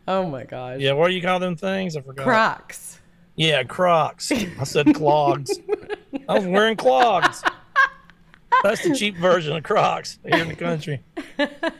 Oh 0.06 0.26
my 0.26 0.44
gosh. 0.44 0.80
Yeah, 0.80 0.92
what 0.92 1.08
do 1.08 1.14
you 1.14 1.22
call 1.22 1.38
them 1.38 1.56
things? 1.56 1.96
I 1.96 2.00
forgot. 2.00 2.24
Crocs. 2.24 3.00
Yeah, 3.38 3.62
Crocs. 3.62 4.32
I 4.32 4.64
said 4.64 4.94
clogs. 4.94 5.58
I 6.28 6.34
was 6.34 6.44
wearing 6.44 6.76
clogs. 6.76 7.42
That's 8.64 8.82
the 8.82 8.96
cheap 8.96 9.16
version 9.16 9.56
of 9.56 9.62
Crocs 9.62 10.18
here 10.24 10.42
in 10.42 10.48
the 10.48 10.56
country. 10.56 11.00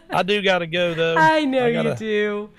I 0.08 0.22
do 0.22 0.40
got 0.40 0.60
to 0.60 0.68
go 0.68 0.94
though. 0.94 1.16
I 1.16 1.44
know 1.44 1.66
I 1.66 1.72
gotta, 1.72 1.88
you 1.90 1.96
do. 1.96 2.50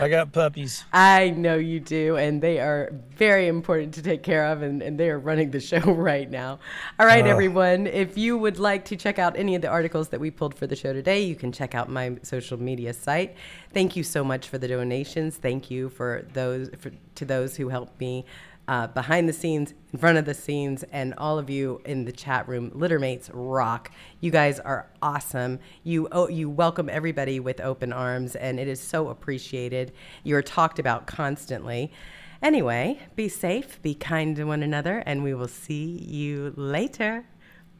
I 0.00 0.08
got 0.08 0.32
puppies. 0.32 0.84
I 0.92 1.30
know 1.30 1.56
you 1.56 1.78
do, 1.78 2.16
and 2.16 2.40
they 2.40 2.58
are 2.58 2.90
very 3.14 3.48
important 3.48 3.94
to 3.94 4.02
take 4.02 4.22
care 4.22 4.46
of, 4.46 4.62
and, 4.62 4.82
and 4.82 4.98
they 4.98 5.10
are 5.10 5.18
running 5.18 5.50
the 5.50 5.60
show 5.70 5.80
right 5.80 6.30
now. 6.30 6.58
All 6.98 7.06
right, 7.06 7.24
uh, 7.24 7.28
everyone. 7.28 7.86
If 7.86 8.16
you 8.16 8.38
would 8.38 8.58
like 8.58 8.86
to 8.86 8.96
check 8.96 9.18
out 9.18 9.36
any 9.36 9.54
of 9.54 9.62
the 9.62 9.68
articles 9.68 10.08
that 10.08 10.20
we 10.20 10.30
pulled 10.30 10.54
for 10.54 10.66
the 10.66 10.76
show 10.76 10.92
today, 10.92 11.20
you 11.20 11.36
can 11.36 11.52
check 11.52 11.74
out 11.74 11.90
my 11.90 12.16
social 12.22 12.58
media 12.58 12.92
site. 12.92 13.36
Thank 13.72 13.94
you 13.94 14.02
so 14.02 14.24
much 14.24 14.48
for 14.48 14.58
the 14.58 14.68
donations. 14.68 15.36
Thank 15.36 15.70
you 15.70 15.90
for 15.90 16.26
those 16.32 16.70
for, 16.78 16.90
to 17.16 17.24
those 17.24 17.56
who 17.56 17.68
helped 17.68 18.00
me 18.00 18.24
uh, 18.70 18.86
behind 18.86 19.28
the 19.28 19.32
scenes, 19.32 19.74
in 19.92 19.98
front 19.98 20.16
of 20.16 20.24
the 20.24 20.32
scenes, 20.32 20.84
and 20.92 21.12
all 21.18 21.40
of 21.40 21.50
you 21.50 21.82
in 21.84 22.04
the 22.04 22.12
chat 22.12 22.46
room. 22.46 22.70
Littermates 22.70 23.28
rock. 23.34 23.90
You 24.20 24.30
guys 24.30 24.60
are 24.60 24.88
awesome. 25.02 25.58
You 25.82 26.06
oh, 26.12 26.28
you 26.28 26.48
welcome 26.48 26.88
everybody 26.88 27.40
with 27.40 27.60
open 27.60 27.92
arms, 27.92 28.36
and 28.36 28.60
it 28.60 28.68
is 28.68 28.80
so 28.80 29.08
appreciated. 29.08 29.92
You're 30.22 30.40
talked 30.40 30.78
about 30.78 31.08
constantly. 31.08 31.92
Anyway, 32.40 33.00
be 33.16 33.28
safe, 33.28 33.82
be 33.82 33.92
kind 33.92 34.36
to 34.36 34.44
one 34.44 34.62
another, 34.62 35.02
and 35.04 35.24
we 35.24 35.34
will 35.34 35.48
see 35.48 35.98
you 36.08 36.54
later. 36.56 37.26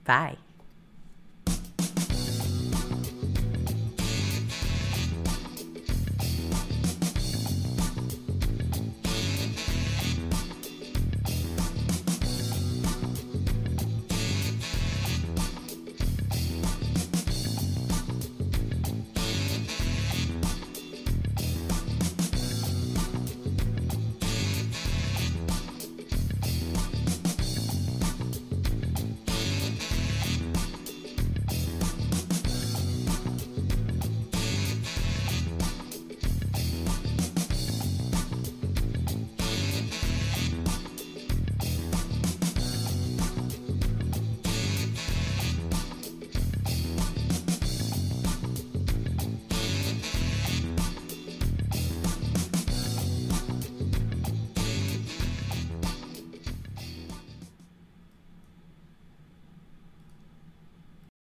Bye. 0.04 0.38